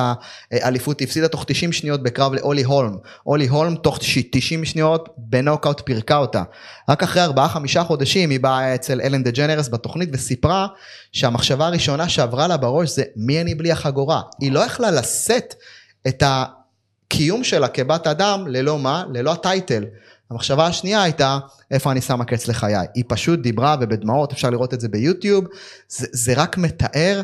האליפות, 0.52 1.02
הפסידה 1.02 1.28
תוך 1.28 1.46
90 1.48 1.72
שניות 1.72 2.04
בקרב 2.04 2.34
לאולי 2.34 2.64
הולם. 2.64 2.98
אולי 3.26 3.48
הולם 3.48 3.76
תוך 3.76 4.00
90 4.32 4.66
שניות 4.66 5.10
בנוקאוט 5.18 5.82
פירקה 5.86 6.18
אותה. 6.18 6.44
רק 6.90 7.04
אחרי 7.04 7.26
4-5 7.80 7.84
חודשים 7.84 8.30
היא 8.30 8.40
באה 8.40 8.76
אצל 8.76 9.02
אלן 9.02 9.24
דה 9.24 9.32
ג'נרס 9.32 9.70
בתוכנית 9.70 10.10
וסיפרה 10.14 10.68
שהמחשבה 11.12 11.68
הראשונה 11.68 12.10
שעברה 12.10 12.48
לה 12.48 12.58
בראש 12.58 12.90
זה 12.90 13.04
מי 13.16 13.42
אני 13.42 13.56
בלי 13.56 13.72
החגורה. 13.72 14.22
היא 14.40 14.52
לא 14.52 14.60
יכלה 14.60 14.92
לשאת 14.92 15.56
את 16.08 16.24
הקיום 16.26 17.44
שלה 17.44 17.68
כבת 17.68 18.08
אדם 18.08 18.48
ללא 18.48 18.80
מה? 18.80 19.04
ללא 19.14 19.32
הטייטל. 19.32 19.86
המחשבה 20.32 20.66
השנייה 20.66 21.04
הייתה 21.04 21.40
איפה 21.72 21.92
אני 21.92 22.02
שמה 22.02 22.26
קץ 22.26 22.48
לחיי. 22.48 22.76
היא 22.96 23.04
פשוט 23.08 23.40
דיברה 23.40 23.76
ובדמעות 23.82 24.32
אפשר 24.32 24.50
לראות 24.50 24.74
את 24.74 24.82
זה 24.82 24.90
ביוטיוב. 24.90 25.46
זה, 25.90 26.08
זה 26.12 26.34
רק 26.36 26.58
מתאר 26.58 27.22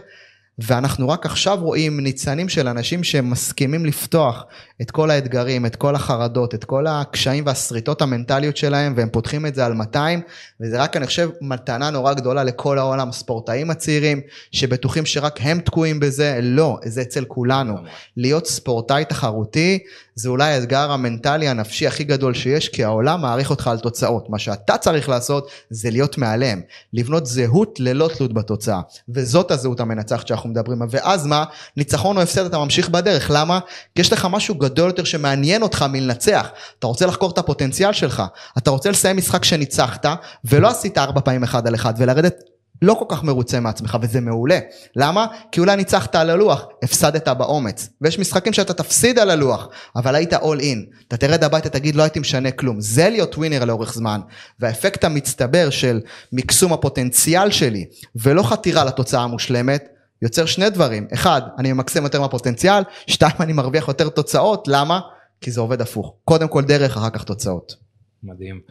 ואנחנו 0.59 1.09
רק 1.09 1.25
עכשיו 1.25 1.57
רואים 1.61 1.99
ניצנים 1.99 2.49
של 2.49 2.67
אנשים 2.67 3.03
שמסכימים 3.03 3.85
לפתוח 3.85 4.45
את 4.81 4.91
כל 4.91 5.11
האתגרים, 5.11 5.65
את 5.65 5.75
כל 5.75 5.95
החרדות, 5.95 6.55
את 6.55 6.63
כל 6.63 6.87
הקשיים 6.87 7.45
והשריטות 7.45 8.01
המנטליות 8.01 8.57
שלהם, 8.57 8.93
והם 8.97 9.09
פותחים 9.09 9.45
את 9.45 9.55
זה 9.55 9.65
על 9.65 9.73
200, 9.73 10.21
וזה 10.61 10.81
רק, 10.81 10.97
אני 10.97 11.05
חושב, 11.05 11.29
מתנה 11.41 11.89
נורא 11.89 12.13
גדולה 12.13 12.43
לכל 12.43 12.77
העולם, 12.77 13.09
הספורטאים 13.09 13.71
הצעירים, 13.71 14.21
שבטוחים 14.51 15.05
שרק 15.05 15.39
הם 15.41 15.59
תקועים 15.59 15.99
בזה, 15.99 16.39
לא, 16.41 16.79
זה 16.85 17.01
אצל 17.01 17.25
כולנו. 17.25 17.77
להיות 18.17 18.47
ספורטאי 18.47 19.05
תחרותי, 19.05 19.79
זה 20.15 20.29
אולי 20.29 20.53
האתגר 20.53 20.91
המנטלי 20.91 21.47
הנפשי 21.47 21.87
הכי 21.87 22.03
גדול 22.03 22.33
שיש, 22.33 22.69
כי 22.69 22.83
העולם 22.83 23.21
מעריך 23.21 23.49
אותך 23.49 23.67
על 23.67 23.79
תוצאות. 23.79 24.29
מה 24.29 24.39
שאתה 24.39 24.77
צריך 24.77 25.09
לעשות, 25.09 25.49
זה 25.69 25.89
להיות 25.89 26.17
מעליהם, 26.17 26.61
לבנות 26.93 27.25
זהות 27.25 27.79
ללא 27.79 28.09
תלות 28.17 28.33
בתוצאה, 28.33 28.81
וזאת 29.09 29.51
הזהות 29.51 29.79
המנצחת 29.79 30.27
שאנחנו 30.27 30.49
מדברים 30.49 30.81
עליה, 30.81 30.91
ואז 30.91 31.25
מה? 31.25 31.43
ניצחון 31.77 32.17
או 32.17 32.21
הפסד 32.21 32.45
אתה 32.45 32.57
ממשיך 32.57 32.89
בדרך, 32.89 33.31
למה? 33.33 33.59
כי 33.95 34.01
יש 34.01 34.13
לך 34.13 34.27
משהו 34.31 34.55
גדול 34.55 34.87
יותר 34.87 35.03
שמעניין 35.03 35.61
אותך 35.61 35.85
מלנצח. 35.89 36.49
אתה 36.79 36.87
רוצה 36.87 37.05
לחקור 37.05 37.31
את 37.31 37.37
הפוטנציאל 37.37 37.93
שלך, 37.93 38.23
אתה 38.57 38.69
רוצה 38.69 38.91
לסיים 38.91 39.17
משחק 39.17 39.43
שניצחת, 39.43 40.05
ולא 40.45 40.67
עשית 40.67 40.97
ארבע 40.97 41.21
פעמים 41.21 41.43
אחד 41.43 41.67
על 41.67 41.75
אחד, 41.75 41.93
ולרדת 41.97 42.54
לא 42.81 42.93
כל 42.93 43.05
כך 43.09 43.23
מרוצה 43.23 43.59
מעצמך, 43.59 43.97
וזה 44.01 44.21
מעולה. 44.21 44.59
למה? 44.95 45.25
כי 45.51 45.59
אולי 45.59 45.75
ניצחת 45.75 46.15
על 46.15 46.29
הלוח, 46.29 46.65
הפסדת 46.83 47.27
באומץ. 47.27 47.89
ויש 48.01 48.19
משחקים 48.19 48.53
שאתה 48.53 48.73
תפסיד 48.73 49.19
על 49.19 49.29
הלוח, 49.29 49.67
אבל 49.95 50.15
היית 50.15 50.33
אול 50.33 50.59
אין. 50.59 50.85
אתה 51.07 51.17
תרד 51.17 51.43
הביתה, 51.43 51.69
תגיד, 51.69 51.95
לא 51.95 52.03
הייתי 52.03 52.19
משנה 52.19 52.51
כלום. 52.51 52.81
זה 52.81 53.09
להיות 53.09 53.37
ווינר 53.37 53.65
לאורך 53.65 53.93
זמן. 53.93 54.21
והאפקט 54.59 55.03
המצטבר 55.03 55.69
של 55.69 56.01
מקסום 56.33 56.73
הפוטנציאל 56.73 57.51
שלי, 57.51 57.85
ולא 58.15 58.43
חתירה 58.43 58.83
לתוצאה 58.83 59.21
המושלמת, 59.21 59.87
יוצר 60.21 60.45
שני 60.45 60.69
דברים. 60.69 61.07
אחד, 61.13 61.41
אני 61.59 61.73
ממקסם 61.73 62.03
יותר 62.03 62.21
מהפוטנציאל, 62.21 62.83
שתיים, 63.07 63.35
אני 63.39 63.53
מרוויח 63.53 63.87
יותר 63.87 64.09
תוצאות, 64.09 64.67
למה? 64.67 64.99
כי 65.41 65.51
זה 65.51 65.61
עובד 65.61 65.81
הפוך. 65.81 66.13
קודם 66.23 66.47
כל 66.47 66.63
דרך, 66.63 66.97
אחר 66.97 67.09
כך 67.09 67.23
תוצאות. 67.23 67.75
מדהים. 68.23 68.61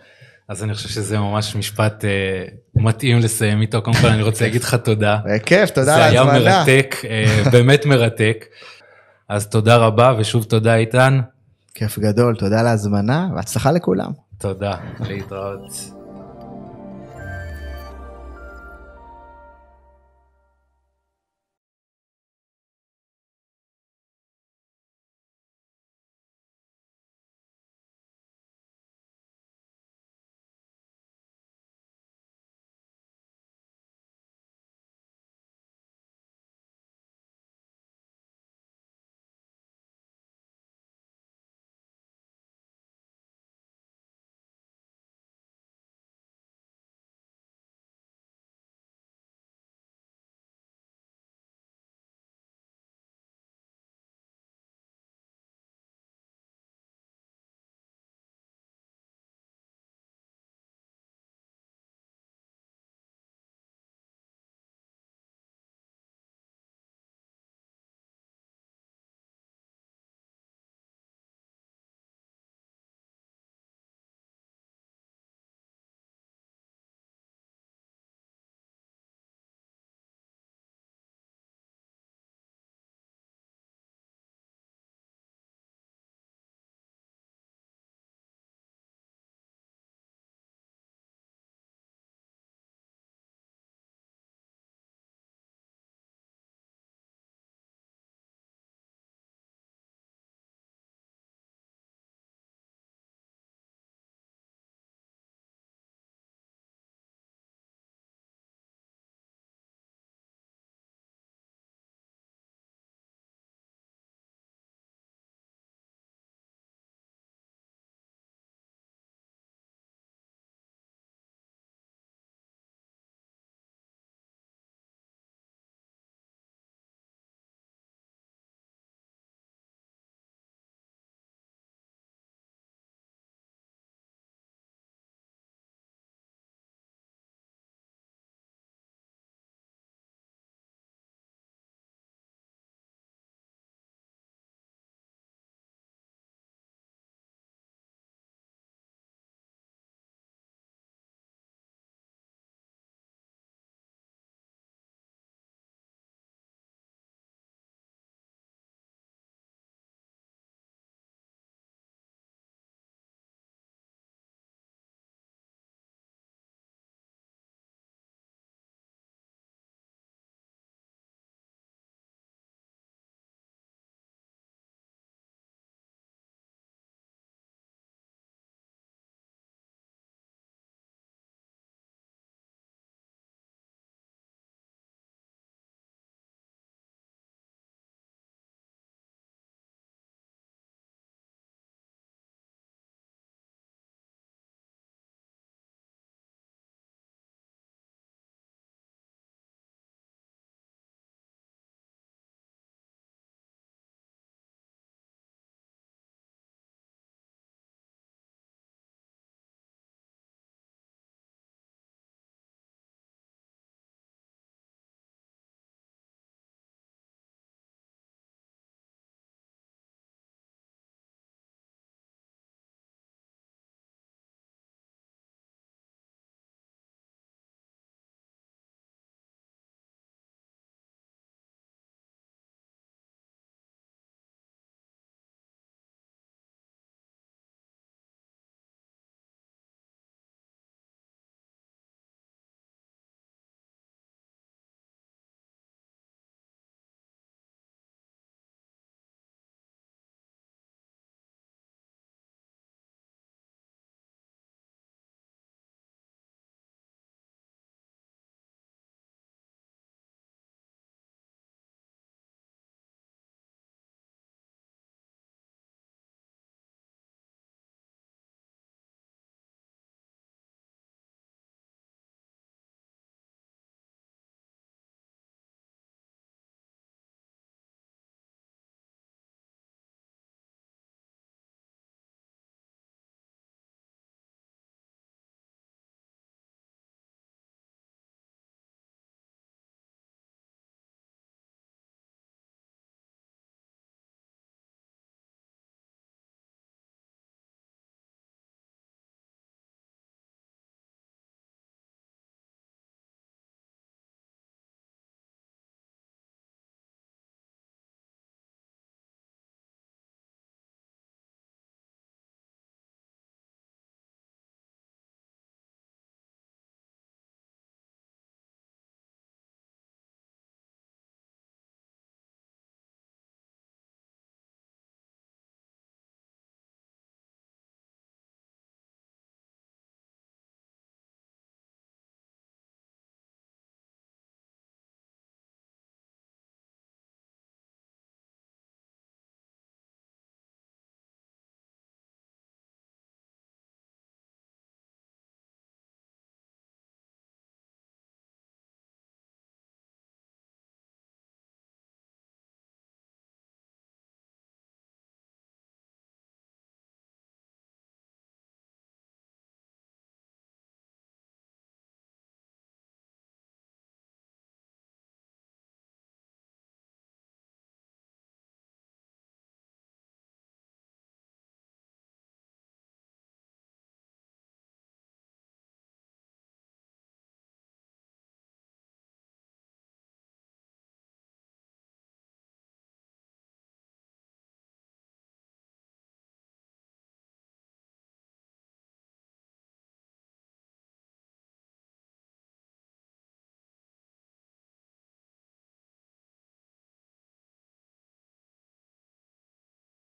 אז 0.48 0.64
אני 0.64 0.74
חושב 0.74 0.88
שזה 0.88 1.18
ממש 1.18 1.56
משפט 1.56 2.04
אה, 2.04 2.44
מתאים 2.74 3.18
לסיים 3.18 3.60
איתו. 3.60 3.82
קודם 3.82 3.96
כל 3.96 4.08
אני 4.08 4.22
רוצה 4.22 4.44
להגיד 4.44 4.62
לך 4.62 4.74
תודה. 4.74 5.18
בכיף, 5.26 5.70
תודה 5.70 5.94
על 5.96 6.00
ההזמנה. 6.02 6.40
זה 6.40 6.46
היה 6.46 6.64
מרתק, 6.64 6.96
אה, 7.04 7.42
באמת 7.52 7.86
מרתק. 7.86 8.44
אז 9.28 9.46
תודה 9.48 9.76
רבה 9.76 10.14
ושוב 10.18 10.44
תודה 10.44 10.76
איתן. 10.76 11.20
כיף 11.74 11.98
גדול, 11.98 12.36
תודה 12.36 12.60
על 12.60 12.66
ההזמנה 12.66 13.28
והצלחה 13.36 13.72
לכולם. 13.72 14.10
תודה, 14.38 14.74
להתראות. 15.00 15.93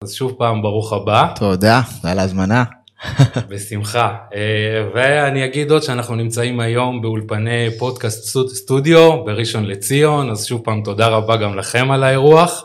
אז 0.02 0.14
שוב 0.14 0.34
פעם 0.38 0.62
ברוך 0.62 0.92
הבא. 0.92 1.26
תודה 1.36 1.80
על 2.04 2.18
ההזמנה. 2.18 2.64
בשמחה. 3.50 4.14
אה, 4.34 4.40
ואני 4.94 5.44
אגיד 5.44 5.70
עוד 5.70 5.82
שאנחנו 5.82 6.14
נמצאים 6.14 6.60
היום 6.60 7.02
באולפני 7.02 7.68
פודקאסט 7.78 8.38
סטודיו 8.48 9.24
בראשון 9.24 9.64
לציון, 9.64 10.30
אז 10.30 10.46
שוב 10.46 10.60
פעם 10.64 10.82
תודה 10.84 11.08
רבה 11.08 11.36
גם 11.36 11.58
לכם 11.58 11.90
על 11.90 12.04
האירוח. 12.04 12.64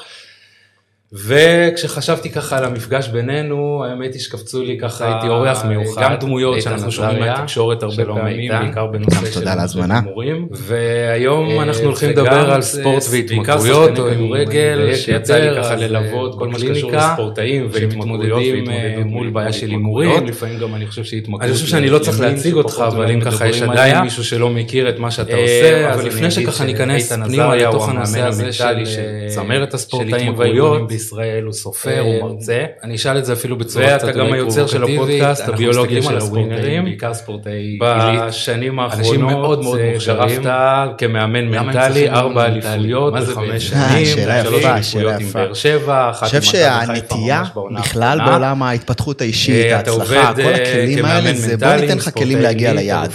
וכשחשבתי 1.13 2.29
ככה 2.29 2.57
על 2.57 2.65
המפגש 2.65 3.07
בינינו, 3.07 3.83
האמת 3.85 4.13
היא 4.13 4.21
שקפצו 4.21 4.63
לי 4.63 4.77
ככה, 4.79 5.13
הייתי 5.13 5.27
אורח 5.27 5.65
מיוחד, 5.65 6.01
גם 6.01 6.15
דמויות 6.15 6.61
שאנחנו 6.61 6.91
שומעים 6.91 7.19
מהתקשורת 7.19 7.83
הרבה 7.83 8.05
פעמים, 8.05 8.51
בעיקר 8.59 8.85
בנושא 8.85 9.31
של 9.31 9.47
הימורים, 9.91 10.47
והיום 10.51 11.49
אה, 11.49 11.63
אנחנו 11.63 11.83
הולכים 11.83 12.09
לדבר 12.09 12.51
על 12.51 12.61
ספורט 12.61 13.03
והתמכרויות, 13.11 13.99
או 13.99 14.05
כדורגל, 14.11 14.95
שיצא 14.95 15.37
לי 15.37 15.63
ככה 15.63 15.75
ללוות 15.75 16.39
כל 16.39 16.47
מה 16.47 16.59
שקשור 16.59 16.91
לספורטאים 16.91 17.67
ומתמודדים 17.71 18.69
אה, 18.69 19.01
מול 19.05 19.29
בעיה 19.29 19.53
של 19.53 19.69
הימורים, 19.69 20.25
לפעמים 20.25 20.59
גם 20.59 20.75
אני 20.75 20.87
חושב 20.87 21.03
שהתמכרות, 21.03 21.41
אני 21.41 21.53
חושב 21.53 21.67
שאני 21.67 21.89
לא 21.89 21.99
צריך 21.99 22.19
להציג 22.19 22.53
אותך, 22.53 22.83
אבל 22.87 23.11
אם 23.11 23.21
ככה 23.21 23.47
יש 23.47 23.61
עדיין 23.61 24.01
מישהו 24.01 24.23
שלא 24.23 24.49
מכיר 24.49 24.89
את 24.89 24.99
מה 24.99 25.11
שאתה 25.11 25.33
אה, 25.33 25.41
עושה, 25.41 25.93
אבל 25.93 26.05
לפני 26.05 26.31
שככה 26.31 26.63
ניכנס 26.63 27.11
פנימה 27.11 27.55
לתוך 27.55 27.89
הנושא 27.89 28.21
הזה 28.21 28.53
של 28.53 28.83
צמרת 29.27 29.73
הספורטאים 29.73 30.37
וההימורים, 30.37 30.87
בישראל, 30.97 31.43
הוא 31.43 31.53
סופר, 31.53 31.99
הוא 31.99 32.13
אה, 32.13 32.23
מרצה. 32.23 32.63
אני 32.83 32.95
אשאל 32.95 33.17
את 33.17 33.25
זה 33.25 33.33
אפילו 33.33 33.57
בצורה 33.57 33.85
קצת 33.97 34.07
יותר 34.07 34.13
פרובוקטיבית. 34.13 34.17
ואתה 34.17 34.27
גם 34.27 34.33
היוצר 34.33 34.67
של 34.67 34.83
הפודקאסט, 34.83 35.49
הביולוגיה 35.49 36.01
של 36.01 36.17
הווינרים. 36.17 36.83
בעיקר 36.85 37.13
ספורטאי 37.13 37.51
עילית. 37.51 37.81
בשנים 38.27 38.79
האחרונות 38.79 39.59
אה, 39.79 39.93
גרפת 40.05 40.49
כמאמן 40.97 41.45
מנטלי, 41.45 42.09
ארבע 42.09 42.45
אליפויות 42.45 43.13
בחמש 43.13 43.67
שנים, 43.67 44.05
שלוש 44.05 44.65
אליפויות 44.65 45.13
עם 45.19 45.27
באר 45.33 45.53
שבע, 45.53 46.09
אחת 46.09 46.33
עם 46.33 46.39
מכבי 46.39 46.41
חיפה 46.41 46.57
שהנטייה 46.57 47.43
בכלל 47.79 48.19
בעולם 48.25 48.63
ההתפתחות 48.63 49.21
האישית, 49.21 49.65
אה, 49.65 49.77
ההצלחה, 49.77 50.33
כל 50.35 50.53
הכלים 50.53 51.05
האלה, 51.05 51.33
זה 51.33 51.57
בוא 51.57 51.67
ניתן 51.67 51.97
לך 51.97 52.09
כלים 52.17 52.39
להגיע 52.41 52.73
ליעד. 52.73 53.11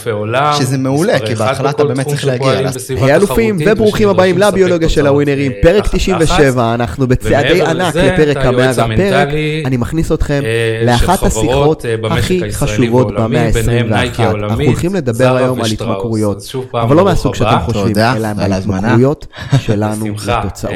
שזה 0.58 0.78
מעולה, 0.78 1.18
כי 1.18 1.34
בהתחלה 1.34 1.70
אתה 1.70 1.84
באמת 1.84 2.06
צריך 2.06 2.24
להגיע. 2.24 2.70
היי 2.88 3.14
אלופים 3.14 3.58
וברוכים 3.66 4.08
הבאים 4.08 4.38
לביולוגיה 4.38 4.88
של 4.88 5.06
הווינרים, 5.06 5.52
פרק 5.62 5.86
97, 5.92 6.74
אנחנו 6.74 7.06
בצעדי 7.06 7.62
ענק 7.80 7.96
לפרק 7.96 8.36
המאה 8.36 8.70
והפרק, 8.76 9.28
אני 9.64 9.76
מכניס 9.76 10.12
אתכם 10.12 10.40
אה, 10.44 10.82
לאחת 10.86 11.22
השיחות 11.22 11.84
אה, 11.86 11.94
הכי 12.10 12.52
חשובות 12.52 13.14
במאה 13.14 13.46
ה-21. 13.46 14.20
אנחנו 14.20 14.64
הולכים 14.64 14.94
לדבר 14.94 15.36
היום 15.36 15.60
על 15.60 15.70
התמכרויות, 15.70 16.54
אבל 16.74 16.96
לא 16.96 17.04
מהסוג 17.04 17.34
שאתם 17.34 17.58
חושבים, 17.64 17.96
אלא 17.98 18.28
על 18.38 18.52
ההתמכרויות 18.52 19.26
שלנו 19.58 20.06
לתוצאות. 20.26 20.72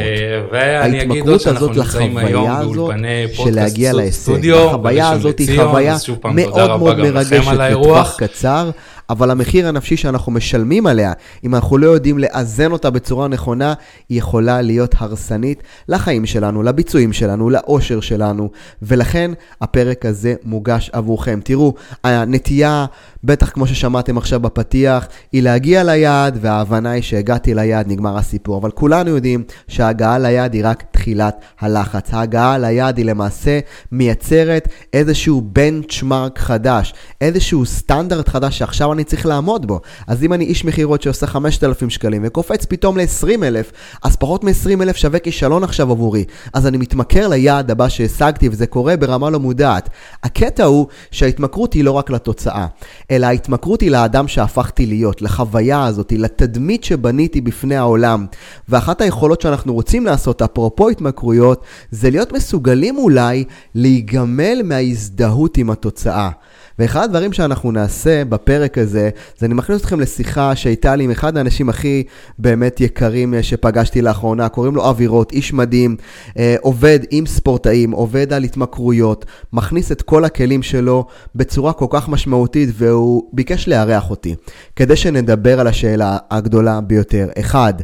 אה, 0.52 0.82
ההתמכרות 0.82 1.46
הזאת 1.46 1.76
לחוויה 1.76 2.58
הזאת 2.58 2.92
של 3.32 3.54
להגיע 3.54 3.92
להישג. 3.92 4.50
החוויה 4.50 5.10
הזאת 5.10 5.38
היא 5.38 5.60
חוויה 5.60 5.96
מאוד 6.24 6.78
מאוד 6.78 6.98
מרגשת 6.98 7.52
בטווח 7.58 8.16
קצר. 8.18 8.70
אבל 9.10 9.30
המחיר 9.30 9.68
הנפשי 9.68 9.96
שאנחנו 9.96 10.32
משלמים 10.32 10.86
עליה, 10.86 11.12
אם 11.44 11.54
אנחנו 11.54 11.78
לא 11.78 11.86
יודעים 11.86 12.18
לאזן 12.18 12.72
אותה 12.72 12.90
בצורה 12.90 13.28
נכונה, 13.28 13.74
היא 14.08 14.18
יכולה 14.18 14.62
להיות 14.62 14.94
הרסנית 14.98 15.62
לחיים 15.88 16.26
שלנו, 16.26 16.62
לביצועים 16.62 17.12
שלנו, 17.12 17.50
לאושר 17.50 18.00
שלנו, 18.00 18.50
ולכן 18.82 19.30
הפרק 19.60 20.06
הזה 20.06 20.34
מוגש 20.44 20.90
עבורכם. 20.92 21.40
תראו, 21.44 21.74
הנטייה, 22.04 22.86
בטח 23.24 23.50
כמו 23.50 23.66
ששמעתם 23.66 24.18
עכשיו 24.18 24.40
בפתיח, 24.40 25.06
היא 25.32 25.42
להגיע 25.42 25.84
ליעד, 25.84 26.38
וההבנה 26.40 26.90
היא 26.90 27.02
שהגעתי 27.02 27.54
ליעד, 27.54 27.88
נגמר 27.88 28.18
הסיפור. 28.18 28.58
אבל 28.58 28.70
כולנו 28.70 29.10
יודעים 29.10 29.44
שההגעה 29.68 30.18
ליעד 30.18 30.54
היא 30.54 30.62
רק 30.64 30.84
תחילת 30.90 31.40
הלחץ. 31.60 32.14
ההגעה 32.14 32.58
ליעד 32.58 32.98
היא 32.98 33.06
למעשה 33.06 33.58
מייצרת 33.92 34.68
איזשהו 34.92 35.40
בנצ'מרק 35.40 36.38
חדש, 36.38 36.94
איזשהו 37.20 37.66
סטנדרט 37.66 38.28
חדש 38.28 38.58
שעכשיו 38.58 38.92
אני 38.92 39.04
צריך 39.04 39.26
לעמוד 39.26 39.66
בו. 39.66 39.80
אז 40.06 40.22
אם 40.22 40.32
אני 40.32 40.44
איש 40.44 40.64
מכירות 40.64 41.02
שעושה 41.02 41.26
5,000 41.26 41.90
שקלים 41.90 42.22
וקופץ 42.24 42.64
פתאום 42.64 42.98
ל-20,000, 42.98 43.72
אז 44.02 44.16
פחות 44.16 44.44
מ-20,000 44.44 44.94
שווה 44.94 45.18
כישלון 45.18 45.64
עכשיו 45.64 45.90
עבורי. 45.90 46.24
אז 46.52 46.66
אני 46.66 46.76
מתמכר 46.76 47.28
ליעד 47.28 47.70
הבא 47.70 47.88
שהשגתי, 47.88 48.48
וזה 48.48 48.66
קורה 48.66 48.96
ברמה 48.96 49.30
לא 49.30 49.40
מודעת. 49.40 49.88
הקטע 50.22 50.64
הוא 50.64 50.86
שההתמכרות 51.10 51.72
היא 51.72 51.84
לא 51.84 51.90
רק 51.92 52.10
לתוצאה, 52.10 52.66
אלא 53.10 53.26
ההתמכרות 53.26 53.80
היא 53.80 53.90
לאדם 53.90 54.28
שהפכתי 54.28 54.86
להיות, 54.86 55.22
לחוויה 55.22 55.84
הזאת, 55.84 56.12
לתדמית 56.16 56.84
שבניתי 56.84 57.40
בפני 57.40 57.76
העולם. 57.76 58.26
ואחת 58.68 59.00
היכולות 59.00 59.40
שאנחנו 59.40 59.74
רוצים 59.74 60.06
לעשות, 60.06 60.42
אפרופו 60.42 60.88
התמכרויות, 60.88 61.64
זה 61.90 62.10
להיות 62.10 62.32
מסוגלים 62.32 62.98
אולי 62.98 63.44
להיגמל 63.74 64.60
מההזדהות 64.64 65.56
עם 65.56 65.70
התוצאה. 65.70 66.30
ואחד 66.78 67.04
הדברים 67.04 67.32
שאנחנו 67.32 67.72
נעשה 67.72 68.24
בפרק 68.24 68.78
הזה, 68.78 69.10
זה 69.38 69.46
אני 69.46 69.54
מכניס 69.54 69.80
אתכם 69.80 70.00
לשיחה 70.00 70.56
שהייתה 70.56 70.96
לי 70.96 71.04
עם 71.04 71.10
אחד 71.10 71.36
האנשים 71.36 71.68
הכי 71.68 72.04
באמת 72.38 72.80
יקרים 72.80 73.34
אה, 73.34 73.42
שפגשתי 73.42 74.02
לאחרונה, 74.02 74.48
קוראים 74.48 74.74
לו 74.74 74.90
אבירות, 74.90 75.32
איש 75.32 75.52
מדהים, 75.52 75.96
אה, 76.38 76.56
עובד 76.60 76.98
עם 77.10 77.26
ספורטאים, 77.26 77.90
עובד 77.90 78.32
על 78.32 78.44
התמכרויות, 78.44 79.24
מכניס 79.52 79.92
את 79.92 80.02
כל 80.02 80.24
הכלים 80.24 80.62
שלו 80.62 81.06
בצורה 81.34 81.72
כל 81.72 81.86
כך 81.90 82.08
משמעותית, 82.08 82.68
והוא 82.72 83.30
ביקש 83.32 83.68
לארח 83.68 84.10
אותי, 84.10 84.34
כדי 84.76 84.96
שנדבר 84.96 85.60
על 85.60 85.66
השאלה 85.66 86.18
הגדולה 86.30 86.80
ביותר. 86.80 87.28
אחד, 87.38 87.74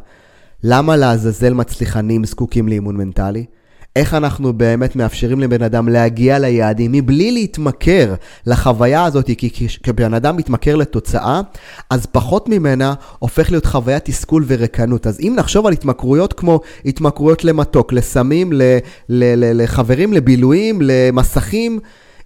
למה 0.65 0.97
לעזאזל 0.97 1.55
מצליחנים 1.55 2.25
זקוקים 2.25 2.69
לאימון 2.69 2.97
מנטלי? 2.97 3.45
איך 3.97 4.15
אנחנו 4.15 4.53
באמת 4.53 4.97
מאפשרים 4.97 5.41
לבן 5.41 5.63
אדם 5.63 5.89
להגיע 5.89 6.39
ליעדים 6.39 6.93
מבלי 6.93 7.33
להתמכר 7.33 8.15
לחוויה 8.47 9.05
הזאת, 9.05 9.31
כי 9.39 9.51
כשבן 9.53 10.15
אדם 10.15 10.37
מתמכר 10.37 10.77
לתוצאה, 10.77 11.41
אז 11.91 12.07
פחות 12.07 12.49
ממנה 12.49 12.95
הופך 13.19 13.51
להיות 13.51 13.67
חוויית 13.67 14.05
תסכול 14.05 14.45
וריקנות. 14.47 15.07
אז 15.07 15.21
אם 15.21 15.33
נחשוב 15.37 15.67
על 15.67 15.73
התמכרויות 15.73 16.33
כמו 16.33 16.61
התמכרויות 16.85 17.45
למתוק, 17.45 17.93
לסמים, 17.93 18.53
לחברים, 19.09 20.13
לבילויים, 20.13 20.79
למסכים, 20.83 21.81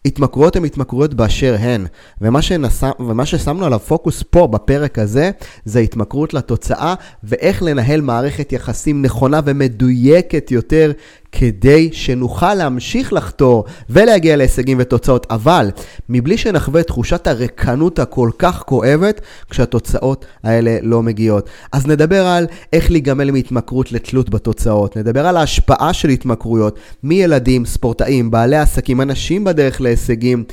התמכרויות 0.07 0.57
הן 0.57 0.65
התמכרויות 0.65 1.15
באשר 1.15 1.57
הן, 1.59 1.87
ומה, 2.21 2.43
שנסע, 2.43 2.91
ומה 2.99 3.27
ששמנו 3.27 3.67
עליו 3.67 3.79
פוקוס 3.79 4.23
פה 4.31 4.47
בפרק 4.47 4.99
הזה, 4.99 5.31
זה 5.65 5.79
התמכרות 5.79 6.35
לתוצאה 6.35 6.95
ואיך 7.25 7.63
לנהל 7.63 8.01
מערכת 8.01 8.53
יחסים 8.53 9.03
נכונה 9.03 9.41
ומדויקת 9.45 10.51
יותר 10.51 10.93
כדי 11.33 11.89
שנוכל 11.93 12.55
להמשיך 12.55 13.13
לחתור 13.13 13.65
ולהגיע 13.91 14.37
להישגים 14.37 14.77
ותוצאות, 14.81 15.27
אבל 15.31 15.71
מבלי 16.09 16.39
שנחווה 16.39 16.81
את 16.81 16.87
תחושת 16.87 17.27
הריקנות 17.27 17.99
הכל 17.99 18.31
כך 18.39 18.63
כואבת 18.67 19.21
כשהתוצאות 19.51 20.27
האלה 20.43 20.79
לא 20.83 21.03
מגיעות. 21.03 21.49
אז 21.73 21.87
נדבר 21.87 22.27
על 22.27 22.47
איך 22.73 22.91
להיגמל 22.91 23.31
מהתמכרות 23.31 23.93
לתלות 23.93 24.31
בתוצאות, 24.31 24.97
נדבר 24.97 25.27
על 25.27 25.37
ההשפעה 25.37 25.93
של 25.93 26.09
התמכרויות 26.09 26.79
מילדים, 27.03 27.65
ספורטאים, 27.65 28.31
בעלי 28.31 28.57
עסקים, 28.57 29.01
אנשים 29.01 29.45
בדרך 29.45 29.81
להישגים. 29.81 30.45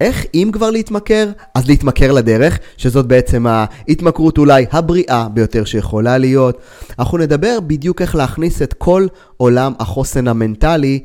איך 0.00 0.26
אם 0.34 0.50
כבר 0.52 0.70
להתמכר, 0.70 1.28
אז 1.54 1.68
להתמכר 1.68 2.12
לדרך, 2.12 2.58
שזאת 2.76 3.06
בעצם 3.06 3.46
ההתמכרות 3.46 4.38
אולי 4.38 4.66
הבריאה 4.72 5.28
ביותר 5.28 5.64
שיכולה 5.64 6.18
להיות. 6.18 6.58
אנחנו 6.98 7.18
נדבר 7.18 7.58
בדיוק 7.66 8.02
איך 8.02 8.14
להכניס 8.14 8.62
את 8.62 8.72
כל 8.72 9.06
עולם 9.36 9.72
החוסן 9.78 10.28
המנטלי 10.28 11.00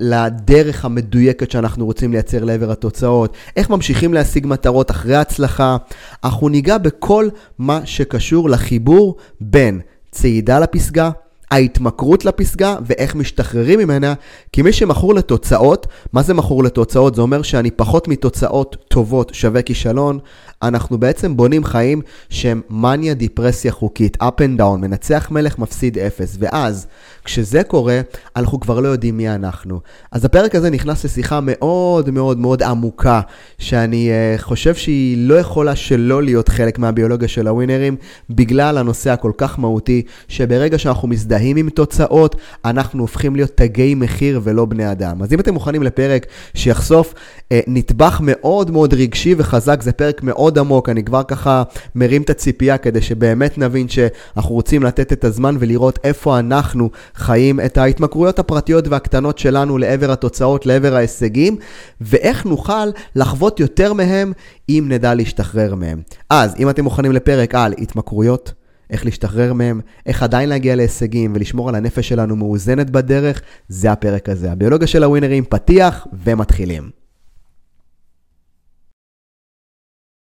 לדרך 0.00 0.84
המדויקת 0.84 1.50
שאנחנו 1.50 1.84
רוצים 1.84 2.12
לייצר 2.12 2.44
לעבר 2.44 2.70
התוצאות. 2.70 3.36
איך 3.56 3.70
ממשיכים 3.70 4.14
להשיג 4.14 4.46
מטרות 4.46 4.90
אחרי 4.90 5.16
הצלחה. 5.16 5.76
אנחנו 6.24 6.48
ניגע 6.48 6.78
בכל 6.78 7.28
מה 7.58 7.80
שקשור 7.84 8.50
לחיבור 8.50 9.16
בין 9.40 9.80
צעידה 10.10 10.58
לפסגה, 10.58 11.10
ההתמכרות 11.54 12.24
לפסגה 12.24 12.76
ואיך 12.86 13.14
משתחררים 13.14 13.78
ממנה, 13.78 14.14
כי 14.52 14.62
מי 14.62 14.72
שמכור 14.72 15.14
לתוצאות, 15.14 15.86
מה 16.12 16.22
זה 16.22 16.34
מכור 16.34 16.64
לתוצאות? 16.64 17.14
זה 17.14 17.22
אומר 17.22 17.42
שאני 17.42 17.70
פחות 17.70 18.08
מתוצאות 18.08 18.76
טובות 18.88 19.34
שווה 19.34 19.62
כישלון. 19.62 20.18
אנחנו 20.62 20.98
בעצם 20.98 21.36
בונים 21.36 21.64
חיים 21.64 22.02
שהם 22.28 22.60
מניה 22.70 23.14
דיפרסיה 23.14 23.72
חוקית, 23.72 24.16
up 24.22 24.38
and 24.38 24.60
down, 24.60 24.76
מנצח 24.78 25.30
מלך 25.30 25.58
מפסיד 25.58 25.98
אפס, 25.98 26.36
ואז 26.38 26.86
כשזה 27.24 27.62
קורה, 27.62 28.00
אנחנו 28.36 28.60
כבר 28.60 28.80
לא 28.80 28.88
יודעים 28.88 29.16
מי 29.16 29.28
אנחנו. 29.28 29.80
אז 30.12 30.24
הפרק 30.24 30.54
הזה 30.54 30.70
נכנס 30.70 31.04
לשיחה 31.04 31.40
מאוד 31.42 32.10
מאוד 32.10 32.38
מאוד 32.38 32.62
עמוקה, 32.62 33.20
שאני 33.58 34.10
uh, 34.10 34.42
חושב 34.42 34.74
שהיא 34.74 35.28
לא 35.28 35.34
יכולה 35.34 35.76
שלא 35.76 36.22
להיות 36.22 36.48
חלק 36.48 36.78
מהביולוגיה 36.78 37.28
של 37.28 37.48
הווינרים, 37.48 37.96
בגלל 38.30 38.78
הנושא 38.78 39.10
הכל 39.10 39.32
כך 39.38 39.58
מהותי, 39.58 40.02
שברגע 40.28 40.78
שאנחנו 40.78 41.08
מזדהים 41.08 41.56
עם 41.56 41.70
תוצאות, 41.70 42.36
אנחנו 42.64 43.00
הופכים 43.00 43.36
להיות 43.36 43.50
תגי 43.54 43.94
מחיר 43.94 44.40
ולא 44.44 44.64
בני 44.64 44.92
אדם. 44.92 45.22
אז 45.22 45.32
אם 45.32 45.40
אתם 45.40 45.54
מוכנים 45.54 45.82
לפרק 45.82 46.26
שיחשוף 46.54 47.14
uh, 47.14 47.56
נדבך 47.66 48.20
מאוד 48.22 48.70
מאוד 48.70 48.94
רגשי 48.94 49.34
וחזק, 49.38 49.82
זה 49.82 49.92
פרק 49.92 50.22
מאוד 50.22 50.58
עמוק, 50.58 50.88
אני 50.88 51.04
כבר 51.04 51.22
ככה 51.22 51.62
מרים 51.94 52.22
את 52.22 52.30
הציפייה 52.30 52.78
כדי 52.78 53.00
שבאמת 53.00 53.58
נבין 53.58 53.88
שאנחנו 53.88 54.54
רוצים 54.54 54.82
לתת 54.82 55.12
את 55.12 55.24
הזמן 55.24 55.56
ולראות 55.58 55.98
איפה 56.04 56.38
אנחנו 56.38 56.90
חיים 57.14 57.60
את 57.60 57.78
ההתמכרויות 57.78 58.38
הפרטיות 58.38 58.88
והקטנות 58.88 59.38
שלנו 59.38 59.78
לעבר 59.78 60.12
התוצאות, 60.12 60.66
לעבר 60.66 60.96
ההישגים, 60.96 61.56
ואיך 62.00 62.46
נוכל 62.46 62.88
לחוות 63.16 63.60
יותר 63.60 63.92
מהם 63.92 64.32
אם 64.68 64.84
נדע 64.88 65.14
להשתחרר 65.14 65.74
מהם. 65.74 66.02
אז 66.30 66.54
אם 66.58 66.70
אתם 66.70 66.84
מוכנים 66.84 67.12
לפרק 67.12 67.54
על 67.54 67.74
התמכרויות, 67.78 68.52
איך 68.90 69.04
להשתחרר 69.04 69.52
מהם, 69.52 69.80
איך 70.06 70.22
עדיין 70.22 70.48
להגיע 70.48 70.76
להישגים 70.76 71.32
ולשמור 71.34 71.68
על 71.68 71.74
הנפש 71.74 72.08
שלנו 72.08 72.36
מאוזנת 72.36 72.90
בדרך, 72.90 73.42
זה 73.68 73.92
הפרק 73.92 74.28
הזה. 74.28 74.52
הביולוגיה 74.52 74.86
של 74.86 75.04
הווינרים, 75.04 75.44
פתיח 75.44 76.06
ומתחילים. 76.24 77.03